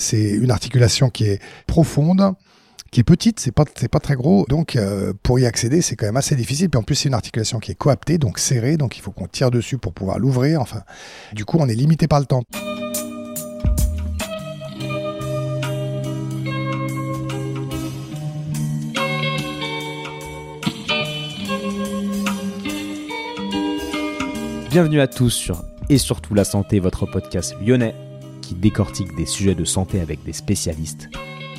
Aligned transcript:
c'est 0.00 0.30
une 0.30 0.50
articulation 0.50 1.10
qui 1.10 1.24
est 1.24 1.42
profonde, 1.66 2.32
qui 2.90 3.00
est 3.00 3.04
petite, 3.04 3.38
c'est 3.38 3.52
pas 3.52 3.64
pas 3.64 4.00
très 4.00 4.14
gros, 4.16 4.46
donc 4.48 4.74
euh, 4.74 5.12
pour 5.22 5.38
y 5.38 5.46
accéder 5.46 5.82
c'est 5.82 5.94
quand 5.94 6.06
même 6.06 6.16
assez 6.16 6.34
difficile. 6.34 6.70
Puis 6.70 6.78
en 6.78 6.82
plus 6.82 6.96
c'est 6.96 7.08
une 7.08 7.14
articulation 7.14 7.58
qui 7.58 7.70
est 7.70 7.76
coaptée, 7.76 8.18
donc 8.18 8.38
serrée, 8.38 8.76
donc 8.76 8.96
il 8.96 9.00
faut 9.00 9.12
qu'on 9.12 9.26
tire 9.26 9.50
dessus 9.50 9.78
pour 9.78 9.92
pouvoir 9.92 10.18
l'ouvrir. 10.18 10.60
Enfin, 10.60 10.82
du 11.32 11.44
coup 11.44 11.58
on 11.60 11.68
est 11.68 11.74
limité 11.74 12.08
par 12.08 12.18
le 12.18 12.26
temps. 12.26 12.42
Bienvenue 24.70 25.00
à 25.00 25.08
tous 25.08 25.30
sur 25.30 25.64
Et 25.88 25.98
surtout 25.98 26.34
la 26.34 26.44
santé, 26.44 26.78
votre 26.78 27.04
podcast 27.04 27.56
lyonnais 27.60 27.94
qui 28.50 28.56
décortique 28.56 29.14
des 29.14 29.26
sujets 29.26 29.54
de 29.54 29.64
santé 29.64 30.00
avec 30.00 30.24
des 30.24 30.32
spécialistes, 30.32 31.08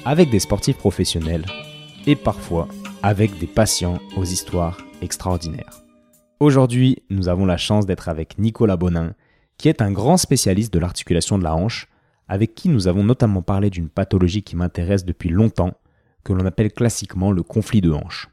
avec 0.04 0.30
des 0.30 0.40
sportifs 0.40 0.76
professionnels 0.76 1.45
et 2.05 2.17
parfois 2.17 2.67
avec 3.02 3.40
des 3.40 3.48
patients 3.48 4.00
aux 4.17 4.26
histoires 4.26 4.77
extraordinaires. 5.02 5.84
Aujourd'hui, 6.41 7.02
nous 7.09 7.30
avons 7.30 7.45
la 7.45 7.55
chance 7.55 7.86
d'être 7.86 8.09
avec 8.09 8.38
Nicolas 8.40 8.76
Bonin, 8.76 9.14
qui 9.58 9.70
est 9.70 9.81
un 9.81 9.94
grand 9.94 10.17
spécialiste 10.17 10.73
de 10.73 10.80
l'articulation 10.80 11.38
de 11.38 11.45
la 11.45 11.55
hanche, 11.55 11.88
avec 12.27 12.55
qui 12.55 12.67
nous 12.67 12.90
avons 12.90 13.05
notamment 13.05 13.42
parlé 13.42 13.70
d'une 13.70 13.88
pathologie 13.88 14.44
qui 14.44 14.58
m'intéresse 14.58 15.05
depuis 15.05 15.30
longtemps, 15.30 15.76
que 16.26 16.34
l'on 16.34 16.45
appelle 16.45 16.73
classiquement 16.73 17.31
le 17.31 17.42
conflit 17.42 17.80
de 17.80 17.92
hanche. 17.92 18.28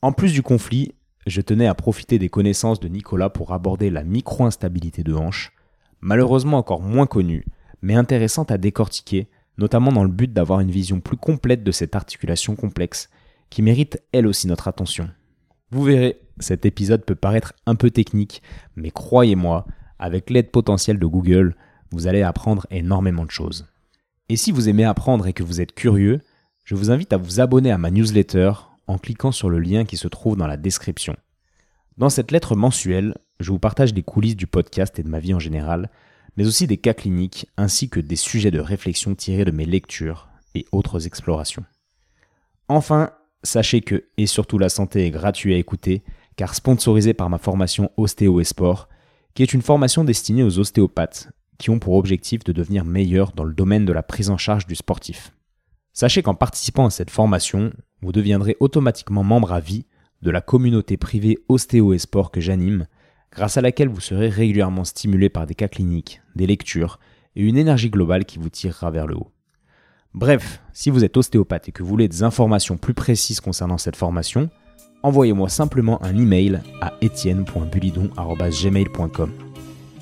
En 0.00 0.12
plus 0.12 0.32
du 0.32 0.44
conflit, 0.44 0.92
je 1.26 1.40
tenais 1.40 1.66
à 1.66 1.74
profiter 1.74 2.20
des 2.20 2.28
connaissances 2.28 2.78
de 2.78 2.86
Nicolas 2.86 3.30
pour 3.30 3.52
aborder 3.52 3.90
la 3.90 4.04
micro-instabilité 4.04 5.02
de 5.02 5.14
hanche, 5.14 5.50
malheureusement 6.00 6.58
encore 6.58 6.82
moins 6.82 7.06
connue, 7.06 7.44
mais 7.86 7.94
intéressante 7.94 8.50
à 8.50 8.58
décortiquer, 8.58 9.28
notamment 9.58 9.92
dans 9.92 10.02
le 10.02 10.10
but 10.10 10.32
d'avoir 10.32 10.58
une 10.58 10.72
vision 10.72 10.98
plus 10.98 11.16
complète 11.16 11.62
de 11.62 11.70
cette 11.70 11.94
articulation 11.94 12.56
complexe, 12.56 13.10
qui 13.48 13.62
mérite 13.62 14.02
elle 14.10 14.26
aussi 14.26 14.48
notre 14.48 14.66
attention. 14.66 15.08
Vous 15.70 15.84
verrez, 15.84 16.20
cet 16.40 16.66
épisode 16.66 17.04
peut 17.04 17.14
paraître 17.14 17.52
un 17.64 17.76
peu 17.76 17.92
technique, 17.92 18.42
mais 18.74 18.90
croyez-moi, 18.90 19.66
avec 20.00 20.30
l'aide 20.30 20.50
potentielle 20.50 20.98
de 20.98 21.06
Google, 21.06 21.54
vous 21.92 22.08
allez 22.08 22.22
apprendre 22.22 22.66
énormément 22.72 23.24
de 23.24 23.30
choses. 23.30 23.68
Et 24.28 24.34
si 24.34 24.50
vous 24.50 24.68
aimez 24.68 24.84
apprendre 24.84 25.28
et 25.28 25.32
que 25.32 25.44
vous 25.44 25.60
êtes 25.60 25.72
curieux, 25.72 26.20
je 26.64 26.74
vous 26.74 26.90
invite 26.90 27.12
à 27.12 27.18
vous 27.18 27.38
abonner 27.38 27.70
à 27.70 27.78
ma 27.78 27.92
newsletter 27.92 28.50
en 28.88 28.98
cliquant 28.98 29.30
sur 29.30 29.48
le 29.48 29.60
lien 29.60 29.84
qui 29.84 29.96
se 29.96 30.08
trouve 30.08 30.36
dans 30.36 30.48
la 30.48 30.56
description. 30.56 31.14
Dans 31.98 32.10
cette 32.10 32.32
lettre 32.32 32.56
mensuelle, 32.56 33.14
je 33.38 33.52
vous 33.52 33.60
partage 33.60 33.94
les 33.94 34.02
coulisses 34.02 34.34
du 34.34 34.48
podcast 34.48 34.98
et 34.98 35.04
de 35.04 35.08
ma 35.08 35.20
vie 35.20 35.34
en 35.34 35.38
général, 35.38 35.88
mais 36.36 36.46
aussi 36.46 36.66
des 36.66 36.76
cas 36.76 36.94
cliniques 36.94 37.46
ainsi 37.56 37.88
que 37.88 38.00
des 38.00 38.16
sujets 38.16 38.50
de 38.50 38.60
réflexion 38.60 39.14
tirés 39.14 39.44
de 39.44 39.50
mes 39.50 39.64
lectures 39.64 40.28
et 40.54 40.66
autres 40.72 41.06
explorations. 41.06 41.64
Enfin, 42.68 43.10
sachez 43.42 43.80
que 43.80 44.04
Et 44.16 44.26
surtout 44.26 44.58
la 44.58 44.68
santé 44.68 45.06
est 45.06 45.10
gratuit 45.10 45.54
à 45.54 45.58
écouter, 45.58 46.02
car 46.36 46.54
sponsorisé 46.54 47.14
par 47.14 47.30
ma 47.30 47.38
formation 47.38 47.90
Ostéo 47.96 48.40
et 48.40 48.44
Sport, 48.44 48.88
qui 49.34 49.42
est 49.42 49.54
une 49.54 49.62
formation 49.62 50.04
destinée 50.04 50.42
aux 50.42 50.58
ostéopathes 50.58 51.28
qui 51.58 51.70
ont 51.70 51.78
pour 51.78 51.94
objectif 51.94 52.44
de 52.44 52.52
devenir 52.52 52.84
meilleurs 52.84 53.32
dans 53.32 53.44
le 53.44 53.54
domaine 53.54 53.86
de 53.86 53.92
la 53.92 54.02
prise 54.02 54.30
en 54.30 54.36
charge 54.36 54.66
du 54.66 54.74
sportif. 54.74 55.32
Sachez 55.92 56.22
qu'en 56.22 56.34
participant 56.34 56.86
à 56.86 56.90
cette 56.90 57.10
formation, 57.10 57.72
vous 58.02 58.12
deviendrez 58.12 58.56
automatiquement 58.60 59.24
membre 59.24 59.52
à 59.52 59.60
vie 59.60 59.86
de 60.20 60.30
la 60.30 60.42
communauté 60.42 60.96
privée 60.96 61.38
Ostéo 61.48 61.94
et 61.94 61.98
Sport 61.98 62.30
que 62.30 62.40
j'anime, 62.40 62.86
grâce 63.32 63.56
à 63.56 63.60
laquelle 63.60 63.88
vous 63.88 64.00
serez 64.00 64.28
régulièrement 64.28 64.84
stimulé 64.84 65.28
par 65.28 65.46
des 65.46 65.54
cas 65.54 65.68
cliniques, 65.68 66.20
des 66.34 66.46
lectures 66.46 66.98
et 67.34 67.42
une 67.42 67.58
énergie 67.58 67.90
globale 67.90 68.24
qui 68.24 68.38
vous 68.38 68.48
tirera 68.48 68.90
vers 68.90 69.06
le 69.06 69.16
haut. 69.16 69.30
Bref, 70.14 70.62
si 70.72 70.88
vous 70.90 71.04
êtes 71.04 71.16
ostéopathe 71.16 71.68
et 71.68 71.72
que 71.72 71.82
vous 71.82 71.88
voulez 71.88 72.08
des 72.08 72.22
informations 72.22 72.78
plus 72.78 72.94
précises 72.94 73.40
concernant 73.40 73.76
cette 73.76 73.96
formation, 73.96 74.48
envoyez-moi 75.02 75.50
simplement 75.50 76.02
un 76.02 76.16
email 76.16 76.62
à 76.80 76.94
etienne.bulidon.gmail.com. 77.04 79.32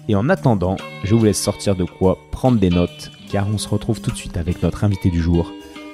Et 0.08 0.14
en 0.14 0.28
attendant, 0.28 0.76
je 1.02 1.14
vous 1.14 1.24
laisse 1.24 1.42
sortir 1.42 1.74
de 1.74 1.84
quoi 1.84 2.18
prendre 2.30 2.60
des 2.60 2.70
notes, 2.70 3.10
car 3.30 3.48
on 3.48 3.58
se 3.58 3.68
retrouve 3.68 4.00
tout 4.00 4.12
de 4.12 4.16
suite 4.16 4.36
avec 4.36 4.62
notre 4.62 4.84
invité 4.84 5.10
du 5.10 5.20
jour, 5.20 5.50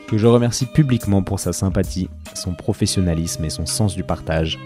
que 0.06 0.19
je 0.19 0.27
remercie 0.27 0.66
publiquement 0.66 1.22
pour 1.22 1.41
sa 1.41 1.54
sympathie, 1.54 2.10
son 2.34 2.53
professionnalisme 2.53 3.44
et 3.44 3.50
son 3.50 3.65
sens 3.65 3.94
du 3.94 4.03
partage, 4.03 4.59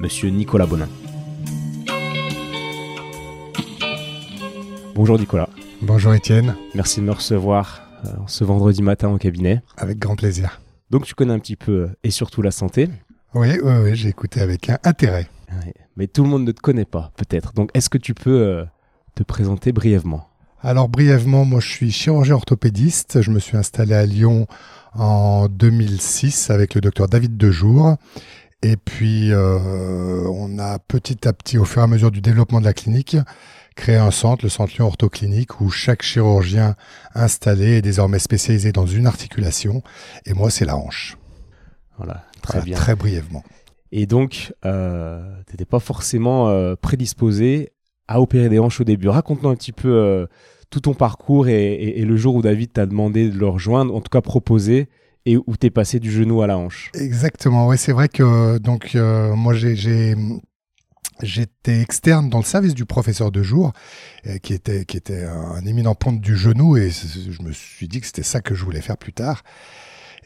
Monsieur 0.00 0.30
Nicolas 0.30 0.66
Bonin. 0.66 0.88
Bonjour 4.96 5.18
Nicolas. 5.18 5.50
Bonjour 5.82 6.14
Étienne. 6.14 6.56
Merci 6.74 7.00
de 7.00 7.04
me 7.04 7.12
recevoir 7.12 7.82
euh, 8.06 8.08
ce 8.26 8.44
vendredi 8.44 8.80
matin 8.80 9.10
au 9.10 9.18
cabinet. 9.18 9.60
Avec 9.76 9.98
grand 9.98 10.16
plaisir. 10.16 10.62
Donc 10.88 11.04
tu 11.04 11.14
connais 11.14 11.34
un 11.34 11.38
petit 11.38 11.54
peu 11.54 11.72
euh, 11.72 11.88
et 12.02 12.10
surtout 12.10 12.40
la 12.40 12.50
santé. 12.50 12.88
Oui, 13.34 13.48
oui, 13.62 13.72
oui 13.82 13.94
j'ai 13.94 14.08
écouté 14.08 14.40
avec 14.40 14.70
un 14.70 14.78
intérêt. 14.84 15.28
Mais 15.98 16.06
tout 16.06 16.22
le 16.22 16.30
monde 16.30 16.46
ne 16.46 16.52
te 16.52 16.62
connaît 16.62 16.86
pas, 16.86 17.12
peut-être. 17.18 17.52
Donc 17.52 17.68
est-ce 17.74 17.90
que 17.90 17.98
tu 17.98 18.14
peux 18.14 18.40
euh, 18.40 18.64
te 19.14 19.22
présenter 19.22 19.70
brièvement? 19.70 20.30
Alors 20.62 20.88
brièvement, 20.88 21.44
moi 21.44 21.60
je 21.60 21.68
suis 21.68 21.92
chirurgien 21.92 22.36
orthopédiste. 22.36 23.20
Je 23.20 23.30
me 23.30 23.38
suis 23.38 23.58
installé 23.58 23.92
à 23.92 24.06
Lyon 24.06 24.46
en 24.94 25.48
2006 25.48 26.48
avec 26.48 26.74
le 26.74 26.80
docteur 26.80 27.06
David 27.06 27.36
Dejour. 27.36 27.96
Et 28.62 28.78
puis, 28.78 29.32
on 29.34 30.58
a 30.58 30.78
petit 30.78 31.28
à 31.28 31.34
petit, 31.34 31.58
au 31.58 31.66
fur 31.66 31.82
et 31.82 31.84
à 31.84 31.86
mesure 31.86 32.10
du 32.10 32.22
développement 32.22 32.58
de 32.58 32.64
la 32.64 32.72
clinique, 32.72 33.16
créé 33.76 33.96
un 33.96 34.10
centre, 34.10 34.44
le 34.44 34.48
centre 34.48 34.74
Lyon 34.74 34.86
Orthoclinique, 34.86 35.60
où 35.60 35.70
chaque 35.70 36.02
chirurgien 36.02 36.74
installé 37.14 37.76
est 37.76 37.82
désormais 37.82 38.18
spécialisé 38.18 38.72
dans 38.72 38.86
une 38.86 39.06
articulation. 39.06 39.82
Et 40.24 40.34
moi, 40.34 40.50
c'est 40.50 40.64
la 40.64 40.76
hanche. 40.76 41.16
Voilà, 41.98 42.24
très 42.42 42.60
bien. 42.62 42.76
Très 42.76 42.96
brièvement. 42.96 43.44
Et 43.92 44.06
donc, 44.06 44.52
euh, 44.64 45.22
tu 45.46 45.52
n'étais 45.52 45.64
pas 45.64 45.78
forcément 45.78 46.48
euh, 46.48 46.74
prédisposé 46.74 47.72
à 48.08 48.20
opérer 48.20 48.48
des 48.48 48.58
hanches 48.58 48.80
au 48.80 48.84
début. 48.84 49.08
Raconte-nous 49.08 49.48
un 49.48 49.54
petit 49.54 49.72
peu 49.72 49.88
euh, 49.88 50.26
tout 50.70 50.80
ton 50.80 50.94
parcours 50.94 51.48
et, 51.48 52.02
le 52.02 52.16
jour 52.16 52.34
où 52.34 52.42
David 52.42 52.72
t'a 52.72 52.86
demandé 52.86 53.30
de 53.30 53.38
le 53.38 53.48
rejoindre, 53.48 53.94
en 53.94 54.00
tout 54.00 54.10
cas 54.10 54.20
proposé, 54.20 54.88
et 55.24 55.36
où 55.36 55.56
tu 55.58 55.66
es 55.66 55.70
passé 55.70 55.98
du 55.98 56.10
genou 56.10 56.42
à 56.42 56.46
la 56.46 56.56
hanche. 56.56 56.90
Exactement, 56.94 57.66
oui, 57.66 57.78
c'est 57.78 57.92
vrai 57.92 58.08
que 58.08 58.58
donc 58.58 58.94
euh, 58.94 59.34
moi 59.34 59.54
j'ai 59.54 60.14
J'étais 61.22 61.80
externe 61.80 62.28
dans 62.28 62.38
le 62.38 62.44
service 62.44 62.74
du 62.74 62.84
professeur 62.84 63.32
de 63.32 63.42
jour, 63.42 63.72
euh, 64.26 64.36
qui 64.38 64.52
était, 64.52 64.84
qui 64.84 64.96
était 64.96 65.24
un 65.24 65.64
éminent 65.64 65.94
ponte 65.94 66.20
du 66.20 66.36
genou, 66.36 66.76
et 66.76 66.90
je 66.90 67.42
me 67.42 67.52
suis 67.52 67.88
dit 67.88 68.00
que 68.00 68.06
c'était 68.06 68.22
ça 68.22 68.40
que 68.40 68.54
je 68.54 68.64
voulais 68.64 68.82
faire 68.82 68.98
plus 68.98 69.14
tard. 69.14 69.42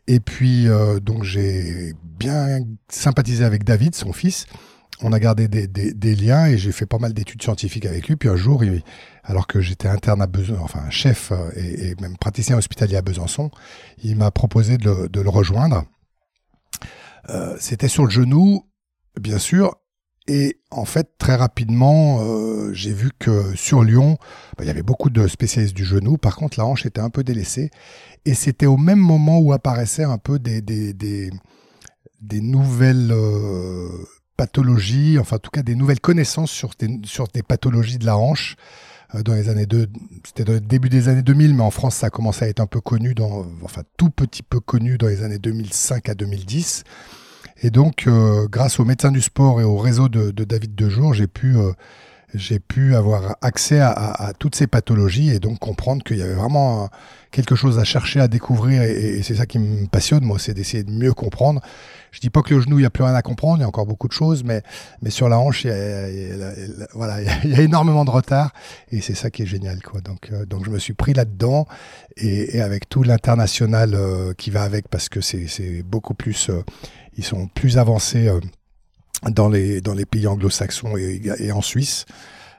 Et 0.09 0.19
puis, 0.19 0.67
euh, 0.67 0.99
donc, 0.99 1.23
j'ai 1.23 1.95
bien 2.03 2.61
sympathisé 2.89 3.45
avec 3.45 3.63
David, 3.63 3.95
son 3.95 4.13
fils, 4.13 4.47
on 5.03 5.13
a 5.13 5.21
gardé 5.21 5.49
des, 5.49 6.15
liens 6.17 6.47
et 6.47 6.59
j'ai 6.59 6.73
fait 6.73 6.85
pas 6.85 6.99
mal 6.99 7.15
d'études 7.15 7.43
scientifiques 7.43 7.87
avec 7.87 8.09
lui. 8.09 8.17
Puis 8.17 8.29
un 8.29 8.37
jour, 8.37 8.63
alors 9.23 9.47
que 9.47 9.61
j'étais 9.61 9.89
interne 9.89 10.21
à 10.21 10.27
Besançon, 10.27 10.61
enfin 10.63 10.91
chef 10.91 11.33
euh, 11.33 11.51
et, 11.57 11.95
même 12.03 12.19
praticien 12.19 12.59
hospitalier 12.59 12.97
à 12.97 13.03
Besançon, 13.03 13.51
il 14.03 14.17
m'a 14.17 14.31
proposé 14.31 14.77
de 14.77 15.09
le, 15.15 15.29
rejoindre. 15.31 15.85
C'était 17.59 17.89
sur 17.89 18.05
le 18.05 18.11
genou, 18.11 18.67
bien 19.19 19.39
sûr. 19.39 19.77
Et 20.27 20.59
en 20.71 20.85
fait, 20.85 21.11
très 21.19 21.35
rapidement, 21.35 22.21
euh, 22.21 22.73
j'ai 22.73 22.93
vu 22.93 23.11
que 23.19 23.55
sur 23.57 23.83
Lyon, 23.83 24.17
bah, 24.57 24.65
il 24.65 24.67
y 24.67 24.71
avait 24.71 24.83
beaucoup 24.83 25.11
de 25.11 25.27
spécialistes 25.27 25.75
du 25.75 25.85
genou. 25.85 26.19
Par 26.19 26.37
contre, 26.37 26.59
la 26.59 26.67
hanche 26.67 26.87
était 26.87 27.01
un 27.01 27.11
peu 27.11 27.25
délaissée. 27.25 27.71
Et 28.25 28.35
c'était 28.35 28.67
au 28.67 28.77
même 28.77 28.99
moment 28.99 29.39
où 29.39 29.53
apparaissaient 29.53 30.05
un 30.05 30.19
peu 30.19 30.39
des, 30.39 30.61
des, 30.61 31.31
nouvelles 32.41 33.13
pathologies, 34.41 35.19
enfin 35.19 35.37
en 35.37 35.39
tout 35.39 35.51
cas 35.51 35.63
des 35.63 35.75
nouvelles 35.75 36.01
connaissances 36.01 36.51
sur 36.51 36.71
des, 36.79 36.89
sur 37.05 37.29
des 37.29 37.43
pathologies 37.43 37.99
de 37.99 38.07
la 38.07 38.17
hanche 38.17 38.57
euh, 39.15 39.23
dans 39.23 39.35
les 39.35 39.51
années 39.51 39.67
c'était 40.25 40.45
dans 40.45 40.55
le 40.55 40.61
début 40.61 40.89
des 40.89 41.09
années 41.09 41.21
2000, 41.21 41.55
mais 41.55 41.63
en 41.63 41.71
France 41.71 41.97
ça 41.97 42.07
a 42.07 42.11
commencé 42.11 42.47
à 42.47 42.49
être 42.49 42.61
un 42.61 42.67
peu 42.67 42.81
connu, 42.81 43.15
dans, 43.15 43.45
enfin 43.63 43.83
tout 43.99 44.09
petit 44.09 44.43
peu 44.43 44.59
connu 44.59 44.97
dans 44.97 45.09
les 45.09 45.23
années 45.23 45.39
2005 45.39 46.09
à 46.09 46.15
2010. 46.15 46.85
Et 47.63 47.71
donc, 47.71 48.05
euh, 48.07 48.47
grâce 48.49 48.81
aux 48.81 48.85
médecins 48.85 49.13
du 49.13 49.21
sport 49.21 49.61
et 49.61 49.65
au 49.65 49.77
réseau 49.77 50.09
de, 50.09 50.31
de 50.31 50.45
David 50.45 50.75
Dejour, 50.75 51.15
j'ai 51.15 51.27
pu 51.27 51.57
euh, 51.57 51.73
j'ai 52.35 52.59
pu 52.59 52.95
avoir 52.95 53.37
accès 53.43 53.81
à, 53.81 54.33
toutes 54.39 54.55
ces 54.55 54.67
pathologies 54.67 55.31
et 55.31 55.41
donc 55.41 55.59
comprendre 55.59 56.03
qu'il 56.05 56.19
y 56.19 56.23
avait 56.23 56.35
vraiment 56.35 56.89
quelque 57.31 57.55
chose 57.55 57.79
à 57.79 57.85
chercher, 57.85 58.21
à 58.21 58.29
découvrir 58.29 58.83
et, 58.83 59.23
c'est 59.23 59.37
ça 59.37 59.47
qui 59.47 59.59
me 59.59 59.87
passionne, 59.87 60.25
moi, 60.25 60.39
c'est 60.39 60.55
d'essayer 60.55 60.83
de 60.83 60.91
mieux 60.91 61.13
comprendre. 61.13 61.61
Je 62.13 62.19
dis 62.19 62.31
pas 62.31 62.43
que 62.43 62.55
le 62.55 62.61
genou, 62.61 62.79
il 62.79 62.83
n'y 62.83 62.87
a 62.87 62.91
plus 62.91 63.05
rien 63.05 63.15
à 63.15 63.23
comprendre, 63.23 63.59
il 63.59 63.61
y 63.61 63.65
a 63.65 63.69
encore 63.69 63.87
beaucoup 63.87 64.09
de 64.09 64.13
choses, 64.13 64.43
mais, 64.43 64.63
mais 65.01 65.11
sur 65.11 65.29
la 65.29 65.39
hanche, 65.39 65.65
il 65.65 65.71
y 65.71 65.73
a, 65.73 66.53
voilà, 66.95 67.21
il 67.45 67.51
y 67.51 67.55
a 67.55 67.61
énormément 67.61 68.05
de 68.05 68.11
retard 68.11 68.53
et 68.91 69.01
c'est 69.01 69.15
ça 69.15 69.31
qui 69.31 69.43
est 69.43 69.47
génial, 69.47 69.81
quoi. 69.83 70.01
Donc, 70.01 70.29
euh, 70.33 70.45
donc 70.45 70.65
je 70.65 70.71
me 70.71 70.79
suis 70.79 70.95
pris 70.95 71.13
là-dedans 71.13 71.67
et, 72.17 72.61
avec 72.61 72.89
tout 72.89 73.03
l'international 73.03 73.95
euh, 73.95 74.33
qui 74.35 74.51
va 74.51 74.63
avec 74.63 74.89
parce 74.89 75.09
que 75.09 75.21
c'est 75.21 75.83
beaucoup 75.83 76.15
plus, 76.15 76.51
euh, 76.51 76.63
ils 77.17 77.25
sont 77.25 77.49
plus 77.49 77.79
avancés 77.79 78.31
dans 79.29 79.49
les, 79.49 79.81
dans 79.81 79.95
les 79.95 80.07
pays 80.07 80.27
anglo-saxons 80.27 80.97
et, 80.97 81.21
et, 81.39 81.53
en 81.53 81.61
Suisse. 81.63 82.07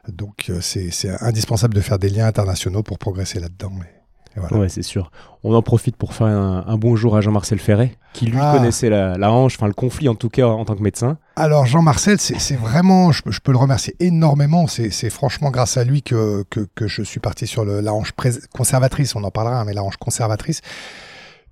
Donc 0.07 0.45
euh, 0.49 0.59
c'est 0.61 0.91
indispensable 1.21 1.73
de 1.73 1.81
faire 1.81 1.99
des 1.99 2.09
liens 2.09 2.25
internationaux 2.27 2.83
pour 2.83 2.97
progresser 2.99 3.39
là-dedans. 3.39 3.71
voilà. 4.35 4.57
Ouais, 4.57 4.69
c'est 4.69 4.81
sûr. 4.83 5.11
On 5.43 5.53
en 5.55 5.61
profite 5.61 5.95
pour 5.95 6.13
faire 6.13 6.27
un, 6.27 6.63
un 6.67 6.77
bonjour 6.77 7.15
à 7.17 7.21
Jean-Marcel 7.21 7.59
Ferret, 7.59 7.97
qui 8.13 8.25
lui 8.27 8.37
Ah. 8.39 8.53
connaissait 8.55 8.89
la, 8.89 9.17
la 9.17 9.31
hanche, 9.31 9.55
enfin 9.57 9.67
le 9.67 9.73
conflit 9.73 10.07
en 10.09 10.15
tout 10.15 10.29
cas 10.29 10.45
en 10.47 10.65
tant 10.65 10.75
que 10.75 10.81
médecin. 10.83 11.17
Alors 11.35 11.65
Jean-Marcel, 11.65 12.19
c'est 12.19 12.55
vraiment, 12.55 13.11
je, 13.11 13.21
peux- 13.23 13.31
je 13.31 13.39
peux 13.41 13.51
le 13.51 13.57
remercier 13.57 13.95
énormément. 13.99 14.67
C'est 14.67 15.09
franchement 15.09 15.49
grâce 15.51 15.77
à 15.77 15.83
lui 15.83 16.01
que, 16.03 16.43
que, 16.49 16.67
que 16.75 16.87
je 16.87 17.01
suis 17.03 17.19
parti 17.19 17.45
sur 17.47 17.63
le, 17.65 17.79
la 17.81 17.93
hanche 17.93 18.13
conservatrice. 18.53 19.15
On 19.15 19.23
en 19.23 19.31
parlera, 19.31 19.61
hein, 19.61 19.65
mais 19.65 19.73
la 19.73 19.83
hanche 19.83 19.97
conservatrice, 19.97 20.61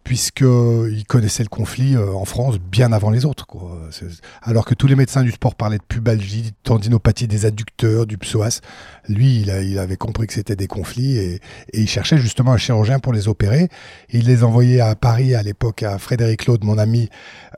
puisque 0.04 0.42
il 0.42 1.04
connaissait 1.08 1.44
le 1.44 1.50
conflit 1.50 1.96
euh, 1.96 2.14
en 2.14 2.26
France 2.26 2.58
bien 2.60 2.92
avant 2.92 3.10
les 3.10 3.26
autres. 3.26 3.46
quoi. 3.46 3.80
Alors 4.42 4.66
que 4.66 4.74
tous 4.74 4.88
les 4.88 4.96
médecins 4.96 5.24
du 5.24 5.32
sport 5.32 5.56
parlaient 5.56 5.78
de 5.78 5.84
pubalgie, 5.84 6.44
de 6.44 6.52
tendinopathie 6.64 7.28
des 7.28 7.46
adducteurs, 7.46 8.06
du 8.06 8.18
psoas, 8.18 8.62
lui, 9.08 9.42
il, 9.42 9.80
avait 9.80 9.98
compris 9.98 10.28
que 10.28 10.34
c'était 10.34 10.56
des 10.56 10.68
conflits 10.68 11.18
et, 11.18 11.36
et 11.74 11.82
il 11.82 11.88
cherchait 11.88 12.18
justement 12.18 12.52
un 12.52 12.58
chirurgien 12.58 13.00
pour 13.00 13.14
les 13.14 13.28
opérer. 13.28 13.70
Il 14.10 14.26
les 14.26 14.44
envoyait 14.44 14.82
à 14.82 14.96
Paris 14.96 15.36
à 15.36 15.44
l'époque 15.44 15.84
à 15.84 15.98
Frédéric 15.98 16.42
Claude, 16.42 16.64
mon 16.64 16.78
ami, 16.78 17.10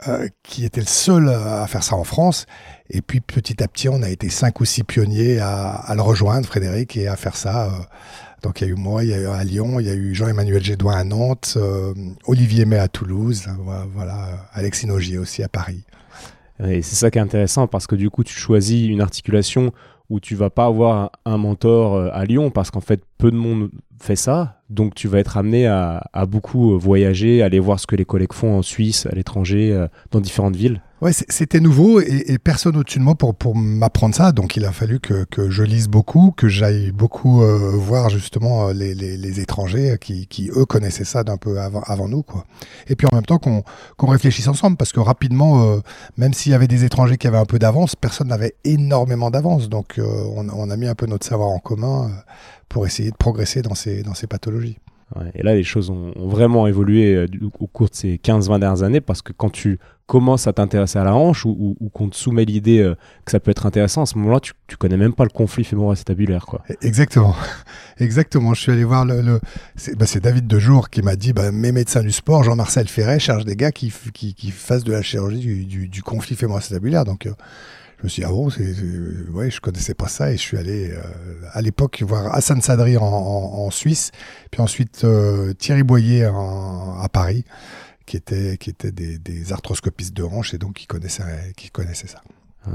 euh, 0.08 0.28
qui 0.44 0.66
était 0.66 0.82
le 0.82 0.88
seul 0.88 1.30
à 1.30 1.66
faire 1.68 1.84
ça 1.84 1.96
en 1.96 2.04
France. 2.04 2.46
Et 2.90 3.02
puis 3.02 3.22
petit 3.22 3.64
à 3.64 3.68
petit, 3.68 3.88
on 3.88 4.02
a 4.02 4.10
été 4.10 4.30
cinq 4.30 4.60
ou 4.60 4.66
six 4.66 4.84
pionniers 4.84 5.40
à, 5.40 5.70
à 5.70 5.96
le 5.96 6.02
rejoindre, 6.02 6.46
Frédéric, 6.48 6.98
et 6.98 7.08
à 7.08 7.16
faire 7.16 7.38
ça. 7.38 7.68
euh. 7.68 7.84
Donc 8.42 8.62
il 8.62 8.68
y 8.68 8.70
a 8.70 8.74
eu 8.74 8.76
moi, 8.76 9.04
il 9.04 9.12
y 9.12 9.14
a 9.14 9.20
eu 9.20 9.28
à 9.28 9.44
Lyon, 9.44 9.80
il 9.80 9.86
y 9.86 9.90
a 9.90 9.94
eu 9.94 10.16
Jean-Emmanuel 10.16 10.64
Gédouin 10.64 10.96
à 10.96 11.04
Nantes, 11.04 11.54
euh, 11.58 11.94
Olivier 12.26 12.66
May 12.66 12.78
à 12.78 12.88
Toulouse, 12.88 13.48
voilà, 13.60 13.86
voilà, 13.94 14.48
Alexis 14.54 14.88
Nogier 14.88 15.18
aussi 15.18 15.44
à 15.44 15.50
Paris. 15.50 15.84
Et 16.64 16.82
c'est 16.82 16.96
ça 16.96 17.12
qui 17.12 17.18
est 17.18 17.22
intéressant 17.22 17.68
parce 17.68 17.88
que 17.88 17.96
du 17.96 18.10
coup, 18.10 18.24
tu 18.24 18.34
choisis 18.34 18.88
une 18.88 19.02
articulation 19.02 19.72
où 20.10 20.20
tu 20.20 20.36
vas 20.36 20.50
pas 20.50 20.66
avoir 20.66 21.12
un 21.26 21.38
mentor 21.38 21.96
euh, 21.96 22.10
à 22.14 22.26
Lyon 22.26 22.50
parce 22.50 22.72
qu'en 22.72 22.82
fait, 22.82 23.02
peu 23.18 23.32
de 23.32 23.38
monde 23.38 23.70
fait 24.00 24.16
ça. 24.16 24.62
Donc, 24.70 24.94
tu 24.94 25.08
vas 25.08 25.20
être 25.20 25.38
amené 25.38 25.68
à, 25.68 26.02
beaucoup 26.28 26.74
euh, 26.74 26.78
voyager, 26.78 27.42
aller 27.42 27.60
voir 27.60 27.80
ce 27.80 27.88
que 27.88 27.96
les 27.96 28.06
collègues 28.06 28.34
font 28.34 28.58
en 28.58 28.62
Suisse, 28.62 29.06
à 29.06 29.16
l'étranger, 29.16 29.88
dans 30.12 30.20
différentes 30.20 30.56
villes. 30.56 30.82
Ouais, 31.02 31.14
c'était 31.14 31.60
nouveau 31.60 32.00
et, 32.00 32.38
personne 32.38 32.78
au-dessus 32.78 33.00
de 33.00 33.04
moi 33.04 33.16
pour, 33.16 33.34
pour 33.34 33.56
m'apprendre 33.56 34.14
ça. 34.14 34.32
Donc 34.32 34.56
il 34.56 34.66
a 34.66 34.72
fallu 34.72 35.00
que, 35.00 35.24
que 35.24 35.50
je 35.50 35.64
lise 35.64 35.88
beaucoup, 35.88 36.32
que 36.38 36.48
j'aille 36.48 36.92
beaucoup 36.92 37.42
euh, 37.42 37.72
voir 37.74 38.12
justement 38.12 38.68
euh, 38.68 38.74
les, 38.74 38.94
les, 38.94 39.40
étrangers 39.40 39.98
qui, 40.00 40.28
qui, 40.28 40.52
eux, 40.56 40.66
connaissaient 40.66 41.04
ça 41.04 41.24
d'un 41.24 41.38
peu 41.38 41.60
avant, 41.60 41.82
avant 41.88 42.08
nous. 42.08 42.22
Quoi. 42.22 42.46
Et 42.88 42.96
puis 42.96 43.08
en 43.12 43.16
même 43.16 43.26
temps 43.26 43.40
qu'on 43.40 43.64
réfléchisse 44.08 44.48
ensemble 44.48 44.78
parce 44.78 44.92
que 44.92 45.00
rapidement, 45.00 45.64
euh, 45.64 45.80
même 46.18 46.36
s'il 46.36 46.52
y 46.52 46.56
avait 46.56 46.68
des 46.68 46.86
étrangers 46.86 47.18
qui 47.18 47.26
avaient 47.26 47.40
un 47.40 47.46
peu 47.46 47.58
d'avance, 47.58 47.96
personne 47.96 48.28
n'avait 48.28 48.54
énormément 48.64 49.32
d'avance. 49.32 49.70
Donc 49.70 49.96
on, 49.98 50.50
on 50.50 50.70
a 50.70 50.78
mis 50.78 50.86
un 50.86 50.96
peu 50.96 51.08
notre 51.08 51.26
savoir 51.26 51.50
en 51.50 51.58
commun 51.58 52.12
pour 52.70 52.86
essayer 52.86 53.10
de 53.10 53.18
progresser 53.18 53.64
dans 53.64 53.74
ces, 53.74 54.04
dans 54.04 54.14
ces 54.14 54.28
pathologies. 54.28 54.78
Et 55.36 55.44
là, 55.44 55.56
les 55.56 55.64
choses 55.64 55.90
ont, 55.90 56.14
vraiment 56.16 56.68
évolué 56.68 57.16
euh, 57.16 57.28
au 57.60 57.68
cours 57.68 57.90
de 57.90 57.96
ces 57.96 58.16
15-20 58.18 58.60
dernières 58.60 58.84
années 58.84 59.02
parce 59.02 59.22
que 59.22 59.34
quand 59.34 59.50
tu 59.50 59.80
commences 60.12 60.46
à 60.46 60.52
t'intéresser 60.52 61.00
à 61.00 61.06
la 61.06 61.16
hanche 61.16 61.46
ou, 61.46 61.78
qu'on 61.94 62.10
te 62.10 62.18
soumet 62.18 62.44
l'idée 62.44 62.80
euh, 62.80 62.96
que 63.24 63.32
ça 63.32 63.40
peut 63.40 63.52
être 63.52 63.66
intéressant, 63.66 64.02
à 64.02 64.06
ce 64.06 64.18
moment-là, 64.18 64.42
tu, 64.42 64.52
tu 64.68 64.76
connais 64.76 64.98
même 64.98 65.14
pas 65.14 65.24
le 65.24 65.30
conflit 65.30 65.64
fémoro-acétabulaire. 65.64 66.46
Quoi. 66.46 66.64
Exactement, 66.82 67.34
exactement. 67.98 68.54
Je 68.54 68.62
suis 68.62 68.72
allé 68.74 68.84
voir 68.84 69.06
le. 69.06 69.40
bah, 69.98 70.06
c'est 70.06 70.20
David 70.20 70.48
Dejour 70.48 70.90
qui 70.90 71.02
m'a 71.02 71.16
dit 71.16 71.32
bah, 71.32 71.52
mes 71.52 71.72
médecins 71.72 72.02
du 72.02 72.12
sport, 72.12 72.44
Jean-Marcel 72.44 72.90
Ferret, 72.90 73.20
cherchent 73.20 73.46
des 73.46 73.56
gars 73.56 73.72
qui, 73.72 73.92
qui, 74.14 74.52
fassent 74.52 74.84
de 74.84 74.92
la 74.92 75.02
chirurgie 75.02 75.66
du, 75.66 76.04
conflit 76.04 76.36
fémoro-acétabulaire. 76.36 77.06
Donc, 77.06 77.26
euh, 77.26 77.32
je 78.02 78.06
me 78.06 78.10
suis 78.10 78.22
dit, 78.24 78.28
ah 78.28 78.32
bon, 78.32 78.50
c'est- 78.50 79.30
ouais, 79.32 79.50
je 79.52 79.62
connaissais 79.62 79.94
pas 79.94 80.08
ça 80.08 80.32
et 80.32 80.38
je 80.38 80.42
suis 80.42 80.58
allé 80.58 80.92
euh, 80.92 81.02
à 81.54 81.62
l'époque 81.62 82.04
voir 82.06 82.34
Hassan 82.36 82.60
Sadri 82.62 82.98
en, 82.98 83.04
en, 83.04 83.66
en 83.66 83.70
Suisse, 83.72 84.12
puis 84.52 84.60
ensuite 84.62 85.04
euh, 85.04 85.54
Thierry 85.54 85.84
Boyer 85.84 86.28
en- 86.28 87.00
à 87.00 87.08
Paris, 87.10 87.46
qui 88.08 88.18
étaient 88.18 88.58
qui 88.58 88.70
étaient 88.72 88.92
des, 88.92 89.20
des 89.20 89.54
arthroscopistes 89.54 90.16
de 90.16 90.24
hanche 90.24 90.54
et 90.54 90.58
donc 90.58 90.74
qui 90.74 90.88
connaissaient, 90.88 91.54
qui 91.56 91.70
connaissaient 91.70 92.08
ça. 92.08 92.22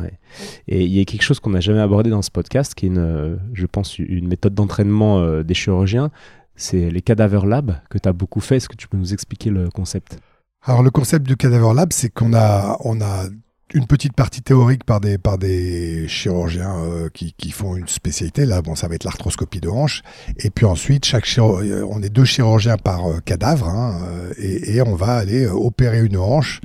Ouais. 0.00 0.18
Et 0.66 0.84
il 0.84 0.90
y 0.92 1.00
a 1.00 1.04
quelque 1.04 1.22
chose 1.22 1.38
qu'on 1.40 1.50
n'a 1.50 1.60
jamais 1.60 1.80
abordé 1.80 2.10
dans 2.10 2.22
ce 2.22 2.30
podcast, 2.30 2.74
qui 2.74 2.86
est, 2.86 2.88
une, 2.88 3.38
je 3.52 3.66
pense, 3.66 3.98
une 3.98 4.26
méthode 4.26 4.54
d'entraînement 4.54 5.20
euh, 5.20 5.42
des 5.44 5.54
chirurgiens. 5.54 6.10
C'est 6.56 6.90
les 6.90 7.02
cadavres 7.02 7.46
lab 7.46 7.76
que 7.90 7.98
tu 7.98 8.08
as 8.08 8.12
beaucoup 8.12 8.40
fait. 8.40 8.56
Est-ce 8.56 8.68
que 8.68 8.76
tu 8.76 8.88
peux 8.88 8.96
nous 8.96 9.12
expliquer 9.12 9.50
le 9.50 9.68
concept? 9.70 10.18
Alors 10.62 10.82
le 10.82 10.90
concept 10.90 11.26
du 11.26 11.36
cadaver 11.36 11.72
lab, 11.74 11.92
c'est 11.92 12.08
qu'on 12.08 12.32
a, 12.34 12.76
on 12.80 13.00
a 13.00 13.26
une 13.74 13.86
petite 13.86 14.12
partie 14.12 14.42
théorique 14.42 14.84
par 14.84 15.00
des, 15.00 15.18
par 15.18 15.38
des 15.38 16.06
chirurgiens 16.08 16.76
euh, 16.76 17.08
qui, 17.12 17.32
qui 17.32 17.50
font 17.50 17.76
une 17.76 17.88
spécialité. 17.88 18.46
Là, 18.46 18.62
bon, 18.62 18.76
ça 18.76 18.86
va 18.86 18.94
être 18.94 19.04
l'arthroscopie 19.04 19.60
de 19.60 19.68
hanche. 19.68 20.02
Et 20.38 20.50
puis 20.50 20.66
ensuite, 20.66 21.04
chaque 21.04 21.26
euh, 21.38 21.84
on 21.90 22.02
est 22.02 22.08
deux 22.08 22.24
chirurgiens 22.24 22.76
par 22.76 23.06
euh, 23.06 23.18
cadavre, 23.18 23.68
hein, 23.68 24.00
et, 24.38 24.80
on 24.82 24.94
va 24.94 25.14
aller 25.14 25.46
opérer 25.46 26.04
une 26.04 26.16
hanche. 26.16 26.60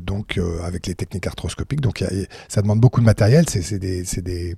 donc 0.00 0.40
avec 0.64 0.86
les 0.86 0.94
techniques 0.94 1.26
arthroscopiques, 1.26 1.80
donc 1.80 2.04
ça 2.48 2.62
demande 2.62 2.80
beaucoup 2.80 3.00
de 3.00 3.06
matériel. 3.06 3.44
C'est 3.48 3.78
des, 3.78 4.04
des, 4.04 4.54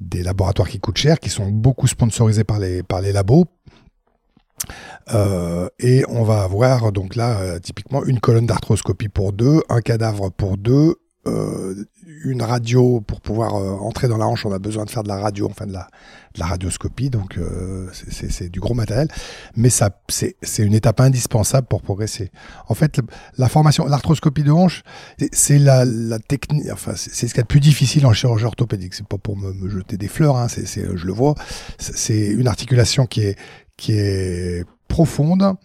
des 0.00 0.22
laboratoires 0.22 0.68
qui 0.68 0.78
coûtent 0.78 0.98
cher, 0.98 1.18
qui 1.18 1.30
sont 1.30 1.48
beaucoup 1.48 1.88
sponsorisés 1.88 2.44
par 2.44 2.58
les, 2.58 2.82
par 2.82 3.00
les 3.00 3.12
labos. 3.12 3.46
Euh, 5.12 5.68
et 5.78 6.04
on 6.08 6.22
va 6.22 6.42
avoir 6.42 6.92
donc 6.92 7.16
là 7.16 7.38
euh, 7.40 7.58
typiquement 7.58 8.04
une 8.04 8.20
colonne 8.20 8.46
d'arthroscopie 8.46 9.08
pour 9.08 9.32
deux, 9.32 9.62
un 9.68 9.80
cadavre 9.80 10.30
pour 10.30 10.56
deux, 10.56 10.96
euh, 11.26 11.74
une 12.24 12.42
radio 12.42 13.00
pour 13.00 13.20
pouvoir 13.20 13.54
entrer 13.54 14.08
dans 14.08 14.16
la 14.16 14.26
hanche. 14.26 14.44
On 14.44 14.52
a 14.52 14.58
besoin 14.58 14.84
de 14.84 14.90
faire 14.90 15.02
de 15.02 15.08
la 15.08 15.18
radio, 15.18 15.48
enfin 15.50 15.66
de 15.66 15.72
la, 15.72 15.88
radioscopie, 16.38 17.10
donc 17.10 17.38
c'est- 17.92 18.48
du 18.48 18.58
gros 18.58 18.74
matériel, 18.74 19.08
mais 19.56 19.68
c'est 19.70 20.34
une 20.58 20.74
étape 20.74 21.00
indispensable 21.00 21.66
pour 21.68 21.82
progresser. 21.82 22.30
En 22.68 22.74
fait, 22.74 23.00
la 23.38 23.48
formation, 23.48 23.86
l'arthroscopie 23.86 24.42
de 24.42 24.50
hanche, 24.50 24.82
c'est- 25.32 25.58
la, 25.58 25.84
technique, 26.18 26.66
enfin 26.72 26.92
c'est 26.96 27.12
ce 27.12 27.26
qu'il 27.26 27.36
y 27.36 27.40
a 27.40 27.42
de 27.42 27.48
plus 27.48 27.60
difficile 27.60 28.06
en 28.06 28.12
chirurgie 28.12 28.44
orthopédique. 28.46 28.94
C'est 28.94 29.06
pas 29.06 29.18
pour 29.18 29.36
me, 29.36 29.68
jeter 29.68 29.96
des 29.96 30.08
fleurs, 30.08 30.36
hein, 30.36 30.46
je 30.48 31.06
le 31.06 31.12
vois. 31.12 31.34
C'est 31.78 32.26
une 32.26 32.48
articulation 32.48 33.06
qui 33.06 33.22
est 33.22 33.36
qui 33.82 33.94
est 33.94 34.64
profonde, 34.86 35.56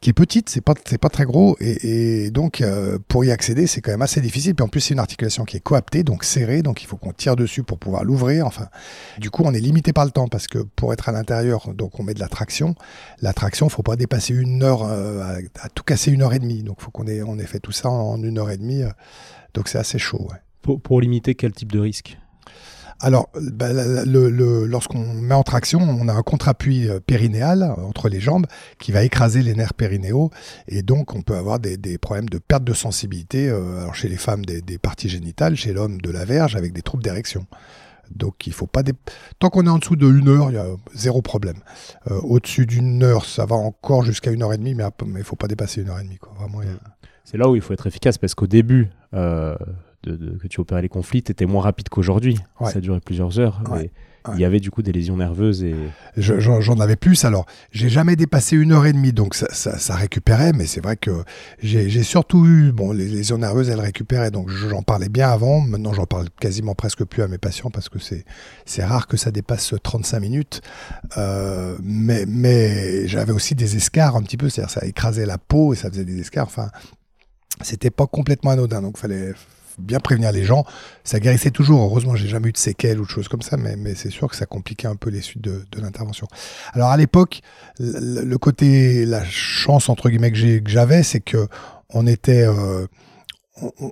qui 0.00 0.10
est 0.10 0.12
petite, 0.12 0.48
c'est 0.48 0.60
pas 0.60 0.74
c'est 0.84 0.98
pas 0.98 1.08
très 1.08 1.24
gros 1.24 1.56
et, 1.60 2.32
donc 2.32 2.62
euh, 2.62 2.98
pour 3.06 3.24
y 3.24 3.30
accéder 3.30 3.68
c'est 3.68 3.80
quand 3.80 3.92
même 3.92 4.02
assez 4.02 4.20
difficile. 4.20 4.56
Puis 4.56 4.64
en 4.64 4.68
plus 4.68 4.80
c'est 4.80 4.94
une 4.94 4.98
articulation 4.98 5.44
qui 5.44 5.56
est 5.56 5.60
coaptée, 5.60 6.02
donc 6.02 6.24
serrée, 6.24 6.62
donc 6.62 6.82
il 6.82 6.86
faut 6.86 6.96
qu'on 6.96 7.12
tire 7.12 7.36
dessus 7.36 7.62
pour 7.62 7.78
pouvoir 7.78 8.02
l'ouvrir. 8.02 8.44
Enfin, 8.44 8.66
du 9.18 9.30
coup 9.30 9.44
on 9.44 9.54
est 9.54 9.60
limité 9.60 9.92
par 9.92 10.04
le 10.04 10.10
temps 10.10 10.26
parce 10.26 10.48
que 10.48 10.58
pour 10.58 10.92
être 10.92 11.08
à 11.08 11.12
l'intérieur, 11.12 11.72
donc 11.72 12.00
on 12.00 12.02
met 12.02 12.14
de 12.14 12.18
la 12.18 12.28
traction. 12.28 12.74
La 13.22 13.32
traction, 13.32 13.68
faut 13.68 13.84
pas 13.84 13.94
dépasser 13.94 14.34
une 14.34 14.64
heure, 14.64 14.82
euh, 14.82 15.38
à, 15.62 15.68
tout 15.68 15.84
casser 15.84 16.10
une 16.10 16.22
heure 16.22 16.34
et 16.34 16.40
demie. 16.40 16.64
Donc 16.64 16.80
faut 16.80 16.90
qu'on 16.90 17.06
ait 17.06 17.22
on 17.22 17.38
ait 17.38 17.46
fait 17.46 17.60
tout 17.60 17.72
ça 17.72 17.88
en 17.88 18.20
une 18.20 18.38
heure 18.38 18.50
et 18.50 18.56
demie. 18.56 18.82
euh, 18.82 18.90
donc 19.54 19.68
c'est 19.68 19.78
assez 19.78 19.98
chaud. 19.98 20.28
Pour 20.62 21.00
limiter 21.00 21.36
quel 21.36 21.52
type 21.52 21.70
de 21.70 21.78
risque? 21.78 22.18
Alors, 23.02 23.30
bah, 23.34 23.72
le- 23.72 24.28
le- 24.28 24.66
lorsqu'on 24.66 25.04
met 25.14 25.34
en 25.34 25.42
traction, 25.42 25.80
on 25.80 26.06
a 26.08 26.12
un 26.12 26.22
contre-appui 26.22 26.88
euh, 26.88 27.00
périnéal 27.00 27.62
euh, 27.62 27.82
entre 27.82 28.08
les 28.10 28.20
jambes 28.20 28.46
qui 28.78 28.92
va 28.92 29.02
écraser 29.04 29.42
les 29.42 29.54
nerfs 29.54 29.72
périnéaux 29.74 30.30
et 30.68 30.82
donc 30.82 31.14
on 31.14 31.22
peut 31.22 31.36
avoir 31.36 31.58
des, 31.60 31.76
des 31.78 31.96
problèmes 31.98 32.28
de 32.28 32.38
perte 32.38 32.64
de 32.64 32.74
sensibilité. 32.74 33.48
euh, 33.48 33.80
alors 33.80 33.94
chez 33.94 34.08
les 34.08 34.16
femmes 34.18 34.44
des, 34.44 34.60
des 34.60 34.76
parties 34.78 35.08
génitales, 35.08 35.56
chez 35.56 35.72
l'homme 35.72 36.00
de 36.00 36.10
la 36.10 36.24
verge 36.26 36.56
avec 36.56 36.72
des 36.74 36.82
troubles 36.82 37.02
d'érection. 37.02 37.46
Donc 38.14 38.46
il 38.46 38.52
faut 38.52 38.66
pas 38.66 38.82
dé- 38.82 38.92
tant 39.38 39.48
qu'on 39.50 39.66
est 39.66 39.70
en 39.70 39.78
dessous 39.78 39.96
de 39.96 40.06
une 40.06 40.28
heure, 40.28 40.50
il 40.50 40.54
y 40.54 40.58
a 40.58 40.66
zéro 40.94 41.22
problème. 41.22 41.58
Au-dessus 42.10 42.66
d'une 42.66 43.02
heure, 43.04 43.24
ça 43.24 43.46
va 43.46 43.54
encore 43.56 44.02
jusqu'à 44.02 44.32
une 44.32 44.42
heure 44.42 44.52
et 44.52 44.58
demie, 44.58 44.74
mais 44.74 44.82
mais 45.06 45.20
il 45.20 45.24
faut 45.24 45.36
pas 45.36 45.46
dépasser 45.46 45.82
une 45.82 45.90
heure 45.90 46.00
et 46.00 46.04
demie. 46.04 46.18
C'est 47.24 47.36
là 47.38 47.48
où 47.48 47.54
il 47.54 47.62
faut 47.62 47.72
être 47.72 47.86
efficace 47.86 48.18
parce 48.18 48.34
qu'au 48.34 48.48
début 48.48 48.88
euh, 49.14 49.54
de, 50.04 50.16
de- 50.16 50.38
que 50.38 50.48
tu 50.48 50.60
opérais 50.60 50.82
les 50.82 50.88
conflits, 50.88 51.22
tu 51.22 51.32
étais 51.32 51.46
moins 51.46 51.62
rapide 51.62 51.88
qu'aujourd'hui. 51.88 52.38
Ouais. 52.60 52.70
Ça 52.72 52.80
durait 52.80 53.00
plusieurs 53.00 53.38
heures. 53.38 53.62
Ouais. 53.70 53.86
et 53.86 53.90
Ouais. 54.28 54.34
Il 54.34 54.40
y 54.42 54.44
avait 54.44 54.60
du 54.60 54.70
coup 54.70 54.82
des 54.82 54.92
lésions 54.92 55.16
nerveuses 55.16 55.62
et 55.62 55.74
Je- 56.14 56.38
J'en 56.40 56.78
avais 56.78 56.96
plus. 56.96 57.24
Alors, 57.24 57.46
j'ai 57.72 57.88
jamais 57.88 58.16
dépassé 58.16 58.54
une 58.54 58.70
heure 58.72 58.84
et 58.84 58.92
demie, 58.92 59.14
donc 59.14 59.34
ça, 59.34 59.46
ça, 59.50 59.78
ça 59.78 59.94
récupérait. 59.94 60.52
Mais 60.52 60.66
c'est 60.66 60.82
vrai 60.82 60.98
que 60.98 61.22
j'ai 61.62 61.88
j'ai 61.88 62.02
surtout 62.02 62.44
eu, 62.46 62.70
bon, 62.70 62.92
les 62.92 63.08
lésions 63.08 63.38
nerveuses, 63.38 63.70
elles 63.70 63.80
récupéraient, 63.80 64.30
donc 64.30 64.50
j'en 64.50 64.82
parlais 64.82 65.08
bien 65.08 65.30
avant. 65.30 65.62
Maintenant, 65.62 65.94
j'en 65.94 66.04
parle 66.04 66.28
quasiment 66.38 66.74
presque 66.74 67.02
plus 67.04 67.22
à 67.22 67.28
mes 67.28 67.38
patients 67.38 67.70
parce 67.70 67.88
que 67.88 67.98
c'est 67.98 68.26
c'est 68.66 68.84
rare 68.84 69.06
que 69.06 69.16
ça 69.16 69.30
dépasse 69.30 69.72
35 69.82 70.20
minutes. 70.20 70.60
Euh, 71.16 71.78
mais 71.82 72.26
mais 72.28 73.08
j'avais 73.08 73.32
aussi 73.32 73.54
des 73.54 73.76
escarres 73.76 74.16
un 74.16 74.22
petit 74.22 74.36
peu, 74.36 74.50
c'est-à-dire 74.50 74.70
ça 74.70 74.84
écrasait 74.84 75.24
la 75.24 75.38
peau 75.38 75.72
et 75.72 75.76
ça 75.76 75.88
faisait 75.88 76.04
des 76.04 76.20
escarres. 76.20 76.46
Enfin, 76.46 76.68
c'était 77.62 77.90
pas 77.90 78.06
complètement 78.06 78.50
anodin, 78.50 78.82
donc 78.82 78.98
fallait 78.98 79.32
bien 79.80 80.00
prévenir 80.00 80.32
les 80.32 80.44
gens. 80.44 80.64
Ça 81.04 81.20
guérissait 81.20 81.50
toujours. 81.50 81.82
Heureusement, 81.82 82.14
j'ai 82.14 82.28
jamais 82.28 82.48
eu 82.48 82.52
de 82.52 82.58
séquelles 82.58 83.00
ou 83.00 83.04
de 83.04 83.10
choses 83.10 83.28
comme 83.28 83.42
ça, 83.42 83.56
mais, 83.56 83.76
mais 83.76 83.94
c'est 83.94 84.10
sûr 84.10 84.28
que 84.28 84.36
ça 84.36 84.46
compliquait 84.46 84.88
un 84.88 84.96
peu 84.96 85.10
les 85.10 85.20
suites 85.20 85.42
de, 85.42 85.64
l'intervention. 85.80 86.26
Alors 86.72 86.90
à 86.90 86.96
l'époque, 86.96 87.40
le, 87.78 88.36
côté, 88.36 89.06
la 89.06 89.24
chance 89.24 89.88
entre 89.88 90.10
guillemets 90.10 90.32
que 90.32 90.60
j'avais, 90.66 91.02
c'est 91.02 91.20
que 91.20 91.48
on 91.92 92.06
était, 92.06 92.46
euh, 92.46 92.86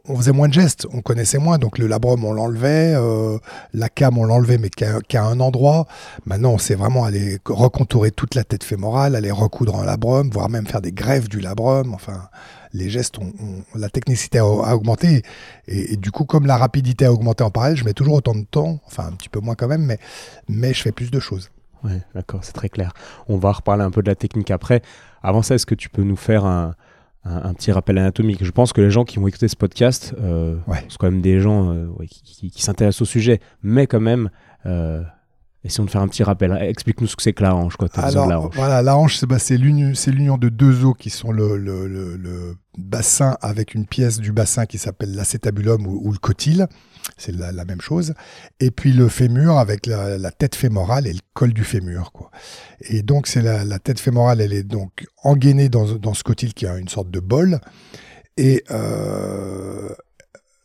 on, 0.08 0.16
faisait 0.16 0.32
moins 0.32 0.48
de 0.48 0.52
gestes, 0.52 0.86
on 0.92 1.00
connaissait 1.00 1.38
moins. 1.38 1.58
Donc 1.58 1.78
le 1.78 1.86
labrum, 1.86 2.24
on 2.24 2.32
l'enlevait, 2.32 2.94
euh, 2.94 3.38
la 3.72 3.88
cam, 3.88 4.18
on 4.18 4.24
l'enlevait, 4.24 4.58
mais 4.58 4.70
qu'à 4.70 5.24
un 5.24 5.40
endroit. 5.40 5.86
Maintenant, 6.26 6.52
on 6.52 6.58
sait 6.58 6.74
vraiment 6.74 7.04
aller 7.04 7.38
recontourer 7.46 8.10
toute 8.10 8.34
la 8.34 8.44
tête 8.44 8.64
fémorale, 8.64 9.16
aller 9.16 9.30
recoudre 9.30 9.76
un 9.76 9.84
labrum, 9.84 10.30
voire 10.30 10.48
même 10.48 10.66
faire 10.66 10.80
des 10.80 10.92
greffes 10.92 11.28
du 11.28 11.40
labrum. 11.40 11.94
Enfin, 11.94 12.28
les 12.72 12.90
gestes, 12.90 13.18
ont, 13.18 13.32
la 13.74 13.88
technicité 13.88 14.38
a, 14.38 14.46
augmenté. 14.46 15.22
Et, 15.66 15.96
du 15.96 16.10
coup, 16.10 16.24
comme 16.24 16.46
la 16.46 16.56
rapidité 16.56 17.04
a 17.06 17.12
augmenté 17.12 17.44
en 17.44 17.50
parallèle, 17.50 17.76
je 17.76 17.84
mets 17.84 17.94
toujours 17.94 18.14
autant 18.14 18.34
de 18.34 18.44
temps, 18.44 18.80
enfin 18.86 19.06
un 19.06 19.12
petit 19.12 19.28
peu 19.28 19.40
moins 19.40 19.54
quand 19.54 19.68
même, 19.68 19.84
mais, 19.84 19.98
mais 20.48 20.74
je 20.74 20.82
fais 20.82 20.92
plus 20.92 21.10
de 21.10 21.20
choses. 21.20 21.50
Oui, 21.84 21.92
d'accord, 22.14 22.40
c'est 22.42 22.52
très 22.52 22.68
clair. 22.68 22.92
On 23.28 23.36
va 23.36 23.52
reparler 23.52 23.84
un 23.84 23.90
peu 23.90 24.02
de 24.02 24.08
la 24.08 24.16
technique 24.16 24.50
après. 24.50 24.82
Avant 25.22 25.42
ça, 25.42 25.54
est-ce 25.54 25.66
que 25.66 25.76
tu 25.76 25.88
peux 25.88 26.02
nous 26.02 26.16
faire 26.16 26.44
un, 26.44 26.74
un, 27.24 27.52
petit 27.54 27.72
rappel 27.72 27.98
anatomique 27.98 28.44
Je 28.44 28.50
pense 28.50 28.72
que 28.72 28.80
les 28.80 28.90
gens 28.90 29.04
qui 29.04 29.18
vont 29.18 29.26
écouter 29.26 29.48
ce 29.48 29.56
podcast 29.56 30.14
euh, 30.20 30.56
sont 30.88 30.96
quand 30.98 31.10
même 31.10 31.20
des 31.20 31.40
gens 31.40 31.72
euh, 31.72 31.88
qui, 32.06 32.62
s'intéressent 32.62 33.02
au 33.02 33.04
sujet, 33.04 33.40
mais 33.62 33.86
quand 33.86 34.00
même, 34.00 34.30
euh, 34.66 35.02
Essayons 35.64 35.86
de 35.86 35.90
faire 35.90 36.02
un 36.02 36.08
petit 36.08 36.22
rappel. 36.22 36.56
Explique-nous 36.60 37.08
ce 37.08 37.16
que 37.16 37.22
c'est 37.22 37.32
que 37.32 37.42
la 37.42 37.54
hanche. 37.54 37.76
Quoi, 37.76 37.88
Alors, 37.96 38.26
la 38.26 38.40
hanche. 38.40 38.54
voilà, 38.54 38.80
la 38.80 38.96
hanche, 38.96 39.16
c'est 39.16 39.26
bah, 39.26 39.38
l'union 39.50 40.38
de 40.38 40.48
deux 40.48 40.84
os 40.84 40.94
qui 40.96 41.10
sont 41.10 41.32
le, 41.32 41.56
le, 41.56 41.88
le, 41.88 42.56
bassin 42.78 43.36
avec 43.42 43.74
une 43.74 43.84
pièce 43.84 44.20
du 44.20 44.30
bassin 44.30 44.66
qui 44.66 44.78
s'appelle 44.78 45.16
l'acétabulum 45.16 45.84
ou, 45.84 46.12
le 46.12 46.18
cotyle. 46.18 46.68
C'est 47.16 47.34
la, 47.34 47.64
même 47.64 47.80
chose. 47.80 48.14
Et 48.60 48.70
puis 48.70 48.92
le 48.92 49.08
fémur 49.08 49.58
avec 49.58 49.86
la, 49.86 50.18
la, 50.18 50.30
tête 50.30 50.54
fémorale 50.54 51.06
et 51.06 51.12
le 51.12 51.20
col 51.34 51.52
du 51.52 51.64
fémur. 51.64 52.12
Quoi. 52.12 52.30
Et 52.82 53.02
donc, 53.02 53.26
c'est 53.26 53.42
la, 53.42 53.64
la, 53.64 53.78
tête 53.78 53.98
fémorale, 53.98 54.40
elle 54.40 54.52
est 54.52 54.62
donc 54.62 55.06
engainée 55.22 55.68
dans, 55.68 55.94
dans 55.94 56.14
ce 56.14 56.22
cotyle 56.22 56.54
qui 56.54 56.66
a 56.66 56.76
une 56.76 56.88
sorte 56.88 57.10
de 57.10 57.20
bol. 57.20 57.60
Et 58.36 58.64
euh, 58.70 59.88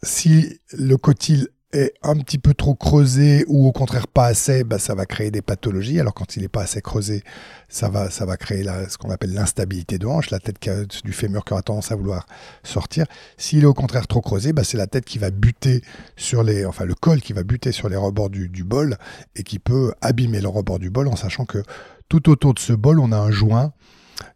si 0.03 0.59
le 0.71 0.97
cotyle 0.97 1.47
est 1.73 1.93
un 2.03 2.15
petit 2.15 2.37
peu 2.37 2.53
trop 2.53 2.75
creusé 2.75 3.43
ou 3.47 3.67
au 3.67 3.71
contraire 3.71 4.07
pas 4.07 4.27
assez, 4.27 4.63
bah, 4.63 4.79
ça 4.79 4.95
va 4.95 5.05
créer 5.05 5.31
des 5.31 5.41
pathologies. 5.41 5.99
Alors 5.99 6.13
quand 6.13 6.37
il 6.37 6.43
n'est 6.43 6.47
pas 6.47 6.61
assez 6.61 6.81
creusé, 6.81 7.23
ça 7.67 7.89
va, 7.89 8.09
ça 8.09 8.25
va 8.25 8.37
créer 8.37 8.63
la, 8.63 8.87
ce 8.87 8.97
qu'on 8.97 9.09
appelle 9.09 9.33
l'instabilité 9.33 9.97
de 9.97 10.05
hanche, 10.05 10.29
la 10.29 10.39
tête 10.39 10.57
du 11.03 11.11
fémur 11.11 11.43
qui 11.43 11.53
aura 11.53 11.61
tendance 11.61 11.91
à 11.91 11.95
vouloir 11.95 12.27
sortir. 12.63 13.05
S'il 13.37 13.63
est 13.63 13.67
au 13.67 13.73
contraire 13.73 14.07
trop 14.07 14.21
creusé, 14.21 14.53
bah, 14.53 14.63
c'est 14.63 14.77
la 14.77 14.87
tête 14.87 15.05
qui 15.05 15.17
va 15.17 15.31
buter 15.31 15.81
sur 16.15 16.43
les, 16.43 16.65
enfin 16.65 16.85
le 16.85 16.95
col 16.95 17.21
qui 17.21 17.33
va 17.33 17.43
buter 17.43 17.71
sur 17.71 17.89
les 17.89 17.97
rebords 17.97 18.29
du, 18.29 18.49
du 18.49 18.63
bol 18.63 18.97
et 19.35 19.43
qui 19.43 19.59
peut 19.59 19.93
abîmer 20.01 20.41
le 20.41 20.47
rebord 20.47 20.79
du 20.79 20.89
bol 20.89 21.07
en 21.07 21.15
sachant 21.15 21.45
que 21.45 21.63
tout 22.09 22.29
autour 22.29 22.53
de 22.53 22.59
ce 22.59 22.73
bol, 22.73 22.99
on 22.99 23.11
a 23.11 23.17
un 23.17 23.31
joint 23.31 23.73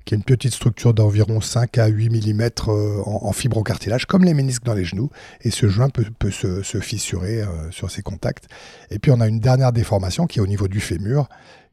qui 0.06 0.14
est 0.14 0.18
une 0.18 0.24
petite 0.24 0.54
structure 0.54 0.94
d'environ 0.94 1.42
5 1.42 1.78
à 1.78 1.88
8 1.88 2.10
mm 2.10 2.50
euh, 2.68 3.02
en, 3.06 3.32
fibrocartilage, 3.32 4.06
comme 4.06 4.24
les 4.24 4.34
ménisques 4.34 4.64
dans 4.64 4.74
les 4.74 4.86
genoux. 4.86 5.10
Et 5.42 5.52
ce 5.52 5.68
joint 5.68 5.90
peut, 5.90 6.32
se, 6.32 6.80
fissurer 6.80 7.42
euh, 7.42 7.72
sur 7.72 7.92
ces 7.92 8.02
contacts. 8.02 8.48
Et 8.90 9.00
puis 9.00 9.12
on 9.12 9.20
a 9.20 9.28
une 9.28 9.40
dernière 9.40 9.74
déformation 9.74 10.26
qui 10.26 10.40
est 10.40 10.42
au 10.42 10.48
niveau 10.48 10.68
du 10.68 10.80
fémur, 10.80 11.28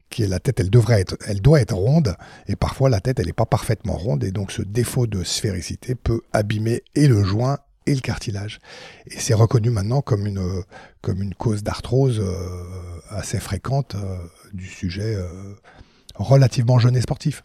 qui 0.09 0.23
est 0.23 0.27
la 0.27 0.39
tête, 0.39 0.59
elle, 0.59 0.69
devrait 0.69 1.01
être, 1.01 1.17
elle 1.25 1.41
doit 1.41 1.61
être 1.61 1.75
ronde, 1.75 2.15
et 2.47 2.55
parfois 2.55 2.89
la 2.89 2.99
tête, 2.99 3.19
elle 3.19 3.25
n'est 3.25 3.33
pas 3.33 3.45
parfaitement 3.45 3.95
ronde, 3.95 4.23
et 4.23 4.31
donc 4.31 4.51
ce 4.51 4.61
défaut 4.61 5.07
de 5.07 5.23
sphéricité 5.23 5.95
peut 5.95 6.21
abîmer 6.31 6.83
et 6.93 7.07
le 7.07 7.23
joint 7.23 7.57
et 7.87 7.95
le 7.95 8.01
cartilage. 8.01 8.59
Et 9.07 9.19
c'est 9.19 9.33
reconnu 9.33 9.69
maintenant 9.69 10.01
comme 10.01 10.27
une, 10.27 10.63
comme 11.01 11.21
une 11.21 11.33
cause 11.33 11.63
d'arthrose 11.63 12.19
euh, 12.19 12.99
assez 13.09 13.39
fréquente 13.39 13.95
du 14.53 14.67
sujet 14.67 15.17
relativement 16.15 16.79
jeune 16.79 16.95
et 16.95 17.01
sportif 17.01 17.43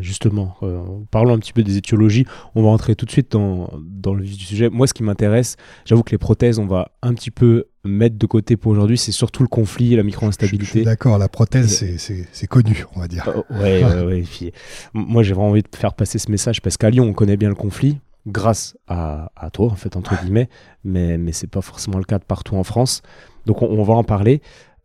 justement, 0.00 0.56
euh, 0.62 0.82
parlons 1.10 1.34
un 1.34 1.38
petit 1.38 1.52
peu 1.52 1.62
des 1.62 1.76
étiologies. 1.76 2.26
On 2.54 2.62
va 2.62 2.68
rentrer 2.68 2.94
tout 2.94 3.06
de 3.06 3.10
suite 3.10 3.32
dans, 3.32 3.70
dans 3.80 4.14
le 4.14 4.22
vif 4.22 4.36
du 4.36 4.44
sujet. 4.44 4.68
Moi, 4.68 4.86
ce 4.86 4.94
qui 4.94 5.02
m'intéresse, 5.02 5.56
j'avoue 5.84 6.02
que 6.02 6.12
les 6.12 6.18
prothèses, 6.18 6.58
on 6.58 6.66
va 6.66 6.92
un 7.02 7.14
petit 7.14 7.30
peu 7.30 7.66
mettre 7.84 8.16
de 8.18 8.26
côté 8.26 8.56
pour 8.56 8.72
aujourd'hui, 8.72 8.98
c'est 8.98 9.12
surtout 9.12 9.42
le 9.42 9.48
conflit 9.48 9.94
et 9.94 9.96
la 9.96 10.02
micro-instabilité. 10.02 10.82
D'accord, 10.82 11.18
la 11.18 11.28
prothèse, 11.28 11.84
c'est 12.32 12.46
connu, 12.46 12.84
on 12.94 13.00
va 13.00 13.08
dire. 13.08 13.28
Oui, 13.50 13.58
ouais, 13.58 14.04
ouais, 14.04 14.52
moi, 14.92 15.22
j'ai 15.22 15.34
vraiment 15.34 15.50
envie 15.50 15.62
de 15.62 15.68
faire 15.76 15.94
passer 15.94 16.18
ce 16.18 16.30
message 16.30 16.60
parce 16.62 16.76
qu'à 16.76 16.90
Lyon, 16.90 17.04
on 17.04 17.12
connaît 17.12 17.36
bien 17.36 17.48
le 17.48 17.54
conflit 17.54 17.98
grâce 18.26 18.76
à, 18.88 19.30
à 19.36 19.50
toi, 19.50 19.70
en 19.70 19.76
fait, 19.76 19.96
entre 19.96 20.20
guillemets, 20.20 20.48
mais, 20.84 21.16
mais 21.16 21.32
c'est 21.32 21.46
pas 21.46 21.60
forcément 21.60 21.98
le 21.98 22.04
cas 22.04 22.18
de 22.18 22.24
partout 22.24 22.56
en 22.56 22.64
France. 22.64 23.02
Donc, 23.46 23.62
on, 23.62 23.82
va 23.84 23.94
en 23.94 24.02
parler. 24.02 24.42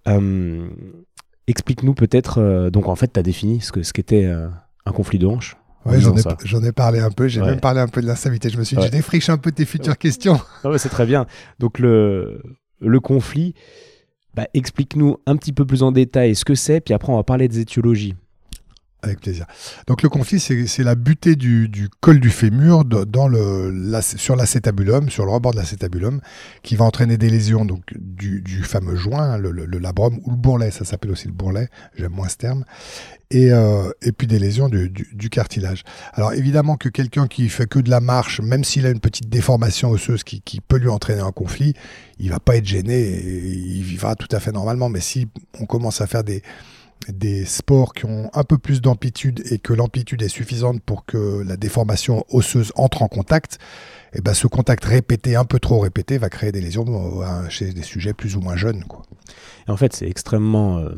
Euh, 0.08 0.70
explique-nous 1.48 1.94
peut-être, 1.94 2.40
euh, 2.40 2.70
donc 2.70 2.88
en 2.88 2.96
fait, 2.96 3.14
tu 3.14 3.20
as 3.20 3.24
défini 3.24 3.62
ce 3.62 3.72
qu'était 3.72 3.84
ce 3.84 3.94
qu'était 3.94 4.32
un 4.86 4.92
conflit 4.92 5.20
de 5.20 5.28
hanches. 5.28 5.58
Oui, 5.86 6.00
j'en 6.00 6.64
ai, 6.64 6.72
parlé 6.72 7.00
un 7.00 7.10
peu. 7.10 7.28
J'ai 7.28 7.42
même 7.42 7.60
parlé 7.60 7.80
un 7.80 7.88
peu 7.88 8.02
de 8.02 8.08
l'instabilité. 8.08 8.50
Je 8.50 8.58
me 8.58 8.64
suis 8.64 8.78
dit, 8.78 8.84
je 8.84 8.90
défriche 8.90 9.30
un 9.30 9.38
peu 9.38 9.52
tes 9.52 9.66
futures 9.66 9.98
questions. 9.98 10.40
C'est 10.78 10.90
très 10.90 11.08
bien. 11.08 11.26
Donc, 11.58 11.80
le, 11.80 12.42
le 12.80 13.00
conflit, 13.00 13.56
bah, 14.36 14.48
explique-nous 14.54 15.18
un 15.26 15.36
petit 15.36 15.54
peu 15.54 15.66
plus 15.66 15.84
en 15.84 15.92
détail 15.92 16.36
ce 16.36 16.46
que 16.46 16.56
c'est, 16.56 16.82
puis 16.82 16.94
après, 16.94 17.12
on 17.12 17.16
va 17.16 17.24
parler 17.24 17.48
des 17.48 17.60
étiologies. 17.60 18.16
Avec 19.04 19.20
plaisir. 19.20 19.48
Donc 19.88 20.04
le 20.04 20.10
conflit, 20.10 20.40
c'est 20.40 20.84
la 20.84 20.94
butée 20.94 21.36
du, 21.36 21.90
col 22.02 22.20
du 22.20 22.30
fémur 22.30 22.84
sur 24.02 24.36
l'acétabulum, 24.36 25.10
sur 25.10 25.26
le 25.26 25.32
rebord 25.32 25.54
de 25.54 25.58
l'acétabulum, 25.58 26.22
qui 26.62 26.76
va 26.76 26.86
entraîner 26.86 27.18
des 27.18 27.32
lésions 27.32 27.66
du, 27.96 28.64
fameux 28.64 28.96
joint, 28.96 29.40
le, 29.40 29.52
labrum 29.80 30.20
ou 30.24 30.30
le 30.30 30.36
bourrelet, 30.36 30.70
ça 30.70 30.86
s'appelle 30.86 31.10
aussi 31.10 31.28
le 31.28 31.34
bourrelet, 31.34 31.70
j'aime 31.96 32.12
moins 32.12 32.30
ce 32.30 32.38
terme, 32.38 32.64
et, 33.32 33.52
euh, 33.52 33.90
puis 34.16 34.28
des 34.28 34.38
lésions 34.38 34.70
du, 34.70 35.30
cartilage. 35.32 35.84
Alors 36.14 36.34
évidemment 36.34 36.78
que 36.78 36.90
quelqu'un 36.90 37.26
qui 37.26 37.50
fait 37.50 37.68
que 37.68 37.80
de 37.80 37.90
la 37.90 38.02
marche, 38.02 38.40
même 38.40 38.64
s'il 38.64 38.86
a 38.86 38.92
une 38.92 39.00
petite 39.00 39.30
déformation 39.30 39.90
osseuse 39.90 40.24
qui, 40.24 40.42
qui, 40.42 40.62
peut 40.62 40.78
lui 40.78 40.90
entraîner 40.90 41.22
un 41.22 41.32
conflit, 41.32 41.74
il 42.20 42.30
va 42.30 42.40
pas 42.40 42.56
être 42.58 42.68
gêné, 42.68 43.00
et 43.00 43.54
il 43.54 43.82
vivra 43.82 44.16
tout 44.16 44.30
à 44.32 44.40
fait 44.40 44.52
normalement, 44.52 44.90
mais 44.90 45.00
si 45.00 45.28
on 45.60 45.66
commence 45.66 46.02
à 46.02 46.08
faire 46.08 46.24
des 46.24 46.44
des 47.10 47.46
sports 47.46 47.94
qui 47.94 48.06
ont 48.06 48.30
un 48.34 48.44
peu 48.44 48.58
plus 48.58 48.82
d'amplitude 48.82 49.42
et 49.50 49.60
que 49.60 49.74
l'amplitude 49.74 50.22
est 50.22 50.30
suffisante 50.30 50.82
pour 50.82 51.06
que 51.06 51.44
la 51.46 51.58
déformation 51.58 52.26
osseuse 52.30 52.72
entre 52.76 53.02
en 53.02 53.08
contact, 53.08 53.56
et 54.14 54.18
eh 54.18 54.22
ben 54.22 54.34
ce 54.34 54.48
contact 54.48 54.84
répété, 54.84 55.36
un 55.36 55.46
peu 55.46 55.60
trop 55.60 55.80
répété, 55.80 56.18
va 56.18 56.30
créer 56.30 56.52
des 56.52 56.62
lésions 56.62 56.86
euh, 57.22 57.50
chez 57.50 57.74
des 57.74 57.84
sujets 57.84 58.14
plus 58.14 58.36
ou 58.36 58.42
moins 58.42 58.56
jeunes. 58.56 58.84
Quoi. 58.84 59.04
Et 59.68 59.72
en 59.72 59.78
fait, 59.78 59.94
c'est 59.94 60.08
extrêmement 60.08 60.80
euh, 60.80 60.96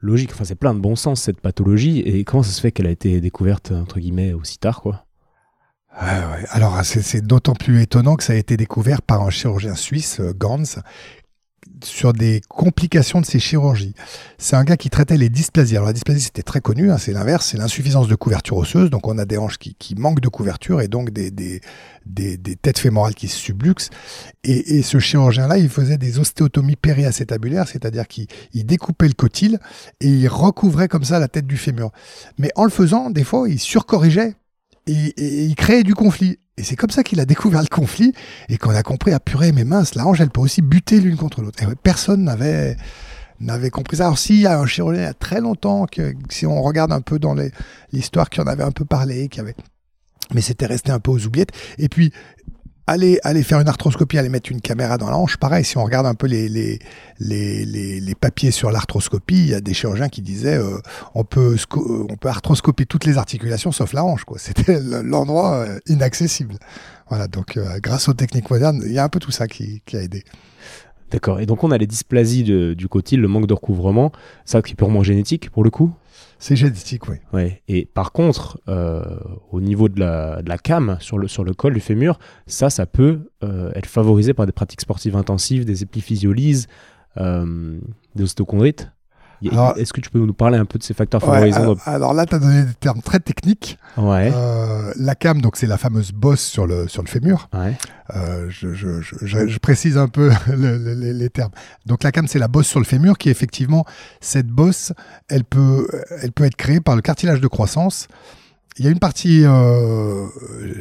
logique, 0.00 0.30
enfin 0.32 0.44
c'est 0.44 0.54
plein 0.54 0.74
de 0.74 0.80
bon 0.80 0.96
sens 0.96 1.20
cette 1.22 1.40
pathologie, 1.40 2.00
et 2.00 2.24
comment 2.24 2.42
ça 2.42 2.52
se 2.52 2.60
fait 2.60 2.72
qu'elle 2.72 2.86
a 2.86 2.90
été 2.90 3.20
découverte, 3.20 3.72
entre 3.72 3.98
guillemets, 3.98 4.32
aussi 4.32 4.58
tard 4.58 4.80
quoi? 4.80 5.04
Alors 5.94 6.80
c'est 6.84 7.20
d'autant 7.20 7.52
plus 7.52 7.82
étonnant 7.82 8.16
que 8.16 8.24
ça 8.24 8.32
a 8.32 8.36
été 8.36 8.56
découvert 8.56 9.02
par 9.02 9.22
un 9.22 9.30
chirurgien 9.30 9.74
suisse, 9.74 10.20
euh, 10.20 10.32
Gans, 10.32 10.80
sur 11.84 12.12
des 12.12 12.40
complications 12.48 13.20
de 13.20 13.26
ces 13.26 13.38
chirurgies. 13.38 13.94
C'est 14.38 14.56
un 14.56 14.64
gars 14.64 14.76
qui 14.76 14.90
traitait 14.90 15.16
les 15.16 15.28
dysplasies. 15.28 15.76
Alors 15.76 15.86
la 15.86 15.92
dysplasie, 15.92 16.20
c'était 16.20 16.42
très 16.42 16.60
connu, 16.60 16.90
hein, 16.90 16.98
c'est 16.98 17.12
l'inverse, 17.12 17.48
c'est 17.50 17.58
l'insuffisance 17.58 18.08
de 18.08 18.14
couverture 18.14 18.56
osseuse. 18.56 18.90
Donc 18.90 19.06
on 19.08 19.18
a 19.18 19.24
des 19.24 19.38
hanches 19.38 19.58
qui, 19.58 19.94
manquent 19.96 20.20
de 20.20 20.28
couverture 20.28 20.80
et 20.80 20.88
donc 20.88 21.10
des, 21.10 21.30
des, 21.30 21.60
têtes 22.56 22.78
fémorales 22.78 23.14
qui 23.14 23.28
se 23.28 23.36
subluxent. 23.36 23.90
Et, 24.44 24.82
ce 24.82 24.98
chirurgien-là, 24.98 25.58
il 25.58 25.68
faisait 25.68 25.98
des 25.98 26.18
ostéotomies 26.18 26.76
périacétabulaires, 26.76 27.68
c'est-à-dire 27.68 28.08
qu'il 28.08 28.26
découpait 28.54 29.08
le 29.08 29.14
cotyle 29.14 29.58
et 30.00 30.08
il 30.08 30.28
recouvrait 30.28 30.88
comme 30.88 31.04
ça 31.04 31.18
la 31.18 31.28
tête 31.28 31.46
du 31.46 31.56
fémur. 31.56 31.90
Mais 32.38 32.50
en 32.56 32.64
le 32.64 32.70
faisant, 32.70 33.10
des 33.10 33.24
fois, 33.24 33.48
il 33.48 33.58
surcorrigeait 33.58 34.34
et, 34.86 35.44
il 35.44 35.54
créait 35.54 35.82
du 35.82 35.94
conflit. 35.94 36.38
Et 36.58 36.64
c'est 36.64 36.76
comme 36.76 36.90
ça 36.90 37.02
qu'il 37.02 37.18
a 37.20 37.24
découvert 37.24 37.62
le 37.62 37.68
conflit 37.68 38.12
et 38.48 38.58
qu'on 38.58 38.70
a 38.70 38.82
compris, 38.82 39.12
ah 39.12 39.20
purée, 39.20 39.52
mais 39.52 39.64
mince, 39.64 39.94
la 39.94 40.06
hanche, 40.06 40.20
elle 40.20 40.30
peut 40.30 40.40
aussi 40.40 40.60
buter 40.60 41.00
l'une 41.00 41.16
contre 41.16 41.40
l'autre. 41.40 41.62
Et 41.62 41.66
personne 41.82 42.24
n'avait 42.24 42.76
n'avait 43.40 43.70
compris 43.70 43.96
ça. 43.96 44.04
Alors 44.04 44.18
s'il 44.18 44.40
y 44.40 44.46
a 44.46 44.58
un 44.58 44.66
chirurgien 44.66 45.02
il 45.02 45.06
y 45.06 45.08
a 45.08 45.14
très 45.14 45.40
longtemps, 45.40 45.86
que, 45.86 46.14
si 46.28 46.46
on 46.46 46.62
regarde 46.62 46.92
un 46.92 47.00
peu 47.00 47.18
dans 47.18 47.34
l'histoire 47.92 48.30
qui 48.30 48.40
en 48.40 48.46
avait 48.46 48.62
un 48.62 48.70
peu 48.70 48.84
parlé, 48.84 49.28
qui 49.28 49.40
avait... 49.40 49.56
mais 50.32 50.40
c'était 50.40 50.66
resté 50.66 50.92
un 50.92 51.00
peu 51.00 51.10
aux 51.10 51.26
oubliettes. 51.26 51.52
Et 51.78 51.88
puis 51.88 52.12
aller, 52.86 53.42
faire 53.42 53.60
une 53.60 53.68
arthroscopie, 53.68 54.18
aller 54.18 54.28
mettre 54.28 54.50
une 54.50 54.60
caméra 54.60 54.98
dans 54.98 55.10
la 55.10 55.16
hanche, 55.16 55.36
pareil, 55.36 55.64
si 55.64 55.76
on 55.78 55.84
regarde 55.84 56.06
un 56.06 56.14
peu 56.14 56.26
les, 56.26 56.78
papiers 58.20 58.50
sur 58.50 58.70
l'arthroscopie, 58.70 59.34
il 59.34 59.48
y 59.50 59.54
a 59.54 59.60
des 59.60 59.74
chirurgiens 59.74 60.08
qui 60.08 60.22
disaient 60.22 60.58
euh, 60.58 60.78
on, 61.14 61.24
peut, 61.24 61.56
on 61.76 62.16
peut 62.16 62.28
arthroscopier 62.28 62.86
toutes 62.86 63.04
les 63.04 63.18
articulations 63.18 63.72
sauf 63.72 63.92
la 63.92 64.04
hanche. 64.04 64.24
C'était 64.36 64.80
l'endroit 65.02 65.54
euh, 65.54 65.78
inaccessible. 65.86 66.56
Voilà, 67.08 67.28
donc 67.28 67.56
euh, 67.56 67.78
grâce 67.80 68.08
aux 68.08 68.14
techniques 68.14 68.50
modernes, 68.50 68.82
il 68.86 68.92
y 68.92 68.98
a 68.98 69.04
un 69.04 69.08
peu 69.08 69.18
tout 69.18 69.32
ça 69.32 69.46
qui, 69.46 69.82
qui 69.86 69.96
a 69.96 70.02
aidé. 70.02 70.24
D'accord. 71.10 71.40
Et 71.40 71.46
donc 71.46 71.62
on 71.62 71.70
a 71.70 71.78
les 71.78 71.86
dysplasies 71.86 72.44
du 72.74 72.88
cotyle, 72.88 73.20
le 73.20 73.28
manque 73.28 73.46
de 73.46 73.54
recouvrement, 73.54 74.12
ça 74.44 74.62
qui 74.62 74.72
est 74.72 74.76
purement 74.76 75.02
génétique 75.02 75.50
pour 75.50 75.62
le 75.62 75.70
coup? 75.70 75.92
C'est 76.42 76.56
génétique, 76.56 77.02
oui. 77.08 77.52
Et 77.68 77.84
par 77.84 78.10
contre, 78.10 78.60
euh, 78.68 79.04
au 79.52 79.60
niveau 79.60 79.88
de 79.88 80.00
la, 80.00 80.42
de 80.42 80.52
cam, 80.56 80.96
sur 80.98 81.16
le, 81.16 81.54
col 81.54 81.72
du 81.72 81.78
fémur, 81.78 82.18
ça, 82.48 82.68
ça 82.68 82.84
peut 82.84 83.30
euh, 83.44 83.70
être 83.76 83.86
favorisé 83.86 84.34
par 84.34 84.46
des 84.46 84.50
pratiques 84.50 84.80
sportives 84.80 85.14
intensives, 85.14 85.64
des 85.64 85.84
épiphysiolyses, 85.84 86.66
euh, 87.16 87.78
des 88.16 88.24
ostéochondrites. 88.24 88.90
Est-ce 89.76 89.92
que 89.92 90.00
tu 90.00 90.10
peux 90.10 90.18
nous 90.18 90.32
parler 90.32 90.58
un 90.58 90.64
peu 90.64 90.78
de 90.78 90.84
ces 90.84 90.94
facteurs 90.94 91.20
favorisants 91.20 91.76
alors, 91.84 92.14
là, 92.14 92.26
tu 92.26 92.34
as 92.34 92.38
donné 92.38 92.64
des 92.64 92.74
termes 92.74 93.02
très 93.02 93.20
techniques. 93.20 93.78
Ouais. 93.96 94.30
Euh, 94.34 94.92
la 94.96 95.14
cam, 95.14 95.40
donc 95.40 95.56
c'est 95.56 95.66
la 95.66 95.78
fameuse 95.78 96.12
bosse 96.12 96.42
sur 96.42 96.66
le, 96.66 96.88
sur 96.88 97.02
le 97.02 97.08
fémur. 97.08 97.48
Ouais. 97.52 97.76
Euh, 98.14 98.46
je, 98.48 98.74
je, 98.74 99.00
je, 99.00 99.58
précise 99.58 99.98
un 99.98 100.08
peu 100.08 100.30
les 100.56 101.30
termes. 101.30 101.50
Donc 101.86 102.02
la 102.02 102.12
cam, 102.12 102.26
c'est 102.26 102.38
la 102.38 102.48
bosse 102.48 102.66
sur 102.66 102.78
le 102.78 102.84
fémur 102.84 103.18
qui 103.18 103.30
effectivement, 103.30 103.84
cette 104.20 104.48
bosse, 104.48 104.92
elle 105.28 105.44
peut, 105.44 105.86
elle 106.22 106.32
peut 106.32 106.44
être 106.44 106.56
créée 106.56 106.80
par 106.80 106.96
le 106.96 107.02
cartilage 107.02 107.40
de 107.40 107.48
croissance. 107.48 108.08
Il 108.78 108.84
y 108.84 108.88
a 108.88 108.90
une 108.90 108.98
partie 108.98 109.44
euh, 109.44 110.26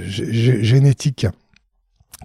génétique 0.08 1.28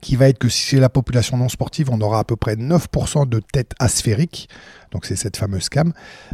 qui 0.02 0.16
va 0.16 0.28
être 0.28 0.38
que 0.38 0.48
si 0.48 0.68
c'est 0.68 0.80
la 0.80 0.88
population 0.88 1.36
non 1.36 1.48
sportive, 1.48 1.90
on 1.90 2.00
aura 2.00 2.20
à 2.20 2.24
peu 2.24 2.36
près 2.36 2.54
9% 2.56 3.28
de 3.28 3.40
tête 3.40 3.72
asphérique, 3.78 4.48
donc 4.92 5.04
c'est 5.04 5.16
cette 5.16 5.36
fameuse 5.36 5.68
cam. 5.68 5.92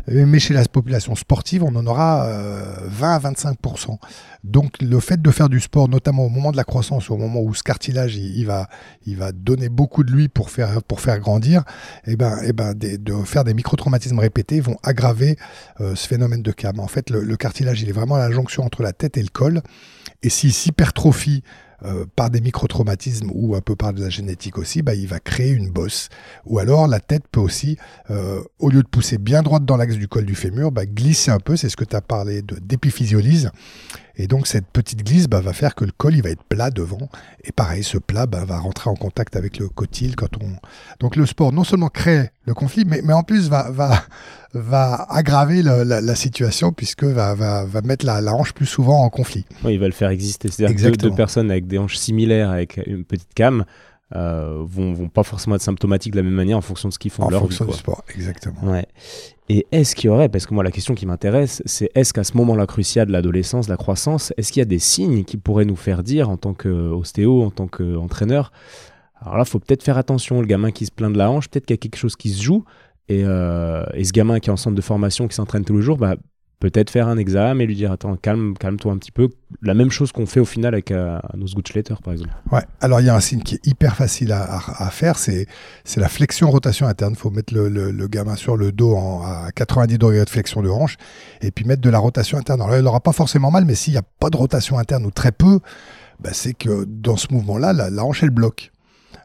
Euh, 0.09 0.27
mais 0.27 0.39
chez 0.39 0.55
la 0.55 0.65
population 0.65 1.15
sportive, 1.15 1.65
on 1.65 1.75
en 1.75 1.87
aura 1.87 2.27
20 2.27 2.29
euh, 2.29 2.87
à 3.03 3.19
25%. 3.19 3.99
Donc 4.45 4.81
le 4.83 5.01
fait 5.01 5.21
de 5.21 5.31
faire 5.31 5.49
du 5.49 5.61
sport, 5.61 5.89
notamment 5.89 6.25
au 6.25 6.29
moment 6.29 6.51
de 6.51 6.57
la 6.57 6.65
croissance, 6.65 7.11
au 7.11 7.17
moment 7.17 7.41
où 7.41 7.55
ce 7.55 7.63
cartilage 7.63 8.17
il, 8.17 8.45
va, 8.45 8.69
il 9.07 9.17
va 9.17 9.33
donner 9.33 9.69
beaucoup 9.69 10.05
de 10.05 10.13
lui 10.13 10.29
pour 10.29 10.51
faire, 10.51 10.83
pour 10.83 11.01
faire 11.01 11.19
grandir, 11.21 11.63
et 12.07 12.13
eh 12.13 12.17
ben, 12.17 12.39
et 12.43 12.49
eh 12.49 12.53
ben 12.53 12.75
de 12.75 13.15
faire 13.25 13.45
des 13.45 13.55
microtraumatismes 13.55 14.19
répétés 14.19 14.61
vont 14.61 14.77
aggraver 14.83 15.37
euh, 15.81 15.95
ce 15.95 16.07
phénomène 16.07 16.43
de 16.43 16.53
cam. 16.53 16.81
En 16.81 16.89
fait, 16.89 17.11
le, 17.11 17.23
le 17.23 17.37
cartilage, 17.37 17.83
il 17.83 17.89
est 17.89 17.93
vraiment 17.93 18.17
à 18.17 18.29
la 18.29 18.31
jonction 18.31 18.65
entre 18.65 18.83
la 18.83 18.93
tête 18.93 19.17
et 19.17 19.23
le 19.23 19.29
col. 19.29 19.63
Et 20.23 20.31
s'il 20.31 20.53
s'hypertrophie 20.53 21.43
euh, 21.85 22.05
par 22.15 22.31
des 22.31 22.41
microtraumatismes 22.41 23.31
ou 23.33 23.55
un 23.55 23.61
peu 23.61 23.75
par 23.77 23.93
de 23.93 24.01
la 24.01 24.09
génétique 24.09 24.59
aussi, 24.59 24.83
bah, 24.83 24.95
il 24.95 25.09
va 25.09 25.19
créer 25.19 25.51
une 25.51 25.71
bosse. 25.71 26.09
Ou 26.47 26.59
alors 26.59 26.87
la 26.87 27.01
tête 27.01 27.25
peut 27.31 27.41
aussi, 27.41 27.77
euh, 28.11 28.41
au 28.59 28.71
lieu 28.71 28.83
de 28.83 28.89
pousser 28.89 29.19
bien 29.19 29.43
droite 29.43 29.65
dans 29.65 29.77
l'axe 29.77 29.97
du 29.97 30.09
col 30.09 30.25
du 30.25 30.35
fémur, 30.35 30.71
bah, 30.71 30.87
glisser 30.87 31.31
un 31.31 31.41
peu, 31.41 31.57
c'est 31.57 31.69
ce 31.69 31.77
que 31.77 31.85
tu 31.85 31.97
as 31.97 32.01
parlé 32.01 32.43
d'épiphysiolyse. 32.43 33.51
Et 34.17 34.27
donc 34.27 34.47
cette 34.47 34.67
petite 34.67 35.05
glisse 35.05 35.27
bah, 35.27 35.41
va 35.41 35.53
faire 35.53 35.75
que 35.75 35.85
le 35.85 35.93
col 35.97 36.15
il 36.15 36.23
va 36.23 36.31
être 36.31 36.43
plat 36.45 36.71
devant. 36.71 37.09
Et 37.45 37.53
pareil, 37.53 37.83
ce 37.83 37.99
plat 37.99 38.27
bah, 38.27 38.45
va 38.45 38.59
rentrer 38.59 38.91
en 38.91 38.95
contact 38.95 39.37
avec 39.37 39.59
le 39.59 39.69
cotyle 39.69 40.17
quand 40.17 40.37
on. 40.43 40.49
Donc 41.01 41.17
le 41.17 41.27
sport 41.27 41.53
non 41.53 41.65
seulement 41.65 41.89
crée 41.89 42.31
le 42.45 42.55
conflit, 42.55 42.85
mais, 42.87 43.01
mais 43.03 43.13
en 43.13 43.23
plus 43.23 43.49
va, 43.49 43.71
va, 43.71 44.03
va 44.53 45.07
aggraver 45.09 45.63
la, 45.63 46.15
situation 46.15 46.73
puisque 46.73 47.05
va, 47.05 47.35
va, 47.35 47.65
va 47.65 47.81
mettre 47.83 48.05
la, 48.05 48.21
hanche 48.35 48.53
plus 48.53 48.67
souvent 48.67 49.03
en 49.03 49.09
conflit. 49.09 49.47
Oui, 49.65 49.75
il 49.75 49.81
va 49.81 49.87
le 49.87 49.93
faire 49.93 50.11
exister. 50.11 50.49
C'est-à-dire 50.49 50.93
que 50.93 50.97
deux, 50.97 51.15
personnes 51.15 51.51
avec 51.51 51.67
des 51.67 51.79
hanches 51.79 51.97
similaires, 51.97 52.51
avec 52.51 52.81
une 52.87 53.05
petite 53.05 53.33
cam, 53.35 53.65
euh, 54.15 54.63
vont, 54.67 54.93
vont 54.93 55.09
pas 55.09 55.23
forcément 55.23 55.57
être 55.57 55.63
symptomatiques 55.63 56.13
de 56.13 56.19
la 56.19 56.23
même 56.23 56.35
manière 56.35 56.59
en 56.59 56.63
fonction 56.63 56.89
de 56.89 56.95
ce 56.95 56.99
qu'ils 56.99 57.11
font 57.11 57.25
en 57.25 57.31
leur 57.31 57.41
fonction 57.41 57.65
du 57.65 57.73
sport, 57.73 58.03
exactement. 58.15 58.63
Ouais. 58.63 58.87
Et 59.49 59.67
est-ce 59.73 59.95
qu'il 59.95 60.09
y 60.09 60.11
aurait, 60.11 60.29
parce 60.29 60.47
que 60.47 60.55
moi 60.55 60.63
la 60.63 60.71
question 60.71 60.95
qui 60.95 61.07
m'intéresse, 61.07 61.63
c'est 61.67 61.91
est-ce 61.95 62.13
qu'à 62.13 62.25
ce 62.25 62.37
moment-là 62.37 62.67
crucial 62.67 63.07
de 63.07 63.13
l'adolescence, 63.13 63.67
de 63.67 63.73
la 63.73 63.77
croissance, 63.77 64.33
est-ce 64.37 64.53
qu'il 64.53 64.61
y 64.61 64.63
a 64.63 64.67
des 64.67 64.79
signes 64.79 65.25
qui 65.25 65.37
pourraient 65.37 65.65
nous 65.65 65.77
faire 65.77 66.03
dire 66.03 66.31
en 66.31 66.37
tant 66.37 66.55
qu'ostéo, 66.55 67.43
en 67.43 67.51
tant 67.51 67.69
qu'entraîneur, 67.69 68.53
alors 69.23 69.37
là, 69.37 69.45
il 69.47 69.49
faut 69.49 69.61
peut-être 69.61 69.83
faire 69.83 69.99
attention, 69.99 70.41
le 70.41 70.47
gamin 70.47 70.73
qui 70.73 70.85
se 70.85 70.91
plaint 70.91 71.13
de 71.13 71.19
la 71.19 71.31
hanche, 71.31 71.49
peut-être 71.49 71.67
qu'il 71.67 71.75
y 71.75 71.79
a 71.79 71.81
quelque 71.81 71.97
chose 71.97 72.17
qui 72.17 72.31
se 72.31 72.43
joue, 72.43 72.65
et, 73.09 73.23
euh, 73.25 73.85
et, 73.95 74.05
ce 74.05 74.13
gamin 74.13 74.41
qui 74.41 74.51
est 74.51 74.53
en 74.53 74.57
centre 74.57 74.77
de 74.77 74.83
formation, 74.83 75.29
qui 75.29 75.35
s'entraîne 75.35 75.65
tous 75.65 75.77
les 75.77 75.83
jours, 75.83 75.97
bah, 75.97 76.17
peut-être 76.63 76.91
faire 76.91 77.09
un 77.09 77.19
examen 77.19 77.59
et 77.59 77.67
lui 77.67 77.75
dire 77.75 77.91
attends 77.91 78.15
calme 78.15 78.55
calme-toi 78.57 78.93
un 78.93 78.99
petit 78.99 79.11
peu. 79.11 79.31
La 79.63 79.75
même 79.75 79.91
chose 79.91 80.13
qu'on 80.13 80.27
fait 80.27 80.39
au 80.39 80.45
final 80.45 80.75
avec 80.75 80.93
euh, 80.93 81.19
nos 81.35 81.47
Gutschletter 81.47 81.95
par 82.05 82.13
exemple. 82.13 82.31
Ouais. 82.53 82.63
Alors 82.81 83.01
il 83.01 83.07
y 83.07 83.09
a 83.09 83.17
un 83.17 83.21
signe 83.21 83.43
qui 83.43 83.57
est 83.57 83.67
hyper 83.67 83.97
facile 83.97 84.31
à, 84.31 84.45
à, 84.45 84.91
faire 84.91 85.19
c'est 85.19 85.47
c'est 85.83 85.99
la 85.99 86.09
flexion 86.09 86.53
rotation 86.53 86.87
interne. 86.87 87.17
Faut 87.17 87.31
mettre 87.31 87.53
le, 87.53 87.69
le, 87.69 88.07
gamin 88.07 88.37
sur 88.37 88.57
le 88.57 88.71
dos 88.71 88.95
en, 88.95 89.23
à 89.23 89.51
90 89.51 89.99
degrés 89.99 90.25
de 90.25 90.31
flexion 90.31 90.63
de 90.63 90.69
hanche 90.69 90.99
et 91.41 91.51
puis 91.51 91.65
mettre 91.65 91.83
de 91.83 91.91
la 91.91 91.99
rotation 91.99 92.39
interne. 92.39 92.63
Alors 92.63 92.77
il 92.77 92.83
n'aura 92.85 93.01
pas 93.01 93.13
forcément 93.13 93.51
mal 93.51 93.65
mais 93.65 93.75
s'il 93.75 93.95
n'y 93.95 93.99
a 93.99 94.05
pas 94.21 94.31
de 94.31 94.37
rotation 94.37 94.79
interne 94.79 95.05
ou 95.05 95.11
très 95.11 95.33
peu 95.33 95.59
bah, 96.21 96.31
c'est 96.33 96.55
que 96.55 96.85
dans 96.85 97.17
ce 97.17 97.27
mouvement 97.33 97.59
là 97.59 97.73
la 97.73 98.05
hanche 98.05 98.23
elle 98.23 98.31
bloque 98.31 98.72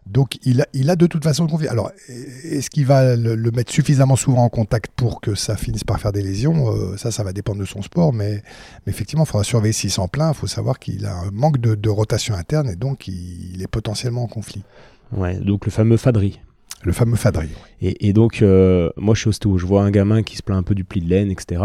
donc 0.09 0.37
il 0.43 0.61
a, 0.61 0.67
il 0.73 0.89
a 0.89 0.95
de 0.95 1.05
toute 1.05 1.23
façon 1.23 1.47
confiance. 1.47 1.71
Alors, 1.71 1.91
est-ce 2.07 2.69
qu'il 2.69 2.85
va 2.85 3.15
le, 3.15 3.51
mettre 3.51 3.71
suffisamment 3.71 4.15
souvent 4.15 4.43
en 4.43 4.49
contact 4.49 4.91
pour 4.95 5.21
que 5.21 5.35
ça 5.35 5.57
finisse 5.57 5.83
par 5.83 5.99
faire 5.99 6.11
des 6.11 6.21
lésions? 6.21 6.73
Euh, 6.73 6.97
Ça, 6.97 7.11
ça 7.11 7.23
va 7.23 7.33
dépendre 7.33 7.59
de 7.59 7.65
son 7.65 7.81
sport, 7.81 8.13
mais, 8.13 8.41
effectivement, 8.85 9.23
il 9.23 9.27
faudra 9.27 9.43
surveiller 9.43 9.73
s'il 9.73 9.91
s'en 9.91 10.07
plaint. 10.07 10.33
Il 10.35 10.39
faut 10.39 10.47
savoir 10.47 10.79
qu'il 10.79 11.05
a 11.05 11.15
un 11.15 11.31
manque 11.31 11.59
de, 11.59 11.89
rotation 11.89 12.35
interne 12.35 12.69
et 12.69 12.75
donc 12.75 13.07
il, 13.07 13.61
est 13.61 13.67
potentiellement 13.67 14.23
en 14.23 14.27
conflit. 14.27 14.63
Ouais, 15.11 15.35
donc 15.35 15.65
le 15.65 15.71
fameux 15.71 15.97
fadri. 15.97 16.39
Le 16.83 16.91
fameux 16.91 17.15
fadri. 17.15 17.49
Et, 17.81 18.13
donc, 18.13 18.41
euh, 18.41 18.89
moi 18.97 19.15
je 19.15 19.21
suis 19.21 19.29
ostéo, 19.29 19.57
je 19.57 19.65
vois 19.65 19.83
un 19.83 19.89
gamin 19.89 20.21
qui 20.21 20.35
se 20.35 20.43
plaint 20.43 20.59
un 20.59 20.63
peu 20.63 20.75
du 20.75 20.83
pli 20.83 21.01
de 21.01 21.09
laine, 21.09 21.31
etc. 21.31 21.63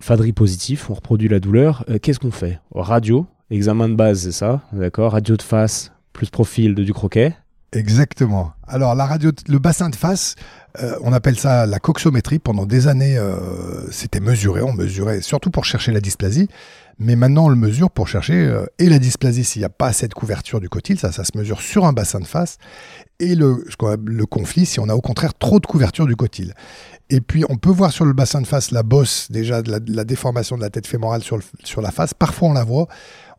Fadri 0.00 0.32
positif, 0.32 0.90
on 0.90 0.94
reproduit 0.94 1.28
la 1.28 1.40
douleur. 1.40 1.84
Euh, 1.88 1.98
qu'est-ce 1.98 2.18
qu'on 2.18 2.32
fait? 2.32 2.60
Radio, 2.74 3.26
examen 3.50 3.88
de 3.88 3.94
base, 3.94 4.22
c'est 4.22 4.32
ça? 4.32 4.62
D'accord? 4.72 5.12
Radio 5.12 5.36
de 5.36 5.42
face, 5.42 5.92
plus 6.12 6.30
profil 6.30 6.74
du 6.74 6.92
croquet. 6.92 7.34
Exactement. 7.72 8.52
Alors 8.68 8.94
la 8.94 9.06
radio, 9.06 9.30
le 9.48 9.58
bassin 9.58 9.88
de 9.88 9.96
face, 9.96 10.34
euh, 10.82 10.94
on 11.02 11.12
appelle 11.12 11.38
ça 11.38 11.64
la 11.64 11.78
coxométrie. 11.78 12.38
Pendant 12.38 12.66
des 12.66 12.86
années, 12.86 13.16
euh, 13.16 13.90
c'était 13.90 14.20
mesuré. 14.20 14.60
On 14.60 14.74
mesurait 14.74 15.22
surtout 15.22 15.50
pour 15.50 15.64
chercher 15.64 15.90
la 15.90 16.00
dysplasie. 16.00 16.48
Mais 16.98 17.16
maintenant, 17.16 17.46
on 17.46 17.48
le 17.48 17.56
mesure 17.56 17.90
pour 17.90 18.08
chercher 18.08 18.34
euh, 18.34 18.66
et 18.78 18.90
la 18.90 18.98
dysplasie 18.98 19.42
s'il 19.42 19.60
n'y 19.60 19.66
a 19.66 19.70
pas 19.70 19.86
assez 19.86 20.06
de 20.06 20.12
couverture 20.12 20.60
du 20.60 20.68
cotyle. 20.68 20.98
Ça, 20.98 21.12
ça 21.12 21.24
se 21.24 21.36
mesure 21.36 21.62
sur 21.62 21.86
un 21.86 21.94
bassin 21.94 22.20
de 22.20 22.26
face. 22.26 22.58
Et 23.18 23.34
le, 23.34 23.64
le 24.04 24.26
conflit 24.26 24.66
si 24.66 24.78
on 24.78 24.88
a 24.90 24.94
au 24.94 25.00
contraire 25.00 25.32
trop 25.32 25.58
de 25.58 25.66
couverture 25.66 26.06
du 26.06 26.14
cotyle. 26.14 26.54
Et 27.08 27.20
puis, 27.20 27.44
on 27.48 27.56
peut 27.56 27.70
voir 27.70 27.90
sur 27.90 28.04
le 28.04 28.12
bassin 28.12 28.40
de 28.40 28.46
face 28.46 28.70
la 28.70 28.82
bosse, 28.82 29.30
déjà 29.30 29.62
de 29.62 29.80
la, 29.86 30.04
déformation 30.04 30.56
de 30.56 30.62
la 30.62 30.70
tête 30.70 30.86
fémorale 30.86 31.22
sur, 31.22 31.40
sur 31.64 31.80
la 31.80 31.90
face. 31.90 32.14
Parfois, 32.14 32.48
on 32.48 32.52
la 32.52 32.64
voit. 32.64 32.88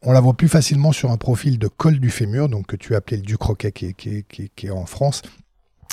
On 0.06 0.12
la 0.12 0.20
voit 0.20 0.34
plus 0.34 0.50
facilement 0.50 0.92
sur 0.92 1.12
un 1.12 1.18
profil 1.18 1.58
de 1.58 1.68
col 1.68 2.00
du 2.00 2.10
fémur, 2.10 2.50
donc 2.50 2.68
que 2.68 2.76
tu 2.76 2.94
as 2.94 2.98
appelé 2.98 3.18
le 3.18 3.24
ducroquet 3.24 3.72
qui 3.72 3.94
qui, 3.94 4.24
qui, 4.24 4.52
qui 4.56 4.68
est 4.68 4.72
en 4.72 4.86
France. 4.86 5.22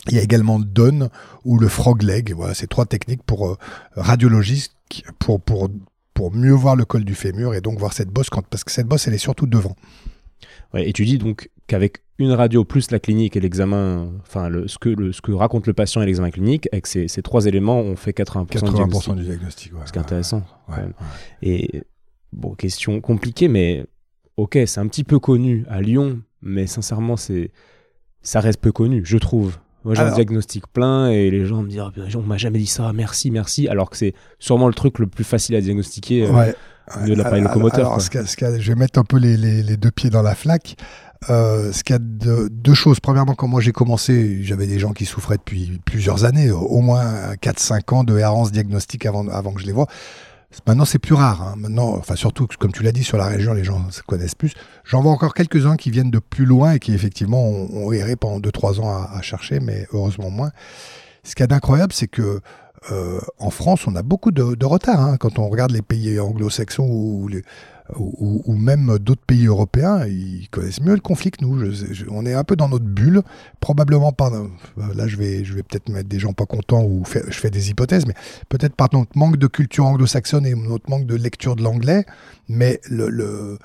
Il 0.09 0.15
y 0.15 0.19
a 0.19 0.23
également 0.23 0.59
le 0.59 0.65
Don 0.65 1.11
ou 1.45 1.59
le 1.59 1.69
frog 1.69 2.03
leg. 2.03 2.33
Voilà, 2.35 2.55
c'est 2.55 2.67
trois 2.67 2.87
techniques 2.87 3.23
pour 3.23 3.49
euh, 3.49 3.57
radiologistes 3.93 4.75
pour, 5.19 5.41
pour, 5.41 5.69
pour 6.15 6.33
mieux 6.33 6.53
voir 6.53 6.77
le 6.77 6.85
col 6.85 7.05
du 7.05 7.15
fémur 7.15 7.55
et 7.55 7.61
donc 7.61 7.79
voir 7.79 7.93
cette 7.93 8.09
bosse 8.09 8.31
quand, 8.31 8.47
parce 8.47 8.65
que 8.65 8.73
cette 8.73 8.87
bosse 8.87 9.07
elle 9.07 9.15
est 9.15 9.19
surtout 9.19 9.47
devant. 9.47 9.77
Ouais, 10.75 10.89
et 10.89 10.93
tu 10.93 11.05
dis 11.05 11.19
donc 11.19 11.51
qu'avec 11.67 12.03
une 12.19 12.33
radio 12.33 12.65
plus 12.65 12.91
la 12.91 12.99
clinique 12.99 13.37
et 13.37 13.41
l'examen, 13.41 14.11
enfin 14.21 14.49
le, 14.49 14.69
ce, 14.69 14.79
que, 14.79 14.89
le, 14.89 15.13
ce 15.13 15.21
que 15.21 15.33
raconte 15.33 15.67
le 15.67 15.73
patient 15.73 16.03
et 16.03 16.07
l'examen 16.07 16.31
clinique, 16.31 16.69
avec 16.73 16.87
ces, 16.87 17.09
ces, 17.09 17.23
trois 17.23 17.47
éléments, 17.47 17.81
on 17.81 17.97
fait 17.97 18.17
80%, 18.17 18.47
80 18.47 19.15
du 19.17 19.25
diagnostic. 19.25 19.73
Ouais, 19.73 19.81
c'est 19.87 19.99
intéressant. 19.99 20.43
Et 21.43 21.83
bon, 22.33 22.55
question 22.55 23.01
compliquée, 23.01 23.49
mais 23.49 23.87
ok, 24.41 24.59
c'est 24.67 24.81
un 24.81 24.87
petit 24.87 25.05
peu 25.05 25.19
connu 25.19 25.65
à 25.69 25.81
Lyon, 25.81 26.21
mais 26.43 26.67
sincèrement, 26.67 27.17
c'est 27.17 27.51
ça 28.23 28.41
reste 28.41 28.61
peu 28.61 28.73
connu, 28.73 29.03
je 29.05 29.19
trouve. 29.19 29.57
Moi, 29.85 29.95
j'ai 29.95 30.03
un 30.03 30.13
diagnostic 30.13 30.67
plein 30.67 31.09
et 31.09 31.31
les 31.31 31.47
gens 31.47 31.63
me 31.63 31.69
disent 31.69 31.81
oh, 31.81 32.19
On 32.19 32.23
m'a 32.23 32.37
jamais 32.37 32.59
dit 32.59 32.67
ça, 32.67 32.93
merci, 32.93 33.31
merci. 33.31 33.67
Alors 33.67 33.89
que 33.89 33.97
c'est 33.97 34.13
sûrement 34.39 34.69
le 34.69 34.75
truc 34.75 34.99
le 34.99 35.07
plus 35.07 35.25
facile 35.25 35.57
à 35.57 35.61
diagnostiquer 35.63 36.27
euh, 36.27 36.33
ouais. 36.33 36.55
de 37.07 37.15
l'appareil 37.15 37.43
locomoteur. 37.43 37.87
Alors, 37.87 38.03
ce 38.03 38.11
je 38.13 38.73
vais 38.73 38.79
mettre 38.79 38.99
un 38.99 39.05
peu 39.05 39.17
les, 39.17 39.39
les, 39.39 39.77
deux 39.79 39.91
pieds 39.91 40.11
dans 40.11 40.21
la 40.21 40.35
flaque. 40.35 40.77
Euh, 41.31 41.73
ce 41.73 41.83
qu'il 41.83 41.95
y 41.95 41.97
a 41.97 41.99
de, 41.99 42.49
deux 42.51 42.75
choses. 42.75 43.01
Premièrement, 43.01 43.35
quand 43.35 43.49
moi 43.49 43.61
j'ai 43.61 43.73
commencé, 43.73 44.43
j'avais 44.43 44.67
des 44.67 44.79
gens 44.79 44.93
qui 44.93 45.07
souffraient 45.07 45.37
depuis 45.37 45.81
plusieurs 45.85 46.25
années, 46.25 46.51
au 46.51 46.81
moins 46.81 47.35
4-5 47.43 47.95
ans 47.95 48.05
de 48.05 48.19
errance 48.19 48.53
diagnostique 48.53 49.07
avant, 49.07 49.29
avant 49.29 49.53
que 49.53 49.61
je 49.61 49.67
les 49.67 49.73
vois. 49.73 49.87
Maintenant, 50.67 50.85
c'est 50.85 50.99
plus 50.99 51.15
rare. 51.15 51.43
Hein. 51.43 51.55
Maintenant, 51.57 51.95
enfin, 51.97 52.17
surtout, 52.17 52.47
comme 52.59 52.73
tu 52.73 52.83
l'as 52.83 52.93
dit, 52.93 53.05
sur 53.05 53.17
la 53.17 53.27
région, 53.27 53.55
les 53.55 53.65
gens 53.65 53.91
se 53.91 54.03
connaissent 54.03 54.35
plus. 54.35 54.53
J'en 54.85 55.01
vois 55.01 55.13
encore 55.13 55.33
quelques-uns 55.33 55.77
qui 55.77 55.91
viennent 55.91 56.11
de 56.11 56.19
plus 56.19 56.45
loin 56.45 56.73
et 56.73 56.79
qui, 56.79 56.93
effectivement, 56.93 57.45
ont, 57.45 57.93
erré 57.93 58.17
pendant 58.17 58.41
2-3 58.41 58.81
ans 58.81 58.89
à, 58.89 59.23
chercher, 59.23 59.61
mais 59.61 59.87
heureusement 59.93 60.31
moins. 60.31 60.51
Ce 61.23 61.35
qu'il 61.35 61.43
y 61.43 61.45
a 61.45 61.49
d'incroyable, 61.49 61.93
c'est 61.93 62.09
que 62.09 62.41
euh, 62.91 63.21
en 63.39 63.51
France, 63.51 63.87
on 63.87 63.95
a 63.95 64.03
beaucoup 64.03 64.33
de, 64.33 64.65
retard. 64.65 65.01
Hein. 65.01 65.17
Quand 65.19 65.39
on 65.39 65.49
regarde 65.49 65.71
les 65.71 65.83
pays 65.83 66.19
anglo-saxons 66.19 66.89
ou 66.89 67.29
les, 67.29 67.43
ou, 67.97 68.55
même 68.55 68.99
d'autres 68.99 69.25
pays 69.27 69.47
européens, 69.47 70.07
ils 70.07 70.49
connaissent 70.51 70.81
mieux 70.81 70.95
le 70.95 71.01
conflit 71.01 71.31
que 71.31 71.45
nous. 71.45 71.63
on 72.11 72.27
est 72.27 72.35
un 72.35 72.45
peu 72.45 72.57
dans 72.57 72.69
notre 72.69 72.85
bulle, 72.85 73.23
probablement 73.61 74.13
par. 74.13 74.31
Là, 74.77 75.07
je 75.07 75.17
vais, 75.17 75.45
je 75.45 75.55
vais 75.55 75.63
peut-être 75.63 75.89
mettre 75.89 76.09
des 76.09 76.19
gens 76.19 76.33
pas 76.33 76.47
contents 76.47 76.85
ou 76.85 77.05
je 77.07 77.39
fais 77.39 77.51
des 77.51 77.71
hypothèses, 77.71 78.07
mais 78.07 78.15
peut-être 78.49 78.75
par 78.75 78.89
notre 78.93 79.17
manque 79.17 79.37
de 79.37 79.47
culture 79.47 79.87
anglo-saxonne 79.87 80.47
et 80.47 80.55
notre 80.55 80.89
manque 80.91 81.07
de 81.07 81.15
lecture 81.15 81.57
de 81.57 81.63
l'anglais. 81.63 82.05
Mais 82.49 82.81
le, 82.89 83.59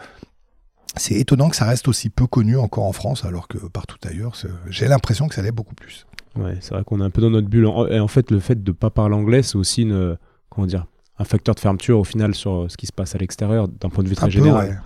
c'est 0.95 1.15
étonnant 1.15 1.49
que 1.49 1.55
ça 1.55 1.65
reste 1.65 1.87
aussi 1.87 2.09
peu 2.09 2.27
connu 2.27 2.57
encore 2.57 2.85
en 2.85 2.93
France, 2.93 3.25
alors 3.25 3.47
que 3.47 3.57
partout 3.57 3.97
ailleurs, 4.07 4.35
j'ai 4.69 4.87
l'impression 4.87 5.27
que 5.27 5.35
ça 5.35 5.41
l'est 5.41 5.51
beaucoup 5.51 5.75
plus. 5.75 6.05
Ouais, 6.35 6.57
c'est 6.59 6.73
vrai 6.73 6.83
qu'on 6.83 6.99
est 7.01 7.05
un 7.05 7.09
peu 7.09 7.21
dans 7.21 7.29
notre 7.29 7.47
bulle. 7.47 7.69
Et 7.89 7.99
en 7.99 8.07
fait, 8.07 8.31
le 8.31 8.39
fait 8.39 8.61
de 8.63 8.71
ne 8.71 8.75
pas 8.75 8.89
parler 8.89 9.15
anglais, 9.15 9.43
c'est 9.43 9.55
aussi 9.55 9.83
une. 9.83 10.17
Comment 10.49 10.67
dire 10.67 10.85
un 11.17 11.23
facteur 11.23 11.55
de 11.55 11.59
fermeture 11.59 11.99
au 11.99 12.03
final 12.03 12.35
sur 12.35 12.51
euh, 12.51 12.69
ce 12.69 12.77
qui 12.77 12.87
se 12.87 12.91
passe 12.91 13.15
à 13.15 13.17
l'extérieur 13.17 13.67
d'un 13.67 13.89
point 13.89 14.03
de 14.03 14.09
vue 14.09 14.15
très 14.15 14.31
général. 14.31 14.81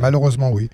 Malheureusement, 0.00 0.50
oui. 0.50 0.68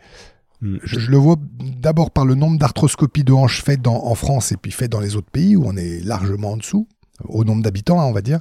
Hmm. 0.60 0.78
Je, 0.82 1.10
le 1.10 1.16
vois 1.16 1.36
d'abord 1.60 2.10
par 2.10 2.24
le 2.24 2.34
nombre 2.34 2.58
d'arthroscopies 2.58 3.24
de 3.24 3.32
hanches 3.32 3.62
faites 3.62 3.86
en 3.86 4.14
France 4.14 4.52
et 4.52 4.56
puis 4.56 4.72
faites 4.72 4.90
dans 4.90 5.00
les 5.00 5.16
autres 5.16 5.30
pays 5.30 5.56
où 5.56 5.64
on 5.66 5.76
est 5.76 6.00
largement 6.04 6.52
en 6.52 6.56
dessous. 6.56 6.88
au 7.24 7.44
nombre 7.44 7.62
d'habitants, 7.62 8.00
hein, 8.00 8.04
on 8.04 8.12
va 8.12 8.22
dire. 8.22 8.40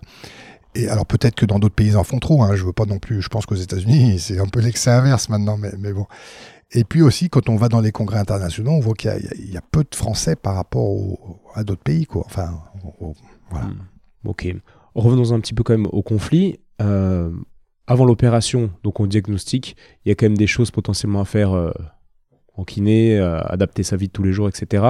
Et 0.75 0.87
alors 0.87 1.05
peut-être 1.05 1.35
que 1.35 1.45
dans 1.45 1.59
d'autres 1.59 1.75
pays 1.75 1.89
ils 1.89 1.97
en 1.97 2.03
font 2.03 2.19
trop. 2.19 2.41
Hein, 2.43 2.55
je 2.55 2.63
veux 2.63 2.73
pas 2.73 2.85
non 2.85 2.99
plus. 2.99 3.21
Je 3.21 3.29
pense 3.29 3.45
qu'aux 3.45 3.55
États-Unis 3.55 4.19
c'est 4.19 4.39
un 4.39 4.47
peu 4.47 4.59
l'excès 4.59 4.91
inverse 4.91 5.29
maintenant, 5.29 5.57
mais, 5.57 5.73
mais 5.77 5.93
bon. 5.93 6.07
Et 6.75 6.83
puis 6.83 7.03
aussi, 7.03 7.29
quand 7.29 7.49
on 7.49 7.55
va 7.55 7.69
dans 7.69 7.81
les 7.81 7.91
congrès 7.91 8.17
internationaux, 8.17 8.71
on 8.71 8.79
voit 8.79 8.95
qu'il 8.95 9.11
y, 9.45 9.57
a 9.57 9.61
peu 9.61 9.83
de 9.83 9.95
Français 9.95 10.35
par 10.35 10.55
rapport 10.55 10.97
à 11.53 11.63
d'autres 11.63 11.83
pays. 11.83 12.05
Quoi. 12.07 12.23
Enfin, 12.25 12.59
voilà. 13.51 13.67
Hmm. 13.67 13.77
Ok. 14.25 14.47
Revenons 14.95 15.31
un 15.33 15.39
petit 15.39 15.53
peu 15.53 15.63
quand 15.63 15.73
même 15.73 15.87
au 15.91 16.01
conflit. 16.01 16.59
Euh, 16.81 17.31
avant 17.87 18.05
l'opération, 18.05 18.71
donc 18.83 18.99
on 18.99 19.07
diagnostique, 19.07 19.75
il 20.05 20.09
y 20.09 20.11
a 20.11 20.15
quand 20.15 20.25
même 20.25 20.37
des 20.37 20.47
choses 20.47 20.71
potentiellement 20.71 21.21
à 21.21 21.25
faire 21.25 21.53
euh, 21.53 21.71
en 22.55 22.63
kiné, 22.63 23.17
euh, 23.19 23.39
adapter 23.41 23.83
sa 23.83 23.97
vie 23.97 24.07
de 24.07 24.13
tous 24.13 24.23
les 24.23 24.31
jours, 24.31 24.47
etc. 24.47 24.85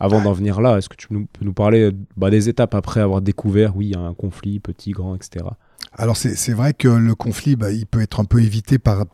Avant 0.00 0.20
d'en 0.20 0.32
venir 0.32 0.60
là, 0.60 0.78
est-ce 0.78 0.88
que 0.88 0.96
tu 0.96 1.08
peux 1.08 1.44
nous 1.44 1.52
parler 1.52 1.90
bah, 2.16 2.30
des 2.30 2.48
étapes 2.48 2.74
après 2.74 3.00
avoir 3.00 3.22
découvert, 3.22 3.76
oui, 3.76 3.86
il 3.86 3.92
y 3.92 3.94
a 3.94 4.00
un 4.00 4.14
conflit, 4.14 4.58
petit, 4.58 4.90
grand, 4.90 5.14
etc. 5.14 5.44
Alors 5.92 6.16
c'est 6.16 6.52
vrai 6.52 6.74
que 6.74 6.88
le 6.88 7.14
conflit, 7.14 7.54
bah, 7.54 7.70
il 7.70 7.86
peut 7.86 8.00
être 8.00 8.18
un 8.18 8.24
peu 8.24 8.42
évité 8.42 8.78
par, 8.78 9.04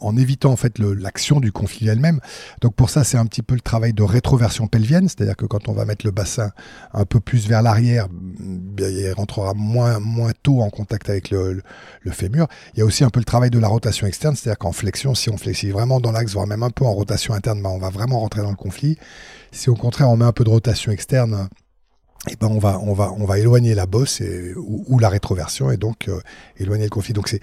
en 0.00 0.16
évitant 0.16 0.52
en 0.52 0.56
fait 0.56 0.78
l'action 0.78 1.40
du 1.40 1.52
conflit 1.52 1.88
elle-même. 1.88 2.20
Donc 2.60 2.74
pour 2.74 2.90
ça, 2.90 3.04
c'est 3.04 3.16
un 3.16 3.26
petit 3.26 3.42
peu 3.42 3.54
le 3.54 3.60
travail 3.60 3.92
de 3.92 4.02
rétroversion 4.02 4.66
pelvienne, 4.66 5.08
c'est-à-dire 5.08 5.36
que 5.36 5.46
quand 5.46 5.68
on 5.68 5.72
va 5.72 5.84
mettre 5.84 6.04
le 6.06 6.12
bassin 6.12 6.50
un 6.92 7.04
peu 7.04 7.20
plus 7.20 7.48
vers 7.48 7.62
l'arrière, 7.62 8.08
il 8.78 9.12
rentrera 9.12 9.54
moins, 9.54 9.98
moins 9.98 10.32
tôt 10.42 10.60
en 10.60 10.70
contact 10.70 11.08
avec 11.10 11.30
le, 11.30 11.62
le, 12.02 12.10
fémur. 12.10 12.46
Il 12.74 12.80
y 12.80 12.82
a 12.82 12.84
aussi 12.84 13.04
un 13.04 13.10
peu 13.10 13.20
le 13.20 13.24
travail 13.24 13.50
de 13.50 13.58
la 13.58 13.68
rotation 13.68 14.06
externe, 14.06 14.36
c'est-à-dire 14.36 14.58
qu'en 14.58 14.72
flexion, 14.72 15.14
si 15.14 15.30
on 15.30 15.36
flexie 15.36 15.70
vraiment 15.70 16.00
dans 16.00 16.12
l'axe, 16.12 16.32
voire 16.32 16.46
même 16.46 16.62
un 16.62 16.70
peu 16.70 16.84
en 16.84 16.92
rotation 16.92 17.34
interne, 17.34 17.62
ben 17.62 17.70
on 17.70 17.78
va 17.78 17.90
vraiment 17.90 18.20
rentrer 18.20 18.42
dans 18.42 18.50
le 18.50 18.56
conflit. 18.56 18.98
Si 19.52 19.70
au 19.70 19.74
contraire 19.74 20.10
on 20.10 20.16
met 20.16 20.24
un 20.24 20.32
peu 20.32 20.44
de 20.44 20.50
rotation 20.50 20.92
externe, 20.92 21.48
eh 22.30 22.36
ben 22.36 22.48
on 22.48 22.58
va 22.58 22.78
on 22.80 22.92
va 22.92 23.12
on 23.16 23.24
va 23.24 23.38
éloigner 23.38 23.74
la 23.74 23.86
bosse 23.86 24.20
et, 24.20 24.54
ou, 24.56 24.98
la 24.98 25.08
rétroversion 25.08 25.70
et 25.70 25.76
donc 25.76 26.08
euh, 26.08 26.20
éloigner 26.58 26.84
le 26.84 26.90
conflit. 26.90 27.12
Donc 27.12 27.28
c'est 27.28 27.40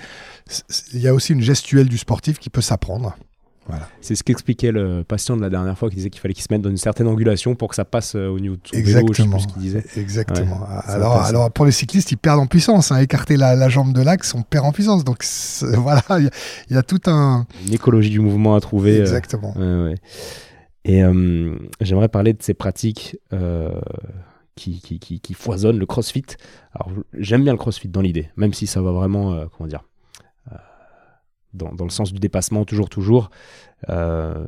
il 0.93 1.01
y 1.01 1.07
a 1.07 1.13
aussi 1.13 1.33
une 1.33 1.41
gestuelle 1.41 1.89
du 1.89 1.97
sportif 1.97 2.39
qui 2.39 2.49
peut 2.49 2.61
s'apprendre. 2.61 3.15
Voilà. 3.67 3.89
C'est 3.99 4.13
ce 4.13 4.23
qu'expliquait 4.23 4.71
le 4.71 5.03
patient 5.03 5.35
de 5.35 5.41
la 5.41 5.49
dernière 5.49 5.75
fois 5.75 5.89
qui 5.89 5.95
disait 5.95 6.11
qu'il 6.11 6.21
fallait 6.21 6.35
qu'il 6.35 6.43
se 6.43 6.53
mette 6.53 6.61
dans 6.61 6.69
une 6.69 6.77
certaine 6.77 7.07
angulation 7.07 7.55
pour 7.55 7.69
que 7.69 7.75
ça 7.75 7.83
passe 7.83 8.15
euh, 8.15 8.27
au 8.27 8.39
niveau 8.39 8.55
de 8.55 8.61
son 8.63 8.77
Exactement. 8.77 9.37
vélo, 9.37 9.39
ce 9.39 9.47
qu'il 9.47 9.61
disait. 9.61 9.83
Exactement. 9.97 10.67
alors, 10.85 11.23
alors 11.23 11.51
pour 11.51 11.65
les 11.65 11.71
cyclistes, 11.71 12.11
ils 12.11 12.17
perdent 12.17 12.41
en 12.41 12.45
puissance. 12.45 12.91
Hein. 12.91 12.99
Écarter 12.99 13.37
la, 13.37 13.55
la, 13.55 13.67
jambe 13.67 13.91
de 13.91 14.03
l'axe, 14.03 14.35
on 14.35 14.43
perd 14.43 14.65
en 14.65 14.71
puissance. 14.71 15.03
Donc 15.03 15.25
voilà, 15.79 16.03
il 16.19 16.29
y, 16.75 16.77
a 16.77 16.83
tout 16.83 17.01
un... 17.07 17.47
Une 17.65 17.73
écologie 17.73 18.11
du 18.11 18.19
mouvement 18.19 18.55
à 18.55 18.61
trouver. 18.61 18.99
Euh, 18.99 19.01
Exactement. 19.01 19.55
Et 20.87 21.01
j'aimerais 21.81 22.09
parler 22.09 22.33
de 22.33 22.43
ces 22.43 22.53
pratiques 22.53 23.17
qui, 24.55 24.79
qui, 24.99 25.33
foisonne, 25.33 25.77
le 25.77 25.85
crossfit. 25.85 26.25
Alors 26.73 26.89
j'aime 27.13 27.43
bien 27.43 27.53
le 27.53 27.57
crossfit 27.57 27.89
dans 27.89 28.01
l'idée, 28.01 28.29
même 28.37 28.53
si 28.53 28.67
ça 28.67 28.81
va 28.81 28.91
vraiment, 28.91 29.33
euh, 29.33 29.45
comment 29.51 29.67
dire, 29.67 29.83
euh, 30.51 30.55
dans, 31.53 31.73
dans, 31.73 31.83
le 31.83 31.89
sens 31.89 32.13
du 32.13 32.19
dépassement, 32.19 32.63
toujours, 32.63 32.89
toujours. 32.89 33.29
Euh, 33.89 34.45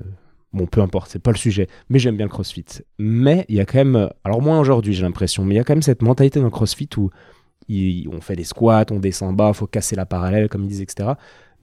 bon, 0.53 0.65
peu 0.65 0.81
importe, 0.81 1.11
c'est 1.11 1.19
pas 1.19 1.31
le 1.31 1.37
sujet, 1.37 1.67
mais 1.89 1.99
j'aime 1.99 2.15
bien 2.15 2.25
le 2.25 2.31
crossfit. 2.31 2.65
Mais 2.97 3.45
il 3.49 3.55
y 3.55 3.59
a 3.59 3.65
quand 3.65 3.77
même, 3.77 4.09
alors 4.23 4.41
moins 4.41 4.59
aujourd'hui 4.59 4.93
j'ai 4.93 5.03
l'impression, 5.03 5.43
mais 5.43 5.55
il 5.55 5.57
y 5.57 5.61
a 5.61 5.63
quand 5.63 5.73
même 5.73 5.81
cette 5.81 6.01
mentalité 6.01 6.39
dans 6.39 6.45
le 6.45 6.51
crossfit 6.51 6.89
où 6.97 7.11
on 7.69 8.21
fait 8.21 8.37
des 8.37 8.45
squats, 8.45 8.85
on 8.91 8.99
descend 8.99 9.35
bas, 9.35 9.51
faut 9.51 9.67
casser 9.67 9.97
la 9.97 10.05
parallèle, 10.05 10.47
comme 10.47 10.63
ils 10.63 10.69
disent, 10.69 10.81
etc. 10.81 11.11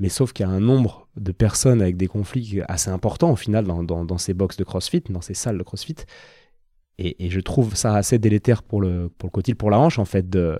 Mais 0.00 0.08
sauf 0.10 0.32
qu'il 0.32 0.44
y 0.44 0.48
a 0.48 0.52
un 0.52 0.60
nombre 0.60 1.08
de 1.16 1.32
personnes 1.32 1.80
avec 1.80 1.96
des 1.96 2.08
conflits 2.08 2.60
assez 2.68 2.90
importants 2.90 3.30
au 3.30 3.36
final 3.36 3.64
dans, 3.64 3.82
dans, 3.82 4.18
ces 4.18 4.34
box 4.34 4.56
de 4.56 4.64
CrossFit, 4.64 5.04
dans 5.08 5.20
ces 5.20 5.34
salles 5.34 5.56
de 5.56 5.62
CrossFit. 5.62 5.96
Et, 6.98 7.30
je 7.30 7.40
trouve 7.40 7.74
ça 7.74 7.94
assez 7.94 8.18
délétère 8.18 8.62
pour 8.62 8.80
le, 8.80 9.10
pour 9.18 9.28
le 9.28 9.32
cotyle, 9.32 9.56
pour 9.56 9.70
la 9.70 9.78
hanche, 9.78 9.98
en 9.98 10.04
fait, 10.04 10.30
de, 10.30 10.58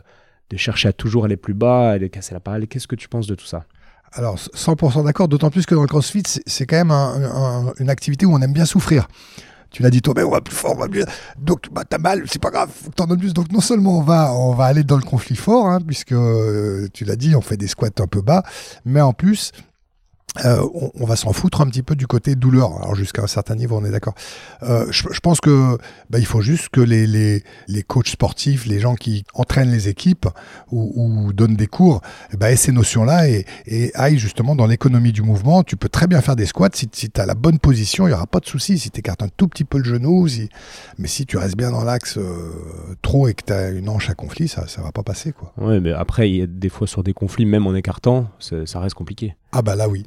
de 0.51 0.57
chercher 0.57 0.89
à 0.89 0.93
toujours 0.93 1.25
aller 1.25 1.37
plus 1.37 1.55
bas, 1.55 1.99
de 1.99 2.07
casser 2.07 2.35
la 2.35 2.41
parallèle. 2.41 2.69
Qu'est-ce 2.69 2.89
que 2.89 2.97
tu 2.97 3.09
penses 3.09 3.27
de 3.27 3.35
tout 3.35 3.47
ça? 3.47 3.65
Alors, 4.13 4.37
100% 4.37 5.05
d'accord, 5.05 5.29
d'autant 5.29 5.51
plus 5.51 5.67
que 5.67 5.75
dans 5.75 5.83
le 5.83 5.89
CrossFit, 5.89 6.23
c'est 6.47 6.67
quand 6.67 6.77
même 6.77 6.93
une 7.81 7.91
activité 7.91 8.27
où 8.27 8.33
on 8.33 8.41
aime 8.41 8.53
bien 8.53 8.65
souffrir. 8.65 9.09
Tu 9.71 9.83
l'as 9.83 9.91
dit 9.91 10.03
toi, 10.03 10.15
mais 10.17 10.23
on 10.23 10.31
va 10.31 10.41
plus 10.41 10.55
fort, 10.55 10.75
on 10.77 10.79
va 10.79 10.87
mieux. 10.87 11.05
Donc, 11.37 11.67
bah, 11.73 11.83
t'as 11.89 11.99
mal, 11.99 12.23
c'est 12.27 12.41
pas 12.41 12.51
grave, 12.51 12.71
t'en 12.95 13.07
donnes 13.07 13.19
plus. 13.19 13.35
Donc, 13.35 13.51
non 13.51 13.61
seulement 13.61 13.99
on 13.99 14.03
va, 14.03 14.33
on 14.33 14.55
va 14.55 14.67
aller 14.67 14.85
dans 14.85 14.97
le 14.97 15.03
conflit 15.03 15.35
fort, 15.35 15.67
hein, 15.67 15.81
puisque 15.85 16.13
euh, 16.13 16.87
tu 16.93 17.05
l'as 17.05 17.17
dit, 17.17 17.35
on 17.35 17.41
fait 17.41 17.57
des 17.57 17.67
squats 17.67 17.89
un 17.99 18.07
peu 18.07 18.23
bas, 18.23 18.45
mais 18.85 19.01
en 19.01 19.13
plus, 19.13 19.51
euh, 20.45 20.67
on, 20.95 21.07
va 21.07 21.15
s'en 21.15 21.33
foutre 21.33 21.61
un 21.61 21.67
petit 21.67 21.83
peu 21.83 21.95
du 21.95 22.07
côté 22.07 22.35
douleur. 22.35 22.77
Alors 22.79 22.95
jusqu'à 22.97 23.23
un 23.23 23.29
certain 23.29 23.55
niveau, 23.55 23.79
on 23.81 23.85
est 23.85 23.91
d'accord. 23.91 24.15
Euh, 24.65 24.87
je, 24.91 25.21
pense 25.21 25.41
que 25.41 25.79
bah, 26.11 26.19
il 26.19 26.27
faut 26.27 26.41
juste 26.41 26.71
que 26.71 26.81
les, 26.81 27.07
les, 27.07 27.45
les, 27.69 27.83
coachs 27.85 28.09
sportifs, 28.09 28.67
les 28.67 28.81
gens 28.81 28.97
qui 28.97 29.25
entraînent 29.35 29.71
les 29.71 29.89
équipes 29.89 30.27
ou, 30.73 30.93
ou 30.97 31.33
donnent 31.33 31.55
des 31.55 31.69
cours, 31.69 32.01
bah, 32.37 32.51
aient 32.51 32.57
ces 32.57 32.73
notions-là 32.73 33.29
et, 33.29 33.47
et 33.67 33.95
aillent 33.95 34.19
justement 34.19 34.57
dans 34.57 34.67
l'économie 34.67 35.13
du 35.13 35.23
mouvement. 35.23 35.63
Tu 35.63 35.77
peux 35.77 35.89
très 35.89 36.09
bien 36.09 36.21
faire 36.21 36.35
des 36.35 36.47
squats 36.47 36.71
si, 36.75 36.89
si 36.93 37.11
tu 37.11 37.21
as 37.21 37.27
la 37.27 37.35
bonne 37.35 37.61
position, 37.61 38.09
il 38.09 38.11
y 38.11 38.15
aura 38.15 38.27
pas 38.27 38.41
de 38.41 38.47
souci. 38.47 38.79
Si 38.79 38.91
tu 38.91 38.99
écartes 38.99 39.23
un 39.23 39.29
tout 39.29 39.47
petit 39.47 39.65
peu 39.65 39.79
le 39.79 39.85
genou, 39.85 40.27
si... 40.27 40.49
mais 40.99 41.07
si 41.09 41.27
tu 41.27 41.37
restes 41.37 41.57
bien 41.57 41.71
dans 41.71 41.85
l'axe 41.85 42.19
euh, 42.19 42.51
trop 43.03 43.29
et 43.29 43.35
que 43.35 43.45
tu 43.47 43.53
as 43.53 43.71
une 43.71 43.89
hanche 43.89 44.11
à 44.11 44.15
conflit, 44.15 44.49
ça 44.49 44.67
ça 44.67 44.83
va 44.83 44.91
pas 44.91 45.05
passer 45.05 45.33
quoi. 45.33 45.53
Mais 45.59 45.93
après 45.93 46.29
il 46.29 46.37
y 46.37 46.43
a 46.43 46.47
des 46.47 46.69
fois 46.69 46.89
sur 46.89 47.05
des 47.05 47.13
conflits 47.13 47.47
même 47.47 47.67
en 47.67 47.75
écartant, 47.75 48.29
ça 48.41 48.81
reste 48.81 48.95
compliqué. 48.95 49.37
Ah 49.57 49.63
bah 49.63 49.77
là 49.77 49.89
oui. 49.89 50.05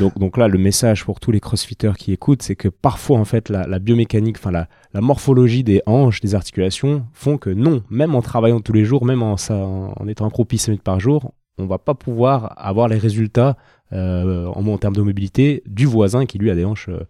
Donc, 0.00 0.38
là, 0.38 0.48
le 0.48 0.56
message 0.58 1.04
pour 1.04 1.20
tous 1.20 1.30
les 1.30 1.40
crossfitters 1.40 1.92
qui 1.98 2.10
écoutent, 2.12 2.40
c'est 2.42 2.56
que 2.56 2.68
parfois, 2.68 3.18
en 3.18 3.26
fait, 3.26 3.50
la, 3.50 3.78
biomécanique, 3.78 4.38
enfin 4.38 4.50
la, 4.50 4.66
morphologie 5.00 5.62
des 5.62 5.82
hanches, 5.84 6.22
des 6.22 6.34
articulations, 6.34 7.04
font 7.12 7.36
que 7.36 7.50
non, 7.50 7.82
même 7.90 8.14
en 8.14 8.22
travaillant 8.22 8.60
tous 8.60 8.72
les 8.72 8.86
jours, 8.86 9.04
même 9.04 9.22
en, 9.22 9.36
en 9.50 10.08
étant 10.08 10.26
accroupi 10.26 10.56
5 10.56 10.68
minutes 10.68 10.82
par 10.82 11.00
jour, 11.00 11.34
on 11.58 11.66
va 11.66 11.76
pas 11.76 11.94
pouvoir 11.94 12.54
avoir 12.56 12.88
les 12.88 12.96
résultats 12.96 13.58
euh, 13.92 14.46
en, 14.46 14.66
en, 14.66 14.78
termes 14.78 14.96
de 14.96 15.02
mobilité 15.02 15.62
du 15.66 15.84
voisin 15.84 16.24
qui 16.24 16.38
lui 16.38 16.50
a 16.50 16.54
des 16.54 16.64
hanches 16.64 16.88
euh, 16.88 17.04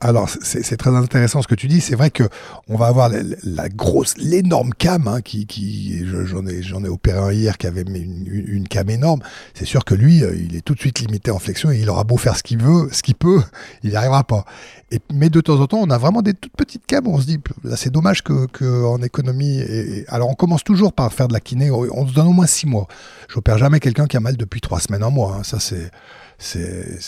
Alors 0.00 0.28
c'est 0.28 0.76
très 0.76 0.90
intéressant 0.90 1.40
ce 1.40 1.46
que 1.46 1.54
tu 1.54 1.68
dis. 1.68 1.80
C'est 1.80 1.94
vrai 1.94 2.10
que 2.10 2.24
on 2.68 2.76
va 2.76 2.86
avoir 2.86 3.08
la, 3.08 3.68
grosse, 3.68 4.16
l'énorme 4.18 4.74
cam 4.74 5.06
hein, 5.06 5.20
qui, 5.20 6.04
j'en 6.04 6.44
ai 6.46 6.60
ai 6.60 6.88
opéré 6.88 7.18
un 7.18 7.32
hier 7.32 7.56
qui 7.56 7.68
avait 7.68 7.82
une, 7.82 8.66
cam 8.68 8.90
énorme. 8.90 9.20
C'est 9.54 9.64
sûr 9.64 9.84
que 9.84 9.94
lui, 9.94 10.24
euh, 10.24 10.34
il 10.34 10.56
est 10.56 10.60
tout 10.60 10.74
de 10.74 10.80
suite 10.80 10.98
limité 10.98 11.30
en 11.30 11.38
flexion 11.38 11.70
et 11.70 11.78
il 11.78 11.88
aura 11.88 12.02
beau 12.02 12.16
faire 12.16 12.36
ce 12.36 12.42
qu'il 12.42 12.60
veut, 12.60 12.88
ce 12.90 13.02
qu'il 13.04 13.14
peut, 13.14 13.42
il 13.84 13.90
n'y 13.90 13.96
arrivera 13.96 14.24
pas. 14.24 14.44
Et, 14.90 14.98
mais 15.12 15.30
de 15.30 15.40
temps 15.40 15.60
en 15.60 15.66
temps, 15.68 15.78
on 15.80 15.90
a 15.90 15.98
vraiment 15.98 16.22
des 16.22 16.34
toutes 16.34 16.56
petites 16.56 16.86
cams. 16.86 17.06
On 17.06 17.20
se 17.20 17.26
dit, 17.26 17.38
c'est 17.76 17.92
dommage 17.92 18.22
que, 18.22 18.84
en 18.84 19.00
économie. 19.02 19.60
Et, 19.60 20.04
alors 20.08 20.30
on 20.30 20.34
commence 20.34 20.64
toujours 20.64 20.92
par 20.92 21.12
faire 21.12 21.28
de 21.28 21.32
la 21.32 21.40
kiné. 21.40 21.70
On 21.70 22.08
se 22.08 22.12
donne 22.12 22.26
au 22.26 22.32
moins 22.32 22.46
six 22.46 22.66
mois. 22.66 22.88
J'opère 23.28 23.58
jamais 23.58 23.78
quelqu'un 23.78 24.06
qui 24.06 24.16
a 24.16 24.20
mal 24.20 24.36
depuis 24.36 24.60
trois 24.60 24.80
semaines, 24.80 25.04
un 25.04 25.10
mois. 25.10 25.36
Hein. 25.38 25.44
Ça 25.44 25.60
c'est 25.60 25.92
c'est 26.38 26.98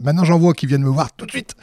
Maintenant, 0.00 0.24
j'en 0.24 0.38
vois 0.38 0.52
qui 0.52 0.66
viennent 0.66 0.82
me 0.82 0.88
voir 0.88 1.14
tout 1.14 1.26
de 1.26 1.30
suite. 1.30 1.54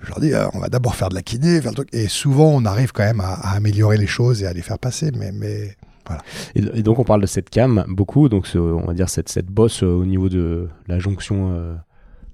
Je 0.00 0.08
leur 0.08 0.20
dis, 0.20 0.32
euh, 0.32 0.46
on 0.54 0.60
va 0.60 0.68
d'abord 0.68 0.94
faire 0.94 1.08
de 1.08 1.14
la 1.14 1.22
kiné, 1.22 1.60
faire 1.60 1.72
le 1.72 1.76
truc. 1.76 1.88
Et 1.92 2.08
souvent, 2.08 2.50
on 2.54 2.64
arrive 2.64 2.92
quand 2.92 3.04
même 3.04 3.20
à, 3.20 3.34
améliorer 3.54 3.96
les 3.96 4.06
choses 4.06 4.42
et 4.42 4.46
à 4.46 4.52
les 4.52 4.62
faire 4.62 4.78
passer. 4.78 5.10
Mais, 5.16 5.32
mais 5.32 5.76
voilà. 6.06 6.22
Et, 6.54 6.82
donc, 6.82 6.98
on 6.98 7.04
parle 7.04 7.20
de 7.20 7.26
cette 7.26 7.50
cam 7.50 7.84
beaucoup. 7.88 8.28
Donc, 8.28 8.48
on 8.54 8.86
va 8.86 8.94
dire 8.94 9.08
cette, 9.08 9.28
cette 9.28 9.46
bosse 9.46 9.82
euh, 9.82 9.86
au 9.86 10.04
niveau 10.04 10.28
de 10.28 10.68
la 10.86 10.98
jonction 10.98 11.52
euh, 11.52 11.74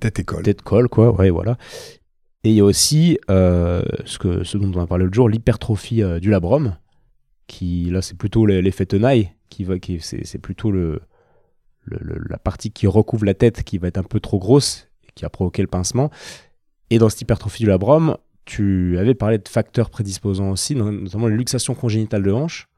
tête-école. 0.01 0.43
Tête-colle, 0.43 0.89
quoi. 0.89 1.15
Ouais, 1.15 1.31
voilà. 1.31 1.57
Et 2.45 2.51
il 2.51 2.57
y 2.57 2.61
a 2.61 2.65
aussi 2.65 3.19
ce, 3.29 4.19
que, 4.19 4.45
ce 4.45 4.59
dont 4.59 4.71
on 4.79 4.83
a 4.83 4.87
parlé 4.87 5.05
l'autre 5.05 5.15
jour, 5.15 5.29
l'hypertrophie 5.29 6.03
du 6.21 6.31
labrum. 6.31 6.77
Qui, 7.47 7.91
là, 7.91 8.03
c'est 8.03 8.17
plutôt 8.17 8.45
l'effet 8.47 8.87
tenaille. 8.87 9.31
Qui 9.49 9.65
va, 9.65 9.79
qui, 9.79 10.01
c'est, 10.01 10.39
plutôt 10.39 10.71
le, 10.71 11.01
la 11.87 12.39
partie 12.39 12.71
qui 12.71 12.87
recouvre 12.87 13.25
la 13.25 13.35
tête 13.35 13.63
qui 13.63 13.79
va 13.79 13.89
être 13.89 13.99
un 13.99 14.03
peu 14.03 14.21
trop 14.21 14.39
grosse 14.39 14.89
qui 15.15 15.25
a 15.25 15.29
provoqué 15.29 15.63
le 15.63 15.69
pincement. 15.69 16.11
Et 16.91 16.99
dans 16.99 17.09
cette 17.09 17.23
hypertrophie 17.23 17.65
du 17.65 17.69
labrum, 17.69 18.17
tu 18.45 18.99
avais 18.99 19.15
parlé 19.15 19.39
de 19.39 19.49
facteurs 19.49 19.91
prédisposants 19.91 20.51
aussi, 20.51 20.75
notamment 20.75 21.29
la 21.29 21.37
luxation 21.37 21.75
congénitale 21.75 22.23
de 22.23 22.33
hanche. 22.33 22.69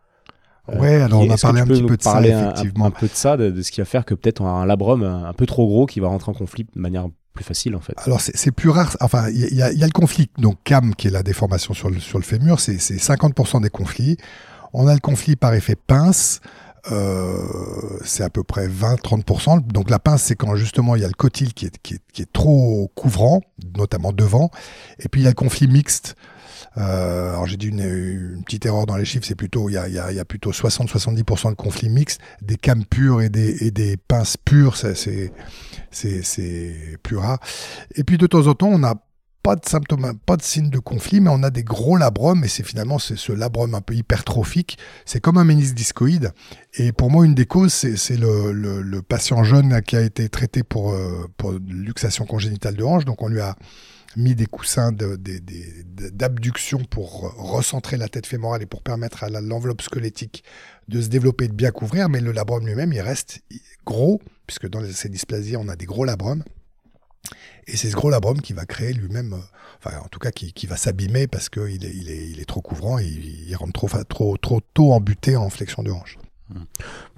Euh, 0.69 0.79
ouais, 0.79 1.01
alors 1.01 1.23
on 1.23 1.31
a 1.31 1.37
parlé 1.37 1.61
un 1.61 1.67
petit 1.67 1.83
peu 1.83 1.97
de 1.97 2.03
ça, 2.03 2.21
effectivement. 2.21 2.87
Un, 2.87 2.91
peu 2.91 3.07
de 3.07 3.15
ça, 3.15 3.37
de, 3.37 3.63
ce 3.63 3.71
qui 3.71 3.81
va 3.81 3.85
faire 3.85 4.05
que 4.05 4.15
peut-être 4.15 4.41
on 4.41 4.47
a 4.47 4.51
un 4.51 4.67
labrum 4.67 5.03
un 5.03 5.33
peu 5.33 5.47
trop 5.47 5.67
gros 5.67 5.87
qui 5.87 6.01
va 6.01 6.09
rentrer 6.09 6.31
en 6.31 6.35
conflit 6.35 6.65
de 6.65 6.81
manière 6.81 7.07
plus 7.37 7.45
facile 7.45 7.77
en 7.77 7.81
fait. 7.81 7.95
Alors 8.05 8.21
c'est 8.21 8.51
plus 8.51 8.71
rare, 8.71 8.97
enfin 9.01 9.29
il 9.29 9.55
y, 9.55 9.63
a 9.63 9.71
le 9.71 9.93
conflit, 9.93 10.29
donc 10.39 10.57
CAM 10.65 10.95
qui 10.97 11.07
est 11.07 11.11
la 11.11 11.23
déformation 11.23 11.75
sur 11.75 11.91
le, 11.91 12.01
sur 12.01 12.19
le 12.19 12.25
fémur, 12.25 12.59
c'est 12.59 12.79
50% 12.79 13.63
des 13.63 13.71
conflits. 13.71 14.17
On 14.73 14.89
a 14.89 14.95
le 14.95 15.01
conflit 15.01 15.37
par 15.37 15.55
effet 15.55 15.77
pince, 15.77 16.41
c'est 18.05 18.25
à 18.25 18.31
peu 18.31 18.43
près 18.43 18.69
20-30%. 18.69 19.67
Donc 19.67 19.91
la 19.91 19.99
pince, 19.99 20.23
c'est 20.23 20.37
quand 20.37 20.55
justement 20.57 20.97
il 20.97 21.03
y 21.03 21.05
a 21.05 21.09
le 21.09 21.15
cotyle 21.15 21.55
qui 21.55 21.67
est, 21.67 21.79
qui 21.83 21.95
est, 21.95 22.01
qui 22.13 22.23
est 22.23 22.33
trop 22.33 22.91
couvrant, 22.95 23.43
notamment 23.77 24.13
devant. 24.13 24.51
Et 24.99 25.09
puis 25.09 25.21
il 25.21 25.25
y 25.25 25.27
a 25.27 25.31
le 25.31 25.35
conflit 25.35 25.69
mixte. 25.69 26.17
Euh, 26.79 27.31
alors 27.31 27.47
j'ai 27.47 27.57
dit 27.57 27.69
une, 27.69 28.43
petite 28.45 28.67
erreur 28.67 28.87
dans 28.87 28.97
les 28.97 29.05
chiffres, 29.05 29.25
c'est 29.27 29.35
plutôt 29.35 29.71
il 29.71 29.75
y 29.75 29.79
a, 29.79 29.89
y 29.89 29.99
a, 29.99 30.13
y 30.13 30.21
a 30.21 30.25
plutôt 30.25 30.53
60-70% 30.53 31.51
de 31.51 31.55
conflits 31.55 31.89
mixtes, 31.89 32.21
des 32.43 32.57
cames 32.57 32.85
pures 32.85 33.23
et 33.23 33.31
des, 33.31 33.65
et 33.65 33.71
des 33.71 33.97
pinces 33.97 34.37
pures, 34.37 34.77
c'est 34.77 35.33
plus 37.03 37.17
rare. 37.17 37.39
Et 37.95 38.05
puis 38.05 38.19
de 38.19 38.27
temps 38.27 38.47
en 38.47 38.55
temps, 38.55 38.69
on 38.69 38.83
a 38.85 38.95
pas 39.47 39.55
de 39.55 39.65
symptômes, 39.65 40.19
pas 40.27 40.37
de 40.37 40.43
signes 40.43 40.71
de 40.71 40.81
conflit, 40.81 41.21
mais 41.21 41.31
on 41.31 41.45
a 41.45 41.51
des 41.51 41.63
gros 41.63 41.97
labrum, 41.97 42.43
et 42.43 42.49
c'est 42.49 42.65
finalement 42.65 42.99
ce 42.99 43.33
labrum 43.33 43.77
un 43.77 43.81
peu 43.81 43.95
hypertrophique. 43.95 44.77
C'est 45.05 45.21
comme 45.21 45.39
un 45.39 45.45
ménisque 45.45 45.77
discoïde. 45.77 46.33
Et 46.75 46.91
pour 46.91 47.13
moi, 47.13 47.25
une 47.25 47.37
des 47.37 47.47
causes, 47.47 47.73
c'est 47.73 48.17
le, 48.17 49.01
patient 49.03 49.45
jeune 49.45 49.83
qui 49.83 49.95
a 49.95 50.01
été 50.01 50.29
traité 50.29 50.65
pour, 50.65 50.95
euh, 50.95 51.31
luxation 51.65 52.25
congénitale 52.25 52.75
de 52.75 52.83
hanche. 52.83 53.05
Donc 53.05 53.23
on 53.23 53.29
lui 53.29 53.39
a 53.39 53.55
mis 54.17 54.35
des 54.35 54.47
coussins 54.47 54.91
d'abduction 54.91 56.83
pour 56.83 57.33
recentrer 57.37 57.97
la 57.97 58.09
tête 58.09 58.27
fémorale 58.27 58.63
et 58.63 58.67
pour 58.67 58.83
permettre 58.83 59.23
à 59.23 59.29
l'enveloppe 59.29 59.81
squelettique 59.81 60.43
de 60.89 61.01
se 61.01 61.07
développer 61.07 61.45
et 61.45 61.49
de 61.49 61.55
bien 61.55 61.71
couvrir. 61.71 62.09
Mais 62.09 62.19
le 62.19 62.33
labrum 62.33 62.67
lui-même, 62.67 62.93
il 62.93 63.01
reste 63.01 63.43
gros, 63.85 64.21
puisque 64.49 64.69
dans 64.69 64.83
ces 64.93 65.09
dysplasies, 65.09 65.57
on 65.57 65.69
a 65.69 65.77
des 65.77 65.87
gros 65.87 66.05
labrums. 66.05 66.43
Et 67.67 67.77
c'est 67.77 67.91
ce 67.91 67.97
gros 67.97 68.11
labrum 68.11 68.41
qui 68.41 68.53
va 68.53 68.65
créer 68.65 68.93
lui-même, 68.93 69.33
euh, 69.33 69.85
enfin 69.85 69.97
en 70.05 70.09
tout 70.09 70.19
cas 70.19 70.31
qui, 70.31 70.67
va 70.67 70.77
s'abîmer 70.77 71.27
parce 71.27 71.49
qu'il 71.49 71.85
est, 71.85 71.95
il 71.95 72.09
est, 72.11 72.29
il 72.31 72.41
est 72.41 72.45
trop 72.45 72.61
couvrant 72.61 72.99
et 72.99 73.07
il, 73.07 73.55
rentre 73.57 73.73
trop, 73.73 73.89
trop, 74.05 74.37
trop 74.37 74.61
tôt 74.75 74.93
en 74.93 75.01
butée 75.01 75.37
en 75.37 75.51
flexion 75.51 75.83
de 75.83 75.91
hanche. 75.91 76.19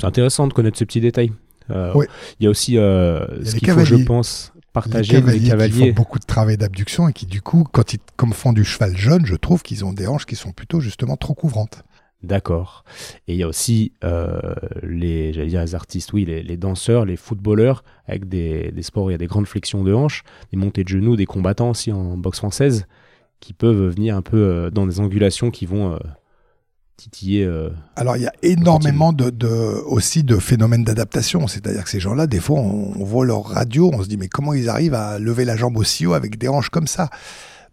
C'est 0.00 0.06
intéressant 0.06 0.46
de 0.46 0.52
connaître 0.52 0.78
ce 0.78 0.84
petit 0.84 1.00
détail. 1.00 1.32
Euh, 1.70 1.92
Il 2.40 2.44
y 2.44 2.46
a 2.46 2.50
aussi 2.50 2.78
euh, 2.78 3.44
ce 3.44 3.56
qu'il 3.56 3.70
faut, 3.70 3.84
je 3.84 3.96
pense, 3.96 4.52
partager 4.72 5.20
les 5.20 5.40
cavaliers, 5.40 5.72
qui 5.72 5.88
font 5.88 5.92
beaucoup 5.92 6.18
de 6.18 6.24
travail 6.24 6.56
d'abduction 6.56 7.08
et 7.08 7.12
qui 7.12 7.26
du 7.26 7.42
coup, 7.42 7.66
quand 7.70 7.92
ils 7.92 7.98
comme 8.16 8.32
font 8.32 8.52
du 8.52 8.64
cheval 8.64 8.96
jeune, 8.96 9.26
je 9.26 9.34
trouve 9.34 9.62
qu'ils 9.62 9.84
ont 9.84 9.92
des 9.92 10.06
hanches 10.06 10.26
qui 10.26 10.36
sont 10.36 10.52
plutôt 10.52 10.80
justement 10.80 11.16
trop 11.16 11.34
couvrantes. 11.34 11.82
D'accord. 12.22 12.84
Et 13.28 13.34
il 13.34 13.38
y 13.38 13.44
a 13.44 13.48
aussi 13.48 13.92
euh, 14.02 14.40
les, 14.82 15.32
j'allais 15.32 15.46
dire 15.48 15.60
les 15.60 15.74
artistes, 15.76 16.12
oui, 16.12 16.24
les, 16.24 16.56
danseurs, 16.56 17.04
les 17.04 17.16
footballeurs, 17.16 17.84
avec 18.06 18.28
des, 18.28 18.72
sports 18.82 19.04
où 19.04 19.10
il 19.10 19.12
y 19.12 19.14
a 19.14 19.18
des 19.18 19.28
grandes 19.28 19.46
flexions 19.46 19.84
de 19.84 19.94
hanches, 19.94 20.24
des 20.50 20.58
montées 20.58 20.82
de 20.82 20.88
genoux, 20.88 21.14
des 21.14 21.26
combattants 21.26 21.70
aussi 21.70 21.92
en 21.92 22.16
boxe 22.16 22.38
française, 22.38 22.86
qui 23.38 23.52
peuvent 23.52 23.94
venir 23.94 24.16
un 24.16 24.22
peu 24.22 24.36
euh, 24.36 24.70
dans 24.70 24.86
des 24.86 24.98
angulations 24.98 25.52
qui 25.52 25.64
vont 25.64 25.92
euh, 25.92 25.98
titiller. 26.96 27.48
Alors 27.94 28.16
il 28.16 28.24
y 28.24 28.26
a 28.26 28.32
énormément 28.42 29.12
de, 29.12 29.30
aussi 29.86 30.24
de 30.24 30.38
phénomènes 30.38 30.82
d'adaptation, 30.82 31.46
c'est-à-dire 31.46 31.84
que 31.84 31.90
ces 31.90 32.00
gens-là, 32.00 32.26
des 32.26 32.40
fois, 32.40 32.58
on, 32.58 32.94
on 32.98 33.04
voit 33.04 33.24
leur 33.24 33.44
radio, 33.44 33.92
on 33.94 34.02
se 34.02 34.08
dit 34.08 34.16
mais 34.16 34.26
comment 34.26 34.54
ils 34.54 34.68
arrivent 34.68 34.94
à 34.94 35.20
lever 35.20 35.44
la 35.44 35.56
jambe 35.56 35.76
aussi 35.76 36.04
haut 36.04 36.14
avec 36.14 36.36
des 36.36 36.48
hanches 36.48 36.70
comme 36.70 36.88
ça? 36.88 37.10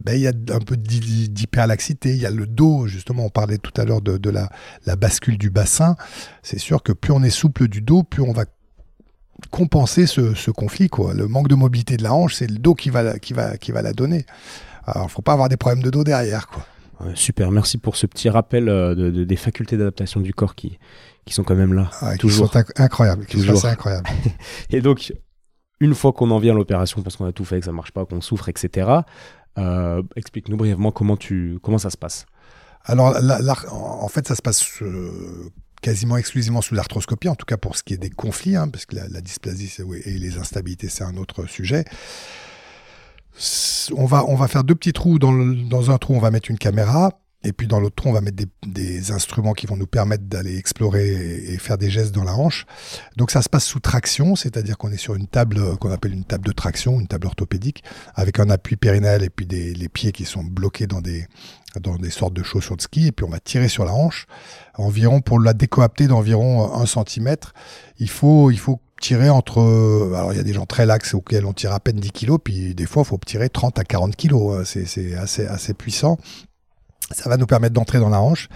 Ben, 0.03 0.13
il 0.13 0.21
y 0.21 0.27
a 0.27 0.34
un 0.49 0.60
peu 0.60 0.77
d'hyperlaxité, 0.77 2.12
il 2.12 2.21
y 2.21 2.25
a 2.25 2.31
le 2.31 2.45
dos, 2.45 2.88
justement, 2.88 3.25
on 3.25 3.29
parlait 3.29 3.58
tout 3.58 3.73
à 3.79 3.86
l'heure 3.86 4.01
de, 4.01 4.29
la, 4.29 4.95
bascule 4.95 5.38
du 5.38 5.49
bassin. 5.49 5.95
C'est 6.43 6.60
sûr 6.60 6.84
que 6.84 6.91
plus 6.91 7.12
on 7.12 7.23
est 7.23 7.29
souple 7.29 7.67
du 7.67 7.81
dos, 7.81 8.03
plus 8.03 8.21
on 8.21 8.34
va 8.34 8.45
compenser 9.51 10.05
ce, 10.05 10.51
conflit. 10.51 10.89
Quoi. 10.89 11.13
Le 11.13 11.27
manque 11.27 11.47
de 11.47 11.55
mobilité 11.55 11.97
de 11.97 12.03
la 12.03 12.13
hanche, 12.13 12.36
c'est 12.36 12.49
le 12.49 12.58
dos 12.58 12.75
qui 12.75 12.89
va, 12.89 13.19
qui, 13.19 13.34
va, 13.34 13.58
qui 13.58 13.71
va 13.71 13.81
la 13.81 13.93
donner. 13.93 14.25
Alors, 14.86 15.03
il 15.03 15.08
ne 15.08 15.12
faut 15.12 15.21
pas 15.21 15.34
avoir 15.34 15.49
des 15.49 15.58
problèmes 15.58 15.84
de 15.84 15.89
dos 15.89 16.03
derrière. 16.03 16.47
Quoi. 16.47 16.65
super, 17.15 17.51
merci 17.51 17.77
pour 17.77 17.95
ce 17.95 18.05
petit 18.05 18.29
rappel 18.29 18.69
euh, 18.69 18.95
de, 18.95 19.23
des 19.23 19.36
facultés 19.36 19.77
d'adaptation 19.77 20.19
du 20.19 20.34
corps 20.34 20.55
qui, 20.55 20.77
qui 21.25 21.34
sont 21.34 21.43
quand 21.43 21.55
même 21.55 21.73
là. 21.73 21.89
toujours. 22.19 22.51
Qui 22.51 22.60
sont 22.60 22.63
incroyables, 22.77 23.25
qui 23.25 23.38
toujours. 23.38 23.65
incroyables. 23.65 24.10
Et 24.69 24.81
donc, 24.81 25.12
une 25.79 25.95
fois 25.95 26.13
qu'on 26.13 26.31
en 26.31 26.39
vient 26.39 26.53
à 26.53 26.55
l'opération, 26.55 27.01
parce 27.01 27.17
qu'on 27.17 27.25
a 27.25 27.31
tout 27.31 27.45
fait, 27.45 27.60
que 27.60 27.65
ça 27.65 27.71
marche 27.71 27.91
pas, 27.91 28.05
qu'on 28.05 28.21
souffre, 28.21 28.49
etc., 28.49 28.89
explique-nous 30.15 30.57
brièvement 30.57 30.91
comment, 30.91 31.17
tu, 31.17 31.59
comment 31.61 31.77
ça 31.77 31.89
se 31.89 31.97
passe. 31.97 32.25
Alors, 32.85 33.15
en 33.71 34.07
fait, 34.07 34.27
ça 34.27 34.35
se 34.35 34.41
passe 34.41 34.81
euh, 34.81 35.51
quasiment 35.81 36.17
exclusivement 36.17 36.61
sous 36.61 36.75
l'arthroscopie, 36.75 37.29
en 37.29 37.35
tout 37.35 37.45
cas 37.45 37.57
pour 37.57 37.75
ce 37.75 37.83
qui 37.83 37.93
est 37.93 37.97
des 37.97 38.11
conflits, 38.11 38.55
hein, 38.55 38.67
parce 38.67 38.85
que 38.85 38.95
la, 38.95 39.21
dysplasie 39.21 39.71
et 40.05 40.11
les 40.11 40.37
instabilités, 40.37 40.87
c'est 40.87 41.03
un 41.03 41.17
autre 41.17 41.47
sujet. 41.47 41.85
On 43.95 44.05
va, 44.05 44.23
on 44.27 44.35
va 44.35 44.47
faire 44.47 44.63
deux 44.63 44.75
petits 44.75 44.93
trous. 44.93 45.19
Dans, 45.19 45.33
dans 45.33 45.91
un 45.91 45.97
trou, 45.97 46.13
on 46.13 46.19
va 46.19 46.31
mettre 46.31 46.51
une 46.51 46.57
caméra. 46.57 47.19
Et 47.45 47.53
puis 47.53 47.67
dans 47.67 47.79
l'autre 47.79 47.95
trou, 47.95 48.10
on 48.10 48.13
va 48.13 48.21
mettre 48.21 48.43
des, 48.65 49.12
instruments 49.12 49.53
qui 49.53 49.67
vont 49.67 49.77
nous 49.77 49.86
permettre 49.86 50.23
d'aller 50.23 50.58
explorer 50.58 51.08
et, 51.08 51.58
faire 51.58 51.77
des 51.77 51.89
gestes 51.89 52.13
dans 52.13 52.23
la 52.23 52.34
hanche. 52.34 52.65
Donc 53.17 53.29
ça 53.29 53.41
se 53.41 53.49
passe 53.49 53.65
sous 53.65 53.79
traction, 53.79 54.36
c'est-à-dire 54.36 54.77
qu'on 54.77 54.91
est 54.91 54.97
sur 54.97 55.15
une 55.15 55.27
table 55.27 55.60
euh, 55.60 55.75
qu'on 55.75 55.91
appelle 55.91 56.13
une 56.13 56.23
table 56.23 56.45
de 56.45 56.51
traction, 56.51 56.99
une 56.99 57.08
table 57.08 57.27
orthopédique, 57.27 57.84
avec 58.15 58.39
un 58.39 58.49
appui 58.49 58.75
périnal 58.77 59.23
et 59.23 59.29
puis 59.29 59.45
des, 59.45 59.73
les 59.75 59.89
pieds 59.89 60.12
qui 60.12 60.25
sont 60.25 60.43
bloqués 60.43 60.88
dans 60.88 61.01
des, 61.01 61.27
dans 61.79 61.97
des 61.97 62.10
sortes 62.10 62.34
de 62.34 62.41
chaussures 62.41 62.77
de 62.77 62.81
ski. 62.81 63.08
Et 63.08 63.12
puis 63.12 63.25
on 63.25 63.29
va 63.29 63.39
tirer 63.39 63.67
sur 63.67 63.86
la 63.86 63.93
hanche, 63.93 64.25
environ 64.73 65.21
pour 65.21 65.39
la 65.39 65.53
décoapter 65.53 66.08
d'environ 66.08 66.73
1 66.73 66.86
cm. 66.88 67.36
Il 67.99 68.10
faut, 68.10 68.49
il 68.49 68.60
faut 68.60 68.81
tirer 68.99 69.29
entre. 69.29 69.62
Euh, 69.62 70.13
alors, 70.15 70.34
il 70.34 70.38
y 70.38 70.39
a 70.39 70.43
des 70.43 70.53
gens 70.53 70.65
très 70.65 70.88
laxes 70.88 71.13
auxquels 71.13 71.45
on 71.45 71.53
tire 71.53 71.73
à 71.73 71.79
peine 71.79 71.97
10 71.97 72.12
kg, 72.12 72.38
puis 72.43 72.73
des 72.73 72.88
fois, 72.88 73.03
il 73.03 73.08
faut 73.08 73.19
tirer 73.23 73.49
30 73.49 73.77
à 73.77 73.84
40 73.84 74.15
kg. 74.15 74.63
C'est 74.65 75.15
assez, 75.15 75.45
assez 75.45 75.73
puissant. 75.75 76.17
Ça 77.11 77.29
va 77.29 77.37
nous 77.37 77.45
permettre 77.45 77.73
d'entrer 77.73 77.99
dans 77.99 78.09
la 78.09 78.21
hanche. 78.21 78.49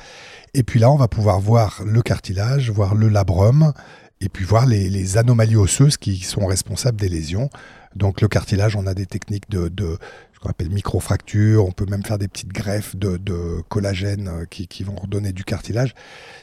Et 0.53 0.63
puis 0.63 0.79
là, 0.79 0.91
on 0.91 0.95
va 0.95 1.07
pouvoir 1.07 1.39
voir 1.39 1.81
le 1.85 2.01
cartilage, 2.01 2.71
voir 2.71 2.95
le 2.95 3.07
labrum, 3.07 3.73
et 4.21 4.29
puis 4.29 4.45
voir 4.45 4.65
les, 4.65 5.17
anomalies 5.17 5.55
osseuses 5.55 5.97
qui 5.97 6.17
sont 6.17 6.45
responsables 6.45 6.99
des 6.99 7.09
lésions. 7.09 7.49
Donc 7.95 8.21
le 8.21 8.27
cartilage, 8.27 8.75
on 8.75 8.85
a 8.85 8.93
des 8.93 9.05
techniques 9.05 9.49
de, 9.49 9.71
ce 10.33 10.39
qu'on 10.39 10.49
appelle 10.49 10.69
microfracture, 10.69 11.65
on 11.65 11.71
peut 11.71 11.85
même 11.85 12.03
faire 12.03 12.17
des 12.17 12.27
petites 12.27 12.51
greffes 12.51 12.95
de, 12.95 13.61
collagène 13.69 14.27
euh, 14.27 14.45
qui, 14.45 14.83
vont 14.83 14.95
redonner 14.95 15.31
du 15.31 15.43
cartilage. 15.43 15.95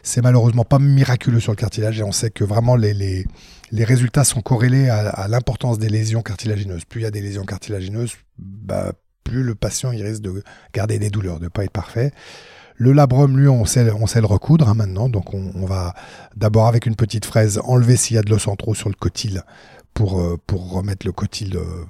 C'est 0.03 0.23
malheureusement 0.23 0.65
pas 0.65 0.79
miraculeux 0.79 1.41
sur 1.41 1.53
le 1.53 1.57
cartilage 1.57 2.01
et 2.01 2.03
on 2.03 2.13
sait 2.13 2.31
que 2.31 2.45
vraiment 2.45 2.77
les, 2.77 3.27
résultats 3.73 4.25
sont 4.25 4.41
corrélés 4.41 4.89
à, 4.89 5.29
l'importance 5.29 5.79
des 5.79 5.89
lésions 5.89 6.23
cartilagineuses. 6.23 6.85
Plus 6.85 7.03
il 7.03 7.05
y 7.05 7.07
a 7.07 7.11
des 7.11 7.21
lésions 7.21 7.45
cartilagineuses, 7.45 8.15
bah, 8.39 8.93
plus 9.27 9.43
le 9.43 9.55
patient 9.55 9.93
il 9.93 10.03
risque 10.05 10.23
de 10.23 10.43
garder 10.73 10.99
des 10.99 11.11
douleurs, 11.11 11.39
de 11.39 11.45
ne 11.45 11.49
pas 11.49 11.65
être 11.65 11.73
parfait. 11.73 12.13
Le 12.79 12.93
labrum, 12.93 13.39
lui, 13.39 13.49
on 13.49 13.65
sait, 13.65 13.85
le 13.85 14.27
recoudre 14.27 14.69
hein, 14.69 14.75
maintenant. 14.75 15.09
Donc, 15.09 15.33
on, 15.33 15.65
va 15.65 15.95
d'abord, 16.37 16.67
avec 16.67 16.85
une 16.85 16.95
petite 16.95 17.25
fraise, 17.25 17.59
enlever 17.65 17.97
s'il 17.97 18.17
y 18.17 18.19
a 18.19 18.23
de 18.23 18.31
l'os 18.31 18.47
en 18.49 18.57
trop 18.57 18.75
sur 18.75 18.91
le 18.91 18.95
cotyle 18.95 19.43
pour, 19.95 20.21
euh, 20.21 20.37
remettre 20.53 21.07
le 21.07 21.13
cotyle 21.13 21.57
euh, 21.57 21.85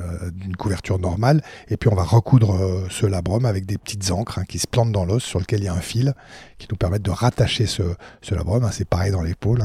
euh, 0.00 0.30
d'une 0.32 0.54
couverture 0.54 0.98
normale. 0.98 1.42
Et 1.68 1.78
puis, 1.78 1.88
on 1.90 1.94
va 1.94 2.02
recoudre 2.02 2.86
ce 2.90 3.06
labrum 3.06 3.46
avec 3.46 3.64
des 3.64 3.78
petites 3.78 4.10
encres 4.10 4.38
hein, 4.38 4.44
qui 4.46 4.58
se 4.58 4.66
plantent 4.66 4.92
dans 4.92 5.06
l'os 5.06 5.24
sur 5.24 5.38
lequel 5.38 5.60
il 5.60 5.64
y 5.64 5.68
a 5.68 5.74
un 5.74 5.80
fil 5.80 6.12
qui 6.58 6.66
nous 6.70 6.76
permettent 6.76 7.02
de 7.02 7.10
rattacher 7.10 7.64
ce, 7.64 7.82
labrum. 8.30 8.64
Hein. 8.64 8.70
C'est 8.72 8.86
pareil 8.86 9.12
dans 9.12 9.22
l'épaule. 9.22 9.62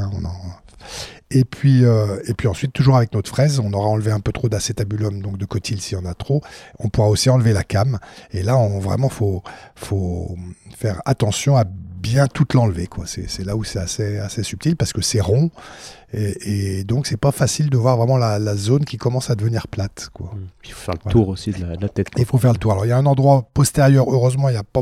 Et 1.31 1.45
puis, 1.45 1.85
euh, 1.85 2.19
et 2.27 2.33
puis 2.33 2.47
ensuite, 2.47 2.73
toujours 2.73 2.97
avec 2.97 3.13
notre 3.13 3.29
fraise, 3.29 3.59
on 3.59 3.71
aura 3.73 3.87
enlevé 3.87 4.11
un 4.11 4.19
peu 4.19 4.31
trop 4.31 4.49
d'acétabulum, 4.49 5.21
donc 5.21 5.37
de 5.37 5.45
cotyl 5.45 5.79
s'il 5.81 5.97
y 5.97 6.01
en 6.01 6.05
a 6.05 6.13
trop. 6.13 6.41
On 6.79 6.89
pourra 6.89 7.07
aussi 7.07 7.29
enlever 7.29 7.53
la 7.53 7.63
cam. 7.63 7.99
Et 8.31 8.43
là, 8.43 8.55
vraiment, 8.79 9.09
faut, 9.09 9.41
faut 9.75 10.35
faire 10.77 11.01
attention 11.05 11.55
à 11.55 11.63
bien 12.01 12.27
tout 12.27 12.47
l'enlever. 12.53 12.87
Quoi. 12.87 13.05
C'est, 13.05 13.43
là 13.45 13.55
où 13.55 13.63
c'est 13.63 13.79
assez, 13.79 14.17
assez 14.17 14.43
subtil 14.43 14.75
parce 14.75 14.93
que 14.93 15.01
c'est 15.01 15.21
rond. 15.21 15.51
Et, 16.13 16.83
donc, 16.83 17.07
c'est 17.07 17.17
pas 17.17 17.31
facile 17.31 17.69
de 17.69 17.77
voir 17.77 17.95
vraiment 17.95 18.17
la, 18.17 18.55
zone 18.55 18.83
qui 18.83 18.97
commence 18.97 19.29
à 19.29 19.35
devenir 19.35 19.67
plate. 19.67 20.09
Quoi. 20.13 20.31
Mmh. 20.33 20.47
Il 20.65 20.71
faut 20.71 20.81
faire 20.81 20.95
le 21.05 21.11
tour 21.11 21.29
aussi 21.29 21.51
de 21.51 21.63
la, 21.63 21.89
tête. 21.89 22.07
Il 22.17 22.25
faut 22.25 22.37
faire 22.37 22.51
le 22.51 22.57
tour. 22.57 22.73
Alors, 22.73 22.85
il 22.85 22.89
y 22.89 22.91
a 22.91 22.97
un 22.97 23.05
endroit 23.05 23.47
postérieur, 23.53 24.11
heureusement, 24.11 24.49
il 24.49 24.53
n'y 24.53 24.57
a 24.57 24.63
pas 24.63 24.81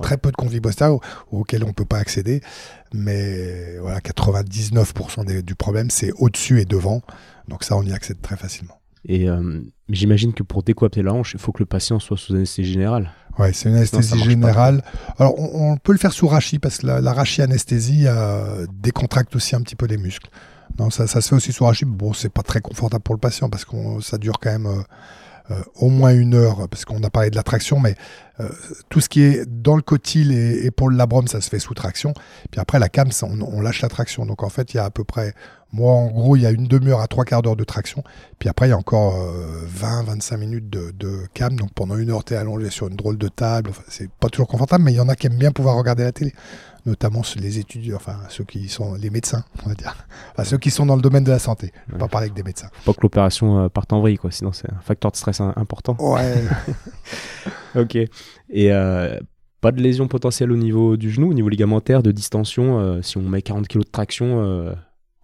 très 0.00 0.18
peu 0.18 0.30
de 0.30 0.36
conflits 0.36 0.60
postérieurs 0.60 1.00
auxquels 1.32 1.64
on 1.64 1.68
ne 1.68 1.72
peut 1.72 1.84
pas 1.84 1.98
accéder. 1.98 2.42
Mais 2.92 3.78
voilà, 3.78 3.98
99% 3.98 5.42
du 5.42 5.54
problème, 5.56 5.90
c'est 5.90 6.12
au-dessus 6.18 6.60
et 6.60 6.64
devant. 6.64 7.02
Donc, 7.48 7.64
ça, 7.64 7.76
on 7.76 7.82
y 7.82 7.92
accède 7.92 8.20
très 8.20 8.36
facilement. 8.36 8.78
Et 9.08 9.28
euh, 9.28 9.60
j'imagine 9.88 10.34
que 10.34 10.42
pour 10.42 10.62
décoapter 10.62 11.02
la 11.02 11.14
hanche, 11.14 11.32
il 11.34 11.40
faut 11.40 11.50
que 11.50 11.62
le 11.62 11.66
patient 11.66 11.98
soit 11.98 12.18
sous 12.18 12.34
anesthésie 12.34 12.72
générale. 12.72 13.10
Ouais, 13.38 13.52
c'est 13.52 13.70
une 13.70 13.76
anesthésie 13.76 14.22
générale. 14.22 14.82
Alors, 15.18 15.34
on, 15.38 15.76
peut 15.76 15.92
le 15.92 15.98
faire 15.98 16.12
sous 16.12 16.28
rachis 16.28 16.58
parce 16.58 16.78
que 16.78 16.86
la, 16.86 17.00
la 17.00 17.12
rachis-anesthésie 17.12 18.04
euh, 18.06 18.66
décontracte 18.72 19.34
aussi 19.34 19.56
un 19.56 19.62
petit 19.62 19.76
peu 19.76 19.86
les 19.86 19.96
muscles. 19.96 20.28
Non, 20.78 20.90
ça, 20.90 21.06
ça 21.06 21.20
se 21.20 21.28
fait 21.28 21.36
aussi 21.36 21.52
sous 21.52 21.64
rachis. 21.64 21.84
Bon, 21.86 22.12
c'est 22.12 22.28
pas 22.28 22.42
très 22.42 22.60
confortable 22.60 23.02
pour 23.02 23.14
le 23.14 23.20
patient 23.20 23.48
parce 23.48 23.64
que 23.64 23.76
ça 24.00 24.18
dure 24.18 24.38
quand 24.40 24.50
même 24.50 24.66
euh, 24.66 24.82
euh, 25.50 25.62
au 25.76 25.88
moins 25.88 26.12
une 26.12 26.34
heure, 26.34 26.68
parce 26.68 26.84
qu'on 26.84 27.02
a 27.02 27.10
parlé 27.10 27.30
de 27.30 27.36
la 27.36 27.42
traction, 27.42 27.80
mais 27.80 27.94
euh, 28.40 28.48
tout 28.88 29.00
ce 29.00 29.08
qui 29.08 29.22
est 29.22 29.44
dans 29.46 29.76
le 29.76 29.82
cotyle 29.82 30.32
et, 30.32 30.70
pour 30.70 30.88
le 30.88 30.96
labrum, 30.96 31.26
ça 31.26 31.40
se 31.40 31.48
fait 31.48 31.58
sous 31.58 31.74
traction. 31.74 32.12
Puis 32.50 32.60
après, 32.60 32.78
la 32.78 32.88
cam, 32.88 33.08
on, 33.22 33.60
lâche 33.60 33.82
la 33.82 33.88
traction. 33.88 34.26
Donc 34.26 34.42
en 34.42 34.48
fait, 34.48 34.74
il 34.74 34.76
y 34.76 34.80
a 34.80 34.84
à 34.84 34.90
peu 34.90 35.04
près, 35.04 35.34
moi 35.72 35.92
en 35.92 36.06
gros, 36.06 36.36
il 36.36 36.42
y 36.42 36.46
a 36.46 36.50
une 36.50 36.66
demi-heure 36.66 37.00
à 37.00 37.08
trois 37.08 37.24
quarts 37.24 37.42
d'heure 37.42 37.56
de 37.56 37.64
traction. 37.64 38.02
Puis 38.38 38.48
après, 38.48 38.66
il 38.68 38.70
y 38.70 38.74
a 38.74 38.78
encore 38.78 39.14
20-25 39.80 40.36
minutes 40.36 40.70
de, 40.70 40.92
de, 40.92 41.26
cam. 41.34 41.56
Donc 41.56 41.72
pendant 41.74 41.96
une 41.96 42.10
heure, 42.10 42.24
tu 42.24 42.34
es 42.34 42.36
allongé 42.36 42.70
sur 42.70 42.88
une 42.88 42.96
drôle 42.96 43.18
de 43.18 43.28
table. 43.28 43.70
Enfin, 43.70 43.82
c'est 43.88 44.10
pas 44.10 44.28
toujours 44.28 44.48
confortable, 44.48 44.84
mais 44.84 44.92
il 44.92 44.96
y 44.96 45.00
en 45.00 45.08
a 45.08 45.16
qui 45.16 45.26
aiment 45.26 45.38
bien 45.38 45.52
pouvoir 45.52 45.76
regarder 45.76 46.04
la 46.04 46.12
télé 46.12 46.32
notamment 46.88 47.22
les 47.36 47.58
étudiants, 47.58 47.96
enfin 47.96 48.16
ceux 48.28 48.44
qui 48.44 48.68
sont 48.68 48.94
les 48.94 49.10
médecins, 49.10 49.44
on 49.64 49.68
va 49.68 49.74
dire, 49.74 49.94
enfin 50.32 50.44
ceux 50.44 50.58
qui 50.58 50.70
sont 50.70 50.86
dans 50.86 50.96
le 50.96 51.02
domaine 51.02 51.24
de 51.24 51.30
la 51.30 51.38
santé. 51.38 51.72
Je 51.86 51.92
vais 51.92 51.98
pas 51.98 52.08
parler 52.08 52.26
avec 52.26 52.34
des 52.34 52.42
médecins. 52.42 52.68
Faut 52.84 52.92
pas 52.92 52.96
que 52.96 53.02
l'opération 53.02 53.64
euh, 53.64 53.68
parte 53.68 53.92
en 53.92 54.00
vrille, 54.00 54.16
quoi. 54.16 54.30
Sinon 54.30 54.52
c'est 54.52 54.70
un 54.70 54.80
facteur 54.80 55.12
de 55.12 55.16
stress 55.16 55.40
important. 55.40 55.96
Ouais. 55.98 56.42
ok. 57.80 57.96
Et 57.96 58.08
euh, 58.72 59.18
pas 59.60 59.72
de 59.72 59.80
lésion 59.80 60.06
potentielle 60.08 60.52
au 60.52 60.56
niveau 60.56 60.96
du 60.96 61.10
genou, 61.10 61.30
au 61.30 61.34
niveau 61.34 61.48
ligamentaire, 61.48 62.02
de 62.02 62.12
distension. 62.12 62.78
Euh, 62.80 63.02
si 63.02 63.16
on 63.18 63.22
met 63.22 63.42
40 63.42 63.66
kg 63.68 63.78
de 63.78 63.84
traction 63.90 64.74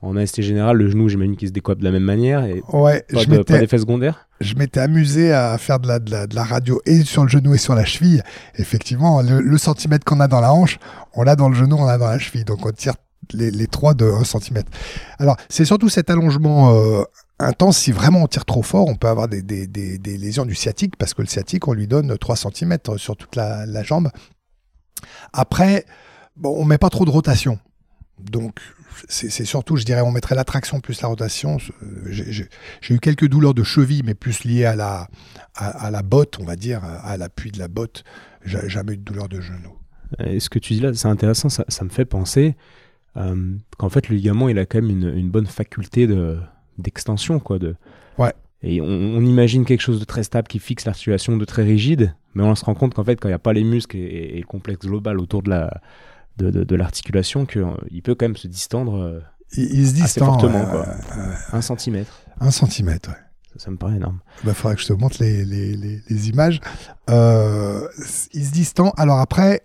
en 0.03 0.17
AST 0.17 0.43
général, 0.43 0.77
le 0.77 0.91
genou, 0.91 1.09
j'imagine 1.09 1.35
qu'il 1.37 1.49
se 1.49 1.53
décoiffe 1.53 1.79
de 1.79 1.85
la 1.85 1.91
même 1.91 2.03
manière. 2.05 2.45
Et 2.45 2.63
ouais, 2.73 3.05
pas, 3.11 3.21
je 3.21 3.27
de- 3.29 3.39
pas 3.43 3.59
d'effet 3.59 3.79
secondaire? 3.79 4.29
je 4.41 4.55
m'étais 4.57 4.81
amusé 4.81 5.33
à 5.33 5.57
faire 5.57 5.79
de 5.79 5.89
la, 5.89 5.99
de, 5.99 6.11
la, 6.11 6.27
de 6.27 6.35
la 6.35 6.45
radio 6.45 6.79
et 6.85 7.03
sur 7.05 7.23
le 7.23 7.29
genou 7.29 7.55
et 7.55 7.59
sur 7.59 7.75
la 7.75 7.85
cheville. 7.87 8.21
Effectivement, 8.57 9.23
le, 9.23 9.41
le 9.41 9.57
centimètre 9.59 10.05
qu'on 10.05 10.21
a 10.21 10.29
dans 10.29 10.41
la 10.41 10.53
hanche, 10.53 10.79
on 11.15 11.23
l'a 11.23 11.37
dans 11.37 11.49
le 11.49 11.55
genou, 11.55 11.77
on 11.79 11.87
l'a 11.87 11.97
dans 11.97 12.09
la 12.09 12.19
cheville. 12.19 12.45
Donc 12.45 12.67
on 12.67 12.71
tire 12.73 12.95
les, 13.33 13.51
les 13.51 13.67
trois 13.67 13.95
de 13.95 14.05
1 14.05 14.25
centimètre. 14.25 14.71
Alors 15.19 15.37
c'est 15.49 15.65
surtout 15.65 15.89
cet 15.89 16.11
allongement 16.11 16.75
euh, 16.75 17.05
intense. 17.45 17.79
Si 17.79 17.93
vraiment 17.93 18.23
on 18.23 18.27
tire 18.27 18.45
trop 18.45 18.63
fort, 18.63 18.89
on 18.89 18.97
peut 18.97 19.09
avoir 19.09 19.29
des, 19.29 19.43
des, 19.43 19.67
des, 19.67 19.99
des 19.99 20.19
lésions 20.19 20.45
du 20.45 20.55
sciatique 20.55 20.97
parce 20.97 21.15
que 21.15 21.23
le 21.23 21.29
sciatique, 21.29 21.69
on 21.69 21.73
lui 21.73 21.87
donne 21.87 22.17
3 22.17 22.37
centimètres 22.37 22.97
sur 22.97 23.17
toute 23.17 23.37
la, 23.37 23.83
jambe. 23.83 24.11
Après, 25.33 25.85
bon, 26.37 26.55
on 26.57 26.65
met 26.65 26.79
pas 26.79 26.91
trop 26.91 27.05
de 27.05 27.11
rotation. 27.11 27.59
Donc, 28.21 28.61
c'est 29.09 29.45
surtout, 29.45 29.77
je 29.77 29.85
dirais, 29.85 30.03
on 30.03 30.13
mettrait 30.13 30.37
la 30.37 30.45
traction 30.45 30.81
plus 30.81 31.03
la 31.03 31.09
rotation. 31.09 31.59
J'ai 32.07 32.49
eu 32.91 33.01
quelques 33.01 33.29
douleurs 33.29 33.55
de 33.55 33.65
cheville, 33.65 34.03
mais 34.05 34.15
plus 34.15 34.45
liées 34.45 34.65
à 34.65 34.77
la, 34.77 35.09
à, 35.57 35.91
la 35.91 36.03
botte, 36.03 36.39
on 36.41 36.45
va 36.45 36.55
dire, 36.55 36.85
à 36.85 37.17
l'appui 37.17 37.51
de 37.51 37.59
la 37.59 37.67
botte. 37.67 38.05
J'ai 38.45 38.69
jamais 38.69 38.93
eu 38.93 38.97
de 38.97 39.03
douleur 39.03 39.29
de 39.29 39.41
genou. 39.41 39.77
Et 40.21 40.39
ce 40.39 40.49
que 40.49 40.61
tu 40.61 40.75
dis 40.75 40.81
là, 40.81 40.95
c'est 40.95 41.09
intéressant, 41.09 41.49
ça, 41.49 41.65
me 41.83 41.89
fait 41.89 42.05
penser 42.05 42.55
euh, 43.17 43.57
qu'en 43.79 43.89
fait, 43.89 44.09
le 44.09 44.15
ligament, 44.17 44.49
il 44.49 44.59
a 44.61 44.65
quand 44.65 44.81
même 44.81 44.91
une 44.91 45.31
bonne 45.31 45.47
faculté 45.47 46.07
de- 46.07 46.39
d'extension. 46.79 47.39
quoi. 47.41 47.59
De... 47.59 47.77
Ouais. 48.19 48.33
Et 48.63 48.81
on, 48.81 48.87
on 48.87 49.21
imagine 49.25 49.65
quelque 49.65 49.81
chose 49.83 50.01
de 50.01 50.05
très 50.05 50.23
stable 50.23 50.49
qui 50.49 50.59
fixe 50.59 50.85
l'articulation, 50.87 51.37
de 51.37 51.45
très 51.45 51.63
rigide, 51.63 52.15
mais 52.35 52.43
on 52.43 52.55
se 52.55 52.65
rend 52.65 52.75
compte 52.75 52.95
qu'en 52.95 53.05
fait, 53.05 53.17
quand 53.17 53.29
il 53.29 53.33
n'y 53.33 53.35
a 53.37 53.39
pas 53.39 53.53
les 53.53 53.65
muscles 53.65 53.97
et, 53.97 54.01
et- 54.01 54.37
et 54.37 54.41
le 54.41 54.47
complexe 54.47 54.87
global 54.87 55.19
autour 55.21 55.43
de 55.43 55.51
la 55.51 55.81
de, 56.37 56.51
de- 56.51 56.65
de 56.65 56.75
l'articulation, 56.77 57.47
qu'il 57.47 58.03
peut 58.03 58.15
quand 58.17 58.25
même 58.27 58.37
se 58.37 58.49
distendre 58.49 58.97
euh, 58.99 59.21
Il, 59.57 59.65
il 59.65 59.87
se 59.87 59.93
Assez 59.93 60.03
distend 60.03 60.27
fortement, 60.27 60.65
quoi. 60.65 60.87
un 61.53 61.61
centimètre. 61.61 62.23
un 62.41 62.51
centimètre. 62.51 63.11
Ouais. 63.11 63.17
Ça, 63.53 63.67
ça 63.67 63.71
me 63.71 63.77
paraît 63.77 63.97
énorme. 63.97 64.19
Il 64.45 64.53
faudrait 64.53 64.75
que 64.75 64.83
je 64.83 64.89
te 64.89 64.93
montre 64.95 65.19
les, 65.21 65.45
les, 65.45 65.77
les, 65.77 66.01
les 66.09 66.29
images. 66.31 66.59
Euh, 67.09 67.87
il 68.33 68.45
se 68.45 68.51
distend. 68.51 68.91
Alors 68.97 69.21
après, 69.21 69.61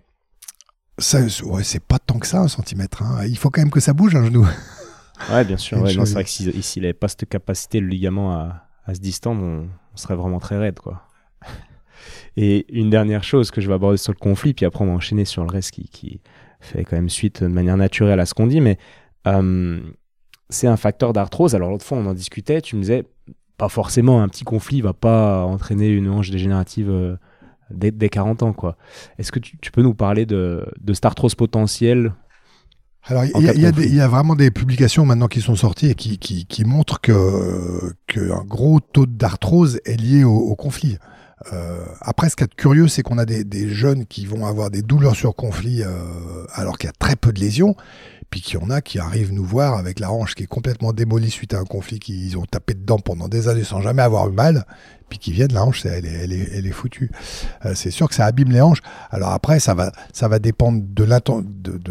ouais, 1.43 1.63
c'est 1.63 1.79
pas 1.83 1.97
tant 1.97 2.19
que 2.19 2.27
ça, 2.27 2.39
un 2.41 2.47
centimètre. 2.47 3.01
hein. 3.01 3.25
Il 3.25 3.37
faut 3.37 3.49
quand 3.49 3.61
même 3.61 3.71
que 3.71 3.79
ça 3.79 3.93
bouge 3.93 4.15
un 4.15 4.25
genou. 4.25 4.45
Ouais, 5.31 5.43
bien 5.45 5.57
sûr. 5.57 5.77
Ouais, 5.83 5.89
c'est 6.05 6.13
vrai 6.13 6.23
que 6.23 6.29
si- 6.29 6.61
s'il 6.63 6.81
n'avait 6.83 6.93
pas 6.93 7.07
cette 7.07 7.27
capacité, 7.27 7.79
le 7.79 7.87
ligament, 7.87 8.31
à, 8.33 8.67
à 8.85 8.93
se 8.93 8.99
distendre, 8.99 9.41
on, 9.43 9.67
on 9.93 9.97
serait 9.97 10.15
vraiment 10.15 10.39
très 10.39 10.57
raide. 10.57 10.79
Quoi. 10.79 11.01
Et 12.37 12.65
une 12.75 12.89
dernière 12.89 13.23
chose 13.23 13.51
que 13.51 13.61
je 13.61 13.67
vais 13.67 13.73
aborder 13.73 13.97
sur 13.97 14.13
le 14.13 14.17
conflit, 14.19 14.53
puis 14.53 14.65
après 14.65 14.83
on 14.83 14.87
va 14.87 14.93
enchaîner 14.93 15.25
sur 15.25 15.43
le 15.43 15.49
reste 15.51 15.71
qui, 15.71 15.89
qui 15.89 16.21
fait 16.61 16.83
quand 16.85 16.95
même 16.95 17.09
suite 17.09 17.43
de 17.43 17.47
manière 17.47 17.77
naturelle 17.77 18.19
à 18.19 18.25
ce 18.25 18.33
qu'on 18.33 18.47
dit, 18.47 18.61
mais 18.61 18.77
euh, 19.27 19.79
c'est 20.49 20.67
un 20.67 20.77
facteur 20.77 21.11
d'arthrose. 21.13 21.55
Alors 21.55 21.69
l'autre 21.69 21.85
fois, 21.85 21.97
on 21.97 22.05
en 22.05 22.13
discutait, 22.13 22.61
tu 22.61 22.75
me 22.75 22.81
disais, 22.81 23.03
pas 23.57 23.69
forcément, 23.69 24.21
un 24.21 24.27
petit 24.29 24.45
conflit 24.45 24.81
va 24.81 24.93
pas 24.93 25.43
entraîner 25.43 25.89
une 25.89 26.09
hanche 26.09 26.29
dégénérative 26.31 26.89
euh, 26.89 27.17
dès, 27.71 27.91
dès 27.91 28.09
40 28.09 28.43
ans. 28.43 28.53
quoi. 28.53 28.77
Est-ce 29.17 29.31
que 29.31 29.39
tu, 29.39 29.57
tu 29.57 29.71
peux 29.71 29.81
nous 29.81 29.93
parler 29.93 30.25
de, 30.25 30.65
de 30.79 30.93
cette 30.93 31.05
arthrose 31.05 31.35
potentielle 31.35 32.13
Alors, 33.05 33.25
il 33.25 33.31
y, 33.43 33.49
a- 33.49 33.53
y 33.53 33.95
y 33.95 34.07
vraiment 34.07 34.35
des 34.35 34.51
publications 34.51 35.05
maintenant 35.05 35.27
qui 35.27 35.41
sont 35.41 35.55
sorties 35.55 35.87
et 35.87 35.95
qui, 35.95 36.17
qui, 36.19 36.45
qui 36.45 36.63
montrent 36.65 36.99
que 37.01 37.93
qu'un 38.07 38.43
gros 38.45 38.79
taux 38.79 39.05
d'arthrose 39.05 39.79
est 39.85 39.99
lié 39.99 40.23
au, 40.23 40.35
au 40.35 40.55
conflit. 40.55 40.97
Euh, 41.53 41.79
après, 42.01 42.29
ce 42.29 42.35
qui 42.35 42.43
est 42.43 42.53
curieux, 42.53 42.87
c'est 42.89 43.01
qu'on 43.01 43.17
a 43.17 43.25
des, 43.25 43.45
des 43.45 43.69
jeunes 43.69 44.05
qui 44.05 44.25
vont 44.25 44.45
avoir 44.45 44.69
des 44.69 44.81
douleurs 44.81 45.15
sur 45.15 45.33
conflit 45.35 45.81
euh, 45.83 45.87
alors 46.53 46.77
qu'il 46.77 46.87
y 46.87 46.89
a 46.89 46.93
très 46.99 47.15
peu 47.15 47.31
de 47.31 47.39
lésions, 47.39 47.75
puis 48.29 48.41
qu'il 48.41 48.59
y 48.59 48.63
en 48.63 48.69
a 48.69 48.81
qui 48.81 48.99
arrivent 48.99 49.33
nous 49.33 49.43
voir 49.45 49.75
avec 49.77 49.99
la 49.99 50.11
hanche 50.11 50.35
qui 50.35 50.43
est 50.43 50.47
complètement 50.47 50.93
démolie 50.93 51.31
suite 51.31 51.53
à 51.53 51.59
un 51.59 51.63
conflit 51.65 51.99
qu'ils 51.99 52.37
ont 52.37 52.45
tapé 52.45 52.73
dedans 52.75 52.99
pendant 52.99 53.27
des 53.27 53.47
années 53.47 53.63
sans 53.63 53.81
jamais 53.81 54.01
avoir 54.03 54.29
eu 54.29 54.31
mal, 54.31 54.65
puis 55.09 55.17
qui 55.17 55.31
viennent, 55.31 55.53
la 55.53 55.63
hanche, 55.65 55.85
elle 55.85 56.05
est, 56.05 56.09
elle 56.11 56.33
est, 56.33 56.49
elle 56.53 56.67
est 56.67 56.71
foutue. 56.71 57.09
Euh, 57.65 57.73
c'est 57.73 57.89
sûr 57.89 58.07
que 58.07 58.13
ça 58.13 58.25
abîme 58.25 58.51
les 58.51 58.61
hanches. 58.61 58.81
Alors 59.09 59.29
après, 59.31 59.59
ça 59.59 59.73
va, 59.73 59.91
ça 60.13 60.27
va 60.27 60.37
dépendre 60.37 60.81
de 60.83 61.03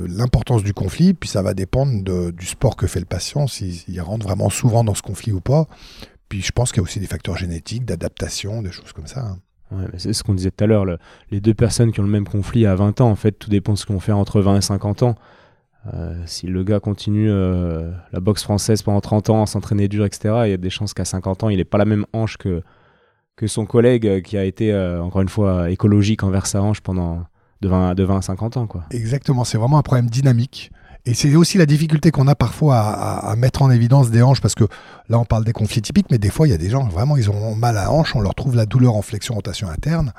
l'importance 0.07 0.63
du 0.63 0.73
conflit, 0.75 1.15
puis 1.15 1.29
ça 1.29 1.43
va 1.43 1.55
dépendre 1.55 2.03
de- 2.05 2.31
du 2.31 2.47
sport 2.47 2.77
que 2.77 2.87
fait 2.87 3.01
le 3.01 3.07
patient, 3.07 3.47
s'il 3.47 4.01
rentre 4.01 4.25
vraiment 4.27 4.51
souvent 4.51 4.85
dans 4.85 4.95
ce 4.95 5.03
conflit 5.03 5.33
ou 5.33 5.41
pas. 5.41 5.67
Puis 6.29 6.43
je 6.43 6.53
pense 6.53 6.71
qu'il 6.71 6.79
y 6.79 6.81
a 6.81 6.85
aussi 6.85 7.01
des 7.01 7.07
facteurs 7.07 7.37
génétiques, 7.37 7.85
d'adaptation, 7.85 8.63
des 8.63 8.71
choses 8.73 8.93
comme 8.93 9.07
ça. 9.07 9.21
hein. 9.21 9.39
Ouais, 9.71 9.85
c'est 9.99 10.13
ce 10.15 10.23
qu'on 10.23 10.33
disait 10.35 10.51
tout 10.51 10.65
à 10.65 10.67
l'heure. 10.67 10.85
le- 10.87 10.99
Les 11.31 11.41
deux 11.41 11.53
personnes 11.55 11.93
qui 11.93 12.01
ont 12.01 12.05
le 12.05 12.09
même 12.09 12.27
conflit 12.27 12.65
à 12.67 12.75
20 12.75 13.01
ans, 13.03 13.11
en 13.11 13.17
fait, 13.17 13.33
tout 13.33 13.51
dépend 13.51 13.73
de 13.75 13.79
ce 13.79 13.85
qu'ils 13.85 13.95
vont 13.95 14.01
faire 14.01 14.17
entre 14.17 14.41
20 14.41 14.57
et 14.57 14.63
50 14.63 15.03
ans. 15.03 15.15
Euh, 15.95 16.15
si 16.27 16.47
le 16.47 16.65
gars 16.65 16.81
continue 16.81 17.31
euh, 17.31 17.91
la 18.13 18.21
boxe 18.21 18.43
française 18.43 18.83
pendant 18.83 19.01
30 19.01 19.31
ans, 19.31 19.47
s'entraîner 19.47 19.89
dur, 19.89 20.05
etc., 20.05 20.35
il 20.47 20.51
y 20.51 20.55
a 20.55 20.57
des 20.59 20.71
chances 20.71 20.93
qu'à 20.93 21.05
50 21.05 21.45
ans, 21.45 21.49
il 21.49 21.57
n'ait 21.59 21.65
pas 21.65 21.79
la 21.79 21.85
même 21.85 22.05
hanche 22.13 22.37
que, 22.37 22.63
que 23.37 23.47
son 23.47 23.65
collègue 23.65 24.07
euh, 24.07 24.21
qui 24.21 24.37
a 24.37 24.45
été, 24.45 24.75
encore 25.01 25.23
une 25.23 25.29
fois, 25.29 25.71
écologique 25.71 26.23
envers 26.25 26.47
sa 26.47 26.63
hanche 26.63 26.81
pendant 26.81 27.25
de 27.61 27.69
20, 27.69 27.91
à- 27.91 27.95
de 27.95 28.03
20 28.05 28.19
à 28.19 28.23
50 28.23 28.57
ans. 28.57 28.69
Exactement, 28.91 29.45
c'est 29.45 29.57
vraiment 29.59 29.79
un 29.79 29.83
problème 29.83 30.11
dynamique. 30.11 30.71
Et 31.07 31.15
c'est 31.15 31.35
aussi 31.37 31.57
la 31.57 31.65
difficulté 31.65 32.11
qu'on 32.11 32.27
a 32.27 32.35
parfois 32.35 32.77
à, 32.81 33.31
à- 33.31 33.37
mettre 33.37 33.63
en 33.63 33.71
évidence 33.71 34.11
des 34.11 34.21
hanches, 34.21 34.41
parce 34.43 34.55
que 34.57 34.65
là 35.09 35.19
on 35.19 35.25
parle 35.25 35.45
des 35.45 35.53
conflits 35.53 35.81
typiques, 35.81 36.09
mais 36.11 36.19
des 36.19 36.29
fois 36.29 36.47
il 36.47 36.51
y 36.51 36.55
a 36.55 36.59
des 36.59 36.69
gens 36.69 36.87
vraiment 36.89 37.17
ils 37.17 37.31
ont 37.31 37.55
mal 37.55 37.79
à 37.79 37.91
hanche, 37.91 38.15
on 38.15 38.21
leur 38.21 38.35
trouve 38.35 38.57
la 38.57 38.67
douleur 38.67 38.95
en 38.95 39.01
flexion 39.03 39.35
rotation 39.35 39.69
interne, 39.71 40.13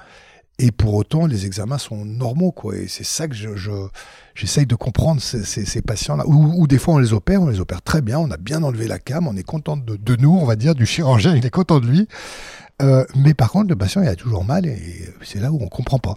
et 0.60 0.72
pour 0.72 0.94
autant 0.94 1.26
les 1.26 1.46
examens 1.46 1.78
sont 1.80 2.06
normaux 2.06 2.52
quoi. 2.52 2.76
Et 2.76 2.88
c'est 2.88 3.04
ça 3.06 3.28
que 3.28 3.34
je, 3.36 3.56
je- 3.56 3.88
j'essaye 4.36 4.66
de 4.66 4.76
comprendre 4.76 5.22
ces, 5.22 5.44
ces- 5.44 5.66
ces 5.66 5.82
patients-là. 5.82 6.26
Ou, 6.28 6.54
ou 6.62 6.68
des 6.68 6.78
fois 6.78 6.94
on 6.96 7.00
les 7.00 7.14
opère, 7.14 7.42
on 7.42 7.48
les 7.50 7.60
opère 7.60 7.82
très 7.82 8.02
bien, 8.02 8.20
on 8.20 8.30
a 8.30 8.38
bien 8.38 8.62
enlevé 8.64 8.88
la 8.88 9.00
cam, 9.00 9.28
on 9.28 9.36
est 9.36 9.44
content 9.44 9.78
de, 9.78 9.96
de 9.96 10.16
nous, 10.16 10.32
on 10.38 10.46
va 10.46 10.56
dire, 10.56 10.76
du 10.76 10.86
chirurgien, 10.86 11.36
il 11.36 11.46
est 11.46 11.50
content 11.50 11.80
de 11.80 11.88
lui. 11.88 12.08
Euh, 12.82 13.04
mais 13.16 13.34
par 13.34 13.52
contre 13.52 13.70
le 13.70 13.76
patient 13.76 14.02
il 14.02 14.08
a 14.08 14.16
toujours 14.16 14.46
mal 14.46 14.66
et 14.66 14.78
c'est 15.24 15.40
là 15.40 15.52
où 15.52 15.58
on 15.62 15.68
comprend 15.68 16.00
pas. 16.00 16.16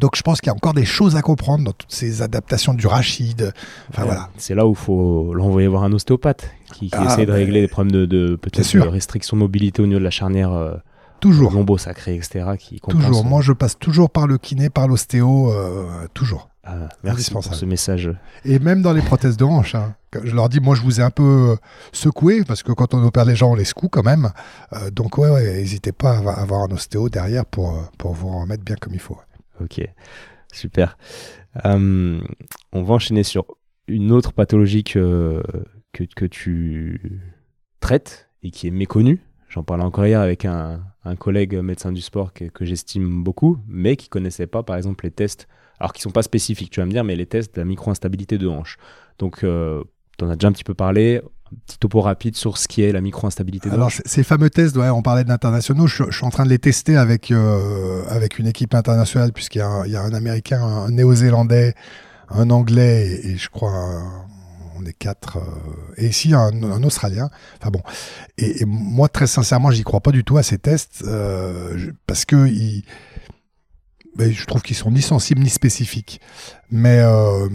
Donc 0.00 0.16
je 0.16 0.22
pense 0.22 0.40
qu'il 0.40 0.46
y 0.46 0.50
a 0.50 0.54
encore 0.54 0.72
des 0.74 0.84
choses 0.86 1.16
à 1.16 1.22
comprendre 1.22 1.64
dans 1.64 1.72
toutes 1.72 1.92
ces 1.92 2.22
adaptations 2.22 2.72
du 2.72 2.86
rachid. 2.86 3.52
Enfin 3.90 4.02
Ouais, 4.02 4.08
voilà. 4.08 4.28
C'est 4.38 4.54
là 4.54 4.66
où 4.66 4.70
il 4.70 4.76
faut 4.76 5.34
l'envoyer 5.34 5.68
voir 5.68 5.82
un 5.84 5.92
ostéopathe 5.92 6.48
qui, 6.72 6.86
qui 6.88 6.96
Ah, 6.96 7.04
essaie 7.06 7.26
de 7.26 7.32
régler 7.32 7.60
des 7.60 7.68
problèmes 7.68 7.92
de, 7.92 8.06
de 8.06 8.38
de 8.38 8.88
restriction 8.88 9.36
de 9.36 9.40
mobilité 9.42 9.82
au 9.82 9.86
niveau 9.86 9.98
de 9.98 10.04
la 10.04 10.10
charnière 10.10 10.52
euh, 10.52 10.76
Toujours. 11.22 11.52
lombo-sacrée, 11.52 12.16
etc. 12.16 12.44
Qui 12.58 12.80
Toujours. 12.80 13.24
Moi 13.24 13.40
je 13.40 13.52
passe 13.52 13.78
toujours 13.78 14.10
par 14.10 14.26
le 14.26 14.36
kiné, 14.38 14.68
par 14.68 14.88
l'ostéo, 14.88 15.50
euh, 15.52 16.06
toujours. 16.12 16.50
Ah, 16.64 16.88
merci 17.02 17.30
pour 17.32 17.42
ce 17.42 17.64
message. 17.64 18.10
Et 18.44 18.58
même 18.60 18.82
dans 18.82 18.92
les 18.92 19.02
prothèses 19.02 19.36
de 19.36 19.44
hanche. 19.44 19.74
hein. 19.74 19.96
Je 20.22 20.34
leur 20.34 20.48
dis, 20.48 20.60
moi 20.60 20.74
je 20.76 20.82
vous 20.82 21.00
ai 21.00 21.02
un 21.02 21.10
peu 21.10 21.22
euh, 21.52 21.56
secoué, 21.92 22.44
parce 22.44 22.62
que 22.62 22.70
quand 22.72 22.92
on 22.94 23.02
opère 23.02 23.24
les 23.24 23.34
gens, 23.34 23.50
on 23.52 23.54
les 23.54 23.64
secoue 23.64 23.88
quand 23.88 24.04
même. 24.04 24.30
Euh, 24.74 24.90
donc 24.90 25.16
ouais, 25.18 25.28
ouais, 25.30 25.54
n'hésitez 25.54 25.90
pas 25.92 26.18
à 26.18 26.40
avoir- 26.42 26.62
un 26.64 26.70
ostéo 26.72 27.08
derrière 27.08 27.46
pour, 27.46 27.82
pour 27.98 28.12
vous 28.12 28.28
remettre 28.40 28.62
bien 28.64 28.76
comme 28.80 28.94
il 28.94 29.00
faut. 29.00 29.18
Ok, 29.60 29.80
super. 30.52 30.96
Euh, 31.64 32.20
on 32.72 32.82
va 32.82 32.94
enchaîner 32.94 33.22
sur 33.24 33.44
une 33.88 34.12
autre 34.12 34.32
pathologie 34.32 34.84
que, 34.84 35.42
que, 35.92 36.04
que 36.04 36.24
tu 36.26 37.22
traites 37.80 38.28
et 38.42 38.50
qui 38.50 38.68
est 38.68 38.70
méconnue. 38.72 39.20
J'en 39.52 39.62
parlais 39.62 39.84
encore 39.84 40.06
hier 40.06 40.20
avec 40.20 40.44
un, 40.46 40.80
un 41.04 41.14
collègue 41.14 41.54
médecin 41.56 41.92
du 41.92 42.00
sport 42.00 42.32
que, 42.32 42.44
que 42.46 42.64
j'estime 42.64 43.22
beaucoup, 43.22 43.58
mais 43.68 43.96
qui 43.96 44.08
connaissait 44.08 44.46
pas, 44.46 44.62
par 44.62 44.76
exemple, 44.76 45.04
les 45.04 45.10
tests, 45.10 45.46
alors 45.78 45.92
qui 45.92 46.00
sont 46.00 46.10
pas 46.10 46.22
spécifiques, 46.22 46.70
tu 46.70 46.80
vas 46.80 46.86
me 46.86 46.90
dire, 46.92 47.04
mais 47.04 47.16
les 47.16 47.26
tests 47.26 47.54
de 47.54 47.60
la 47.60 47.66
micro-instabilité 47.66 48.38
de 48.38 48.48
hanche. 48.48 48.78
Donc, 49.18 49.40
tu 49.40 49.46
en 49.46 50.30
as 50.30 50.36
déjà 50.36 50.48
un 50.48 50.52
petit 50.52 50.64
peu 50.64 50.74
parlé. 50.74 51.20
Un 51.54 51.56
petit 51.66 51.78
topo 51.78 52.00
rapide 52.00 52.34
sur 52.34 52.56
ce 52.56 52.66
qui 52.66 52.80
est 52.82 52.92
la 52.92 53.02
micro-instabilité 53.02 53.68
de 53.68 53.74
Alors, 53.74 53.88
hanche. 53.88 54.00
ces 54.06 54.22
fameux 54.22 54.48
tests, 54.48 54.74
ouais, 54.78 54.88
on 54.88 55.02
parlait 55.02 55.24
d'internationaux, 55.24 55.86
je, 55.86 56.04
je 56.08 56.16
suis 56.16 56.24
en 56.24 56.30
train 56.30 56.44
de 56.44 56.48
les 56.48 56.58
tester 56.58 56.96
avec, 56.96 57.30
euh, 57.30 58.04
avec 58.08 58.38
une 58.38 58.46
équipe 58.46 58.74
internationale, 58.74 59.34
puisqu'il 59.34 59.58
y, 59.58 59.60
a 59.60 59.68
un- 59.68 59.84
il 59.84 59.92
y 59.92 59.96
a 59.96 60.00
un 60.00 60.14
Américain, 60.14 60.62
un 60.62 60.90
Néo-Zélandais, 60.90 61.74
un 62.30 62.48
Anglais, 62.48 63.06
et, 63.22 63.32
et 63.32 63.36
je 63.36 63.50
crois, 63.50 63.70
un- 63.70 64.24
on 64.78 64.84
est 64.84 64.92
quatre, 64.92 65.38
euh, 65.38 65.94
et 65.96 66.08
ici 66.08 66.34
un, 66.34 66.62
un 66.62 66.82
Australien. 66.82 67.30
Enfin 67.60 67.70
bon, 67.70 67.82
et, 68.38 68.64
moi, 68.66 69.08
très 69.08 69.26
sincèrement, 69.26 69.70
j'y 69.70 69.84
crois 69.84 70.00
pas 70.00 70.12
du 70.12 70.24
tout 70.24 70.36
à 70.36 70.42
ces 70.42 70.58
tests, 70.58 71.02
euh, 71.06 71.92
parce 72.06 72.24
que 72.24 72.48
ben, 74.16 74.30
je 74.32 74.44
trouve 74.46 74.62
qu'ils 74.62 74.76
sont 74.76 74.90
ni 74.90 75.02
sensibles 75.02 75.40
ni 75.40 75.48
spécifiques. 75.48 76.20
Mais, 76.70 77.00
euh, 77.00 77.48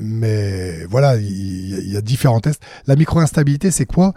mais 0.00 0.84
voilà, 0.86 1.16
il 1.16 1.88
y, 1.90 1.96
a 1.96 2.00
différents 2.00 2.40
tests. 2.40 2.62
La 2.86 2.96
micro-instabilité, 2.96 3.70
c'est 3.70 3.86
quoi? 3.86 4.12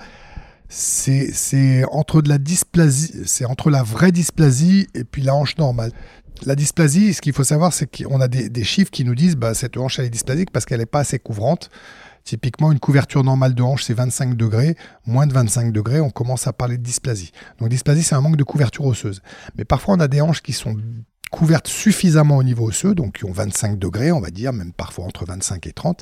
C'est 0.72 1.32
c'est 1.34 1.84
entre 1.86 2.22
de 2.22 2.30
la 2.30 2.38
dysplasie, 2.38 3.24
c'est 3.26 3.46
entre 3.46 3.72
la 3.72 3.82
vraie 3.82 4.12
dysplasie 4.12 4.88
et 4.94 5.04
puis 5.04 5.24
la 5.24 5.34
hanche 5.34 5.58
normale. 5.58 5.92
La 6.46 6.56
dysplasie, 6.56 7.14
ce 7.14 7.22
qu'il 7.22 7.34
faut 7.34 7.44
savoir, 7.44 7.74
c'est 7.74 7.88
qu'on 7.88 8.22
a 8.22 8.28
des, 8.28 8.50
des 8.50 8.64
chiffres 8.64 8.92
qui 8.92 9.04
nous 9.04 9.16
disent 9.16 9.36
bah, 9.36 9.56
cette 9.56 9.78
hanche 9.78 9.98
elle 10.00 10.06
est 10.06 10.12
dysplasique 10.12 10.52
parce 10.52 10.66
qu'elle 10.66 10.80
n'est 10.80 10.86
pas 10.86 11.00
assez 11.00 11.18
couvrante. 11.18 11.70
Typiquement, 12.24 12.72
une 12.72 12.80
couverture 12.80 13.24
normale 13.24 13.56
de 13.56 13.64
hanche, 13.64 13.84
c'est 13.84 13.94
25 13.94 14.36
degrés. 14.36 14.76
Moins 15.06 15.28
de 15.28 15.34
25 15.34 15.72
degrés, 15.72 16.00
on 16.00 16.10
commence 16.10 16.48
à 16.48 16.54
parler 16.54 16.78
de 16.78 16.84
dysplasie. 16.84 17.32
Donc, 17.60 17.70
dysplasie, 17.70 18.04
c'est 18.04 18.16
un 18.16 18.22
manque 18.22 18.38
de 18.38 18.44
couverture 18.44 18.86
osseuse. 18.86 19.22
Mais 19.58 19.66
parfois, 19.66 19.96
on 19.96 20.00
a 20.00 20.08
des 20.08 20.22
hanches 20.22 20.42
qui 20.42 20.54
sont 20.54 20.76
couvertes 21.30 21.68
suffisamment 21.68 22.38
au 22.38 22.44
niveau 22.44 22.68
osseux, 22.68 22.96
donc 22.96 23.18
qui 23.18 23.26
ont 23.26 23.32
25 23.32 23.78
degrés, 23.78 24.12
on 24.12 24.20
va 24.20 24.32
dire, 24.32 24.52
même 24.52 24.74
parfois 24.74 25.06
entre 25.06 25.26
25 25.26 25.68
et 25.68 25.74
30, 25.74 26.02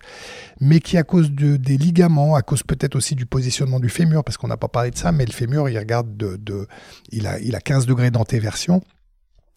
mais 0.62 0.80
qui 0.80 0.98
à 0.98 1.04
cause 1.04 1.32
de, 1.32 1.58
des 1.58 1.78
ligaments, 1.78 2.36
à 2.36 2.42
cause 2.42 2.64
peut-être 2.64 2.96
aussi 2.96 3.16
du 3.16 3.26
positionnement 3.26 3.80
du 3.80 3.90
fémur, 3.90 4.24
parce 4.24 4.38
qu'on 4.38 4.48
n'a 4.48 4.58
pas 4.58 4.70
parlé 4.70 4.92
de 4.92 4.98
ça, 4.98 5.12
mais 5.12 5.26
le 5.26 5.34
fémur, 5.34 5.70
il 5.70 5.78
regarde 5.78 6.16
de, 6.16 6.68
il, 7.12 7.28
a, 7.28 7.40
il 7.40 7.56
a 7.56 7.60
15 7.60 7.86
degrés 7.86 8.12
d'antéversion, 8.12 8.82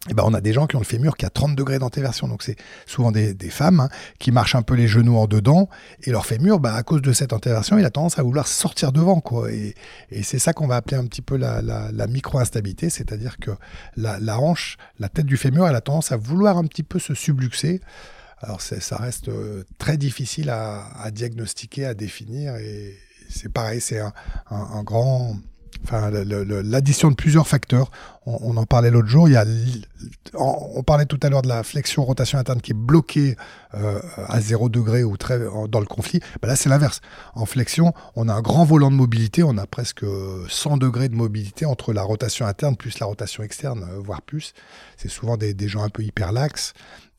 eh 0.09 0.15
ben, 0.15 0.23
on 0.25 0.33
a 0.33 0.41
des 0.41 0.51
gens 0.51 0.65
qui 0.65 0.75
ont 0.75 0.79
le 0.79 0.85
fémur 0.85 1.15
qui 1.15 1.27
a 1.27 1.29
30 1.29 1.55
degrés 1.55 1.77
d'antéversion. 1.77 2.27
Donc, 2.27 2.41
c'est 2.41 2.55
souvent 2.87 3.11
des, 3.11 3.35
femmes 3.51 3.81
hein, 3.81 3.89
qui 4.17 4.31
marchent 4.31 4.55
un 4.55 4.63
peu 4.63 4.73
les 4.73 4.87
genoux 4.87 5.15
en 5.15 5.27
dedans. 5.27 5.69
Et 6.03 6.11
leur 6.11 6.25
fémur, 6.25 6.59
bah, 6.59 6.73
à 6.73 6.81
cause 6.81 7.03
de 7.03 7.13
cette 7.13 7.33
antéversion, 7.33 7.77
il 7.77 7.85
a 7.85 7.91
tendance 7.91 8.17
à 8.17 8.23
vouloir 8.23 8.47
sortir 8.47 8.91
devant. 8.91 9.21
Quoi. 9.21 9.51
Et, 9.51 9.75
c'est 10.23 10.39
ça 10.39 10.53
qu'on 10.53 10.65
va 10.65 10.77
appeler 10.77 10.97
un 10.97 11.05
petit 11.05 11.21
peu 11.21 11.37
la, 11.37 12.07
micro-instabilité. 12.07 12.89
C'est-à-dire 12.89 13.37
que 13.37 13.51
la, 13.95 14.39
hanche, 14.39 14.77
la 14.99 15.07
tête 15.07 15.27
du 15.27 15.37
fémur, 15.37 15.67
elle 15.67 15.75
a 15.75 15.81
tendance 15.81 16.11
à 16.11 16.17
vouloir 16.17 16.57
un 16.57 16.65
petit 16.65 16.83
peu 16.83 16.97
se 16.97 17.13
subluxer. 17.13 17.79
Alors, 18.39 18.59
ça 18.59 18.97
reste 18.97 19.29
euh, 19.29 19.63
très 19.77 19.97
difficile 19.97 20.49
à, 20.49 21.11
diagnostiquer, 21.11 21.85
à 21.85 21.93
définir. 21.93 22.55
Et 22.55 22.97
c'est 23.29 23.53
pareil, 23.53 23.79
c'est 23.79 23.99
un 24.49 24.83
grand 24.83 25.35
enfin 25.83 26.09
l'addition 26.11 27.09
de 27.09 27.15
plusieurs 27.15 27.47
facteurs. 27.47 27.91
On, 28.27 28.55
en 28.55 28.65
parlait 28.65 28.91
l'autre 28.91 29.07
jour. 29.07 29.27
Il 29.27 29.31
y 29.31 29.35
a, 29.35 29.45
on, 30.35 30.83
parlait 30.83 31.07
tout 31.07 31.19
à 31.23 31.29
l'heure 31.29 31.41
de 31.41 31.47
la 31.47 31.63
flexion 31.63 32.03
rotation 32.05 32.37
interne 32.37 32.61
qui 32.61 32.71
est 32.71 32.75
bloquée 32.75 33.35
euh, 33.73 33.99
à 34.27 34.39
0 34.39 34.69
degré 34.69 35.03
ou 35.03 35.17
très 35.17 35.39
dans 35.69 35.79
le 35.79 35.87
conflit. 35.87 36.19
Ben 36.41 36.47
là, 36.47 36.55
c'est 36.55 36.69
l'inverse. 36.69 37.01
En 37.33 37.47
flexion, 37.47 37.93
on 38.15 38.29
a 38.29 38.33
un 38.33 38.41
grand 38.41 38.63
volant 38.63 38.91
de 38.91 38.95
mobilité. 38.95 39.41
On 39.41 39.57
a 39.57 39.65
presque 39.65 40.05
100 40.47 40.77
degrés 40.77 41.09
de 41.09 41.15
mobilité 41.15 41.65
entre 41.65 41.93
la 41.93 42.03
rotation 42.03 42.45
interne 42.45 42.75
plus 42.75 42.99
la 42.99 43.07
rotation 43.07 43.41
externe, 43.41 43.87
euh, 43.89 43.99
voire 43.99 44.21
plus. 44.21 44.53
C'est 44.97 45.09
souvent 45.09 45.35
des, 45.37 45.55
gens 45.67 45.83
un 45.83 45.89
peu 45.89 46.03
hyperlaxes 46.03 46.73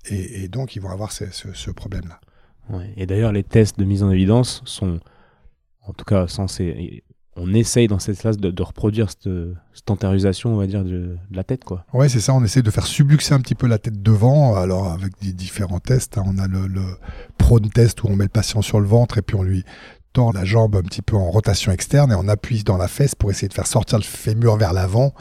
et, 0.06 0.44
et 0.44 0.48
donc 0.48 0.76
ils 0.76 0.82
vont 0.82 0.90
avoir 0.90 1.10
ce, 1.10 1.24
ce, 1.30 1.70
problème-là. 1.70 2.20
et 2.96 3.06
d'ailleurs, 3.06 3.32
les 3.32 3.44
tests 3.44 3.78
de 3.78 3.84
mise 3.84 4.02
en 4.02 4.10
évidence 4.10 4.62
sont 4.64 5.00
en 5.86 5.92
tout 5.92 6.04
cas 6.04 6.28
censés 6.28 7.02
on 7.36 7.54
essaye 7.54 7.88
dans 7.88 7.98
cette 7.98 8.18
classe 8.18 8.36
de, 8.36 8.62
reproduire 8.62 9.08
cette, 9.10 9.28
cette 9.72 9.90
on 10.44 10.56
va 10.56 10.66
dire, 10.66 10.84
de, 10.84 11.16
la 11.30 11.44
tête, 11.44 11.64
quoi. 11.64 11.84
Ouais, 11.92 12.08
c'est 12.08 12.20
ça. 12.20 12.34
On 12.34 12.44
essaie 12.44 12.62
de 12.62 12.70
faire 12.70 12.86
subluxer 12.86 13.32
un 13.32 13.40
petit 13.40 13.54
peu 13.54 13.66
la 13.66 13.78
tête 13.78 14.02
devant. 14.02 14.54
Alors, 14.54 14.92
avec 14.92 15.12
des 15.22 15.32
différents 15.32 15.80
tests, 15.80 16.18
hein. 16.18 16.24
on 16.26 16.38
a 16.38 16.46
le, 16.46 16.66
le 16.66 16.82
prone 17.38 17.70
test 17.70 18.02
où 18.02 18.08
on 18.08 18.16
met 18.16 18.24
le 18.24 18.28
patient 18.28 18.60
sur 18.60 18.80
le 18.80 18.86
ventre 18.86 19.18
et 19.18 19.22
puis 19.22 19.36
on 19.36 19.42
lui 19.42 19.64
tend 20.12 20.30
la 20.30 20.44
jambe 20.44 20.76
un 20.76 20.82
petit 20.82 21.00
peu 21.00 21.16
en 21.16 21.30
rotation 21.30 21.72
externe 21.72 22.12
et 22.12 22.14
on 22.14 22.28
appuie 22.28 22.64
dans 22.64 22.76
la 22.76 22.88
fesse 22.88 23.14
pour 23.14 23.30
essayer 23.30 23.48
de 23.48 23.54
faire 23.54 23.66
sortir 23.66 23.98
le 23.98 24.04
fémur 24.04 24.56
vers 24.56 24.74
l'avant. 24.74 25.14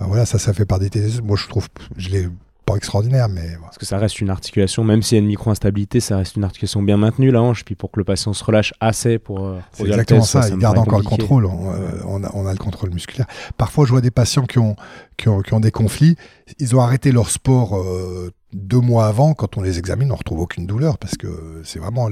Euh, 0.00 0.04
voilà, 0.06 0.26
ça, 0.26 0.38
ça 0.38 0.52
fait 0.52 0.66
par 0.66 0.80
des 0.80 0.90
tests. 0.90 1.22
Moi, 1.22 1.36
je 1.36 1.46
trouve, 1.46 1.68
je 1.96 2.10
l'ai 2.10 2.28
pas 2.66 2.74
extraordinaire, 2.74 3.28
mais. 3.28 3.56
Parce 3.62 3.78
que 3.78 3.86
ça 3.86 3.96
reste 3.96 4.20
une 4.20 4.28
articulation, 4.28 4.84
même 4.84 5.00
s'il 5.00 5.16
y 5.16 5.18
a 5.20 5.22
une 5.22 5.28
micro-instabilité, 5.28 6.00
ça 6.00 6.18
reste 6.18 6.36
une 6.36 6.44
articulation 6.44 6.82
bien 6.82 6.96
maintenue, 6.96 7.30
la 7.30 7.40
hanche, 7.40 7.64
puis 7.64 7.76
pour 7.76 7.92
que 7.92 8.00
le 8.00 8.04
patient 8.04 8.32
se 8.32 8.44
relâche 8.44 8.74
assez 8.80 9.18
pour. 9.18 9.46
Euh, 9.46 9.58
c'est 9.72 9.86
exactement 9.86 10.22
ça, 10.22 10.48
il 10.48 10.58
garde 10.58 10.76
encore 10.76 10.98
le 10.98 11.04
contrôle, 11.04 11.46
euh, 11.46 12.02
on, 12.06 12.22
a, 12.24 12.52
le 12.52 12.58
contrôle 12.58 12.90
musculaire. 12.90 13.26
Parfois, 13.56 13.86
je 13.86 13.92
vois 13.92 14.00
des 14.00 14.10
patients 14.10 14.44
qui 14.44 14.58
ont, 14.58 14.74
qui 15.16 15.28
ont, 15.28 15.60
des 15.60 15.70
conflits, 15.70 16.16
ils 16.58 16.74
ont 16.74 16.80
arrêté 16.80 17.12
leur 17.12 17.30
sport 17.30 17.78
euh, 17.78 18.32
deux 18.52 18.80
mois 18.80 19.06
avant, 19.06 19.32
quand 19.34 19.56
on 19.56 19.62
les 19.62 19.78
examine, 19.78 20.10
on 20.10 20.16
retrouve 20.16 20.40
aucune 20.40 20.66
douleur, 20.66 20.98
parce 20.98 21.16
que 21.16 21.62
c'est 21.64 21.78
vraiment. 21.78 22.08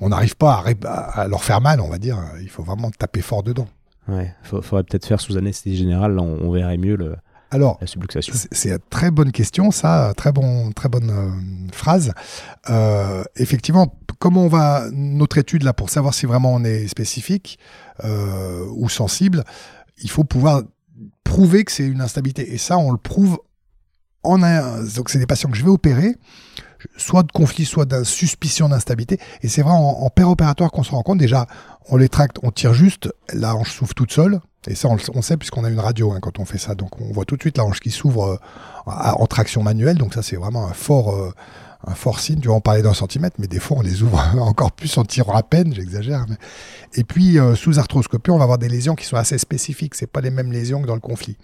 on 0.00 0.08
n'arrive 0.08 0.36
pas 0.36 0.64
à, 0.84 1.20
à, 1.20 1.28
leur 1.28 1.44
faire 1.44 1.60
mal, 1.60 1.80
on 1.80 1.88
va 1.88 1.98
dire, 1.98 2.18
il 2.42 2.50
faut 2.50 2.64
vraiment 2.64 2.90
taper 2.90 3.22
fort 3.22 3.44
dedans. 3.44 3.68
Ouais, 4.08 4.34
faudrait 4.42 4.82
peut-être 4.82 5.06
faire 5.06 5.20
sous 5.20 5.36
anesthésie 5.36 5.76
générale, 5.76 6.18
on 6.18 6.50
verrait 6.50 6.78
mieux 6.78 6.96
le 6.96 7.14
alors, 7.50 7.80
c'est 7.84 8.68
une 8.68 8.78
très 8.90 9.10
bonne 9.10 9.32
question, 9.32 9.72
ça, 9.72 10.12
très, 10.16 10.30
bon, 10.30 10.70
très 10.70 10.88
bonne 10.88 11.10
euh, 11.10 11.72
phrase. 11.72 12.12
Euh, 12.68 13.24
effectivement, 13.34 13.98
comment 14.20 14.44
on 14.44 14.48
va, 14.48 14.84
notre 14.92 15.38
étude 15.38 15.64
là, 15.64 15.72
pour 15.72 15.90
savoir 15.90 16.14
si 16.14 16.26
vraiment 16.26 16.54
on 16.54 16.62
est 16.62 16.86
spécifique 16.86 17.58
euh, 18.04 18.64
ou 18.76 18.88
sensible, 18.88 19.42
il 19.98 20.10
faut 20.10 20.22
pouvoir 20.22 20.62
prouver 21.24 21.64
que 21.64 21.72
c'est 21.72 21.86
une 21.86 22.00
instabilité. 22.00 22.54
Et 22.54 22.58
ça, 22.58 22.78
on 22.78 22.92
le 22.92 22.98
prouve 22.98 23.40
en 24.22 24.44
un. 24.44 24.84
Donc, 24.84 25.10
c'est 25.10 25.18
des 25.18 25.26
patients 25.26 25.50
que 25.50 25.56
je 25.56 25.64
vais 25.64 25.70
opérer, 25.70 26.14
soit 26.96 27.24
de 27.24 27.32
conflit, 27.32 27.64
soit 27.64 27.84
de 27.84 28.04
suspicion 28.04 28.68
d'instabilité. 28.68 29.18
Et 29.42 29.48
c'est 29.48 29.62
vrai, 29.62 29.72
en, 29.72 30.08
en 30.08 30.30
opératoire 30.30 30.70
qu'on 30.70 30.84
se 30.84 30.92
rend 30.92 31.02
compte, 31.02 31.18
déjà, 31.18 31.48
on 31.88 31.96
les 31.96 32.08
tracte, 32.08 32.36
on 32.44 32.52
tire 32.52 32.74
juste, 32.74 33.12
la 33.32 33.56
hanche 33.56 33.72
s'ouvre 33.72 33.94
toute 33.94 34.12
seule, 34.12 34.40
et 34.66 34.74
ça, 34.74 34.88
on, 34.88 35.22
sait 35.22 35.38
puisqu'on 35.38 35.64
a 35.64 35.70
une 35.70 35.80
radio 35.80 36.12
hein, 36.12 36.18
quand 36.20 36.38
on 36.38 36.44
fait 36.44 36.58
ça. 36.58 36.74
Donc, 36.74 37.00
on 37.00 37.12
voit 37.12 37.24
tout 37.24 37.36
de 37.36 37.42
suite 37.42 37.56
la 37.56 37.64
hanche 37.64 37.80
qui 37.80 37.90
s'ouvre 37.90 38.38
euh, 38.86 38.86
en 38.86 39.26
traction 39.26 39.62
manuelle. 39.62 39.96
Donc, 39.96 40.12
ça, 40.12 40.22
c'est 40.22 40.36
vraiment 40.36 40.66
un 40.66 40.74
fort, 40.74 41.14
euh, 41.14 41.32
un 41.86 41.94
fort 41.94 42.20
signe. 42.20 42.40
Tu 42.40 42.48
vois, 42.48 42.58
on 42.58 42.60
parlait 42.60 42.82
d'un 42.82 42.92
centimètre, 42.92 43.36
mais 43.38 43.46
des 43.46 43.58
fois, 43.58 43.78
on 43.78 43.80
les 43.80 44.02
ouvre 44.02 44.22
encore 44.38 44.72
plus 44.72 44.98
en 44.98 45.04
tirant 45.04 45.34
à 45.34 45.42
peine. 45.42 45.72
J'exagère. 45.72 46.26
Et 46.94 47.04
puis, 47.04 47.38
euh, 47.38 47.54
sous 47.54 47.78
arthroscopie, 47.78 48.30
on 48.30 48.36
va 48.36 48.44
avoir 48.44 48.58
des 48.58 48.68
lésions 48.68 48.94
qui 48.94 49.06
sont 49.06 49.16
assez 49.16 49.38
spécifiques. 49.38 49.94
C'est 49.94 50.06
pas 50.06 50.20
les 50.20 50.30
mêmes 50.30 50.52
lésions 50.52 50.82
que 50.82 50.86
dans 50.86 50.94
le 50.94 51.00
conflit. 51.00 51.38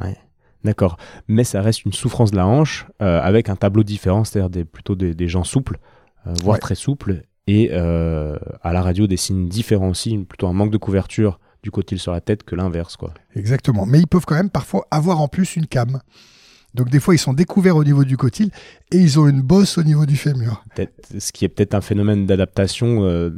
Ouais. 0.00 0.16
D'accord. 0.62 0.96
Mais 1.26 1.42
ça 1.42 1.60
reste 1.60 1.84
une 1.84 1.92
souffrance 1.92 2.30
de 2.30 2.36
la 2.36 2.46
hanche 2.46 2.86
avec 3.00 3.50
un 3.50 3.56
tableau 3.56 3.82
différent, 3.82 4.24
c'est-à-dire 4.24 4.48
des, 4.48 4.64
plutôt 4.64 4.94
des, 4.94 5.28
gens 5.28 5.44
souples, 5.44 5.76
voire 6.24 6.58
très 6.58 6.74
souples. 6.74 7.24
Et 7.46 7.70
à 7.70 8.72
la 8.72 8.80
radio, 8.80 9.06
des 9.06 9.18
signes 9.18 9.46
différents 9.46 9.90
aussi, 9.90 10.16
plutôt 10.16 10.46
un 10.46 10.54
manque 10.54 10.70
de 10.70 10.78
couverture 10.78 11.38
du 11.64 11.70
côté 11.70 11.96
sur 11.96 12.12
la 12.12 12.20
tête 12.20 12.42
que 12.44 12.54
l'inverse. 12.54 12.96
quoi. 12.96 13.14
Exactement. 13.34 13.86
Mais 13.86 13.98
ils 13.98 14.06
peuvent 14.06 14.26
quand 14.26 14.36
même 14.36 14.50
parfois 14.50 14.86
avoir 14.90 15.20
en 15.20 15.28
plus 15.28 15.56
une 15.56 15.66
came. 15.66 16.00
Donc 16.74 16.90
des 16.90 17.00
fois, 17.00 17.14
ils 17.14 17.18
sont 17.18 17.32
découverts 17.32 17.76
au 17.76 17.84
niveau 17.84 18.04
du 18.04 18.18
cotyle 18.18 18.50
et 18.92 18.98
ils 18.98 19.18
ont 19.18 19.26
une 19.26 19.40
bosse 19.40 19.78
au 19.78 19.82
niveau 19.82 20.04
du 20.04 20.16
fémur. 20.16 20.62
Ce 21.18 21.32
qui 21.32 21.44
est 21.44 21.48
peut-être 21.48 21.74
un 21.74 21.80
phénomène 21.80 22.26
d'adaptation 22.26 23.04
euh, 23.04 23.30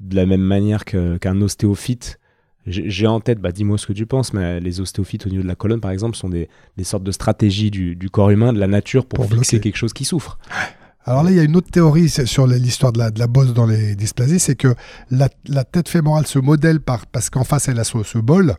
de 0.00 0.16
la 0.16 0.24
même 0.24 0.40
manière 0.40 0.84
qu'un 0.86 1.40
ostéophyte. 1.40 2.18
J'ai 2.66 3.06
en 3.06 3.20
tête, 3.20 3.40
bah, 3.40 3.52
dis-moi 3.52 3.76
ce 3.76 3.86
que 3.86 3.92
tu 3.92 4.06
penses, 4.06 4.32
mais 4.32 4.58
les 4.58 4.80
ostéophytes 4.80 5.26
au 5.26 5.28
niveau 5.28 5.42
de 5.42 5.48
la 5.48 5.54
colonne, 5.54 5.82
par 5.82 5.90
exemple, 5.90 6.16
sont 6.16 6.30
des, 6.30 6.48
sortes 6.82 7.04
de 7.04 7.12
stratégies 7.12 7.70
du, 7.70 8.08
corps 8.10 8.30
humain, 8.30 8.54
de 8.54 8.58
la 8.58 8.68
nature, 8.68 9.04
pour, 9.04 9.26
pour 9.26 9.30
fixer 9.30 9.60
quelque 9.60 9.76
chose 9.76 9.92
qui 9.92 10.06
souffre. 10.06 10.38
Alors 11.06 11.22
là, 11.22 11.30
il 11.30 11.36
y 11.36 11.40
a 11.40 11.42
une 11.42 11.54
autre 11.54 11.70
théorie 11.70 12.08
sur 12.08 12.46
l'histoire 12.46 12.92
de 12.92 12.98
la, 12.98 13.10
de 13.10 13.18
la 13.18 13.26
bosse 13.26 13.52
dans 13.52 13.66
les 13.66 13.94
dysplasies, 13.94 14.38
c'est 14.40 14.54
que 14.54 14.74
la, 15.10 15.28
tête 15.64 15.88
fémorale 15.88 16.26
se 16.26 16.38
modèle 16.38 16.80
par, 16.80 17.06
parce 17.06 17.28
qu'en 17.28 17.44
face, 17.44 17.68
elle 17.68 17.78
a 17.78 17.84
ce, 17.84 18.18
bol, 18.18 18.54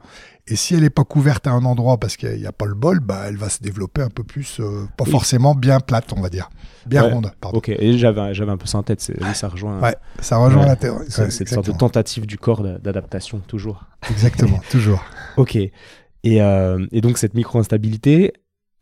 et 0.47 0.55
si 0.55 0.75
elle 0.75 0.81
n'est 0.81 0.91
pas 0.91 1.03
couverte 1.03 1.47
à 1.47 1.51
un 1.51 1.65
endroit 1.65 1.99
parce 1.99 2.17
qu'il 2.17 2.37
n'y 2.37 2.45
a, 2.45 2.51
pas 2.51 2.67
le 2.67 2.75
bol, 2.75 2.99
bah, 2.99 3.23
elle 3.27 3.37
va 3.37 3.49
se 3.49 3.63
développer 3.63 4.03
un 4.03 4.09
peu 4.09 4.23
plus, 4.23 4.59
euh, 4.59 4.85
pas 4.95 5.05
forcément 5.05 5.55
bien 5.55 5.79
plate, 5.79 6.13
on 6.15 6.21
va 6.21 6.29
dire. 6.29 6.51
Bien 6.85 7.01
ronde, 7.01 7.31
pardon. 7.41 7.57
Ok, 7.57 7.69
et 7.69 7.97
j'avais 7.97 8.21
un 8.21 8.57
peu 8.57 8.67
ça 8.67 8.77
en 8.77 8.83
tête, 8.83 9.01
ça 9.33 9.47
rejoint. 9.47 9.79
Ouais, 9.79 9.95
ça 10.19 10.37
rejoint 10.37 10.67
la 10.67 10.75
théorie. 10.75 11.07
C'est 11.09 11.39
une 11.39 11.47
sorte 11.47 11.67
de 11.67 11.71
tentative 11.71 12.27
du 12.27 12.37
corps 12.37 12.61
d'adaptation, 12.61 13.39
toujours. 13.39 13.85
Exactement, 14.11 14.59
toujours. 14.69 15.03
ok. 15.37 15.55
Et, 15.55 16.41
euh, 16.41 16.85
et, 16.91 17.01
donc, 17.01 17.19
cette 17.19 17.35
micro-instabilité, 17.35 18.33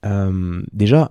euh, 0.06 0.62
déjà, 0.72 1.10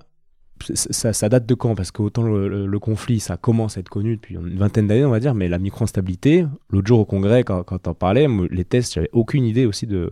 ça, 0.75 1.29
date 1.29 1.47
de 1.47 1.55
quand? 1.55 1.75
Parce 1.75 1.91
qu'autant 1.91 2.23
le, 2.23 2.67
le, 2.67 2.79
conflit, 2.79 3.21
ça 3.21 3.37
commence 3.37 3.77
à 3.77 3.81
être 3.81 3.89
connu 3.89 4.17
depuis 4.17 4.35
une 4.35 4.59
vingtaine 4.59 4.87
d'années, 4.87 5.05
on 5.05 5.11
va 5.11 5.21
dire, 5.21 5.35
mais 5.35 5.49
la 5.49 5.59
micro-instabilité, 5.59 6.47
l'autre 6.71 6.87
jour 6.87 7.01
au 7.01 7.05
congrès, 7.05 7.45
quand, 7.45 7.63
quand 7.63 7.89
on 7.89 7.95
parlais, 7.95 8.27
les 8.51 8.65
tests, 8.65 8.95
j'avais 8.95 9.11
aucune 9.13 9.45
idée 9.45 9.67
aussi 9.67 9.87
de. 9.87 10.11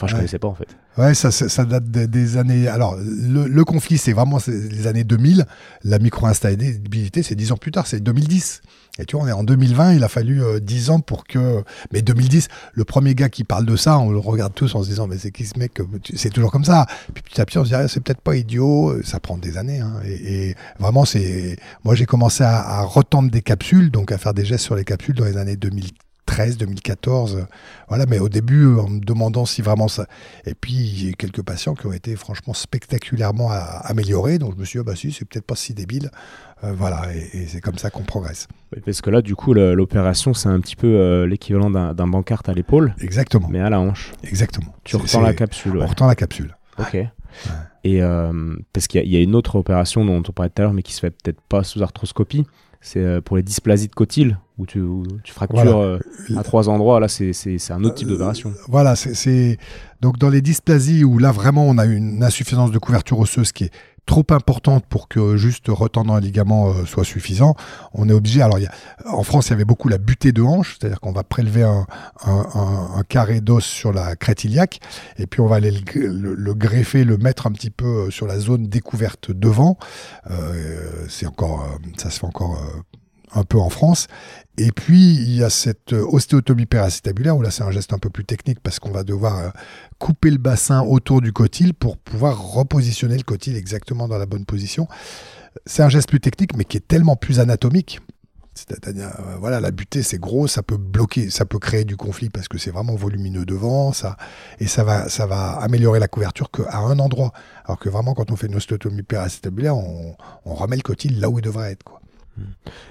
Enfin, 0.00 0.06
je 0.06 0.14
ne 0.14 0.20
connaissais 0.20 0.38
pas 0.38 0.48
en 0.48 0.54
fait. 0.54 0.68
Ouais, 0.96 1.12
ça, 1.12 1.30
ça, 1.30 1.64
date 1.66 1.84
des, 1.90 2.36
années. 2.38 2.68
Alors, 2.68 2.96
le, 2.96 3.64
conflit, 3.64 3.98
c'est 3.98 4.14
vraiment 4.14 4.38
les 4.46 4.86
années 4.86 5.04
2000. 5.04 5.44
La 5.84 5.98
micro-instabilité, 5.98 7.22
c'est 7.22 7.34
10 7.34 7.52
ans 7.52 7.58
plus 7.58 7.70
tard, 7.70 7.86
c'est 7.86 8.00
2010. 8.00 8.62
Et 8.98 9.04
tu 9.04 9.16
vois, 9.16 9.26
on 9.26 9.28
est 9.28 9.32
en 9.32 9.44
2020, 9.44 9.92
il 9.94 10.04
a 10.04 10.08
fallu 10.08 10.42
10 10.62 10.88
euh, 10.88 10.92
ans 10.94 11.00
pour 11.00 11.24
que. 11.24 11.62
Mais 11.92 12.00
2010, 12.00 12.48
le 12.72 12.84
premier 12.84 13.14
gars 13.14 13.28
qui 13.28 13.44
parle 13.44 13.66
de 13.66 13.76
ça, 13.76 13.98
on 13.98 14.10
le 14.10 14.18
regarde 14.18 14.54
tous 14.54 14.74
en 14.74 14.82
se 14.82 14.88
disant, 14.88 15.06
mais 15.06 15.18
c'est 15.18 15.32
qui 15.32 15.44
ce 15.44 15.58
mec 15.58 15.78
C'est 16.14 16.30
toujours 16.30 16.50
comme 16.50 16.64
ça. 16.64 16.86
Puis 17.12 17.22
petit 17.22 17.40
à 17.42 17.44
petit, 17.44 17.58
on 17.58 17.64
se 17.64 17.68
dit, 17.68 17.74
ah, 17.74 17.86
c'est 17.86 18.00
peut-être 18.00 18.22
pas 18.22 18.36
idiot. 18.36 19.02
Ça 19.04 19.20
prend 19.20 19.36
des 19.36 19.58
années. 19.58 19.80
Hein. 19.80 20.00
Et, 20.06 20.54
vraiment, 20.78 21.04
c'est. 21.04 21.56
Moi, 21.84 21.94
j'ai 21.94 22.06
commencé 22.06 22.42
à, 22.42 22.58
à 22.58 22.82
retendre 22.84 23.30
des 23.30 23.42
capsules, 23.42 23.90
donc 23.90 24.12
à 24.12 24.18
faire 24.18 24.32
des 24.32 24.46
gestes 24.46 24.64
sur 24.64 24.76
les 24.76 24.84
capsules 24.84 25.14
dans 25.14 25.26
les 25.26 25.36
années 25.36 25.56
2000 25.56 25.90
2013, 26.30 26.56
2014. 26.58 27.46
Voilà, 27.88 28.06
mais 28.06 28.18
au 28.18 28.28
début, 28.28 28.66
en 28.78 28.88
me 28.88 29.00
demandant 29.00 29.44
si 29.44 29.62
vraiment 29.62 29.88
ça. 29.88 30.06
Et 30.46 30.54
puis, 30.54 30.72
il 30.72 31.06
y 31.06 31.08
a 31.10 31.12
quelques 31.12 31.42
patients 31.42 31.74
qui 31.74 31.86
ont 31.86 31.92
été 31.92 32.16
franchement 32.16 32.54
spectaculairement 32.54 33.50
améliorés. 33.50 34.38
Donc, 34.38 34.54
je 34.54 34.60
me 34.60 34.64
suis 34.64 34.78
dit, 34.78 34.84
ah, 34.86 34.90
bah 34.90 34.96
si, 34.96 35.12
c'est 35.12 35.24
peut-être 35.24 35.46
pas 35.46 35.56
si 35.56 35.74
débile. 35.74 36.10
Euh, 36.62 36.72
voilà, 36.72 37.12
et, 37.14 37.46
c'est 37.46 37.60
comme 37.60 37.78
ça 37.78 37.90
qu'on 37.90 38.02
progresse. 38.02 38.46
Parce 38.84 39.00
que 39.00 39.10
là, 39.10 39.22
du 39.22 39.34
coup, 39.34 39.54
l'opération, 39.54 40.34
c'est 40.34 40.48
un 40.48 40.60
petit 40.60 40.76
peu 40.76 40.86
euh, 40.88 41.26
l'équivalent 41.26 41.70
d'un 41.70 42.06
bancarte 42.06 42.48
à 42.48 42.54
l'épaule. 42.54 42.94
Exactement. 43.00 43.48
Mais 43.50 43.60
à 43.60 43.70
la 43.70 43.80
hanche. 43.80 44.12
Exactement. 44.22 44.74
Tu 44.84 44.96
retends 44.96 45.20
la 45.20 45.34
capsule. 45.34 45.78
On 45.80 45.86
retend 45.86 46.06
la 46.06 46.14
capsule. 46.14 46.56
Ok. 46.78 46.96
Et 47.82 48.02
euh, 48.02 48.56
parce 48.72 48.86
qu'il 48.86 49.06
y, 49.06 49.16
a 49.16 49.20
une 49.20 49.34
autre 49.34 49.56
opération 49.56 50.04
dont 50.04 50.22
on 50.28 50.32
parlait 50.32 50.50
tout 50.50 50.60
à 50.60 50.64
l'heure, 50.64 50.74
mais 50.74 50.82
qui 50.82 50.92
se 50.92 51.00
fait 51.00 51.10
peut-être 51.10 51.40
pas 51.40 51.64
sous 51.64 51.82
arthroscopie, 51.82 52.44
c'est 52.80 53.20
pour 53.22 53.36
les 53.36 53.42
dysplasies 53.42 53.88
de 53.88 53.94
cotyle 53.94 54.38
où 54.60 54.66
tu, 54.66 54.82
tu 55.24 55.32
fractures 55.32 55.78
euh, 55.78 55.98
à 56.36 56.42
trois 56.42 56.68
endroits. 56.68 57.00
Là, 57.00 57.08
c'est 57.08 57.32
un 57.70 57.84
autre 57.84 57.94
type 57.94 58.08
euh, 58.08 58.12
d'opération. 58.12 58.52
Voilà, 58.68 58.94
c'est 58.94 59.58
donc 60.00 60.18
dans 60.18 60.28
les 60.28 60.42
dysplasies 60.42 61.04
où 61.04 61.18
là 61.18 61.32
vraiment 61.32 61.66
on 61.66 61.78
a 61.78 61.86
une 61.86 62.22
insuffisance 62.22 62.70
de 62.70 62.78
couverture 62.78 63.18
osseuse 63.18 63.52
qui 63.52 63.64
est 63.64 63.70
trop 64.06 64.24
importante 64.30 64.84
pour 64.86 65.08
que 65.08 65.36
juste 65.36 65.66
retendre 65.68 66.14
un 66.14 66.20
ligament 66.20 66.70
euh, 66.70 66.84
soit 66.84 67.04
suffisant, 67.04 67.54
on 67.92 68.08
est 68.08 68.12
obligé. 68.12 68.42
Alors, 68.42 68.58
en 69.06 69.22
France, 69.22 69.48
il 69.48 69.50
y 69.50 69.52
avait 69.54 69.64
beaucoup 69.64 69.88
la 69.88 69.98
butée 69.98 70.32
de 70.32 70.42
hanche, 70.42 70.76
c'est-à-dire 70.78 71.00
qu'on 71.00 71.12
va 71.12 71.24
prélever 71.24 71.62
un, 71.62 71.86
carré 73.08 73.40
d'os 73.40 73.64
sur 73.64 73.92
la 73.92 74.16
crête 74.16 74.44
iliaque, 74.44 74.80
et 75.18 75.26
puis 75.26 75.40
on 75.40 75.46
va 75.46 75.56
aller 75.56 75.72
le, 75.94 76.54
greffer, 76.54 77.04
le 77.04 77.16
mettre 77.16 77.46
un 77.46 77.52
petit 77.52 77.70
peu 77.70 77.86
euh, 77.86 78.10
sur 78.10 78.26
la 78.26 78.38
zone 78.38 78.68
découverte 78.68 79.30
devant. 79.30 79.78
Euh, 80.30 81.06
c'est 81.08 81.26
encore, 81.26 81.66
ça 81.96 82.10
se 82.10 82.20
fait 82.20 82.26
encore 82.26 82.60
un 83.34 83.44
peu 83.44 83.58
en 83.58 83.70
France. 83.70 84.06
Et 84.58 84.72
puis, 84.72 85.14
il 85.14 85.36
y 85.36 85.42
a 85.42 85.50
cette 85.50 85.92
ostéotomie 85.92 86.66
péracétabulaire, 86.66 87.36
où 87.36 87.42
là, 87.42 87.50
c'est 87.50 87.62
un 87.62 87.70
geste 87.70 87.92
un 87.92 87.98
peu 87.98 88.10
plus 88.10 88.24
technique 88.24 88.60
parce 88.60 88.78
qu'on 88.78 88.90
va 88.90 89.04
devoir 89.04 89.52
couper 89.98 90.30
le 90.30 90.38
bassin 90.38 90.82
autour 90.82 91.20
du 91.20 91.32
cotyle 91.32 91.72
pour 91.74 91.96
pouvoir 91.96 92.40
repositionner 92.52 93.16
le 93.16 93.22
cotyle 93.22 93.56
exactement 93.56 94.08
dans 94.08 94.18
la 94.18 94.26
bonne 94.26 94.44
position. 94.44 94.86
C'est 95.66 95.82
un 95.82 95.88
geste 95.88 96.08
plus 96.08 96.20
technique, 96.20 96.56
mais 96.56 96.64
qui 96.64 96.76
est 96.76 96.86
tellement 96.86 97.16
plus 97.16 97.40
anatomique. 97.40 98.00
C'est-à-dire, 98.54 99.12
euh, 99.20 99.36
voilà, 99.38 99.60
la 99.60 99.70
butée, 99.70 100.02
c'est 100.02 100.18
gros, 100.18 100.46
ça 100.46 100.62
peut 100.62 100.76
bloquer, 100.76 101.30
ça 101.30 101.44
peut 101.44 101.58
créer 101.58 101.84
du 101.84 101.96
conflit 101.96 102.28
parce 102.28 102.48
que 102.48 102.58
c'est 102.58 102.72
vraiment 102.72 102.96
volumineux 102.96 103.46
devant, 103.46 103.92
ça, 103.92 104.16
et 104.58 104.66
ça 104.66 104.84
va, 104.84 105.08
ça 105.08 105.24
va 105.24 105.52
améliorer 105.52 106.00
la 106.00 106.08
couverture 106.08 106.50
qu'à 106.50 106.78
un 106.78 106.98
endroit. 106.98 107.32
Alors 107.64 107.78
que 107.78 107.88
vraiment, 107.88 108.12
quand 108.12 108.30
on 108.30 108.36
fait 108.36 108.48
une 108.48 108.56
ostéotomie 108.56 109.04
péracétabulaire, 109.04 109.76
on, 109.76 110.16
on 110.44 110.54
remet 110.54 110.76
le 110.76 110.82
cotyle 110.82 111.20
là 111.20 111.30
où 111.30 111.38
il 111.38 111.42
devrait 111.42 111.72
être, 111.72 111.84
quoi. 111.84 111.99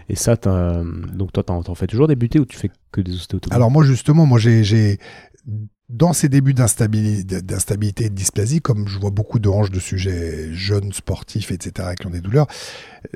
Et 0.09 0.15
ça, 0.15 0.35
donc 0.35 1.31
toi, 1.31 1.43
t'en 1.43 1.75
fais 1.75 1.87
toujours 1.87 2.07
des 2.07 2.15
butées 2.15 2.39
ou 2.39 2.45
tu 2.45 2.57
fais 2.57 2.71
que 2.91 3.01
des 3.01 3.13
ostéotomies 3.13 3.55
Alors 3.55 3.71
moi, 3.71 3.83
justement, 3.83 4.25
moi 4.25 4.39
j'ai 4.39 4.97
dans 5.89 6.13
ces 6.13 6.29
débuts 6.29 6.53
d'instabilité, 6.53 7.41
d'instabilité 7.41 8.05
et 8.05 8.09
de 8.09 8.15
dysplasie, 8.15 8.61
comme 8.61 8.87
je 8.87 8.99
vois 8.99 9.09
beaucoup 9.09 9.39
de 9.39 9.49
hanches 9.49 9.71
de 9.71 9.79
sujets 9.79 10.53
jeunes, 10.53 10.93
sportifs, 10.93 11.51
etc., 11.51 11.89
qui 11.99 12.05
ont 12.05 12.11
des 12.11 12.21
douleurs, 12.21 12.47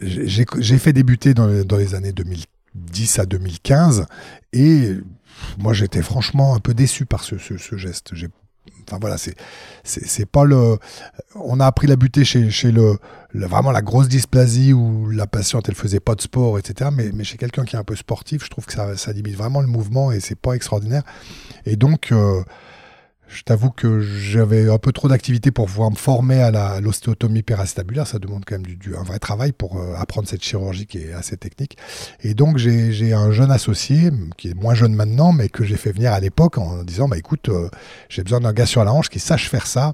j'ai 0.02 0.78
fait 0.80 0.94
débuter 0.94 1.34
dans, 1.36 1.64
dans, 1.64 1.78
les 1.78 1.94
années 1.94 2.14
2010 2.14 3.20
à 3.20 3.26
2015 3.26 4.06
et 4.54 4.98
moi 5.60 5.74
j'étais 5.74 6.02
franchement 6.02 6.56
un 6.56 6.60
peu 6.60 6.74
déçu 6.74 7.06
par 7.06 7.24
ce, 7.24 7.38
ce, 7.38 7.58
ce 7.58 7.78
geste. 7.78 8.12
J'ai 8.14 8.30
Enfin 8.88 8.98
voilà, 9.00 9.18
c'est 9.18 10.26
pas 10.26 10.44
le. 10.44 10.78
On 11.36 11.60
a 11.60 11.66
appris 11.66 11.88
la 11.88 11.96
butée 11.96 12.26
chez, 12.26 12.72
le, 12.72 12.98
vraiment 13.34 13.72
la 13.72 13.82
grosse 13.82 14.08
dysplasie 14.08 14.74
où 14.74 15.10
la 15.10 15.28
patiente 15.28 15.70
elle 15.70 15.76
faisait 15.76 16.00
pas 16.00 16.16
de 16.16 16.22
sport, 16.22 16.60
etc. 16.60 16.90
Mais, 16.94 17.24
chez 17.24 17.38
quelqu'un 17.38 17.64
qui 17.64 17.76
est 17.76 17.80
un 17.80 17.84
peu 17.84 17.96
sportif, 17.96 18.44
je 18.44 18.50
trouve 18.50 18.66
que 18.66 18.74
ça, 18.74 18.96
ça 18.98 19.14
limite 19.14 19.36
vraiment 19.36 19.62
le 19.62 19.68
mouvement 19.68 20.12
et 20.12 20.20
c'est 20.20 20.36
pas 20.36 20.54
extraordinaire. 20.54 21.04
Et 21.66 21.76
donc 21.76 22.12
euh, 22.12 22.44
je 23.28 23.44
t'avoue 23.44 23.72
que 23.72 24.00
j'avais 24.00 24.70
un 24.70 24.78
peu 24.78 24.92
trop 24.92 25.08
d'activité 25.08 25.52
pour 25.52 25.66
pouvoir 25.66 25.92
me 25.92 25.96
former 25.96 26.42
à 26.42 26.80
l'ostéotomie 26.80 27.44
péracétabulaire. 27.44 28.08
Ça 28.08 28.20
demande 28.20 28.44
quand 28.46 28.56
même 28.56 28.66
du, 28.66 28.96
un 28.96 29.04
vrai 29.04 29.20
travail 29.20 29.52
pour 29.52 29.78
euh, 29.80 29.96
apprendre 29.96 30.28
cette 30.28 30.44
chirurgie 30.44 30.86
qui 30.86 31.00
est 31.00 31.14
assez 31.14 31.38
technique. 31.38 31.78
Et 32.22 32.34
donc, 32.34 32.58
j'ai 32.58 33.14
un 33.14 33.32
jeune 33.32 33.52
associé, 33.52 34.12
qui 34.38 34.50
est 34.50 34.54
moins 34.54 34.76
jeune 34.76 34.94
maintenant, 34.94 35.34
mais 35.34 35.50
que 35.50 35.64
j'ai 35.64 35.78
fait 35.78 35.92
venir 35.92 36.14
à 36.14 36.20
l'époque 36.20 36.58
en 36.58 36.84
disant, 36.84 37.08
bah 37.08 37.18
écoute, 37.18 37.50
euh, 37.50 37.70
j'ai 38.10 38.24
besoin 38.24 38.40
d'un 38.40 38.54
gars 38.54 38.66
sur 38.66 38.84
la 38.84 38.94
hanche 38.94 39.10
qui 39.10 39.20
sache 39.20 39.50
faire 39.50 39.68
ça. 39.68 39.94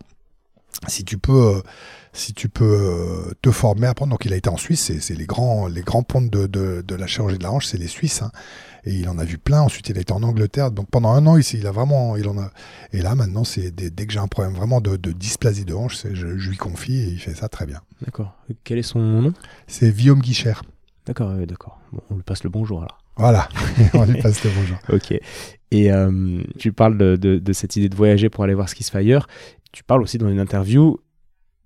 Si 0.88 1.03
tu 1.03 1.17
peux... 1.17 1.57
Euh, 1.57 1.61
si 2.11 2.34
tu 2.34 2.49
peux 2.49 3.36
te 3.43 3.51
former 3.51 3.86
apprendre. 3.86 4.09
Donc 4.09 4.26
il 4.26 4.34
a 4.34 4.36
été 4.36 4.49
en 4.49 4.57
Suisse, 4.57 4.91
c'est 4.99 5.15
les 5.15 5.28
grands, 5.28 5.67
les 5.67 5.84
grands 5.84 6.01
pontes 6.01 6.32
de, 6.32 6.47
de, 6.47 6.84
de, 6.86 6.95
la 6.95 7.05
chirurgie 7.05 7.38
de 7.38 7.43
la 7.43 7.51
hanche, 7.51 7.67
c'est 7.67 7.78
les 7.78 7.88
Suisses. 7.88 8.24
Hein 8.24 8.32
et 8.86 8.93
il 8.93 9.09
en 9.09 9.17
a 9.17 9.26
vu 9.26 9.38
plein. 9.38 9.61
Ensuite, 9.61 9.89
il 9.89 9.97
a 9.97 10.01
été 10.01 10.13
en 10.13 10.24
Angleterre. 10.24 10.72
Donc 10.72 10.89
pendant 10.89 11.11
un 11.11 11.26
an, 11.28 11.38
ici, 11.38 11.57
il 11.57 11.67
a 11.67 11.72
vraiment, 11.72 12.15
il 12.15 12.28
en 12.28 12.38
a. 12.38 12.51
Et 12.93 13.01
là, 13.01 13.15
maintenant, 13.15 13.43
c'est 13.43 13.72
dès, 13.72 14.05
que 14.05 14.13
j'ai 14.13 14.20
un 14.20 14.28
problème 14.28 14.53
vraiment 14.53 14.82
de, 14.82 14.95
dysplasie 15.11 15.65
de 15.65 15.74
hanche, 15.74 16.05
je, 16.13 16.38
je, 16.38 16.49
lui 16.49 16.57
confie 16.57 16.99
et 16.99 17.07
il 17.07 17.20
fait 17.20 17.34
ça 17.34 17.49
très 17.49 17.65
bien. 17.65 17.82
D'accord. 18.03 18.36
Quel 18.63 18.78
est 18.78 18.84
son 18.84 18.99
nom? 18.99 19.34
C'est 19.67 19.91
Guillaume 19.91 20.20
Guicher. 20.20 20.53
D'accord, 21.05 21.34
d'accord. 21.47 21.80
on 22.09 22.15
lui 22.15 22.24
passe 22.24 22.43
le 22.43 22.49
bonjour 22.49 22.80
alors. 22.80 22.99
Voilà, 23.17 23.49
on 23.93 24.05
lui 24.05 24.22
passe 24.22 24.43
le 24.43 24.49
bonjour. 24.55 24.78
ok. 24.89 25.20
Et 25.72 25.91
euh, 25.91 26.41
tu 26.57 26.72
parles 26.72 26.97
de, 26.97 27.15
de, 27.15 27.53
cette 27.53 27.76
idée 27.76 27.89
de 27.89 27.95
voyager 27.95 28.30
pour 28.30 28.43
aller 28.43 28.55
voir 28.55 28.70
ce 28.70 28.76
qui 28.76 28.84
se 28.84 28.89
fait 28.89 28.97
ailleurs. 28.97 29.28
Tu 29.72 29.84
parles 29.84 30.01
aussi 30.01 30.17
dans 30.17 30.30
une 30.30 30.39
interview 30.39 30.99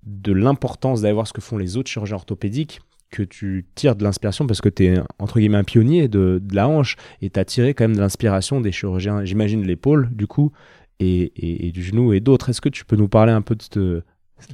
de 0.06 0.34
l'importance 0.34 1.02
d'aller 1.02 1.14
voir 1.14 1.28
ce 1.28 1.34
que 1.34 1.42
font 1.42 1.58
les 1.58 1.78
autres 1.78 1.90
chirurgiens 1.90 2.18
orthopédiques 2.18 2.82
que 3.10 3.24
tu 3.24 3.66
tires 3.76 3.96
de 3.96 4.04
l'inspiration 4.04 4.48
parce 4.48 4.60
que 4.60 4.70
tu 4.70 4.86
es 4.86 5.00
entre 5.20 5.40
guillemets 5.40 5.60
un 5.60 5.64
pionnier 5.64 6.08
de, 6.08 6.42
de 6.44 6.56
la 6.56 6.68
hanche 6.68 6.98
et 7.22 7.30
tu 7.30 7.40
as 7.40 7.46
tiré 7.46 7.74
quand 7.74 7.84
même 7.84 7.96
de 7.96 8.02
l'inspiration 8.02 8.60
des 8.60 8.72
chirurgiens, 8.72 9.24
j'imagine 9.24 9.64
l'épaule 9.66 10.10
du 10.12 10.26
coup, 10.26 10.52
et, 11.00 11.68
et, 11.68 11.72
du 11.72 11.84
genou 11.84 12.14
et 12.14 12.20
d'autres. 12.20 12.50
Est-ce 12.50 12.62
que 12.62 12.70
tu 12.70 12.86
peux 12.86 12.96
nous 12.96 13.08
parler 13.08 13.32
un 13.32 13.42
peu 13.42 13.56
de 13.56 14.04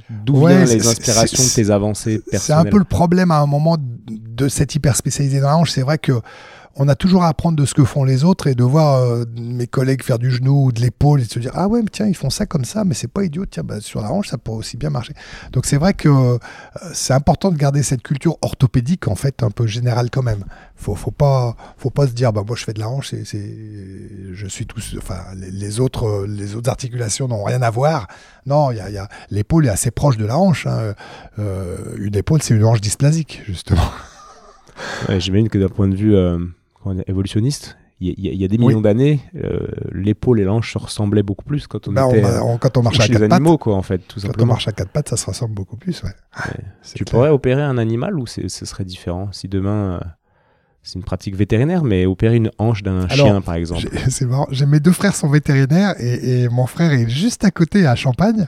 D'où 0.08 0.46
viennent 0.46 0.68
les 0.68 0.86
inspirations 0.86 1.42
de 1.42 1.54
tes 1.54 1.70
avancées 1.70 2.18
personnelles 2.18 2.40
C'est 2.40 2.52
un 2.52 2.70
peu 2.70 2.78
le 2.78 2.84
problème 2.84 3.30
à 3.30 3.40
un 3.40 3.46
moment 3.46 3.76
de 3.80 4.48
cette 4.48 4.74
hyper 4.74 4.94
spécialisée 4.94 5.40
dans 5.40 5.48
la 5.48 5.56
hanche. 5.56 5.72
C'est 5.72 5.82
vrai 5.82 5.98
que 5.98 6.12
on 6.76 6.88
a 6.88 6.94
toujours 6.94 7.24
à 7.24 7.28
apprendre 7.28 7.56
de 7.56 7.64
ce 7.64 7.74
que 7.74 7.84
font 7.84 8.04
les 8.04 8.24
autres 8.24 8.46
et 8.46 8.54
de 8.54 8.62
voir 8.62 8.96
euh, 8.96 9.24
mes 9.36 9.66
collègues 9.66 10.02
faire 10.02 10.18
du 10.18 10.30
genou 10.30 10.66
ou 10.66 10.72
de 10.72 10.80
l'épaule 10.80 11.20
et 11.20 11.24
se 11.24 11.38
dire 11.38 11.50
ah 11.54 11.68
ouais 11.68 11.82
mais 11.82 11.88
tiens 11.90 12.06
ils 12.06 12.16
font 12.16 12.30
ça 12.30 12.46
comme 12.46 12.64
ça 12.64 12.84
mais 12.84 12.94
c'est 12.94 13.10
pas 13.10 13.24
idiot 13.24 13.44
tiens 13.46 13.64
bah, 13.64 13.80
sur 13.80 14.00
la 14.00 14.12
hanche 14.12 14.28
ça 14.28 14.38
pourrait 14.38 14.58
aussi 14.58 14.76
bien 14.76 14.90
marcher. 14.90 15.12
Donc 15.52 15.66
c'est 15.66 15.76
vrai 15.76 15.94
que 15.94 16.08
euh, 16.08 16.38
c'est 16.92 17.12
important 17.12 17.50
de 17.50 17.56
garder 17.56 17.82
cette 17.82 18.02
culture 18.02 18.36
orthopédique 18.42 19.08
en 19.08 19.16
fait 19.16 19.42
un 19.42 19.50
peu 19.50 19.66
générale 19.66 20.10
quand 20.10 20.22
même. 20.22 20.44
Faut 20.76 20.94
faut 20.94 21.10
pas 21.10 21.56
faut 21.76 21.90
pas 21.90 22.06
se 22.06 22.12
dire 22.12 22.32
bah 22.32 22.44
moi 22.46 22.56
je 22.56 22.64
fais 22.64 22.72
de 22.72 22.80
la 22.80 22.88
hanche 22.88 23.10
c'est 23.10 23.24
je 24.32 24.46
suis 24.46 24.66
tous 24.66 24.94
enfin 24.96 25.18
les, 25.34 25.80
autres 25.80 26.24
les 26.26 26.54
autres 26.54 26.70
articulations 26.70 27.26
n'ont 27.26 27.44
rien 27.44 27.62
à 27.62 27.70
voir. 27.70 28.06
Non 28.46 28.70
il 28.70 28.76
y 28.76 28.98
a, 28.98 29.08
l'épaule 29.30 29.66
est 29.66 29.70
assez 29.70 29.90
proche 29.90 30.16
de 30.16 30.24
la 30.24 30.38
hanche 30.38 30.66
hein. 30.66 30.94
euh, 31.38 31.76
une 31.98 32.16
épaule 32.16 32.40
c'est 32.42 32.54
une 32.54 32.64
hanche 32.64 32.80
dysplasique 32.80 33.42
justement. 33.44 33.90
J'imagine 35.08 35.48
que 35.48 35.58
d'un 35.58 35.68
point 35.68 35.88
de 35.88 35.96
vue 35.96 36.16
évolutionniste, 37.06 37.76
il 38.02 38.14
y, 38.16 38.44
a 38.44 38.48
des 38.48 38.56
millions 38.56 38.80
d'années, 38.80 39.20
euh, 39.36 39.66
l'épaule 39.92 40.40
et 40.40 40.44
l'anche 40.44 40.72
se 40.72 40.78
ressemblaient 40.78 41.22
beaucoup 41.22 41.44
plus 41.44 41.66
quand 41.66 41.86
on 41.86 41.92
bah, 41.92 42.08
était 42.10 42.22
quand 42.58 42.78
on 42.78 42.82
marche 42.82 42.98
à 42.98 43.06
quatre 43.06 43.22
animaux, 43.30 43.50
pattes, 43.52 43.60
quoi, 43.60 43.76
en 43.76 43.82
fait, 43.82 43.98
tout 43.98 44.20
quand 44.20 44.42
on 44.42 44.46
marche 44.46 44.66
à 44.68 44.72
quatre 44.72 44.88
pattes, 44.88 45.10
ça 45.10 45.18
se 45.18 45.26
ressemble 45.26 45.54
beaucoup 45.54 45.76
plus. 45.76 46.02
Ouais. 46.02 46.10
Tu 46.94 47.04
pourrais 47.04 47.28
opérer 47.28 47.60
un 47.60 47.76
animal 47.76 48.18
ou 48.18 48.26
ce 48.26 48.48
serait 48.48 48.86
différent? 48.86 49.28
Si 49.32 49.48
demain 49.48 50.00
euh, 50.00 50.00
c'est 50.82 50.94
une 50.94 51.04
pratique 51.04 51.36
vétérinaire, 51.36 51.84
mais 51.84 52.06
opérer 52.06 52.36
une 52.36 52.50
hanche 52.56 52.82
d'un 52.82 53.06
chien, 53.06 53.42
par 53.42 53.54
exemple. 53.54 53.86
C'est 54.08 54.24
marrant. 54.24 54.48
Mes 54.66 54.80
deux 54.80 54.92
frères 54.92 55.14
sont 55.14 55.28
vétérinaires 55.28 55.94
et, 55.98 56.44
et, 56.44 56.48
mon 56.48 56.66
frère 56.66 56.92
est 56.92 57.08
juste 57.08 57.44
à 57.44 57.50
côté 57.50 57.86
à 57.86 57.96
Champagne. 57.96 58.46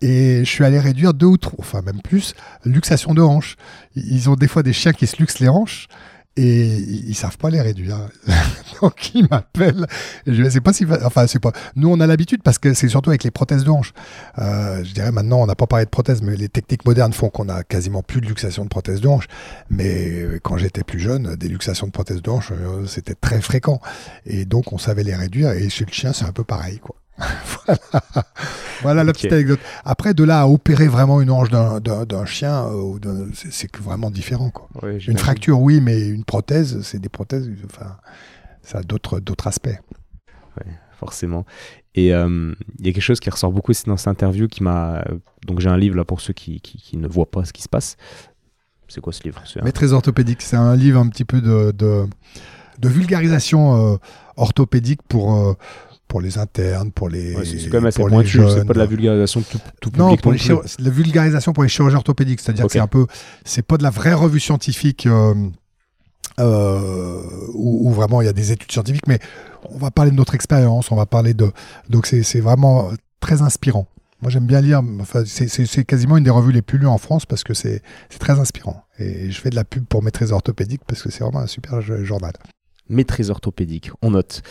Et 0.00 0.44
je 0.44 0.50
suis 0.50 0.64
allé 0.64 0.78
réduire 0.78 1.14
deux 1.14 1.26
ou 1.26 1.36
trois, 1.36 1.58
enfin 1.58 1.82
même 1.82 2.00
plus, 2.00 2.34
luxation 2.64 3.12
de 3.12 3.22
hanches. 3.22 3.56
Ils 3.96 4.30
ont 4.30 4.36
des 4.36 4.48
fois 4.48 4.62
des 4.62 4.72
chiens 4.72 4.92
qui 4.92 5.08
se 5.08 5.16
luxent 5.16 5.40
les 5.40 5.48
hanches 5.48 5.88
et 6.36 6.76
ils, 6.76 7.14
savent 7.14 7.38
pas 7.38 7.50
les 7.50 7.60
réduire. 7.60 7.98
Donc 8.82 9.14
ils 9.14 9.26
m'appellent. 9.30 9.86
Je 10.26 10.48
sais 10.48 10.60
pas 10.60 10.72
si, 10.72 10.84
enfin 11.04 11.26
c'est 11.26 11.38
pas. 11.38 11.52
Nous 11.76 11.88
on 11.88 12.00
a 12.00 12.06
l'habitude 12.06 12.42
parce 12.42 12.58
que 12.58 12.74
c'est 12.74 12.88
surtout 12.88 13.10
avec 13.10 13.24
les 13.24 13.30
prothèses 13.30 13.64
de 13.64 13.70
hanche. 13.70 13.92
Euh, 14.38 14.82
je 14.84 14.92
dirais 14.92 15.12
maintenant 15.12 15.42
on 15.42 15.46
n'a 15.46 15.54
pas 15.54 15.66
parlé 15.66 15.84
de 15.84 15.90
prothèses, 15.90 16.22
mais 16.22 16.36
les 16.36 16.48
techniques 16.48 16.84
modernes 16.84 17.12
font 17.12 17.28
qu'on 17.28 17.48
a 17.48 17.62
quasiment 17.62 18.02
plus 18.02 18.20
de 18.20 18.26
luxation 18.26 18.64
de 18.64 18.68
prothèses 18.68 19.00
de 19.00 19.08
hanche. 19.08 19.26
Mais 19.70 20.24
quand 20.42 20.56
j'étais 20.56 20.82
plus 20.82 20.98
jeune, 20.98 21.36
des 21.36 21.48
luxations 21.48 21.86
de 21.86 21.92
prothèses 21.92 22.22
de 22.22 22.30
hanche 22.30 22.52
euh, 22.52 22.86
c'était 22.86 23.14
très 23.14 23.40
fréquent. 23.40 23.80
Et 24.26 24.44
donc 24.44 24.72
on 24.72 24.78
savait 24.78 25.04
les 25.04 25.14
réduire. 25.14 25.52
Et 25.52 25.68
chez 25.68 25.84
le 25.84 25.92
chien 25.92 26.12
c'est 26.12 26.24
un 26.24 26.32
peu 26.32 26.44
pareil 26.44 26.78
quoi. 26.78 26.96
voilà, 27.64 27.80
voilà 28.82 29.04
la 29.04 29.12
petite 29.12 29.32
anecdote. 29.32 29.60
Après, 29.84 30.14
de 30.14 30.24
là 30.24 30.42
à 30.42 30.46
opérer 30.46 30.88
vraiment 30.88 31.20
une 31.20 31.30
hanche 31.30 31.50
d'un 31.50 32.24
chien, 32.24 32.66
euh, 32.66 33.28
c'est 33.32 33.74
vraiment 33.76 34.10
différent. 34.10 34.50
Quoi. 34.50 34.68
une 35.06 35.18
fracture, 35.18 35.60
oui, 35.60 35.80
mais 35.80 36.08
une 36.08 36.24
prothèse, 36.24 36.80
c'est 36.82 36.98
des 36.98 37.08
prothèses, 37.08 37.48
enfin, 37.64 37.96
ça 38.62 38.78
a 38.78 38.82
d'autres 38.82 39.46
aspects. 39.46 39.78
Oui, 40.58 40.72
forcément. 40.98 41.44
Et 41.94 42.12
euh, 42.12 42.54
il 42.78 42.86
y 42.86 42.90
a 42.90 42.92
quelque 42.92 43.02
chose 43.02 43.20
qui 43.20 43.30
ressort 43.30 43.52
beaucoup 43.52 43.70
aussi 43.70 43.84
dans 43.86 43.96
cette 43.96 44.08
interview 44.08 44.48
qui 44.48 44.62
m'a. 44.62 45.04
Donc 45.46 45.60
j'ai 45.60 45.68
un 45.68 45.76
livre 45.76 45.96
là 45.96 46.04
pour 46.04 46.20
ceux 46.20 46.32
qui, 46.32 46.60
qui, 46.60 46.96
ne 46.96 47.06
voient 47.06 47.30
pas 47.30 47.44
ce 47.44 47.52
qui 47.52 47.62
se 47.62 47.68
passe. 47.68 47.96
C'est 48.88 49.00
quoi 49.00 49.12
ce 49.12 49.22
livre? 49.22 49.42
Maîtrise 49.62 49.92
orthopédique, 49.92 50.42
c'est 50.42 50.56
un 50.56 50.76
livre 50.76 51.00
un 51.00 51.08
petit 51.08 51.24
peu 51.24 51.40
de, 51.40 51.72
de, 51.72 52.06
de 52.78 52.88
vulgarisation 52.88 53.94
euh, 53.94 53.96
orthopédique 54.36 55.02
pour 55.02 55.56
pour 56.14 56.20
les 56.20 56.38
internes, 56.38 56.92
pour 56.92 57.08
les. 57.08 57.34
c'est 57.44 57.68
quand 57.68 57.78
même 57.78 57.86
assez 57.86 58.00
pointu, 58.00 58.40
c'est 58.48 58.64
pas 58.64 58.72
de 58.72 58.78
la 58.78 58.86
vulgarisation 58.86 59.42
tout, 59.42 59.58
tout 59.80 59.90
public. 59.90 59.98
Non, 59.98 60.16
pour 60.16 60.30
les 60.30 60.38
la 60.78 60.90
vulgarisation 60.90 61.52
pour 61.52 61.64
les 61.64 61.68
chirurgiens 61.68 61.98
orthopédiques, 61.98 62.38
c'est-à-dire 62.38 62.66
que 62.66 62.72
c'est 62.72 62.78
un 62.78 62.86
peu. 62.86 63.06
C'est 63.44 63.66
pas 63.66 63.78
de 63.78 63.82
la 63.82 63.90
vraie 63.90 64.12
revue 64.12 64.38
scientifique. 64.38 65.08
Euh, 65.08 65.34
euh, 66.38 67.20
où, 67.52 67.90
vraiment 67.90 68.22
il 68.22 68.26
y 68.26 68.28
a 68.28 68.32
des 68.32 68.52
études 68.52 68.70
scientifiques, 68.70 69.08
mais 69.08 69.18
on 69.68 69.76
va 69.76 69.90
parler 69.90 70.12
de 70.12 70.16
notre 70.16 70.36
expérience, 70.36 70.92
on 70.92 70.94
va 70.94 71.04
parler 71.04 71.34
de. 71.34 71.50
Donc 71.90 72.06
c'est 72.06 72.40
vraiment 72.40 72.92
très 73.18 73.42
inspirant. 73.42 73.88
Moi 74.22 74.30
j'aime 74.30 74.46
bien 74.46 74.60
lire, 74.60 74.82
enfin, 75.00 75.24
c'est 75.26 75.84
quasiment 75.84 76.16
une 76.16 76.22
des 76.22 76.30
revues 76.30 76.52
les 76.52 76.62
plus 76.62 76.78
lues 76.78 76.86
en 76.86 76.98
France 76.98 77.26
parce 77.26 77.42
que 77.42 77.54
c'est 77.54 77.82
très 78.20 78.38
inspirant. 78.38 78.84
Et 79.00 79.32
je 79.32 79.40
fais 79.40 79.50
de 79.50 79.56
la 79.56 79.64
pub 79.64 79.84
pour 79.84 80.04
Maîtrise 80.04 80.30
orthopédique 80.30 80.82
parce 80.86 81.02
que 81.02 81.10
c'est 81.10 81.24
vraiment 81.24 81.40
un 81.40 81.48
super 81.48 81.80
journal. 81.80 82.34
maîtrise 82.88 83.30
orthopédique, 83.30 83.90
on 84.00 84.12
note. 84.12 84.42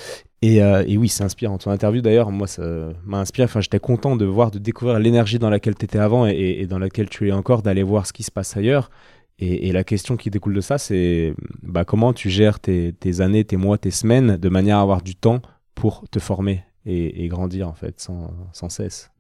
Et, 0.44 0.62
euh, 0.62 0.84
et 0.86 0.98
oui, 0.98 1.08
c'est 1.08 1.24
inspirant. 1.24 1.58
Ton 1.58 1.72
interview, 1.72 2.02
d'ailleurs, 2.02 2.30
moi, 2.30 2.48
ça 2.48 2.64
m'a 3.06 3.20
inspiré. 3.20 3.46
Enfin, 3.46 3.62
j'étais 3.62 3.80
content 3.80 4.18
de 4.18 4.26
voir, 4.26 4.52
de 4.52 4.60
découvrir 4.60 5.00
l'énergie 5.00 5.40
dans 5.40 5.50
laquelle 5.50 5.76
tu 5.76 5.86
étais 5.86 6.00
avant 6.00 6.26
et, 6.28 6.68
dans 6.68 6.80
laquelle 6.80 7.08
tu 7.08 7.30
es 7.30 7.32
encore, 7.32 7.62
d'aller 7.62 7.82
voir 7.82 8.06
ce 8.06 8.12
qui 8.12 8.24
se 8.24 8.32
passe 8.32 8.58
ailleurs. 8.58 8.92
Et, 9.40 9.72
la 9.72 9.86
question 9.86 10.18
qui 10.18 10.30
découle 10.30 10.54
de 10.54 10.60
ça, 10.60 10.78
c'est 10.78 11.34
bah, 11.62 11.86
comment 11.86 12.12
tu 12.12 12.30
gères 12.30 12.60
tes, 12.60 12.94
années, 13.22 13.46
tes 13.46 13.56
mois, 13.56 13.78
tes 13.78 13.90
semaines 13.90 14.36
de 14.36 14.50
manière 14.50 14.80
à 14.80 14.82
avoir 14.82 15.02
du 15.02 15.16
temps 15.16 15.42
pour 15.76 16.04
te 16.12 16.20
former 16.20 16.66
et, 16.86 17.26
grandir, 17.30 17.70
en 17.70 17.74
fait, 17.74 18.02
sans 18.02 18.70
cesse. 18.70 19.13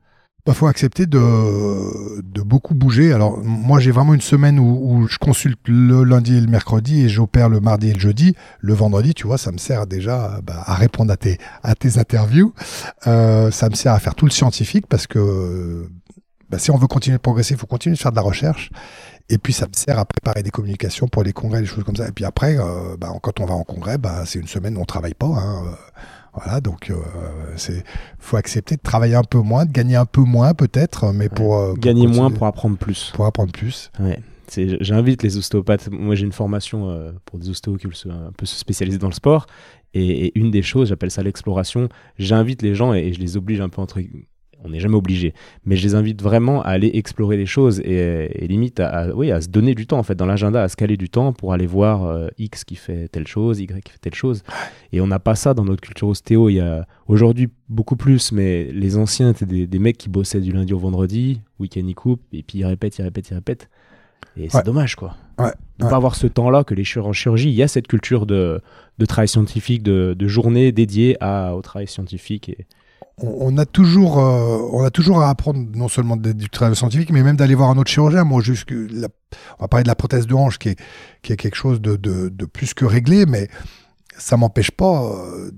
Bah, 0.45 0.53
faut 0.53 0.67
accepter 0.67 1.05
de, 1.05 2.21
de, 2.21 2.41
beaucoup 2.41 2.75
bouger. 2.75 3.13
Alors, 3.13 3.37
moi, 3.41 3.79
j'ai 3.79 3.91
vraiment 3.91 4.13
une 4.13 4.19
semaine 4.19 4.59
où, 4.59 4.77
où, 4.83 5.07
je 5.07 5.17
consulte 5.17 5.59
le 5.67 6.03
lundi 6.03 6.35
et 6.35 6.41
le 6.41 6.47
mercredi 6.47 7.05
et 7.05 7.07
j'opère 7.07 7.47
le 7.47 7.61
mardi 7.61 7.89
et 7.89 7.93
le 7.93 7.99
jeudi. 7.99 8.35
Le 8.59 8.73
vendredi, 8.73 9.13
tu 9.13 9.25
vois, 9.25 9.37
ça 9.37 9.53
me 9.53 9.57
sert 9.57 9.87
déjà 9.87 10.41
bah, 10.43 10.61
à 10.65 10.75
répondre 10.75 11.13
à 11.13 11.15
tes, 11.15 11.37
à 11.63 11.75
tes 11.75 11.97
interviews. 11.97 12.53
Euh, 13.07 13.51
ça 13.51 13.69
me 13.69 13.75
sert 13.75 13.93
à 13.93 13.99
faire 13.99 14.15
tout 14.15 14.25
le 14.25 14.31
scientifique 14.31 14.85
parce 14.87 15.07
que 15.07 15.87
bah, 16.49 16.59
si 16.59 16.71
on 16.71 16.77
veut 16.77 16.87
continuer 16.87 17.15
de 17.15 17.21
progresser, 17.21 17.53
il 17.53 17.57
faut 17.57 17.65
continuer 17.65 17.95
de 17.95 18.01
faire 18.01 18.11
de 18.11 18.17
la 18.17 18.21
recherche. 18.21 18.69
Et 19.29 19.37
puis, 19.37 19.53
ça 19.53 19.65
me 19.67 19.73
sert 19.73 19.97
à 19.97 20.03
préparer 20.03 20.43
des 20.43 20.51
communications 20.51 21.07
pour 21.07 21.23
les 21.23 21.31
congrès, 21.31 21.61
des 21.61 21.67
choses 21.67 21.85
comme 21.85 21.95
ça. 21.95 22.09
Et 22.09 22.11
puis 22.11 22.25
après, 22.25 22.57
euh, 22.59 22.97
bah, 22.99 23.13
quand 23.21 23.39
on 23.39 23.45
va 23.45 23.53
en 23.53 23.63
congrès, 23.63 23.97
bah, 23.97 24.23
c'est 24.25 24.39
une 24.39 24.47
semaine 24.47 24.77
où 24.77 24.81
on 24.81 24.85
travaille 24.85 25.13
pas. 25.13 25.27
Hein. 25.27 25.63
Voilà, 26.33 26.61
donc 26.61 26.89
euh, 26.89 26.95
c'est 27.57 27.83
faut 28.17 28.37
accepter 28.37 28.75
de 28.75 28.81
travailler 28.81 29.15
un 29.15 29.23
peu 29.23 29.39
moins, 29.39 29.65
de 29.65 29.71
gagner 29.71 29.95
un 29.95 30.05
peu 30.05 30.21
moins 30.21 30.53
peut-être, 30.53 31.13
mais 31.13 31.29
pour, 31.29 31.57
euh, 31.57 31.69
pour 31.69 31.79
gagner 31.79 32.07
moins 32.07 32.31
pour 32.31 32.47
apprendre 32.47 32.77
plus. 32.77 33.11
Pour 33.13 33.25
apprendre 33.25 33.51
plus. 33.51 33.91
Ouais. 33.99 34.19
J'invite 34.81 35.23
les 35.23 35.37
ostéopathes. 35.37 35.89
Moi, 35.91 36.15
j'ai 36.15 36.25
une 36.25 36.31
formation 36.31 36.89
euh, 36.89 37.11
pour 37.25 37.39
des 37.39 37.49
ostéos 37.49 37.77
qui 37.77 37.87
veulent 37.87 38.13
un 38.13 38.31
peu 38.31 38.45
se 38.45 38.55
spécialiser 38.55 38.97
dans 38.97 39.07
le 39.07 39.13
sport. 39.13 39.47
Et, 39.93 40.27
et 40.27 40.39
une 40.39 40.51
des 40.51 40.63
choses, 40.63 40.89
j'appelle 40.89 41.11
ça 41.11 41.23
l'exploration. 41.23 41.87
J'invite 42.17 42.61
les 42.61 42.75
gens 42.75 42.93
et, 42.93 42.99
et, 42.99 43.13
je 43.13 43.19
les 43.19 43.37
oblige 43.37 43.61
un 43.61 43.69
peu 43.69 43.81
entre 43.81 44.01
on 44.63 44.69
n'est 44.69 44.79
jamais 44.79 44.95
obligé. 44.95 45.33
Mais 45.65 45.75
je 45.75 45.83
les 45.83 45.95
invite 45.95 46.21
vraiment 46.21 46.61
à 46.61 46.69
aller 46.69 46.91
explorer 46.93 47.37
les 47.37 47.45
choses 47.45 47.79
et, 47.81 48.43
et 48.43 48.47
limite 48.47 48.79
à, 48.79 49.13
oui, 49.15 49.31
à 49.31 49.41
se 49.41 49.49
donner 49.49 49.75
du 49.75 49.87
temps, 49.87 49.99
en 49.99 50.03
fait, 50.03 50.15
dans 50.15 50.25
l'agenda, 50.25 50.63
à 50.63 50.69
se 50.69 50.75
caler 50.75 50.97
du 50.97 51.09
temps 51.09 51.33
pour 51.33 51.53
aller 51.53 51.67
voir 51.67 52.05
euh, 52.05 52.27
X 52.37 52.63
qui 52.63 52.75
fait 52.75 53.07
telle 53.09 53.27
chose, 53.27 53.59
Y 53.59 53.83
qui 53.83 53.91
fait 53.91 53.99
telle 53.99 54.15
chose. 54.15 54.43
Et 54.91 55.01
on 55.01 55.07
n'a 55.07 55.19
pas 55.19 55.35
ça 55.35 55.53
dans 55.53 55.65
notre 55.65 55.81
culture 55.81 56.07
ostéo. 56.07 56.49
Il 56.49 56.55
y 56.55 56.59
a 56.59 56.87
aujourd'hui 57.07 57.49
beaucoup 57.69 57.95
plus, 57.95 58.31
mais 58.31 58.71
les 58.71 58.97
anciens, 58.97 59.33
c'était 59.33 59.45
des, 59.45 59.67
des, 59.67 59.79
mecs 59.79 59.97
qui 59.97 60.09
bossaient 60.09 60.41
du 60.41 60.51
lundi 60.51 60.73
au 60.73 60.79
vendredi, 60.79 61.41
week-end 61.59 61.83
ils 61.85 61.95
coupent, 61.95 62.23
et 62.31 62.43
puis 62.43 62.59
ils 62.59 62.65
répètent, 62.65 62.97
ils 62.97 63.03
répètent, 63.03 63.29
ils 63.29 63.35
répètent. 63.35 63.69
Et 64.37 64.49
c'est 64.49 64.65
dommage, 64.65 64.95
quoi. 64.95 65.15
Ouais, 65.37 65.51
De 65.79 65.85
ouais. 65.85 65.89
pas 65.89 65.95
avoir 65.95 66.15
ce 66.15 66.27
temps-là 66.27 66.63
que 66.63 66.73
les 66.73 66.83
chirurgiens 66.83 67.09
en 67.09 67.13
chirurgie, 67.13 67.49
il 67.49 67.55
y 67.55 67.63
a 67.63 67.67
cette 67.67 67.87
culture 67.87 68.25
de, 68.25 68.61
de 68.97 69.05
travail 69.05 69.27
scientifique, 69.27 69.83
de, 69.83 70.15
de 70.17 70.27
journée 70.27 70.71
dédiée 70.71 71.17
à, 71.19 71.55
au 71.55 71.61
travail 71.61 71.87
scientifique. 71.87 72.49
Et, 72.49 72.65
on, 73.21 73.57
a 73.57 73.65
toujours, 73.65 74.19
euh, 74.19 74.57
on 74.71 74.83
a 74.83 74.89
toujours 74.89 75.21
à 75.21 75.29
apprendre 75.29 75.59
non 75.75 75.87
seulement 75.87 76.17
du 76.17 76.49
travail 76.49 76.75
scientifique, 76.75 77.11
mais 77.11 77.23
même 77.23 77.35
d'aller 77.35 77.55
voir 77.55 77.69
un 77.69 77.77
autre 77.77 77.91
chirurgien. 77.91 78.23
Moi, 78.23 78.41
on 78.41 79.61
va 79.61 79.67
parler 79.67 79.83
de 79.83 79.87
la 79.87 79.95
prothèse 79.95 80.25
de 80.25 80.33
hanche, 80.33 80.57
qui 80.57 80.69
est, 80.69 80.79
qui 81.21 81.33
est 81.33 81.37
quelque 81.37 81.55
chose 81.55 81.79
de, 81.79 81.95
de, 81.95 82.45
plus 82.45 82.73
que 82.73 82.85
réglé, 82.85 83.25
mais 83.25 83.47
ça 84.17 84.35
m'empêche 84.35 84.71
pas 84.71 85.03
euh, 85.03 85.51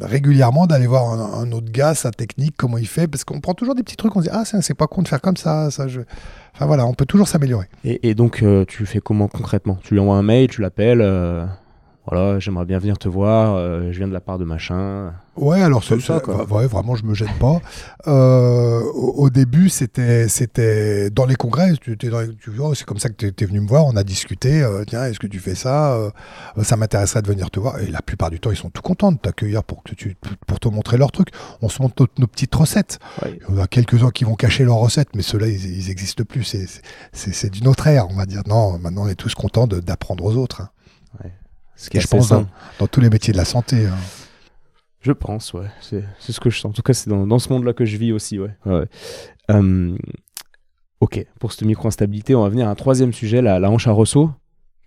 régulièrement 0.00 0.66
d'aller 0.66 0.86
voir 0.86 1.12
un, 1.38 1.52
autre 1.52 1.70
gars, 1.70 1.94
sa 1.94 2.10
technique, 2.10 2.54
comment 2.56 2.78
il 2.78 2.88
fait, 2.88 3.06
parce 3.06 3.24
qu'on 3.24 3.40
prend 3.40 3.54
toujours 3.54 3.74
des 3.74 3.82
petits 3.82 3.96
trucs, 3.96 4.16
on 4.16 4.20
se 4.20 4.28
dit 4.28 4.30
ah 4.32 4.44
c'est 4.44 4.74
pas 4.74 4.86
con 4.86 5.02
de 5.02 5.08
faire 5.08 5.20
comme 5.20 5.36
ça, 5.36 5.70
ça 5.70 5.86
je. 5.86 6.00
Enfin 6.54 6.66
voilà, 6.66 6.86
on 6.86 6.94
peut 6.94 7.06
toujours 7.06 7.28
s'améliorer. 7.28 7.66
et, 7.84 8.14
donc, 8.14 8.42
euh, 8.42 8.64
tu 8.66 8.84
fais 8.86 9.00
comment 9.00 9.28
concrètement? 9.28 9.78
Tu 9.82 9.94
lui 9.94 10.00
envoies 10.00 10.16
un 10.16 10.22
mail, 10.22 10.48
tu 10.48 10.60
l'appelles, 10.60 11.00
voilà, 12.06 12.38
j'aimerais 12.40 12.64
bien 12.64 12.78
venir 12.78 12.98
te 12.98 13.08
voir, 13.08 13.54
euh, 13.54 13.92
je 13.92 13.98
viens 13.98 14.08
de 14.08 14.12
la 14.12 14.20
part 14.20 14.38
de 14.38 14.44
machin. 14.44 15.12
Ouais, 15.36 15.62
alors 15.62 15.84
c'est- 15.84 16.00
ça, 16.00 16.18
quoi. 16.20 16.44
ouais, 16.50 16.66
vraiment, 16.66 16.96
je 16.96 17.04
me 17.04 17.14
gêne 17.14 17.28
pas. 17.38 17.60
Euh, 18.08 18.80
au, 18.94 19.24
au 19.24 19.30
début, 19.30 19.68
c'était, 19.68 20.28
c'était 20.28 21.10
dans 21.10 21.24
les 21.24 21.36
congrès. 21.36 21.72
Tu, 21.80 21.96
tu 21.96 22.10
vois, 22.50 22.74
c'est 22.74 22.84
comme 22.84 22.98
ça 22.98 23.08
que 23.10 23.26
tu 23.26 23.44
es 23.44 23.46
venu 23.46 23.60
me 23.60 23.68
voir. 23.68 23.86
On 23.86 23.96
a 23.96 24.02
discuté. 24.02 24.62
euh, 24.62 24.84
tiens, 24.86 25.04
est-ce 25.04 25.18
que 25.20 25.26
tu 25.26 25.38
fais 25.38 25.54
ça 25.54 25.96
Ça 26.62 26.76
m'intéresserait 26.76 27.22
de 27.22 27.28
venir 27.28 27.50
te 27.50 27.60
voir. 27.60 27.78
Et 27.80 27.86
la 27.90 28.02
plupart 28.02 28.30
du 28.30 28.40
temps, 28.40 28.50
ils 28.50 28.56
sont 28.56 28.70
tout 28.70 28.82
contents 28.82 29.12
de 29.12 29.18
t'accueillir 29.18 29.62
pour 29.62 29.82
que 29.82 29.94
tu, 29.94 30.16
pour 30.46 30.58
te 30.58 30.68
montrer 30.68 30.96
leurs 30.96 31.12
trucs. 31.12 31.28
On 31.62 31.68
se 31.68 31.80
montre 31.80 32.02
nos, 32.02 32.08
nos 32.18 32.26
petites 32.26 32.54
recettes. 32.54 32.98
Ouais. 33.22 33.38
On 33.48 33.58
a 33.58 33.66
quelques-uns 33.66 34.10
qui 34.10 34.24
vont 34.24 34.34
cacher 34.34 34.64
leurs 34.64 34.76
recettes, 34.76 35.08
mais 35.14 35.22
ceux-là, 35.22 35.46
ils, 35.48 35.78
ils 35.78 35.90
existent 35.90 36.24
plus. 36.24 36.44
C'est, 36.44 36.66
c'est- 37.12 37.50
d'une 37.50 37.68
autre 37.68 37.86
ère, 37.86 38.08
on 38.10 38.14
va 38.16 38.26
dire. 38.26 38.42
Non, 38.46 38.78
maintenant, 38.78 39.02
on 39.04 39.08
est 39.08 39.14
tous 39.14 39.34
contents 39.34 39.66
d'apprendre 39.66 40.24
aux 40.24 40.34
autres. 40.36 40.62
hein. 40.62 40.68
Ce 41.80 41.88
qui 41.88 41.96
est 41.96 42.00
Je 42.00 42.06
assez 42.06 42.16
pense. 42.18 42.46
Dans 42.78 42.86
tous 42.86 43.00
les 43.00 43.08
métiers 43.08 43.32
de 43.32 43.38
la 43.38 43.44
santé. 43.46 43.86
hein. 43.86 43.96
Je 45.00 45.12
pense, 45.12 45.54
ouais. 45.54 45.66
C'est 45.80 46.04
c'est 46.18 46.32
ce 46.32 46.40
que 46.40 46.50
je 46.50 46.58
sens. 46.60 46.70
En 46.70 46.72
tout 46.74 46.82
cas, 46.82 46.92
c'est 46.92 47.08
dans, 47.08 47.26
dans 47.26 47.38
ce 47.38 47.50
monde-là 47.50 47.72
que 47.72 47.86
je 47.86 47.96
vis 47.96 48.12
aussi, 48.12 48.38
ouais. 48.38 48.54
ouais. 48.66 48.84
Euh, 49.50 49.96
ok, 51.00 51.24
pour 51.38 51.52
cette 51.52 51.62
micro-instabilité, 51.62 52.34
on 52.34 52.42
va 52.42 52.50
venir 52.50 52.68
à 52.68 52.70
un 52.70 52.74
troisième 52.74 53.12
sujet, 53.14 53.40
la, 53.40 53.58
la 53.58 53.70
hanche 53.70 53.86
à 53.88 53.92
ressaut, 53.92 54.30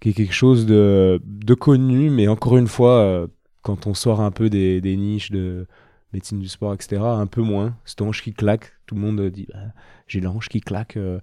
qui 0.01 0.09
est 0.09 0.13
quelque 0.13 0.33
chose 0.33 0.67
de, 0.67 1.19
de 1.25 1.53
connu, 1.55 2.11
mais 2.11 2.27
encore 2.27 2.57
une 2.57 2.67
fois, 2.67 2.99
euh, 2.99 3.27
quand 3.63 3.87
on 3.87 3.95
sort 3.95 4.21
un 4.21 4.29
peu 4.31 4.51
des, 4.51 4.81
des 4.81 4.95
niches 4.97 5.31
de 5.31 5.65
médecine 6.13 6.39
du 6.39 6.47
sport, 6.47 6.75
etc., 6.75 7.01
un 7.03 7.25
peu 7.25 7.41
moins. 7.41 7.75
Cette 7.85 8.01
hanche 8.03 8.21
qui 8.21 8.33
claque, 8.33 8.73
tout 8.85 8.93
le 8.93 9.01
monde 9.01 9.19
dit 9.31 9.47
bah, 9.51 9.59
j'ai 10.07 10.21
la 10.21 10.29
hanche 10.29 10.47
qui 10.47 10.61
claque. 10.61 10.95
euh. 10.97 11.19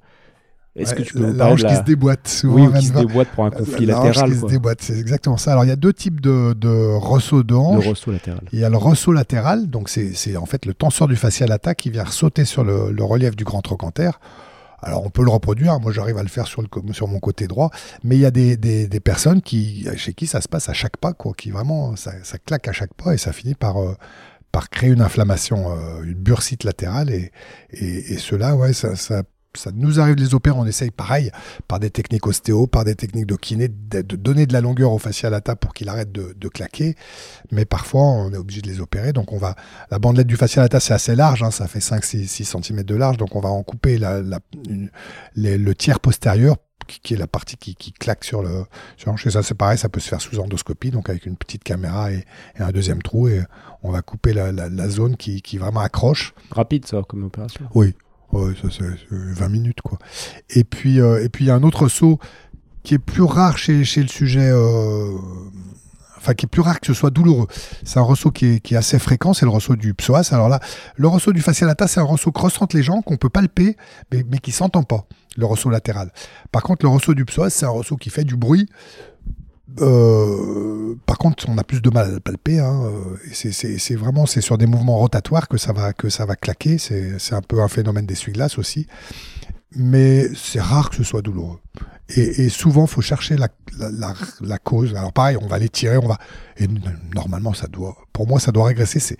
Est-ce 0.76 0.94
que 0.94 1.00
Ouais, 1.00 1.04
tu 1.04 1.14
peux 1.14 1.26
la, 1.26 1.32
la 1.32 1.46
hanche 1.48 1.62
de 1.62 1.66
qui 1.66 1.72
la... 1.74 1.80
se 1.80 1.84
déboîte 1.84 2.28
souvent. 2.28 2.66
Oui, 2.66 2.78
qui 2.78 2.86
se 2.86 2.92
déboîte 2.92 3.28
pour 3.30 3.44
un 3.44 3.50
conflit 3.50 3.86
la 3.86 3.98
hanche 3.98 4.06
latéral, 4.06 4.30
qui 4.30 4.36
se 4.36 4.40
quoi. 4.40 4.50
déboîte, 4.50 4.82
c'est 4.82 4.98
exactement 4.98 5.36
ça. 5.36 5.52
Alors 5.52 5.64
il 5.64 5.68
y 5.68 5.72
a 5.72 5.76
deux 5.76 5.92
types 5.92 6.20
de, 6.20 6.52
de 6.52 6.94
ressaut 6.96 7.42
de 7.42 7.54
Le 7.54 7.58
hanche. 7.58 7.88
ressaut 7.88 8.12
latéral. 8.12 8.40
Il 8.52 8.58
y 8.60 8.64
a 8.64 8.70
le 8.70 8.76
ressaut 8.76 9.12
latéral, 9.12 9.68
donc 9.68 9.88
c'est 9.88 10.36
en 10.36 10.46
fait 10.46 10.66
le 10.66 10.74
tenseur 10.74 11.08
du 11.08 11.16
fascia 11.16 11.46
lata 11.46 11.74
qui 11.74 11.90
vient 11.90 12.06
sauter 12.06 12.44
sur 12.44 12.62
le, 12.64 12.92
le 12.92 13.04
relief 13.04 13.34
du 13.34 13.44
grand 13.44 13.62
trochanter. 13.62 14.10
Alors 14.82 15.04
on 15.04 15.10
peut 15.10 15.22
le 15.24 15.30
reproduire, 15.30 15.78
moi 15.80 15.92
j'arrive 15.92 16.16
à 16.16 16.22
le 16.22 16.28
faire 16.30 16.46
sur, 16.46 16.62
le, 16.62 16.68
sur 16.94 17.06
mon 17.06 17.18
côté 17.18 17.46
droit, 17.46 17.70
mais 18.02 18.16
il 18.16 18.20
y 18.20 18.24
a 18.24 18.30
des, 18.30 18.56
des, 18.56 18.86
des 18.86 19.00
personnes 19.00 19.42
qui, 19.42 19.86
chez 19.96 20.14
qui 20.14 20.26
ça 20.26 20.40
se 20.40 20.48
passe 20.48 20.70
à 20.70 20.72
chaque 20.72 20.96
pas, 20.96 21.12
quoi, 21.12 21.34
qui 21.36 21.50
vraiment, 21.50 21.96
ça, 21.96 22.12
ça 22.22 22.38
claque 22.38 22.66
à 22.66 22.72
chaque 22.72 22.94
pas 22.94 23.12
et 23.12 23.18
ça 23.18 23.32
finit 23.32 23.54
par, 23.54 23.76
euh, 23.82 23.94
par 24.52 24.70
créer 24.70 24.88
une 24.90 25.02
inflammation, 25.02 25.70
euh, 25.72 26.02
une 26.04 26.14
bursite 26.14 26.64
latérale. 26.64 27.10
Et, 27.10 27.30
et, 27.72 28.14
et 28.14 28.16
cela, 28.18 28.56
ouais, 28.56 28.72
ça, 28.72 28.96
ça, 28.96 29.22
ça 29.54 29.70
nous 29.74 29.98
arrive 30.00 30.14
de 30.14 30.22
les 30.22 30.34
opérer, 30.34 30.56
on 30.56 30.64
essaye 30.66 30.90
pareil, 30.90 31.30
par 31.66 31.80
des 31.80 31.90
techniques 31.90 32.26
ostéo, 32.26 32.66
par 32.66 32.84
des 32.84 32.94
techniques 32.94 33.26
de 33.26 33.34
kiné, 33.36 33.68
de, 33.68 34.02
donner 34.02 34.46
de 34.46 34.52
la 34.52 34.60
longueur 34.60 34.92
au 34.92 34.98
fascia 34.98 35.28
lata 35.30 35.56
pour 35.56 35.74
qu'il 35.74 35.88
arrête 35.88 36.12
de, 36.12 36.34
de 36.38 36.48
claquer. 36.48 36.94
Mais 37.50 37.64
parfois, 37.64 38.02
on 38.02 38.32
est 38.32 38.36
obligé 38.36 38.60
de 38.62 38.68
les 38.68 38.80
opérer. 38.80 39.12
Donc, 39.12 39.32
on 39.32 39.38
va, 39.38 39.56
la 39.90 39.98
bandelette 39.98 40.26
du 40.28 40.36
fascia 40.36 40.62
lata, 40.62 40.78
c'est 40.80 40.94
assez 40.94 41.16
large, 41.16 41.42
hein, 41.42 41.50
ça 41.50 41.66
fait 41.66 41.80
5-6 41.80 42.44
cm 42.44 42.82
de 42.84 42.94
large. 42.94 43.16
Donc, 43.16 43.34
on 43.34 43.40
va 43.40 43.48
en 43.48 43.62
couper 43.62 43.98
la, 43.98 44.22
la- 44.22 44.40
une- 44.68 44.90
les- 45.34 45.58
le 45.58 45.74
tiers 45.74 46.00
postérieur, 46.00 46.56
qui, 46.86 47.14
est 47.14 47.16
la 47.16 47.26
partie 47.28 47.56
qui, 47.56 47.76
qui 47.76 47.92
claque 47.92 48.24
sur 48.24 48.42
le, 48.42 48.64
sur. 48.96 49.14
Et 49.24 49.30
ça, 49.30 49.42
c'est 49.44 49.54
pareil, 49.54 49.78
ça 49.78 49.88
peut 49.88 50.00
se 50.00 50.08
faire 50.08 50.20
sous 50.20 50.38
endoscopie, 50.40 50.90
donc 50.90 51.08
avec 51.08 51.24
une 51.26 51.36
petite 51.36 51.62
caméra 51.62 52.10
et, 52.12 52.24
et 52.58 52.62
un 52.62 52.70
deuxième 52.70 53.00
trou. 53.02 53.28
Et 53.28 53.42
on 53.82 53.90
va 53.92 54.02
couper 54.02 54.32
la, 54.32 54.50
la- 54.52 54.68
la 54.68 54.88
zone 54.88 55.16
qui, 55.16 55.40
qui 55.42 55.58
vraiment 55.58 55.80
accroche. 55.80 56.34
Rapide, 56.50 56.86
ça, 56.86 57.02
comme 57.08 57.22
opération. 57.24 57.64
Oui, 57.74 57.94
ouais, 58.32 58.54
ça 58.60 58.68
c'est 58.70 58.84
c'est 58.84 59.16
20 59.40 59.48
minutes 59.48 59.80
quoi. 59.82 59.98
Et 60.50 60.64
puis 60.64 61.00
euh, 61.00 61.24
et 61.24 61.28
puis 61.28 61.44
il 61.44 61.48
y 61.48 61.50
a 61.50 61.54
un 61.54 61.62
autre 61.62 61.88
saut 61.88 62.18
qui 62.82 62.94
est 62.94 62.98
plus 62.98 63.22
rare 63.22 63.58
chez, 63.58 63.84
chez 63.84 64.02
le 64.02 64.08
sujet, 64.08 64.50
euh, 64.50 65.16
enfin 66.16 66.34
qui 66.34 66.46
est 66.46 66.48
plus 66.48 66.62
rare 66.62 66.80
que 66.80 66.86
ce 66.86 66.94
soit 66.94 67.10
douloureux. 67.10 67.46
C'est 67.84 67.98
un 67.98 68.02
ressaut 68.02 68.30
qui 68.30 68.46
est, 68.46 68.60
qui 68.60 68.74
est 68.74 68.76
assez 68.76 68.98
fréquent, 68.98 69.34
c'est 69.34 69.44
le 69.44 69.50
ressaut 69.50 69.76
du 69.76 69.94
psoas. 69.94 70.32
Alors 70.32 70.48
là, 70.48 70.60
le 70.96 71.08
ressaut 71.08 71.32
du 71.32 71.40
fascia 71.42 71.66
lata, 71.66 71.86
c'est 71.88 72.00
un 72.00 72.04
ressaut 72.04 72.32
qui 72.32 72.40
ressente 72.40 72.72
les 72.74 72.82
gens, 72.82 73.02
qu'on 73.02 73.16
peut 73.16 73.28
palper, 73.28 73.76
mais, 74.12 74.24
mais 74.30 74.38
qui 74.38 74.52
s'entend 74.52 74.82
pas. 74.82 75.06
Le 75.36 75.46
ressaut 75.46 75.70
latéral. 75.70 76.10
Par 76.50 76.62
contre, 76.62 76.84
le 76.84 76.88
ressaut 76.88 77.14
du 77.14 77.24
psoas, 77.24 77.50
c'est 77.50 77.66
un 77.66 77.70
ressaut 77.70 77.96
qui 77.96 78.10
fait 78.10 78.24
du 78.24 78.36
bruit. 78.36 78.68
Euh, 79.80 80.94
par 81.06 81.18
contre, 81.18 81.44
on 81.48 81.56
a 81.58 81.64
plus 81.64 81.80
de 81.80 81.90
mal 81.90 82.06
à 82.06 82.10
le 82.10 82.20
palper. 82.20 82.58
Hein, 82.60 82.82
euh, 82.84 83.16
c'est- 83.32 83.94
vraiment 83.94 84.26
c'est 84.26 84.40
sur 84.40 84.58
des 84.58 84.66
mouvements 84.66 84.98
rotatoires 84.98 85.48
que 85.48 85.56
ça 85.58 85.72
va 85.72 85.92
que 85.92 86.08
ça 86.08 86.26
va 86.26 86.36
claquer. 86.36 86.78
C'est 86.78 87.34
un 87.34 87.42
peu 87.42 87.60
un 87.62 87.68
phénomène 87.68 88.06
d'essuie-glace 88.06 88.58
aussi. 88.58 88.86
Mais 89.76 90.26
c'est 90.34 90.60
rare 90.60 90.90
que 90.90 90.96
ce 90.96 91.04
soit 91.04 91.22
douloureux. 91.22 91.60
Et, 92.16 92.44
et 92.44 92.48
souvent, 92.48 92.88
faut 92.88 93.02
chercher 93.02 93.36
la, 93.36 93.46
cause. 94.64 94.96
Alors 94.96 95.12
pareil, 95.12 95.36
on 95.40 95.46
va 95.46 95.58
les 95.58 95.68
tirer, 95.68 95.96
on 95.96 96.08
va. 96.08 96.18
Et 96.56 96.66
normalement, 97.14 97.54
ça 97.54 97.68
doit. 97.68 97.96
Pour 98.12 98.26
moi, 98.26 98.40
ça 98.40 98.50
doit 98.50 98.64
régresser. 98.66 98.98
C'est 98.98 99.16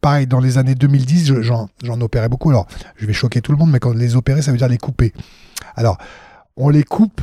pareil 0.00 0.28
dans 0.28 0.38
les 0.38 0.56
années 0.58 0.76
2010, 0.76 1.26
je- 1.26 1.42
j'en 1.42 2.00
opérais 2.00 2.28
beaucoup. 2.28 2.50
Alors, 2.50 2.68
je 2.94 3.06
vais 3.06 3.12
choquer 3.12 3.40
tout 3.40 3.50
le 3.50 3.58
monde, 3.58 3.72
mais 3.72 3.80
quand 3.80 3.92
les 3.92 4.14
opérer, 4.14 4.40
ça 4.40 4.52
veut 4.52 4.58
dire 4.58 4.68
les 4.68 4.78
couper. 4.78 5.12
Alors, 5.74 5.98
on 6.56 6.68
les 6.68 6.84
coupe 6.84 7.22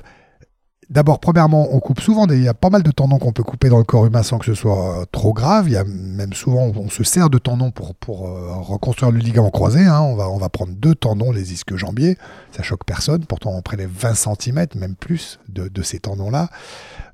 D'abord, 0.94 1.20
premièrement, 1.20 1.70
on 1.72 1.80
coupe 1.80 2.02
souvent, 2.02 2.28
il 2.28 2.44
y 2.44 2.48
a 2.48 2.54
pas 2.54 2.70
mal 2.70 2.84
de 2.84 2.92
tendons 2.92 3.18
qu'on 3.18 3.32
peut 3.32 3.42
couper 3.42 3.68
dans 3.68 3.80
le 3.80 3.84
corps 3.84 4.06
humain 4.06 4.22
sans 4.22 4.38
que 4.38 4.46
ce 4.46 4.54
soit 4.54 5.02
euh, 5.02 5.06
trop 5.12 5.34
grave. 5.34 5.68
Il 5.68 5.74
y 5.74 5.76
a 5.76 5.84
même 5.84 6.34
souvent, 6.34 6.72
on 6.76 6.88
se 6.88 7.04
sert 7.04 7.32
de 7.32 7.40
tendons 7.40 7.72
pour, 7.72 8.28
euh, 8.28 8.54
reconstruire 8.60 9.12
le 9.12 9.18
ligament 9.18 9.50
croisé. 9.50 9.84
hein. 9.84 10.02
On, 10.02 10.38
va, 10.38 10.50
prendre 10.50 10.74
deux 10.74 10.94
tendons, 10.94 11.32
les 11.32 11.52
ischio-jambiers. 11.52 12.20
Ça 12.52 12.62
choque 12.62 12.86
personne. 12.86 13.26
Pourtant, 13.26 13.54
on 13.56 13.64
prélève 13.64 13.90
20 13.92 14.14
cm, 14.14 14.68
même 14.76 14.94
plus, 14.96 15.40
de, 15.50 15.82
ces 15.82 15.98
tendons-là. 15.98 16.50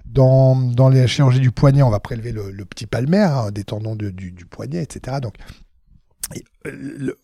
Dans, 0.05 0.57
dans 0.57 0.89
les 0.89 1.07
chirurgies 1.07 1.39
du 1.39 1.51
poignet, 1.51 1.81
on 1.81 1.89
va 1.89 2.01
prélever 2.01 2.33
le, 2.33 2.65
petit 2.65 2.85
palmaire, 2.85 3.37
hein, 3.37 3.51
des 3.51 3.63
tendons 3.63 3.95
du, 3.95 4.11
du 4.11 4.45
poignet, 4.45 4.83
etc. 4.83 5.19
Donc, 5.21 5.35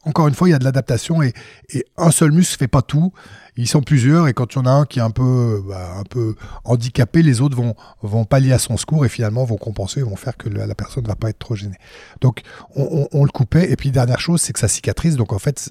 encore 0.03 0.27
une 0.27 0.33
fois, 0.33 0.47
il 0.47 0.51
y 0.51 0.55
a 0.55 0.59
de 0.59 0.63
l'adaptation 0.63 1.21
et, 1.21 1.33
et 1.69 1.85
un 1.97 2.11
seul 2.11 2.31
muscle 2.31 2.57
fait 2.57 2.67
pas 2.67 2.81
tout. 2.81 3.11
Ils 3.57 3.69
sont 3.69 3.81
plusieurs 3.81 4.27
et 4.27 4.33
quand 4.33 4.53
il 4.53 4.57
y 4.57 4.61
en 4.61 4.65
a 4.65 4.71
un 4.71 4.85
qui 4.85 4.99
est 4.99 5.01
un 5.01 5.11
peu, 5.11 5.63
bah, 5.65 5.95
un 5.97 6.03
peu 6.03 6.35
handicapé, 6.65 7.21
les 7.21 7.39
autres 7.39 7.55
vont, 7.55 7.73
vont 8.01 8.25
pallier 8.25 8.51
à 8.51 8.59
son 8.59 8.75
secours 8.75 9.05
et 9.05 9.09
finalement 9.09 9.45
vont 9.45 9.55
compenser, 9.55 10.01
vont 10.01 10.17
faire 10.17 10.35
que 10.35 10.49
la, 10.49 10.75
personne 10.75 11.03
ne 11.03 11.07
va 11.07 11.15
pas 11.15 11.29
être 11.29 11.39
trop 11.39 11.55
gênée. 11.55 11.77
Donc 12.19 12.41
on, 12.75 13.23
le 13.23 13.31
coupait 13.31 13.71
et 13.71 13.77
puis 13.77 13.91
dernière 13.91 14.19
chose, 14.19 14.41
c'est 14.41 14.51
que 14.51 14.59
ça 14.59 14.67
cicatrise. 14.67 15.15
Donc 15.15 15.31
en 15.31 15.39
fait, 15.39 15.69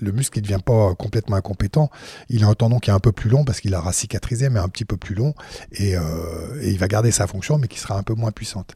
le 0.00 0.12
muscle 0.12 0.38
ne 0.38 0.42
devient 0.42 0.62
pas 0.64 0.94
complètement 0.94 1.36
incompétent. 1.36 1.90
Il 2.30 2.44
a 2.44 2.46
un 2.46 2.54
tendon 2.54 2.78
qui 2.78 2.88
est 2.88 2.94
un 2.94 2.98
peu 2.98 3.12
plus 3.12 3.28
long 3.28 3.44
parce 3.44 3.60
qu'il 3.60 3.74
aura 3.74 3.92
cicatrisé, 3.92 4.48
mais 4.48 4.60
un 4.60 4.68
petit 4.68 4.86
peu 4.86 4.96
plus 4.96 5.14
long 5.14 5.34
et, 5.72 5.96
euh, 5.96 6.02
et 6.62 6.70
il 6.70 6.78
va 6.78 6.88
garder 6.88 7.10
sa 7.10 7.26
fonction, 7.26 7.58
mais 7.58 7.68
qui 7.68 7.78
sera 7.78 7.98
un 7.98 8.02
peu 8.02 8.14
moins 8.14 8.32
puissante. 8.32 8.74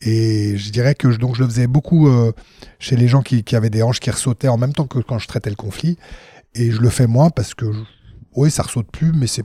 Et 0.00 0.56
je 0.56 0.70
dirais 0.70 0.94
que 0.94 1.10
je, 1.10 1.18
donc 1.18 1.34
je 1.34 1.42
le 1.42 1.48
faisais 1.48 1.66
beaucoup 1.66 2.08
euh, 2.08 2.32
chez 2.78 2.96
les 2.96 3.08
gens 3.08 3.22
qui 3.22 3.42
avaient 3.56 3.70
des 3.70 3.82
hanches 3.82 4.00
qui 4.00 4.10
ressautaient 4.10 4.48
en 4.48 4.58
même 4.58 4.72
temps 4.72 4.86
que 4.86 4.98
quand 4.98 5.18
je 5.18 5.28
traitais 5.28 5.50
le 5.50 5.56
conflit. 5.56 5.98
Et 6.54 6.70
je 6.70 6.80
le 6.80 6.90
fais 6.90 7.06
moins 7.06 7.30
parce 7.30 7.54
que, 7.54 7.72
je- 7.72 7.80
oui, 8.36 8.50
ça 8.50 8.62
ressaute 8.62 8.90
plus, 8.90 9.12
mais 9.12 9.26
c'est 9.26 9.44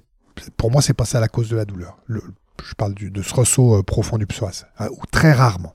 pour 0.57 0.71
moi, 0.71 0.81
c'est 0.81 0.93
pas 0.93 1.05
ça 1.05 1.19
la 1.19 1.27
cause 1.29 1.49
de 1.49 1.55
la 1.55 1.65
douleur. 1.65 1.97
Le- 2.05 2.21
je 2.63 2.73
parle 2.75 2.93
du- 2.93 3.11
de 3.11 3.21
ce 3.21 3.33
ressaut 3.33 3.75
euh, 3.75 3.83
profond 3.83 4.17
du 4.17 4.25
psoas, 4.27 4.65
hein, 4.79 4.87
ou 4.91 5.05
très 5.11 5.31
rarement. 5.31 5.73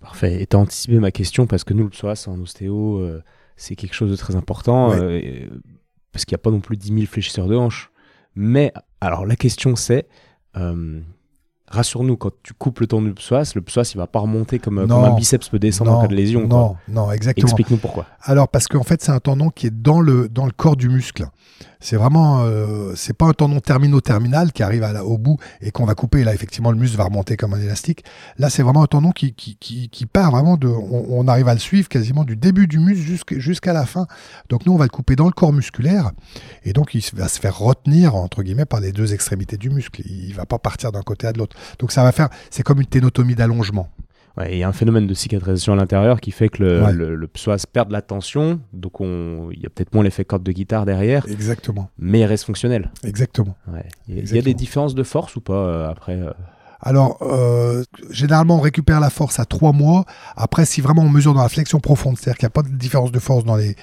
Parfait. 0.00 0.42
Et 0.42 0.46
t'as 0.46 0.58
anticipé 0.58 0.98
ma 0.98 1.10
question 1.10 1.46
parce 1.46 1.64
que 1.64 1.72
nous, 1.74 1.84
le 1.84 1.90
psoas 1.90 2.24
en 2.28 2.38
ostéo, 2.40 2.98
euh, 2.98 3.22
c'est 3.56 3.76
quelque 3.76 3.94
chose 3.94 4.10
de 4.10 4.16
très 4.16 4.34
important 4.36 4.90
Ouais. 4.90 5.46
euh, 5.50 5.60
parce 6.12 6.24
qu'il 6.24 6.34
n'y 6.34 6.40
a 6.40 6.42
pas 6.42 6.50
non 6.50 6.60
plus 6.60 6.76
10 6.76 6.92
000 6.92 7.06
fléchisseurs 7.06 7.46
de 7.46 7.54
hanches. 7.56 7.90
Mais 8.34 8.72
alors 9.00 9.24
la 9.26 9.36
question 9.36 9.76
c'est, 9.76 10.08
euh, 10.56 11.00
rassure-nous, 11.72 12.16
quand 12.16 12.30
tu 12.42 12.52
coupes 12.52 12.80
le 12.80 12.86
tendon 12.86 13.06
du 13.06 13.14
psoas, 13.14 13.52
le 13.54 13.62
psoas 13.62 13.90
il 13.94 13.96
va 13.96 14.06
pas 14.06 14.20
remonter 14.20 14.58
comme, 14.58 14.78
un 14.78 15.14
biceps 15.14 15.48
peut 15.48 15.58
descendre 15.58 15.92
en 15.92 16.02
cas 16.02 16.06
de 16.06 16.14
lésion. 16.14 16.46
quoi. 16.46 16.58
Non, 16.58 16.76
non, 16.88 17.12
exactement. 17.12 17.46
Explique-nous 17.46 17.78
pourquoi. 17.78 18.06
Alors 18.22 18.48
parce 18.48 18.68
qu'en 18.68 18.84
fait 18.84 19.02
c'est 19.02 19.12
un 19.12 19.20
tendon 19.20 19.50
qui 19.50 19.66
est 19.66 19.82
dans 19.82 20.00
le 20.00 20.28
dans 20.28 20.46
le 20.46 20.52
corps 20.52 20.76
du 20.76 20.88
muscle. 20.88 21.26
C'est 21.82 21.96
vraiment 21.96 22.44
euh, 22.44 22.92
c'est 22.94 23.12
pas 23.12 23.26
un 23.26 23.32
tendon 23.32 23.58
termino-terminal 23.58 24.52
qui 24.52 24.62
arrive 24.62 24.84
au 25.04 25.18
bout 25.18 25.38
et 25.60 25.72
qu'on 25.72 25.84
va 25.84 25.94
couper. 25.94 26.22
Là 26.22 26.32
effectivement 26.32 26.70
le 26.70 26.78
muscle 26.78 26.96
va 26.96 27.04
remonter 27.04 27.36
comme 27.36 27.54
un 27.54 27.60
élastique. 27.60 28.04
Là 28.38 28.50
c'est 28.50 28.62
vraiment 28.62 28.84
un 28.84 28.86
tendon 28.86 29.10
qui, 29.10 29.34
qui, 29.34 29.56
qui, 29.56 30.06
part 30.06 30.30
vraiment 30.30 30.56
de 30.56 30.68
on, 30.68 31.26
arrive 31.26 31.48
à 31.48 31.54
le 31.54 31.60
suivre 31.60 31.88
quasiment 31.88 32.24
du 32.24 32.36
début 32.36 32.68
du 32.68 32.78
muscle 32.78 33.38
jusqu'à 33.38 33.72
la 33.72 33.84
fin. 33.84 34.06
Donc 34.48 34.64
nous 34.64 34.72
on 34.72 34.78
va 34.78 34.84
le 34.84 34.90
couper 34.90 35.16
dans 35.16 35.26
le 35.26 35.32
corps 35.32 35.52
musculaire 35.52 36.12
et 36.64 36.72
donc 36.72 36.94
il 36.94 37.02
va 37.14 37.26
se 37.26 37.40
faire 37.40 37.58
retenir 37.58 38.14
entre 38.14 38.44
guillemets 38.44 38.64
par 38.64 38.80
les 38.80 38.92
deux 38.92 39.12
extrémités 39.12 39.56
du 39.56 39.68
muscle. 39.68 40.02
Il 40.06 40.34
va 40.34 40.46
pas 40.46 40.60
partir 40.60 40.92
d'un 40.92 41.02
côté 41.02 41.26
à 41.26 41.32
l'autre. 41.32 41.56
Donc 41.80 41.90
ça 41.90 42.04
va 42.04 42.12
faire 42.12 42.28
c'est 42.50 42.62
comme 42.62 42.80
une 42.80 42.86
ténotomie 42.86 43.34
d'allongement. 43.34 43.88
Ouais, 44.38 44.50
et 44.52 44.56
il 44.56 44.58
y 44.58 44.62
a 44.62 44.68
un 44.68 44.72
phénomène 44.72 45.06
de 45.06 45.14
cicatrisation 45.14 45.74
à 45.74 45.76
l'intérieur 45.76 46.20
qui 46.20 46.30
fait 46.30 46.48
que 46.48 46.62
le, 46.62 46.82
Ouais. 46.82 46.92
le, 46.92 47.14
le 47.14 47.26
psoas 47.28 47.64
perd 47.70 47.88
de 47.88 47.92
la 47.92 48.00
tension, 48.02 48.60
donc 48.72 49.00
on- 49.00 49.50
il 49.52 49.60
y 49.60 49.66
a 49.66 49.68
peut-être 49.68 49.92
moins 49.94 50.02
l'effet 50.04 50.24
corde 50.24 50.42
de 50.42 50.52
guitare 50.52 50.86
derrière, 50.86 51.26
Exactement. 51.28 51.90
mais 51.98 52.20
il 52.20 52.24
reste 52.24 52.44
fonctionnel. 52.44 52.90
Exactement. 53.04 53.56
Ouais. 53.72 53.84
Il 54.08 54.34
y 54.34 54.38
a- 54.38 54.42
des 54.42 54.54
différences 54.54 54.94
de 54.94 55.02
force 55.02 55.36
ou 55.36 55.40
pas 55.42 55.52
euh, 55.52 55.90
après 55.90 56.16
euh, 56.18 56.30
Alors, 56.80 57.18
euh, 57.22 57.84
généralement, 58.10 58.56
on 58.56 58.60
récupère 58.60 59.00
la 59.00 59.10
force 59.10 59.38
à 59.38 59.44
trois 59.44 59.72
mois. 59.72 60.04
Après, 60.34 60.64
si 60.64 60.80
vraiment 60.80 61.02
on 61.02 61.08
mesure 61.10 61.34
dans 61.34 61.42
la 61.42 61.48
flexion 61.48 61.78
profonde, 61.78 62.16
c'est-à-dire 62.18 62.38
qu'il 62.38 62.46
n'y 62.46 62.52
a 62.52 62.62
pas 62.62 62.62
de 62.62 62.74
différence 62.74 63.12
de 63.12 63.18
force 63.20 63.44
dans 63.44 63.56
les 63.56 63.76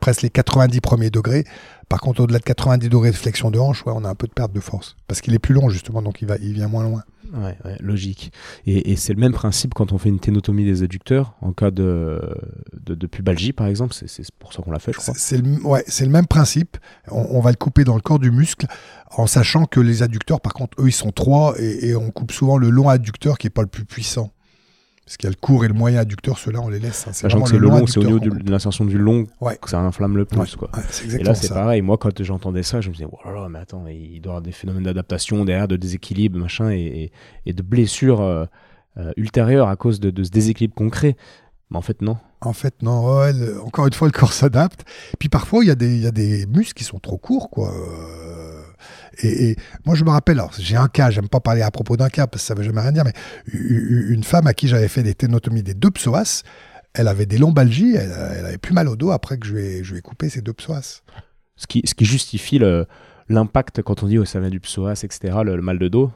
presque 0.00 0.22
les 0.22 0.30
90 0.30 0.80
premiers 0.80 1.10
degrés. 1.10 1.44
Par 1.88 2.00
contre, 2.00 2.20
au-delà 2.22 2.38
de 2.38 2.44
90 2.44 2.88
degrés 2.90 3.10
de 3.10 3.16
flexion 3.16 3.50
de 3.50 3.58
hanche, 3.58 3.84
ouais, 3.86 3.92
on 3.96 4.04
a 4.04 4.08
un 4.08 4.14
peu 4.14 4.26
de 4.26 4.32
perte 4.32 4.52
de 4.52 4.60
force. 4.60 4.94
Parce 5.06 5.20
qu'il 5.20 5.34
est 5.34 5.38
plus 5.38 5.54
long, 5.54 5.68
justement, 5.70 6.00
donc 6.02 6.20
il, 6.22 6.28
va, 6.28 6.36
il 6.36 6.52
vient 6.52 6.68
moins 6.68 6.84
loin. 6.84 7.02
Ouais, 7.34 7.56
logique. 7.80 8.32
Et, 8.66 8.96
c'est 8.96 9.12
le 9.12 9.20
même 9.20 9.32
principe 9.32 9.74
quand 9.74 9.92
on 9.92 9.98
fait 9.98 10.08
une 10.08 10.20
ténotomie 10.20 10.64
des 10.64 10.82
adducteurs 10.82 11.34
en 11.40 11.52
cas 11.52 11.70
de, 11.70 12.20
pubalgie, 13.10 13.52
par 13.52 13.66
exemple. 13.66 13.94
C'est- 13.94 14.26
pour 14.38 14.52
ça 14.52 14.62
qu'on 14.62 14.70
l'a 14.70 14.78
fait, 14.78 14.92
je 14.92 14.98
crois. 14.98 15.14
C'est 15.16 15.38
le, 15.38 15.66
ouais, 15.66 15.84
le 16.00 16.08
même 16.08 16.26
principe. 16.26 16.76
On, 17.10 17.26
on 17.30 17.40
va 17.40 17.50
le 17.50 17.56
couper 17.56 17.84
dans 17.84 17.96
le 17.96 18.00
corps 18.00 18.18
du 18.18 18.30
muscle, 18.30 18.66
en 19.10 19.26
sachant 19.26 19.66
que 19.66 19.80
les 19.80 20.02
adducteurs, 20.02 20.40
par 20.40 20.54
contre, 20.54 20.80
eux, 20.80 20.88
ils 20.88 20.92
sont 20.92 21.12
trois, 21.12 21.54
et, 21.58 21.88
et 21.88 21.96
on 21.96 22.10
coupe 22.10 22.32
souvent 22.32 22.58
le 22.58 22.70
long 22.70 22.88
adducteur 22.88 23.38
qui 23.38 23.46
n'est 23.46 23.50
pas 23.50 23.62
le 23.62 23.68
plus 23.68 23.84
puissant. 23.84 24.32
Parce 25.06 25.16
qu'il 25.18 25.28
y 25.28 25.32
a 25.32 25.34
le 25.34 25.40
court 25.40 25.64
et 25.64 25.68
le 25.68 25.74
moyen 25.74 26.00
adducteur, 26.00 26.36
ceux-là, 26.36 26.60
on 26.60 26.68
les 26.68 26.80
laisse. 26.80 27.06
hein. 27.06 27.12
C'est 27.12 27.22
Sachant 27.22 27.40
que 27.40 27.48
c'est 27.48 27.58
le 27.58 27.68
long, 27.68 27.86
c'est 27.86 28.00
au 28.00 28.02
niveau 28.04 28.18
de, 28.18 28.50
l'insertion 28.50 28.84
du 28.84 28.98
long 28.98 29.24
Ouais. 29.40 29.56
que 29.62 29.70
ça 29.70 29.78
inflamme 29.80 30.16
le 30.16 30.24
plus. 30.24 30.40
Ouais. 30.40 30.46
Quoi. 30.58 30.68
Ouais, 30.76 30.82
c'est 30.90 31.08
Et 31.14 31.22
là, 31.22 31.34
c'est 31.36 31.48
pareil. 31.54 31.80
Moi, 31.80 31.96
quand 31.96 32.22
j'entendais 32.24 32.64
ça, 32.64 32.80
je 32.80 32.88
me 32.88 32.94
disais, 32.94 33.06
oh 33.10 33.16
là 33.24 33.32
là, 33.32 33.48
mais 33.48 33.60
attends, 33.60 33.86
il 33.86 34.20
doit 34.20 34.30
y 34.30 34.34
avoir 34.34 34.42
des 34.42 34.50
phénomènes 34.50 34.82
d'adaptation 34.82 35.44
derrière, 35.44 35.68
de 35.68 35.76
déséquilibre, 35.76 36.38
machin, 36.40 36.70
et, 36.70 36.80
et, 37.04 37.12
et 37.46 37.52
de 37.52 37.62
blessures 37.62 38.20
euh, 38.20 38.46
euh, 38.98 39.12
ultérieures 39.16 39.68
à 39.68 39.76
cause 39.76 40.00
de, 40.00 40.10
de 40.10 40.24
ce 40.24 40.30
déséquilibre 40.30 40.74
concret. 40.74 41.16
Mais 41.70 41.76
en 41.78 41.82
fait, 41.82 42.02
non. 42.02 42.16
En 42.40 42.52
fait, 42.52 42.74
non, 42.82 43.06
le- 43.32 43.60
encore 43.62 43.86
une 43.86 43.92
fois, 43.92 44.08
le 44.08 44.12
corps 44.12 44.32
s'adapte. 44.32 44.84
Puis 45.20 45.28
parfois, 45.28 45.64
il 45.64 45.68
y, 45.68 45.70
a 45.70 45.74
des- 45.76 45.94
il 45.96 46.02
y 46.02 46.06
a 46.06 46.10
des 46.12 46.46
muscles 46.46 46.74
qui 46.74 46.84
sont 46.84 46.98
trop 46.98 47.16
courts, 47.16 47.48
quoi. 47.48 47.70
Euh, 47.72 48.25
Et, 49.22 49.50
et 49.50 49.56
moi, 49.84 49.94
je 49.94 50.04
me 50.04 50.10
rappelle, 50.10 50.42
j'ai 50.58 50.76
un 50.76 50.88
cas, 50.88 51.10
j'aime 51.10 51.28
pas 51.28 51.40
parler 51.40 51.62
à 51.62 51.70
propos 51.70 51.96
d'un 51.96 52.08
cas 52.08 52.26
parce 52.26 52.42
que 52.42 52.46
ça 52.46 52.54
veut 52.54 52.62
jamais 52.62 52.80
rien 52.80 52.92
dire, 52.92 53.04
mais 53.04 53.12
une 53.52 54.24
femme 54.24 54.46
à 54.46 54.54
qui 54.54 54.68
j'avais 54.68 54.88
fait 54.88 55.02
des 55.02 55.14
ténotomies 55.14 55.62
des 55.62 55.74
deux 55.74 55.90
psoas, 55.90 56.42
elle 56.94 57.08
avait 57.08 57.26
des 57.26 57.38
lombalgies, 57.38 57.94
elle, 57.94 58.12
elle 58.38 58.46
avait 58.46 58.58
plus 58.58 58.72
mal 58.74 58.88
au 58.88 58.96
dos 58.96 59.10
après 59.10 59.38
que 59.38 59.46
je 59.46 59.54
lui 59.54 59.62
ai, 59.62 59.84
je 59.84 59.92
lui 59.92 59.98
ai 59.98 60.02
coupé 60.02 60.28
ses 60.28 60.40
deux 60.42 60.52
psoas. 60.52 61.02
Ce 61.56 61.66
qui, 61.66 61.82
ce 61.86 61.94
qui 61.94 62.04
justifie 62.04 62.58
le- 62.58 62.86
l'impact 63.28 63.82
quand 63.82 64.02
on 64.02 64.06
dit, 64.06 64.18
oh, 64.18 64.24
ça 64.24 64.40
vient 64.40 64.50
du 64.50 64.60
psoas, 64.60 65.00
etc., 65.02 65.38
le, 65.44 65.56
le 65.56 65.62
mal 65.62 65.78
de 65.78 65.88
dos? 65.88 66.10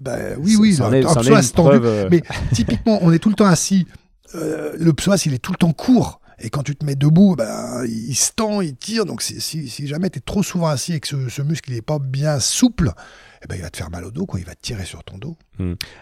Ben, 0.00 0.36
oui, 0.40 0.56
oui, 0.58 0.74
Ça 0.74 0.86
un- 0.86 0.92
un 0.92 1.02
ça 1.08 1.20
est 1.20 1.22
psoas 1.22 1.42
une 1.42 1.48
tendu. 1.50 1.68
preuve, 1.68 1.86
euh, 1.86 2.08
Mais 2.10 2.22
typiquement, 2.52 2.98
on 3.02 3.12
est 3.12 3.18
tout 3.18 3.28
le 3.28 3.34
temps 3.34 3.46
assis. 3.46 3.86
Euh, 4.34 4.72
le 4.78 4.92
psoas, 4.92 5.22
il 5.26 5.34
est 5.34 5.38
tout 5.38 5.52
le 5.52 5.56
temps 5.58 5.72
court. 5.72 6.20
Et 6.40 6.50
quand 6.50 6.62
tu 6.62 6.76
te 6.76 6.84
mets 6.84 6.94
debout, 6.94 7.34
ben, 7.36 7.84
il 7.86 8.14
se 8.14 8.32
tend, 8.32 8.60
il 8.60 8.76
tire. 8.76 9.04
Donc, 9.04 9.22
si, 9.22 9.40
si, 9.40 9.68
si 9.68 9.86
jamais 9.86 10.08
tu 10.08 10.18
es 10.18 10.20
trop 10.20 10.42
souvent 10.42 10.68
assis 10.68 10.94
et 10.94 11.00
que 11.00 11.28
ce, 11.28 11.42
muscle 11.42 11.72
n'est 11.72 11.82
pas 11.82 11.98
bien 11.98 12.38
souple, 12.38 12.92
eh 13.42 13.46
ben, 13.48 13.56
il 13.56 13.62
va 13.62 13.70
te 13.70 13.76
faire 13.76 13.90
mal 13.90 14.04
au 14.04 14.10
dos. 14.10 14.26
Quoi. 14.26 14.38
Il 14.40 14.46
va 14.46 14.54
te 14.54 14.60
tirer 14.60 14.84
sur 14.84 15.02
ton 15.02 15.18
dos. 15.18 15.36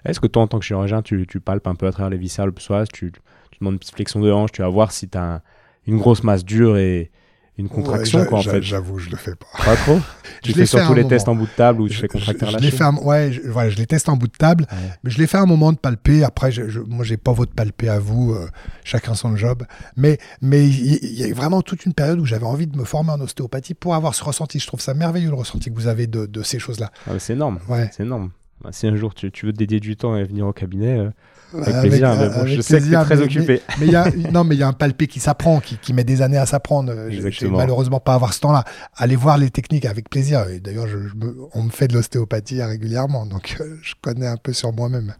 Est-ce 0.05 0.20
que 0.20 0.26
toi, 0.26 0.43
en 0.43 0.47
tant 0.47 0.59
que 0.59 0.64
chirurgien, 0.64 1.03
tu, 1.03 1.26
tu 1.26 1.41
palpes 1.41 1.66
un 1.66 1.74
peu 1.74 1.87
à 1.87 1.93
travers 1.93 2.11
les 2.11 2.18
viscères, 2.18 2.47
le 2.47 2.53
psoas, 2.53 2.87
tu, 2.87 3.12
tu 3.12 3.59
demandes 3.61 3.74
une 3.74 3.78
petite 3.78 3.95
flexion 3.95 4.20
de 4.20 4.30
hanche, 4.30 4.53
tu 4.53 4.62
vas 4.62 4.68
voir 4.68 4.93
si 4.93 5.09
tu 5.09 5.16
as 5.16 5.43
une 5.87 5.99
grosse 5.99 6.22
masse 6.22 6.45
dure 6.45 6.76
et 6.76 7.11
une 7.59 7.69
contraction, 7.69 8.21
Ouais, 8.21 8.27
quoi, 8.27 8.39
en 8.39 8.43
fait. 8.43 8.63
J'avoue, 8.63 8.99
je 8.99 9.09
le 9.11 9.17
fais 9.17 9.35
pas. 9.35 9.47
Pas 9.65 9.77
trop 9.77 9.99
Tu 10.43 10.51
Je 10.53 10.57
fais 10.57 10.67
surtout 10.67 10.93
les 10.93 11.03
moment. 11.03 11.09
tests 11.09 11.29
en 11.29 11.35
bout 11.35 11.47
de 11.47 11.51
table 11.57 11.81
où 11.81 11.89
tu 11.89 11.95
Je- 11.95 12.01
fais 12.01 12.09
contracter 12.09 12.47
je, 12.47 12.59
je 12.59 12.71
fait 12.71 12.85
un- 12.85 12.95
ouais, 12.97 13.33
je, 13.33 13.41
voilà, 13.49 13.71
je 13.71 13.77
les 13.79 13.87
teste 13.87 14.09
en 14.11 14.17
bout 14.17 14.27
de 14.29 14.37
table, 14.37 14.67
Ouais. 14.71 14.79
mais 15.03 15.11
je 15.11 15.19
l'ai 15.19 15.27
fait 15.27 15.39
à 15.39 15.41
un 15.43 15.47
moment 15.47 15.73
de 15.73 15.79
palper. 15.79 16.23
Après, 16.23 16.53
je, 16.53 16.69
je, 16.69 16.81
moi, 16.81 17.05
j'ai 17.05 17.17
pas 17.17 17.33
votre 17.33 17.53
palper 17.53 17.89
à 17.89 17.99
vous, 17.99 18.33
euh, 18.35 18.47
chacun 18.85 19.15
son 19.15 19.35
job. 19.37 19.65
Mais 19.97 20.19
mais 20.43 20.67
il 20.69 21.13
y, 21.19 21.25
a 21.25 21.33
vraiment 21.35 21.63
toute 21.63 21.87
une 21.87 21.95
période 21.95 22.21
où 22.21 22.27
j'avais 22.27 22.45
envie 22.47 22.67
de 22.67 22.77
me 22.77 22.85
former 22.85 23.13
en 23.13 23.21
ostéopathie 23.21 23.75
pour 23.75 23.95
avoir 23.95 24.15
ce 24.15 24.23
ressenti. 24.23 24.59
Je 24.59 24.67
trouve 24.67 24.81
ça 24.81 24.93
merveilleux 24.95 25.31
le 25.31 25.37
ressenti 25.37 25.71
que 25.71 25.75
vous 25.77 25.87
avez 25.89 26.07
de, 26.07 26.27
de 26.27 26.43
ces 26.43 26.59
choses-là. 26.59 26.91
Ah, 27.09 27.13
C'est 27.19 27.33
énorme. 27.33 27.59
Ouais. 27.69 27.89
C'est 27.97 28.03
énorme. 28.03 28.31
Bah, 28.63 28.71
si 28.73 28.87
un 28.87 28.97
jour 28.97 29.15
tu, 29.15 29.31
tu 29.33 29.47
veux 29.47 29.53
te 29.53 29.59
dédier 29.59 29.81
du 29.81 29.97
temps 29.97 30.17
et 30.17 30.25
venir 30.25 30.47
au 30.47 30.53
cabinet, 30.53 30.99
euh, 30.99 31.11
avec 31.55 31.68
Avec- 31.74 31.90
plaisir. 31.90 32.11
euh, 32.11 32.28
bon, 32.30 32.47
je 32.47 32.61
sais 32.61 32.80
que 32.80 32.84
es 32.94 33.05
très 33.05 33.20
occupé. 33.20 33.62
Mais 33.80 33.86
il 33.86 34.30
non, 34.32 34.44
mais 34.44 34.55
il 34.55 34.59
y 34.59 34.62
a 34.62 34.68
un 34.68 34.72
palpé 34.72 35.07
qui 35.07 35.20
s'apprend, 35.20 35.61
qui, 35.61 35.76
qui 35.78 35.92
met 35.92 36.05
des 36.05 36.22
années 36.22 36.36
à 36.38 36.47
s'apprendre. 36.47 36.92
Je- 37.11 37.30
Je 37.30 37.47
malheureusement 37.47 38.01
pas 38.01 38.14
avoir 38.14 38.32
ce 38.34 38.40
temps-là. 38.40 38.64
Allez 38.97 39.16
voir 39.16 39.38
les 39.38 39.51
techniques 39.51 39.84
avec 39.86 40.11
plaisir. 40.11 40.44
D'ailleurs, 40.62 40.86
je, 40.86 40.99
je 41.09 41.14
me- 41.14 41.36
on 41.55 41.62
me 41.62 41.70
fait 41.70 41.88
de 41.88 41.94
l'ostéopathie 41.94 42.62
régulièrement, 42.62 43.26
donc 43.26 43.57
euh, 43.61 43.76
je 43.82 43.94
connais 44.01 44.26
un 44.26 44.36
peu 44.36 44.53
sur 44.53 44.72
moi-même. 44.72 45.14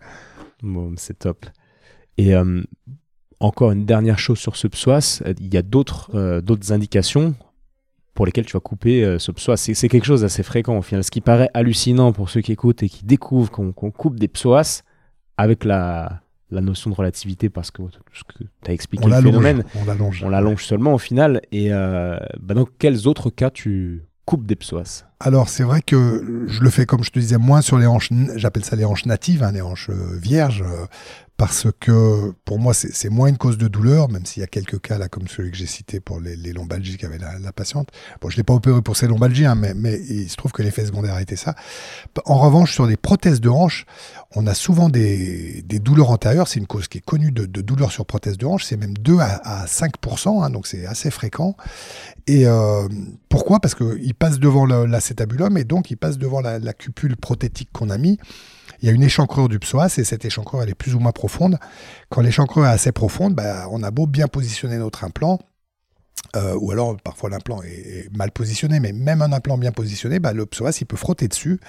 Bon, 0.62 0.92
c'est 0.96 1.18
top. 1.18 1.46
Et 2.18 2.34
euh, 2.34 2.62
encore 3.40 3.72
une 3.72 3.84
dernière 3.84 4.18
chose 4.18 4.38
sur 4.38 4.56
ce 4.56 4.66
psoas, 4.68 5.20
euh, 5.26 5.34
il 5.40 5.52
y 5.52 5.58
a 5.58 5.62
d'autres 5.62 6.10
euh, 6.14 6.40
d'autres 6.40 6.72
indications 6.72 7.34
pour 8.14 8.24
lesquelles 8.24 8.46
tu 8.46 8.54
vas 8.54 8.60
couper 8.60 9.04
euh, 9.04 9.18
ce 9.18 9.30
psoas. 9.32 9.58
C'est 9.58 9.88
quelque 9.88 10.06
chose 10.06 10.22
d'assez 10.22 10.42
fréquent 10.42 10.78
au 10.78 10.82
final. 10.82 11.04
Ce 11.04 11.10
qui 11.10 11.20
paraît 11.20 11.50
hallucinant 11.52 12.12
pour 12.12 12.30
ceux 12.30 12.40
qui 12.40 12.52
écoutent 12.52 12.82
et 12.82 12.88
qui 12.88 13.04
découvrent 13.04 13.50
qu'on 13.50 13.72
qu'on 13.72 13.90
coupe 13.90 14.18
des 14.18 14.28
psoas 14.28 14.82
avec 15.37 15.64
la, 15.64 16.20
la 16.51 16.61
notion 16.61 16.91
de 16.91 16.95
relativité 16.95 17.49
parce 17.51 17.70
que 17.70 17.82
ce 18.12 18.22
que 18.24 18.45
tu 18.64 18.70
as 18.70 18.74
expliqué 18.74 19.05
On 19.05 19.09
le 19.09 19.16
phénomène, 19.22 19.64
On 19.80 19.84
l'allonge. 19.84 20.22
on 20.24 20.28
l'allonge 20.28 20.64
seulement 20.64 20.95
au 20.95 20.99
final. 20.99 21.41
Et 21.53 21.72
euh, 21.72 22.18
bah, 22.41 22.55
dans 22.55 22.66
quels 22.78 23.07
autres 23.09 23.30
cas 23.30 23.51
tu 23.51 24.05
coupes 24.24 24.47
des 24.47 24.57
psoas? 24.57 25.05
Alors, 25.20 25.49
c'est 25.49 25.62
vrai 25.62 25.82
que 25.82 26.45
je 26.49 26.61
le 26.61 26.68
fais, 26.70 26.84
comme 26.84 27.03
je 27.05 27.11
te 27.11 27.18
disais, 27.18 27.39
moins 27.39 27.62
sur 27.62 27.78
les 27.78 27.87
hanches, 27.87 28.11
j'appelle 28.34 28.64
ça 28.64 28.76
les 28.76 28.84
hanches 28.84 29.07
natives, 29.07 29.43
hein, 29.43 29.53
les 29.53 29.62
hanches 29.62 29.89
euh, 29.89 30.16
vierges, 30.18 30.62
euh, 30.62 30.87
parce 31.37 31.66
que 31.80 32.32
pour 32.47 32.59
moi, 32.59 32.72
c'est 32.72 33.11
moins 33.11 33.28
une 33.28 33.37
cause 33.37 33.59
de 33.59 33.68
douleur, 33.68 34.09
même 34.09 34.24
s'il 34.24 34.41
y 34.41 34.45
a 34.45 34.47
quelques 34.47 34.80
cas 34.80 34.97
là, 34.97 35.09
comme 35.09 35.28
celui 35.28 35.51
que 35.51 35.57
j'ai 35.57 35.66
cité 35.66 36.01
pour 36.01 36.18
les, 36.18 36.37
lombalgies 36.53 36.97
qu'avait 36.97 37.18
la, 37.18 37.39
la, 37.39 37.53
patiente. 37.53 37.91
Bon, 38.22 38.30
je 38.30 38.39
l'ai 38.39 38.43
pas 38.43 38.55
opéré 38.55 38.80
pour 38.80 38.97
ces 38.97 39.07
lombalgies, 39.07 39.45
hein, 39.45 39.55
mais, 39.55 40.01
il 40.09 40.30
se 40.30 40.37
trouve 40.37 40.53
que 40.53 40.62
l'effet 40.62 40.87
secondaire 40.87 41.18
était 41.18 41.37
ça. 41.37 41.55
En 42.24 42.39
revanche, 42.39 42.72
sur 42.72 42.87
les 42.87 42.97
prothèses 42.97 43.43
de 43.43 43.51
hanche, 43.51 43.84
on 44.34 44.47
a 44.47 44.55
souvent 44.55 44.89
des, 44.89 45.62
douleurs 45.62 46.11
antérieures. 46.11 46.49
C'est 46.49 46.59
une 46.59 46.66
cause 46.66 46.89
qui 46.89 46.99
est 46.99 47.05
connue 47.05 47.32
de, 47.32 47.45
douleurs 47.45 47.93
sur 47.93 48.07
prothèse 48.07 48.39
de 48.39 48.47
hanche. 48.47 48.64
C'est 48.64 48.78
même 48.78 48.97
2 48.97 49.18
à, 49.18 49.62
à 49.62 49.66
5%, 49.66 50.43
hein, 50.43 50.49
donc 50.49 50.66
c'est 50.66 50.87
assez 50.87 51.11
fréquent. 51.11 51.55
Et 52.26 52.47
euh, 52.47 52.89
pourquoi? 53.28 53.61
Parce 53.61 53.74
qu'il 53.74 54.14
passe 54.14 54.39
devant 54.39 54.64
l'acétabulum 54.64 55.59
et 55.59 55.64
donc 55.64 55.91
il 55.91 55.97
passe 55.97 56.16
devant 56.16 56.41
la, 56.41 56.59
la 56.59 56.72
cupule 56.72 57.16
prothétique 57.16 57.68
qu'on 57.72 57.91
a 57.91 57.99
mis 57.99 58.18
il 58.80 58.86
y 58.86 58.90
a 58.90 58.94
une 58.94 59.02
échancrure 59.02 59.48
du 59.48 59.58
psoas 59.58 59.94
et 59.98 60.04
cette 60.04 60.24
échancrure, 60.24 60.62
elle 60.62 60.70
est 60.70 60.74
plus 60.74 60.94
ou 60.94 60.98
moins 60.98 61.12
profonde. 61.12 61.58
Quand 62.08 62.20
l'échancrure 62.20 62.66
est 62.66 62.70
assez 62.70 62.92
profonde, 62.92 63.34
bah, 63.34 63.66
on 63.70 63.82
a 63.82 63.90
beau 63.90 64.06
bien 64.06 64.28
positionner 64.28 64.76
notre 64.78 65.04
implant, 65.04 65.38
euh, 66.34 66.56
ou 66.60 66.70
alors 66.70 66.96
parfois 67.02 67.30
l'implant 67.30 67.62
est, 67.62 68.08
mal 68.14 68.30
positionné, 68.30 68.80
mais 68.80 68.92
même 68.92 69.22
un 69.22 69.32
implant 69.32 69.56
bien 69.56 69.72
positionné, 69.72 70.18
bah, 70.18 70.32
le 70.32 70.44
psoas 70.44 70.76
il 70.80 70.86
peut 70.86 70.96
frotter 70.96 71.28
dessus 71.28 71.60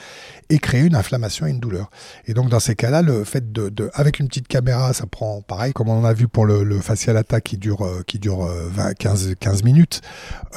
et 0.49 0.57
créer 0.57 0.81
une 0.81 0.95
inflammation 0.95 1.45
et 1.45 1.51
une 1.51 1.59
douleur. 1.59 1.89
Et 2.25 2.33
donc 2.33 2.49
dans 2.49 2.59
ces 2.59 2.75
cas-là, 2.75 3.01
le 3.01 3.23
fait 3.23 3.51
de, 3.51 3.89
avec 3.93 4.19
une 4.19 4.27
petite 4.27 4.47
caméra, 4.47 4.93
ça 4.93 5.05
prend 5.05 5.41
pareil 5.41 5.73
comme 5.73 5.89
on 5.89 6.03
a 6.03 6.13
vu 6.13 6.27
pour 6.27 6.45
le, 6.45 6.79
facial 6.81 7.17
attack 7.17 7.43
qui 7.43 7.57
dure 7.57 7.85
euh, 7.85 8.03
qui 8.05 8.19
dure 8.19 8.45
20, 8.45 8.93
15 8.93 9.35
15 9.39 9.63
minutes. 9.63 10.01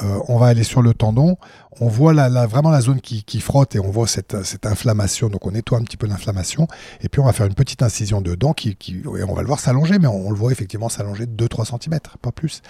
Euh, 0.03 0.19
on 0.27 0.37
va 0.37 0.47
aller 0.47 0.63
sur 0.63 0.81
le 0.81 0.93
tendon, 0.93 1.37
on 1.79 1.87
voit 1.87 2.13
la, 2.13 2.27
la, 2.27 2.47
vraiment 2.47 2.69
la 2.69 2.81
zone 2.81 2.99
qui, 2.99 3.23
qui, 3.23 3.39
frotte 3.39 3.75
et 3.75 3.79
on 3.79 3.89
voit 3.89 4.07
cette, 4.07 4.43
cette 4.43 4.65
inflammation. 4.65 5.29
Donc 5.29 5.45
on 5.45 5.51
nettoie 5.51 5.77
un 5.77 5.83
petit 5.83 5.97
peu 5.97 6.07
l'inflammation 6.07 6.67
et 7.01 7.09
puis 7.09 7.21
on 7.21 7.25
va 7.25 7.33
faire 7.33 7.45
une 7.45 7.53
petite 7.53 7.81
incision 7.81 8.21
dedans 8.21 8.53
qui, 8.53 8.75
qui 8.75 9.01
et 9.17 9.23
on 9.23 9.33
va 9.33 9.41
le 9.41 9.47
voir 9.47 9.59
s'allonger, 9.59 9.97
mais 9.99 10.07
on, 10.07 10.29
le 10.29 10.35
voit 10.35 10.51
effectivement 10.51 10.89
s'allonger 10.89 11.25
de 11.27 11.47
2-3 11.47 11.79
cm, 11.81 11.99
pas 12.21 12.31
plus. 12.31 12.61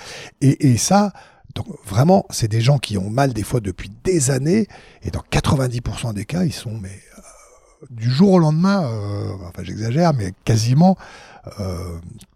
Et, 0.41 0.71
et 0.71 0.77
ça, 0.77 1.13
donc 1.55 1.67
vraiment, 1.85 2.25
c'est 2.29 2.47
des 2.47 2.61
gens 2.61 2.77
qui 2.77 2.97
ont 2.97 3.09
mal 3.09 3.33
des 3.33 3.43
fois 3.43 3.59
depuis 3.59 3.91
des 4.03 4.31
années, 4.31 4.67
et 5.03 5.11
dans 5.11 5.23
90% 5.31 6.13
des 6.13 6.25
cas, 6.25 6.43
ils 6.43 6.53
sont 6.53 6.77
mais 6.79 6.89
euh, 6.89 7.85
du 7.89 8.09
jour 8.09 8.33
au 8.33 8.39
lendemain, 8.39 8.83
euh, 8.85 9.33
enfin 9.47 9.63
j'exagère, 9.63 10.13
mais 10.13 10.33
quasiment 10.45 10.97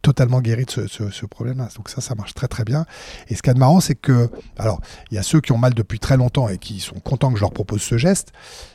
totalement 0.02 0.42
guéris 0.42 0.66
de 0.66 0.88
ce, 0.88 1.26
problème-là. 1.26 1.70
Donc 1.76 1.90
ça, 1.90 2.02
ça 2.02 2.16
marche 2.16 2.34
très 2.34 2.48
très 2.48 2.64
bien. 2.64 2.86
Et 3.28 3.36
ce 3.36 3.42
qui 3.42 3.50
est 3.50 3.58
marrant, 3.58 3.80
c'est 3.80 3.96
que, 3.96 4.30
alors, 4.58 4.82
il 5.12 5.16
y 5.16 5.18
a 5.18 5.24
ceux 5.24 5.42
qui 5.42 5.52
ont 5.52 5.58
mal 5.58 5.74
depuis 5.74 6.00
très 6.00 6.18
longtemps 6.18 6.50
et 6.50 6.58
qui 6.58 6.80
sont 6.80 7.00
contents 7.00 7.32
que 7.32 7.38
je 7.38 7.42
leur 7.42 7.52
propose 7.52 7.82
ce 7.82 7.98
geste, 7.98 8.32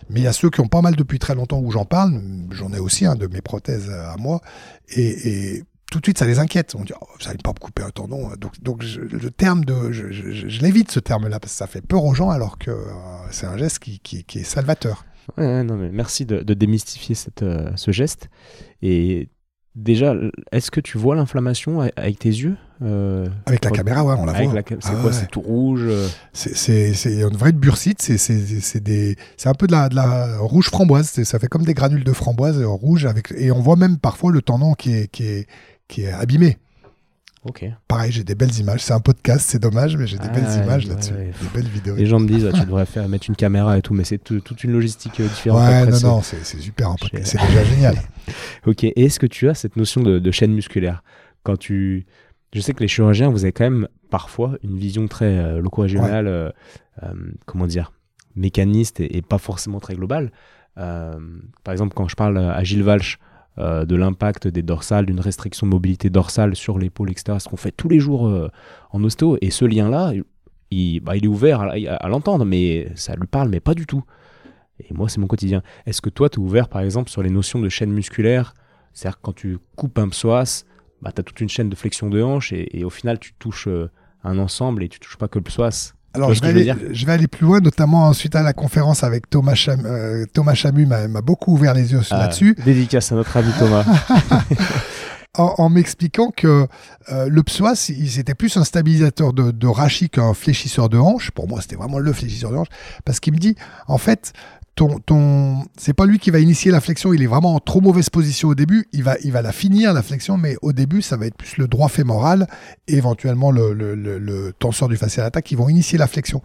mais 0.08 0.20
il 0.20 0.24
y 0.24 0.28
a 0.28 0.32
ceux 0.32 0.50
qui 0.50 0.60
ont 0.60 0.68
pas 0.68 0.82
mal 0.82 0.96
depuis 0.96 1.18
très 1.18 1.34
longtemps 1.34 1.60
où 1.60 1.70
j'en 1.70 1.84
parle. 1.84 2.20
J'en 2.50 2.72
ai 2.72 2.78
aussi 2.78 3.06
un 3.06 3.14
de 3.14 3.26
mes 3.26 3.40
prothèses 3.40 3.90
à 3.90 4.16
moi, 4.16 4.40
et, 4.96 5.62
tout 5.90 5.98
de 5.98 6.06
suite, 6.06 6.18
ça 6.18 6.26
les 6.26 6.38
inquiète. 6.38 6.76
On 6.78 6.84
dit, 6.84 6.92
oh, 7.00 7.06
vous 7.20 7.28
allez 7.28 7.38
pas 7.42 7.50
me 7.50 7.58
couper 7.58 7.82
un 7.82 7.90
tendon. 7.90 8.30
Donc, 8.38 8.62
donc 8.62 8.84
le 8.84 9.30
terme 9.30 9.64
de, 9.64 9.90
je, 9.90 10.60
l'évite 10.60 10.92
ce 10.92 11.00
terme-là 11.00 11.40
parce 11.40 11.52
que 11.52 11.58
ça 11.58 11.66
fait 11.66 11.84
peur 11.84 12.04
aux 12.04 12.14
gens 12.14 12.30
alors 12.30 12.58
que 12.58 12.70
euh, 12.70 12.84
c'est 13.32 13.46
un 13.46 13.56
geste 13.56 13.80
qui, 13.80 14.24
est 14.36 14.44
salvateur. 14.44 15.04
Ouais, 15.36 15.64
non, 15.64 15.76
mais 15.76 15.90
merci 15.90 16.26
de, 16.26 16.42
de 16.42 16.54
démystifier 16.54 17.16
euh, 17.42 17.72
ce 17.74 17.90
geste. 17.90 18.28
Et 18.82 19.30
déjà, 19.74 20.14
est-ce 20.52 20.70
que 20.70 20.80
tu 20.80 20.98
vois 20.98 21.16
l'inflammation 21.16 21.80
avec 21.80 22.18
tes 22.18 22.28
yeux 22.28 22.56
euh, 22.82 23.26
Avec 23.46 23.64
la 23.64 23.70
caméra, 23.70 24.04
ouais, 24.04 24.14
on 24.18 24.24
la 24.24 24.32
voit. 24.32 24.62
C'est 24.68 24.76
ah, 24.84 24.90
quoi 24.92 25.04
ouais. 25.04 25.12
C'est 25.12 25.30
tout 25.30 25.40
rouge 25.40 25.84
euh 25.84 26.08
C'est 26.32 26.92
une 27.04 27.36
vraie 27.36 27.52
bursite. 27.52 28.00
C'est 28.00 29.46
un 29.46 29.54
peu 29.54 29.66
de 29.66 29.72
la, 29.72 29.88
de 29.88 29.96
la 29.96 30.38
rouge 30.38 30.66
framboise. 30.66 31.22
Ça 31.22 31.38
fait 31.38 31.48
comme 31.48 31.64
des 31.64 31.74
granules 31.74 32.04
de 32.04 32.12
framboise 32.12 32.62
rouge 32.62 33.06
avec 33.06 33.32
et 33.36 33.50
on 33.52 33.60
voit 33.60 33.76
même 33.76 33.98
parfois 33.98 34.32
le 34.32 34.42
tendon 34.42 34.74
qui 34.74 34.94
est, 34.94 35.08
qui 35.08 35.24
est, 35.24 35.46
qui 35.88 36.02
est 36.02 36.12
abîmé. 36.12 36.56
Ok. 37.44 37.64
Pareil, 37.88 38.12
j'ai 38.12 38.22
des 38.22 38.34
belles 38.34 38.54
images. 38.58 38.82
C'est 38.82 38.92
un 38.92 39.00
podcast, 39.00 39.46
c'est 39.48 39.58
dommage, 39.58 39.96
mais 39.96 40.06
j'ai 40.06 40.18
des 40.18 40.28
ah, 40.28 40.32
belles 40.32 40.62
images 40.62 40.84
ouais, 40.84 40.90
là-dessus, 40.90 41.14
ouais. 41.14 41.32
des 41.40 41.48
belles 41.54 41.70
vidéos. 41.70 41.96
Les 41.96 42.04
gens 42.04 42.20
me 42.20 42.28
disent, 42.28 42.50
ah, 42.52 42.58
tu 42.58 42.66
devrais 42.66 42.84
faire 42.84 43.08
mettre 43.08 43.30
une 43.30 43.36
caméra 43.36 43.78
et 43.78 43.82
tout, 43.82 43.94
mais 43.94 44.04
c'est 44.04 44.18
toute 44.18 44.62
une 44.62 44.72
logistique 44.72 45.20
euh, 45.20 45.26
différente. 45.26 45.66
Ouais, 45.66 45.86
non, 45.86 46.16
non, 46.16 46.22
c'est 46.22 46.44
super. 46.44 46.94
C'est 47.24 47.40
déjà 47.40 47.64
génial. 47.64 47.96
ok. 48.66 48.84
Et 48.84 49.04
est-ce 49.04 49.18
que 49.18 49.26
tu 49.26 49.48
as 49.48 49.54
cette 49.54 49.76
notion 49.76 50.02
de, 50.02 50.18
de, 50.18 50.30
chaîne 50.30 50.52
musculaire? 50.52 51.02
Quand 51.42 51.56
tu, 51.56 52.04
je 52.52 52.60
sais 52.60 52.74
que 52.74 52.80
les 52.80 52.88
chirurgiens, 52.88 53.30
vous 53.30 53.44
avez 53.44 53.52
quand 53.52 53.64
même 53.64 53.88
parfois 54.10 54.58
une 54.62 54.76
vision 54.76 55.08
très 55.08 55.38
euh, 55.38 55.60
loco-régionale, 55.60 56.26
ouais. 56.26 56.30
euh, 56.30 56.50
euh, 57.04 57.14
comment 57.46 57.66
dire, 57.66 57.92
mécaniste 58.36 59.00
et, 59.00 59.16
et, 59.16 59.22
pas 59.22 59.38
forcément 59.38 59.80
très 59.80 59.94
globale. 59.94 60.30
Euh, 60.78 61.18
par 61.64 61.72
exemple, 61.72 61.94
quand 61.94 62.08
je 62.08 62.16
parle 62.16 62.38
à 62.38 62.62
Gilles 62.64 62.82
Valch 62.82 63.18
euh, 63.58 63.84
de 63.84 63.96
l'impact 63.96 64.46
des 64.46 64.62
dorsales, 64.62 65.06
d'une 65.06 65.20
restriction 65.20 65.66
de 65.66 65.72
mobilité 65.72 66.08
dorsale 66.08 66.54
sur 66.54 66.78
l'épaule, 66.78 67.10
etc. 67.10 67.38
Ce 67.40 67.48
qu'on 67.48 67.56
fait 67.56 67.72
tous 67.72 67.88
les 67.88 67.98
jours 67.98 68.28
euh, 68.28 68.48
en 68.92 69.02
ostéo. 69.02 69.36
Et 69.40 69.50
ce 69.50 69.64
lien-là, 69.64 70.12
il, 70.70 71.00
bah, 71.00 71.16
il, 71.16 71.24
est 71.24 71.28
ouvert 71.28 71.62
à, 71.62 72.08
l'entendre, 72.08 72.44
mais 72.44 72.92
ça 72.94 73.16
lui 73.16 73.26
parle, 73.26 73.48
mais 73.48 73.60
pas 73.60 73.74
du 73.74 73.86
tout. 73.86 74.04
Et 74.78 74.94
moi, 74.94 75.08
c'est 75.08 75.18
mon 75.18 75.26
quotidien. 75.26 75.62
Est-ce 75.84 76.00
que 76.00 76.10
toi, 76.10 76.28
tu 76.28 76.36
es 76.36 76.42
ouvert, 76.42 76.68
par 76.68 76.80
exemple, 76.80 77.10
sur 77.10 77.22
les 77.22 77.30
notions 77.30 77.60
de 77.60 77.68
chaîne 77.68 77.90
musculaire? 77.90 78.54
C'est-à-dire 78.92 79.20
quand 79.20 79.34
tu 79.34 79.58
coupes 79.76 79.98
un 79.98 80.08
psoas, 80.08 80.64
bah, 81.02 81.10
tu 81.12 81.20
as 81.20 81.24
toute 81.24 81.40
une 81.40 81.48
chaîne 81.48 81.68
de 81.68 81.76
flexion 81.76 82.08
de 82.08 82.22
hanche 82.22 82.52
et, 82.52 82.78
et, 82.78 82.84
au 82.84 82.90
final, 82.90 83.18
tu 83.18 83.34
touches 83.34 83.66
euh, 83.68 83.90
un 84.22 84.38
ensemble 84.38 84.84
et 84.84 84.88
tu 84.88 85.00
touches 85.00 85.18
pas 85.18 85.28
que 85.28 85.38
le 85.38 85.44
psoas. 85.44 85.94
Alors, 86.12 86.34
je 86.34 86.40
vais, 86.40 86.48
aller, 86.48 86.74
je 86.92 87.06
vais, 87.06 87.12
aller, 87.12 87.28
plus 87.28 87.46
loin, 87.46 87.60
notamment 87.60 88.06
ensuite 88.06 88.34
à 88.34 88.42
la 88.42 88.52
conférence 88.52 89.04
avec 89.04 89.30
Thomas, 89.30 89.54
Cham, 89.54 89.82
euh, 89.86 90.26
Thomas 90.32 90.54
Chamu, 90.54 90.84
m'a 90.86 91.06
beaucoup 91.20 91.52
ouvert 91.52 91.72
les 91.72 91.92
yeux 91.92 92.00
ah, 92.10 92.18
là-dessus. 92.18 92.56
Dédicace 92.64 93.12
à 93.12 93.14
notre 93.14 93.36
ami 93.36 93.52
Thomas. 93.58 93.84
en, 95.38 95.54
en 95.58 95.68
m'expliquant 95.68 96.32
que 96.36 96.66
euh, 97.12 97.28
le 97.28 97.42
psoas, 97.44 97.76
c'était 97.76 98.34
plus 98.34 98.56
un 98.56 98.64
stabilisateur 98.64 99.32
de, 99.32 99.52
de 99.52 99.66
rachis 99.68 100.10
qu'un 100.10 100.34
fléchisseur 100.34 100.88
de 100.88 100.98
hanche. 100.98 101.30
Pour 101.30 101.48
moi, 101.48 101.60
c'était 101.60 101.76
vraiment 101.76 101.98
le 101.98 102.12
fléchisseur 102.12 102.50
de 102.50 102.56
hanche. 102.56 102.68
Parce 103.04 103.20
qu'il 103.20 103.32
me 103.32 103.38
dit, 103.38 103.54
en 103.86 103.98
fait, 103.98 104.32
ton, 104.80 104.98
ton... 104.98 105.62
c'est 105.76 105.92
pas 105.92 106.06
lui 106.06 106.18
qui 106.18 106.30
va 106.30 106.38
initier 106.38 106.70
la 106.70 106.80
flexion, 106.80 107.12
il 107.12 107.22
est 107.22 107.26
vraiment 107.26 107.54
en 107.54 107.60
trop 107.60 107.82
mauvaise 107.82 108.08
position 108.08 108.48
au 108.48 108.54
début, 108.54 108.88
il 108.94 109.02
va, 109.02 109.16
il 109.22 109.30
va 109.30 109.42
la 109.42 109.52
finir 109.52 109.92
la 109.92 110.02
flexion, 110.02 110.38
mais 110.38 110.56
au 110.62 110.72
début 110.72 111.02
ça 111.02 111.18
va 111.18 111.26
être 111.26 111.36
plus 111.36 111.58
le 111.58 111.68
droit 111.68 111.90
fémoral 111.90 112.46
et 112.88 112.96
éventuellement 112.96 113.50
le, 113.50 113.74
le, 113.74 114.52
tenseur 114.58 114.88
du 114.88 114.96
facial 114.96 115.26
attaque 115.26 115.44
qui 115.44 115.54
vont 115.54 115.68
initier 115.68 115.98
la 115.98 116.06
flexion. 116.06 116.40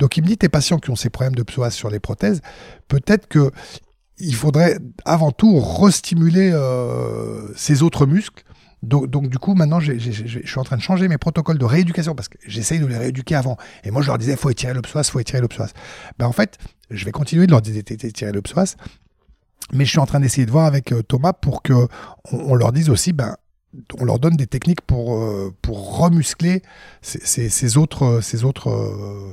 Donc 0.00 0.18
il 0.18 0.22
me 0.22 0.26
dit, 0.26 0.36
tes 0.36 0.50
patients 0.50 0.76
qui 0.76 0.90
ont 0.90 0.96
ces 0.96 1.08
problèmes 1.08 1.34
de 1.34 1.42
psoas 1.42 1.70
sur 1.70 1.88
les 1.88 1.98
prothèses, 1.98 2.42
peut-être 2.88 3.26
que 3.26 3.50
il 4.18 4.34
faudrait 4.34 4.76
avant 5.06 5.30
tout 5.30 5.58
restimuler 5.58 6.50
euh, 6.52 7.48
ces 7.56 7.82
autres 7.82 8.04
muscles 8.04 8.44
donc, 8.82 9.10
donc, 9.10 9.28
du 9.28 9.38
coup, 9.38 9.54
maintenant, 9.54 9.80
je 9.80 9.98
suis 9.98 10.58
en 10.58 10.62
train 10.62 10.76
de 10.76 10.82
changer 10.82 11.08
mes 11.08 11.18
protocoles 11.18 11.58
de 11.58 11.64
rééducation 11.64 12.14
parce 12.14 12.28
que 12.28 12.38
j'essaye 12.46 12.78
de 12.78 12.86
les 12.86 12.96
rééduquer 12.96 13.34
avant. 13.34 13.56
Et 13.82 13.90
moi, 13.90 14.02
je 14.02 14.06
leur 14.06 14.18
disais, 14.18 14.36
faut 14.36 14.50
étirer 14.50 14.72
le 14.72 14.82
psoas, 14.82 15.04
faut 15.04 15.18
étirer 15.18 15.40
le 15.40 15.48
psoas. 15.48 15.72
Ben, 16.18 16.26
en 16.26 16.32
fait, 16.32 16.58
je 16.90 17.04
vais 17.04 17.12
continuer 17.12 17.46
de 17.46 17.52
leur 17.52 17.62
dire 17.62 17.82
d'étirer 17.82 18.32
le 18.32 18.42
psoas, 18.42 18.76
mais 19.72 19.84
je 19.84 19.90
suis 19.90 19.98
en 19.98 20.06
train 20.06 20.20
d'essayer 20.20 20.46
de 20.46 20.50
voir 20.50 20.66
avec 20.66 20.92
euh, 20.92 21.02
Thomas 21.02 21.32
pour 21.32 21.62
que 21.62 21.72
on, 21.72 21.88
on, 22.32 22.54
leur 22.54 22.72
dise 22.72 22.90
aussi, 22.90 23.12
ben, 23.12 23.36
on 23.98 24.04
leur 24.04 24.18
donne 24.18 24.36
des 24.36 24.46
techniques 24.46 24.80
pour, 24.80 25.14
euh, 25.14 25.52
pour 25.62 25.98
remuscler 25.98 26.62
ces, 27.02 27.20
ces, 27.20 27.48
ces 27.48 27.76
autres, 27.76 28.20
ces 28.22 28.44
autres 28.44 28.70
euh, 28.70 29.30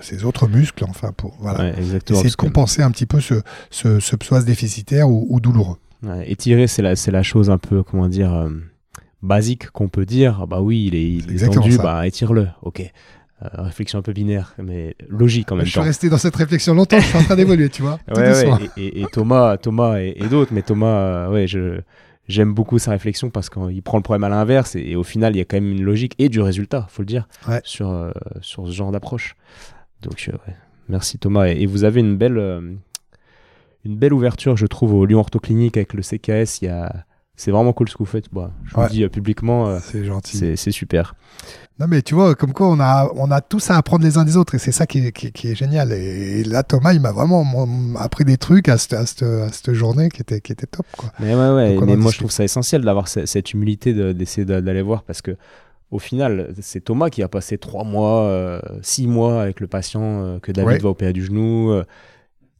ces 0.00 0.24
autres 0.24 0.46
muscles, 0.46 0.84
enfin, 0.88 1.12
pour 1.12 1.36
voilà, 1.40 1.70
ouais, 1.70 1.74
essayer 1.80 2.30
de 2.30 2.36
compenser 2.36 2.82
un 2.82 2.90
petit 2.92 3.06
peu 3.06 3.20
ce, 3.20 3.34
ce, 3.70 3.98
ce 3.98 4.16
psoas 4.16 4.42
déficitaire 4.42 5.08
ou, 5.10 5.26
ou 5.28 5.40
douloureux. 5.40 5.78
Ouais, 6.04 6.30
étirer, 6.30 6.68
c'est 6.68 6.82
la, 6.82 6.94
c'est 6.94 7.10
la 7.10 7.24
chose 7.24 7.50
un 7.50 7.58
peu, 7.58 7.82
comment 7.82 8.08
dire, 8.08 8.32
euh, 8.32 8.50
basique 9.22 9.70
qu'on 9.70 9.88
peut 9.88 10.06
dire. 10.06 10.46
bah 10.46 10.60
oui, 10.60 10.86
il 10.86 10.94
est, 10.94 11.12
il 11.14 11.42
est 11.42 11.48
tendu, 11.48 11.72
ça. 11.72 11.82
bah 11.82 12.06
étire-le. 12.06 12.48
Ok. 12.62 12.92
Euh, 13.40 13.62
réflexion 13.62 14.00
un 14.00 14.02
peu 14.02 14.12
binaire, 14.12 14.52
mais 14.58 14.96
logique 15.08 15.52
en 15.52 15.56
même 15.56 15.64
je 15.64 15.72
temps. 15.72 15.80
Je 15.80 15.84
suis 15.84 15.88
resté 15.88 16.10
dans 16.10 16.18
cette 16.18 16.34
réflexion 16.34 16.74
longtemps, 16.74 16.98
je 16.98 17.06
suis 17.06 17.18
en 17.18 17.22
train 17.22 17.36
d'évoluer, 17.36 17.68
tu 17.68 17.82
vois. 17.82 18.00
ouais, 18.16 18.32
ouais, 18.32 18.68
et, 18.76 18.84
et, 18.84 19.02
et, 19.02 19.06
Thomas, 19.12 19.56
Thomas 19.58 20.00
et, 20.00 20.14
et 20.16 20.26
d'autres, 20.26 20.52
mais 20.52 20.62
Thomas, 20.62 20.86
euh, 20.86 21.30
ouais, 21.30 21.46
je, 21.46 21.80
j'aime 22.26 22.52
beaucoup 22.52 22.80
sa 22.80 22.90
réflexion 22.90 23.30
parce 23.30 23.48
qu'il 23.48 23.80
prend 23.82 23.98
le 23.98 24.02
problème 24.02 24.24
à 24.24 24.28
l'inverse 24.28 24.74
et, 24.74 24.96
au 24.96 25.04
final, 25.04 25.36
il 25.36 25.38
y 25.38 25.40
a 25.40 25.44
quand 25.44 25.56
même 25.56 25.70
une 25.70 25.84
logique 25.84 26.16
et 26.18 26.28
du 26.28 26.40
résultat, 26.40 26.88
faut 26.90 27.02
le 27.02 27.06
dire, 27.06 27.28
ouais. 27.46 27.60
sur, 27.62 27.90
euh, 27.90 28.10
sur 28.40 28.66
ce 28.66 28.72
genre 28.72 28.90
d'approche. 28.90 29.36
Donc, 30.02 30.28
merci 30.88 31.18
Thomas. 31.18 31.46
Et, 31.46 31.64
vous 31.66 31.84
avez 31.84 32.00
une 32.00 32.16
belle, 32.16 32.38
une 33.84 33.96
belle 33.96 34.14
ouverture, 34.14 34.56
je 34.56 34.66
trouve, 34.66 34.94
au 34.94 35.06
Lyon 35.06 35.20
Orthoclinique 35.20 35.76
avec 35.76 35.94
le 35.94 36.02
CKS. 36.02 36.62
Il 36.62 36.64
y 36.64 36.68
a... 36.68 37.04
C'est 37.38 37.52
vraiment 37.52 37.72
cool 37.72 37.88
ce 37.88 37.94
que 37.94 38.00
vous 38.00 38.04
faites. 38.04 38.28
Bon, 38.32 38.50
je 38.64 38.74
ouais. 38.74 38.82
vous 38.82 38.92
dis 38.92 39.04
euh, 39.04 39.08
publiquement, 39.08 39.68
euh, 39.68 39.78
c'est 39.80 40.04
gentil. 40.04 40.56
C'est 40.56 40.72
super. 40.72 41.14
Non, 41.78 41.86
mais 41.86 42.02
tu 42.02 42.16
vois, 42.16 42.34
comme 42.34 42.52
quoi 42.52 42.68
on 42.68 42.80
a, 42.80 43.08
on 43.14 43.30
a 43.30 43.40
tous 43.40 43.70
à 43.70 43.76
apprendre 43.76 44.04
les 44.04 44.18
uns 44.18 44.24
des 44.24 44.36
autres 44.36 44.56
et 44.56 44.58
c'est 44.58 44.72
ça 44.72 44.86
qui 44.86 45.06
est, 45.06 45.12
qui, 45.12 45.30
qui 45.30 45.52
est, 45.52 45.54
génial. 45.54 45.92
Et, 45.92 46.42
là, 46.42 46.64
Thomas, 46.64 46.92
il 46.94 47.00
m'a 47.00 47.12
vraiment 47.12 47.46
appris 47.96 48.24
des 48.24 48.38
trucs 48.38 48.68
à 48.68 48.76
cette, 48.76 48.92
à 48.92 49.06
cette, 49.06 49.22
à 49.22 49.52
cette 49.52 49.72
journée 49.72 50.08
qui 50.08 50.20
était, 50.20 50.40
qui 50.40 50.50
était 50.50 50.66
top. 50.66 50.84
Quoi. 50.96 51.12
Mais 51.20 51.32
ouais, 51.32 51.50
ouais. 51.52 51.78
mais 51.86 51.94
moi, 51.94 52.10
je 52.10 52.18
trouve 52.18 52.32
ça 52.32 52.42
essentiel 52.42 52.82
d'avoir 52.82 53.06
cette 53.06 53.52
humilité 53.52 53.94
d'essayer 54.14 54.44
de, 54.44 54.58
d'aller 54.58 54.82
voir 54.82 55.04
parce 55.04 55.22
que 55.22 55.36
au 55.92 56.00
final, 56.00 56.52
c'est 56.60 56.80
Thomas 56.80 57.08
qui 57.08 57.22
a 57.22 57.28
passé 57.28 57.56
trois 57.56 57.84
mois, 57.84 58.24
euh, 58.24 58.60
six 58.82 59.06
mois 59.06 59.40
avec 59.40 59.60
le 59.60 59.68
patient 59.68 60.02
euh, 60.02 60.38
que 60.40 60.50
David 60.50 60.72
ouais. 60.72 60.78
va 60.78 60.88
opérer 60.88 61.12
du 61.12 61.24
genou. 61.24 61.72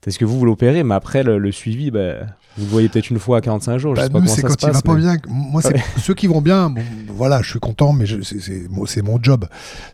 Est-ce 0.07 0.19
que 0.19 0.25
vous, 0.25 0.39
vous 0.39 0.47
l'opérez, 0.47 0.85
mais 0.85 0.95
après 0.95 1.23
le, 1.25 1.37
le 1.37 1.53
suivi, 1.53 1.91
bah, 1.91 2.21
Vous 2.57 2.65
le 2.65 2.71
voyez 2.71 2.89
peut-être 2.89 3.11
une 3.11 3.19
fois 3.21 3.37
à 3.39 3.41
45 3.41 3.79
jours. 3.79 3.95
je 3.95 4.01
Bah, 4.01 4.07
sais 4.07 4.11
pas 4.11 4.19
nous, 4.19 4.25
comment 4.25 4.35
c'est 4.35 4.41
ça 4.43 4.49
quand 4.49 4.55
se 4.61 4.65
il 4.65 4.67
va 4.67 4.73
passe, 4.73 4.83
pas 4.83 4.95
mais- 4.95 5.01
bien. 5.01 5.17
Moi, 5.29 5.63
c'est 5.63 5.75
Ouais. 5.75 5.83
ceux 6.01 6.15
qui 6.15 6.27
vont 6.27 6.41
bien. 6.41 6.71
bon, 6.71 6.83
voilà, 7.09 7.41
je 7.43 7.51
suis 7.51 7.61
content, 7.61 7.93
mais 7.93 8.05
je- 8.07 8.21
c'est- 8.23 9.03
mon 9.03 9.23
job. 9.23 9.45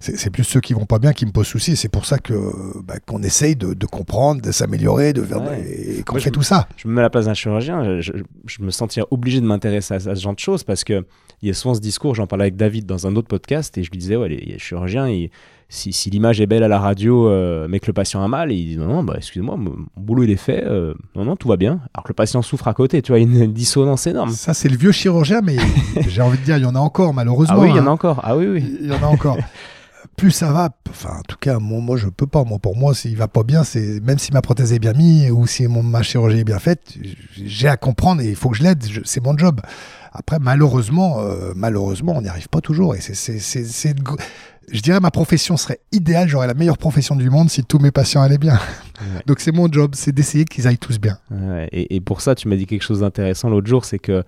C'est 0.00 0.30
plus 0.30 0.44
ceux 0.44 0.60
qui 0.60 0.72
vont 0.72 0.86
pas 0.86 0.98
bien 0.98 1.12
qui 1.12 1.26
me 1.26 1.30
posent 1.30 1.46
souci. 1.46 1.76
C'est 1.76 1.88
pour 1.90 2.06
ça 2.06 2.18
que 2.18 2.34
bah, 2.82 2.94
qu'on 3.04 3.22
essaye 3.22 3.54
de, 3.56 3.74
de 3.74 3.86
comprendre, 3.86 4.40
de 4.40 4.50
s'améliorer, 4.52 5.12
de 5.12 5.22
faire 5.22 5.42
Ouais. 5.42 5.60
et 5.98 6.02
qu'on 6.04 6.14
fait 6.14 6.20
je- 6.20 6.30
tout 6.30 6.42
ça. 6.42 6.68
je 6.76 6.88
me 6.88 6.94
mets 6.94 7.00
à 7.00 7.04
la 7.04 7.10
place 7.10 7.26
d'un 7.26 7.34
chirurgien, 7.34 8.00
je, 8.00 8.00
je- 8.00 8.12
je 8.46 8.62
me 8.62 8.70
sentirais 8.70 9.06
obligé 9.10 9.40
de 9.40 9.46
m'intéresser 9.46 9.94
à, 9.94 9.96
à 9.96 10.00
ce 10.14 10.20
genre 10.20 10.34
de 10.34 10.38
choses 10.40 10.64
parce 10.64 10.84
que 10.84 11.04
il 11.42 11.48
y 11.48 11.50
a 11.50 11.54
souvent 11.54 11.74
ce 11.74 11.80
discours, 11.80 12.14
j'en 12.14 12.26
parlais 12.26 12.44
avec 12.44 12.56
David 12.56 12.86
dans 12.86 13.06
un 13.06 13.16
autre 13.16 13.28
podcast 13.28 13.76
et 13.76 13.82
je 13.82 13.90
lui 13.90 13.98
disais, 13.98 14.16
ouais, 14.16 14.28
les, 14.30 14.36
les 14.38 14.58
chirurgiens, 14.58 15.06
ils- 15.08 15.30
si, 15.68 15.92
si 15.92 16.10
l'image 16.10 16.40
est 16.40 16.46
belle 16.46 16.62
à 16.62 16.68
la 16.68 16.78
radio, 16.78 17.28
euh, 17.28 17.66
mais 17.68 17.80
que 17.80 17.86
le 17.86 17.92
patient 17.92 18.22
a 18.22 18.28
mal, 18.28 18.52
il 18.52 18.66
dit, 18.66 18.76
non, 18.76 18.86
non, 18.86 19.02
bah, 19.02 19.14
excusez-moi, 19.16 19.56
mon 19.56 19.74
boulot 19.96 20.24
il 20.24 20.30
est 20.30 20.36
fait, 20.36 20.64
euh, 20.64 20.94
non, 21.16 21.24
non, 21.24 21.36
tout 21.36 21.48
va 21.48 21.56
bien. 21.56 21.80
Alors 21.94 22.04
que 22.04 22.10
le 22.10 22.14
patient 22.14 22.42
souffre 22.42 22.68
à 22.68 22.74
côté, 22.74 23.02
tu 23.02 23.12
vois, 23.12 23.18
une, 23.18 23.52
dissonance 23.52 24.06
énorme. 24.06 24.30
Ça, 24.30 24.54
c'est 24.54 24.68
le 24.68 24.76
vieux 24.76 24.92
chirurgien, 24.92 25.40
mais 25.42 25.56
j'ai 26.08 26.22
envie 26.22 26.38
de 26.38 26.44
dire, 26.44 26.58
il 26.58 26.62
y 26.62 26.66
en 26.66 26.74
a 26.74 26.80
encore, 26.80 27.14
malheureusement. 27.14 27.56
Ah 27.58 27.62
oui, 27.62 27.70
il 27.70 27.76
y 27.76 27.80
en 27.80 27.86
a 27.86 27.90
hein. 27.90 27.92
encore, 27.92 28.20
ah 28.22 28.36
oui, 28.36 28.46
oui. 28.46 28.78
Il 28.80 28.86
y 28.88 28.92
en 28.92 29.02
a 29.02 29.06
encore. 29.06 29.38
Plus 30.16 30.30
ça 30.30 30.52
va, 30.52 30.68
enfin, 30.88 31.16
en 31.18 31.22
tout 31.22 31.38
cas, 31.40 31.58
moi, 31.58 31.80
moi 31.80 31.96
je 31.96 32.08
peux 32.08 32.26
pas. 32.26 32.44
Moi, 32.44 32.60
pour 32.60 32.76
moi, 32.76 32.94
s'il 32.94 33.16
va 33.16 33.26
pas 33.26 33.42
bien, 33.42 33.64
c'est 33.64 34.00
même 34.00 34.18
si 34.18 34.32
ma 34.32 34.42
prothèse 34.42 34.72
est 34.72 34.78
bien 34.78 34.92
mise 34.92 35.28
ou 35.32 35.46
si 35.48 35.66
mon, 35.66 35.82
ma 35.82 36.02
chirurgie 36.02 36.40
est 36.40 36.44
bien 36.44 36.60
faite, 36.60 36.96
j'ai 37.32 37.66
à 37.66 37.76
comprendre 37.76 38.22
et 38.22 38.28
il 38.28 38.36
faut 38.36 38.50
que 38.50 38.56
je 38.56 38.62
l'aide. 38.62 38.84
C'est 39.04 39.24
mon 39.24 39.36
job. 39.36 39.60
Après, 40.16 40.38
malheureusement, 40.38 41.18
euh, 41.18 41.52
malheureusement, 41.56 42.12
on 42.16 42.22
n'y 42.22 42.28
arrive 42.28 42.48
pas 42.48 42.60
toujours. 42.60 42.94
Et 42.94 43.00
c'est, 43.00 43.94
je 44.72 44.80
dirais, 44.80 45.00
ma 45.00 45.10
profession 45.10 45.56
serait 45.56 45.80
idéale. 45.92 46.28
J'aurais 46.28 46.46
la 46.46 46.54
meilleure 46.54 46.78
profession 46.78 47.16
du 47.16 47.30
monde 47.30 47.50
si 47.50 47.64
tous 47.64 47.78
mes 47.78 47.90
patients 47.90 48.22
allaient 48.22 48.38
bien. 48.38 48.54
Ouais. 48.54 49.22
Donc, 49.26 49.40
c'est 49.40 49.52
mon 49.52 49.70
job, 49.70 49.92
c'est 49.94 50.12
d'essayer 50.12 50.44
qu'ils 50.44 50.66
aillent 50.66 50.78
tous 50.78 50.98
bien. 50.98 51.18
Ouais, 51.30 51.68
et, 51.72 51.96
et 51.96 52.00
pour 52.00 52.20
ça, 52.20 52.34
tu 52.34 52.48
m'as 52.48 52.56
dit 52.56 52.66
quelque 52.66 52.82
chose 52.82 53.00
d'intéressant 53.00 53.48
l'autre 53.50 53.66
jour, 53.66 53.84
c'est 53.84 53.98
que 53.98 54.22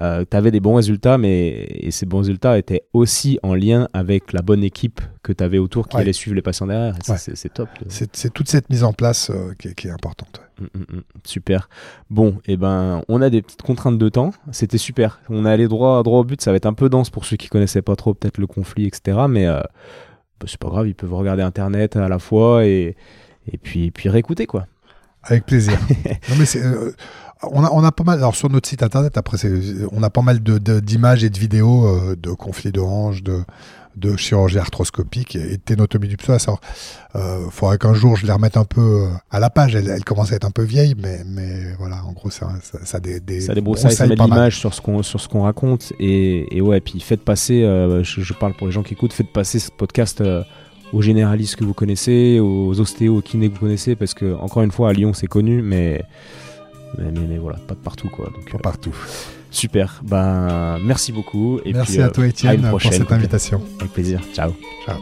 tu 0.00 0.36
avais 0.36 0.52
des 0.52 0.60
bons 0.60 0.76
résultats, 0.76 1.18
mais 1.18 1.66
et 1.70 1.90
ces 1.90 2.06
bons 2.06 2.18
résultats 2.18 2.56
étaient 2.56 2.82
aussi 2.92 3.40
en 3.42 3.54
lien 3.56 3.88
avec 3.92 4.32
la 4.32 4.42
bonne 4.42 4.62
équipe 4.62 5.00
que 5.24 5.32
tu 5.32 5.42
avais 5.42 5.58
autour 5.58 5.88
qui 5.88 5.96
Ouais. 5.96 6.02
allait 6.02 6.12
suivre 6.12 6.36
les 6.36 6.42
patients 6.42 6.68
derrière. 6.68 6.94
C'est, 7.02 7.52
top. 7.52 7.68
de- 7.82 7.86
C'est, 7.90 8.14
c'est 8.14 8.32
toute 8.32 8.48
cette 8.48 8.70
mise 8.70 8.84
en 8.84 8.92
place 8.92 9.30
euh, 9.30 9.54
qui, 9.58 9.68
est, 9.68 9.74
qui 9.74 9.88
est 9.88 9.90
importante. 9.90 10.40
Mm, 10.60 10.64
mm, 10.78 10.96
mm. 10.96 11.02
Super. 11.24 11.68
Bon, 12.10 12.38
et 12.46 12.56
ben, 12.56 13.02
on 13.08 13.22
a 13.22 13.30
des 13.30 13.42
petites 13.42 13.62
contraintes 13.62 13.98
de 13.98 14.08
temps. 14.08 14.30
C'était 14.52 14.78
super. 14.78 15.20
On 15.28 15.46
est 15.46 15.50
allé 15.50 15.68
droit, 15.68 16.02
droit 16.02 16.20
au 16.20 16.24
but. 16.24 16.40
Ça 16.40 16.50
va 16.50 16.56
être 16.56 16.66
un 16.66 16.72
peu 16.74 16.88
dense 16.88 17.10
pour 17.10 17.24
ceux 17.24 17.36
qui 17.36 17.48
connaissaient 17.48 17.82
pas 17.82 17.96
trop 17.96 18.14
peut-être 18.14 18.38
le 18.38 18.46
conflit, 18.46 18.86
etc. 18.86 19.18
Mais 19.28 19.46
euh, 19.46 19.60
bah, 20.40 20.46
c'est 20.46 20.58
pas 20.58 20.68
grave. 20.68 20.88
Ils 20.88 20.94
peuvent 20.94 21.14
regarder 21.14 21.42
Internet 21.42 21.96
à 21.96 22.08
la 22.08 22.18
fois 22.18 22.64
et 22.64 22.96
et 23.50 23.58
puis 23.58 23.86
et 23.86 23.90
puis 23.90 24.08
réécouter 24.08 24.46
quoi. 24.46 24.66
Avec 25.22 25.46
plaisir. 25.46 25.78
non, 26.30 26.36
mais 26.38 26.46
c'est, 26.46 26.62
euh, 26.64 26.92
on, 27.42 27.64
a, 27.64 27.70
on 27.72 27.82
a 27.84 27.92
pas 27.92 28.04
mal, 28.04 28.18
alors 28.18 28.34
sur 28.36 28.48
notre 28.50 28.68
site 28.68 28.82
internet, 28.82 29.16
après, 29.18 29.36
on 29.92 30.02
a 30.02 30.10
pas 30.10 30.22
mal 30.22 30.42
de, 30.42 30.58
de- 30.58 30.80
d'images 30.80 31.24
et 31.24 31.30
de 31.30 31.38
vidéos 31.38 31.86
euh, 31.86 32.16
de 32.16 32.30
conflits 32.30 32.72
hanches, 32.78 33.22
de, 33.22 33.42
de 33.98 34.16
chirurgie 34.16 34.58
arthroscopique 34.58 35.36
et, 35.36 35.50
de 35.52 35.56
ténotomie 35.56 36.08
du 36.08 36.16
psoas. 36.16 36.44
Alors, 36.46 36.60
euh, 37.16 37.50
faudrait 37.50 37.78
qu'un 37.78 37.94
jour 37.94 38.16
je 38.16 38.26
les 38.26 38.32
remette 38.32 38.56
un 38.56 38.64
peu 38.64 38.80
euh, 38.80 39.08
à 39.30 39.40
la 39.40 39.50
page. 39.50 39.74
Elle, 39.74 39.88
elle 39.88 40.04
commence 40.04 40.32
à 40.32 40.36
être 40.36 40.44
un 40.46 40.50
peu 40.50 40.62
vieille, 40.62 40.94
mais, 40.98 41.22
mais 41.26 41.74
voilà, 41.78 42.04
en 42.04 42.12
gros, 42.12 42.30
ça, 42.30 42.48
ça, 42.62 42.78
ça 42.84 43.00
des, 43.00 43.20
des 43.20 43.40
ça 43.40 43.54
débroussaille, 43.54 43.92
ça 43.92 44.06
met 44.06 44.14
l'image 44.16 44.58
sur 44.58 44.72
ce 44.74 44.80
qu'on 44.80 45.02
sur 45.02 45.20
ce 45.20 45.28
qu'on 45.28 45.42
raconte 45.42 45.92
et, 45.98 46.56
et 46.56 46.60
ouais, 46.60 46.80
puis 46.80 47.00
faites 47.00 47.22
passer. 47.22 47.62
euh, 47.64 48.02
je, 48.04 48.20
je 48.20 48.32
parle 48.32 48.54
pour 48.54 48.66
les 48.66 48.72
gens 48.72 48.82
qui 48.82 48.94
écoutent, 48.94 49.12
faites 49.12 49.32
passer 49.32 49.58
ce 49.58 49.70
podcast. 49.70 50.20
euh, 50.20 50.42
aux 50.94 51.02
généralistes 51.02 51.56
que 51.56 51.64
vous 51.64 51.74
connaissez, 51.74 52.40
aux 52.40 52.80
ostéos, 52.80 53.18
aux 53.18 53.20
kinés 53.20 53.48
que 53.50 53.54
vous 53.54 53.60
connaissez, 53.60 53.94
parce 53.94 54.14
que 54.14 54.34
encore 54.36 54.62
une 54.62 54.70
fois 54.70 54.88
à 54.88 54.94
Lyon 54.94 55.12
c'est 55.12 55.26
connu, 55.26 55.60
mais 55.60 56.02
mais, 56.96 57.10
mais, 57.12 57.26
mais 57.28 57.36
voilà, 57.36 57.58
pas 57.58 57.74
de 57.74 57.80
partout 57.80 58.08
quoi. 58.08 58.30
Donc, 58.34 58.50
Pas 58.50 58.56
euh, 58.56 58.60
partout. 58.62 58.96
Super, 59.50 60.00
ben 60.04 60.78
merci 60.84 61.12
beaucoup. 61.12 61.58
Et 61.64 61.72
Merci 61.72 61.92
puis, 61.92 62.02
à 62.02 62.06
euh, 62.06 62.10
toi, 62.10 62.24
à 62.24 62.26
Étienne, 62.26 62.68
pour 62.68 62.80
cette 62.80 63.10
invitation. 63.10 63.62
Avec 63.80 63.92
plaisir. 63.92 64.20
Ciao. 64.34 64.52
Ciao. 64.84 64.98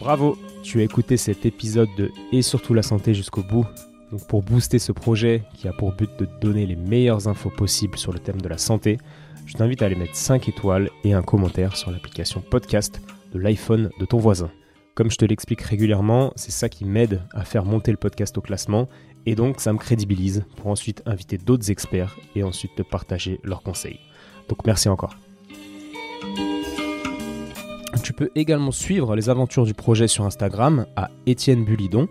Bravo, 0.00 0.38
tu 0.62 0.80
as 0.80 0.82
écouté 0.82 1.16
cet 1.16 1.46
épisode 1.46 1.88
de 1.96 2.10
Et 2.32 2.42
surtout 2.42 2.74
la 2.74 2.82
santé 2.82 3.14
jusqu'au 3.14 3.42
bout. 3.42 3.66
Donc 4.10 4.26
pour 4.26 4.42
booster 4.42 4.78
ce 4.80 4.90
projet 4.90 5.44
qui 5.54 5.68
a 5.68 5.72
pour 5.72 5.92
but 5.92 6.10
de 6.18 6.24
te 6.24 6.40
donner 6.40 6.66
les 6.66 6.74
meilleures 6.74 7.28
infos 7.28 7.50
possibles 7.50 7.96
sur 7.96 8.12
le 8.12 8.18
thème 8.18 8.40
de 8.40 8.48
la 8.48 8.58
santé, 8.58 8.98
je 9.46 9.54
t'invite 9.54 9.82
à 9.82 9.86
aller 9.86 9.94
mettre 9.94 10.16
5 10.16 10.48
étoiles 10.48 10.90
et 11.04 11.12
un 11.12 11.22
commentaire 11.22 11.76
sur 11.76 11.90
l'application 11.90 12.40
podcast 12.40 13.00
de 13.32 13.38
l'iPhone 13.38 13.90
de 13.98 14.04
ton 14.04 14.18
voisin. 14.18 14.50
Comme 14.94 15.10
je 15.10 15.16
te 15.16 15.24
l'explique 15.24 15.62
régulièrement, 15.62 16.32
c'est 16.36 16.50
ça 16.50 16.68
qui 16.68 16.84
m'aide 16.84 17.22
à 17.32 17.44
faire 17.44 17.64
monter 17.64 17.90
le 17.90 17.96
podcast 17.96 18.36
au 18.36 18.40
classement 18.40 18.88
et 19.26 19.34
donc 19.34 19.60
ça 19.60 19.72
me 19.72 19.78
crédibilise 19.78 20.44
pour 20.56 20.66
ensuite 20.66 21.02
inviter 21.06 21.38
d'autres 21.38 21.70
experts 21.70 22.16
et 22.34 22.42
ensuite 22.42 22.74
te 22.74 22.82
partager 22.82 23.40
leurs 23.44 23.62
conseils. 23.62 24.00
Donc 24.48 24.66
merci 24.66 24.88
encore. 24.88 25.16
Tu 28.02 28.12
peux 28.12 28.30
également 28.34 28.72
suivre 28.72 29.14
les 29.14 29.30
aventures 29.30 29.64
du 29.64 29.74
projet 29.74 30.08
sur 30.08 30.24
Instagram 30.24 30.86
à 30.96 31.10
Étienne 31.26 31.64
Bulidon. 31.64 32.08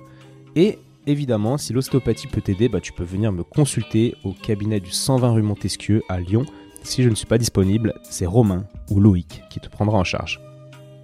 Et 0.56 0.80
évidemment, 1.08 1.58
si 1.58 1.74
l'ostéopathie 1.74 2.28
peut 2.28 2.42
t'aider, 2.42 2.70
bah, 2.70 2.80
tu 2.80 2.94
peux 2.94 3.04
venir 3.04 3.32
me 3.32 3.44
consulter 3.44 4.16
au 4.24 4.32
cabinet 4.32 4.80
du 4.80 4.92
120 4.92 5.32
rue 5.32 5.42
Montesquieu 5.42 6.04
à 6.08 6.20
Lyon. 6.20 6.46
Si 6.84 7.04
je 7.04 7.10
ne 7.10 7.16
suis 7.16 7.28
pas 7.28 7.38
disponible, 7.38 7.94
c'est 8.04 8.26
Romain 8.26 8.66
ou 8.90 9.00
Loïc 9.00 9.42
qui 9.50 9.60
te 9.60 9.68
prendra 9.68 9.98
en 9.98 10.04
charge. 10.04 10.40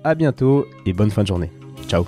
A 0.05 0.13
bientôt 0.13 0.67
et 0.85 0.93
bonne 0.93 1.09
fin 1.09 1.23
de 1.23 1.27
journée. 1.27 1.49
Ciao 1.87 2.05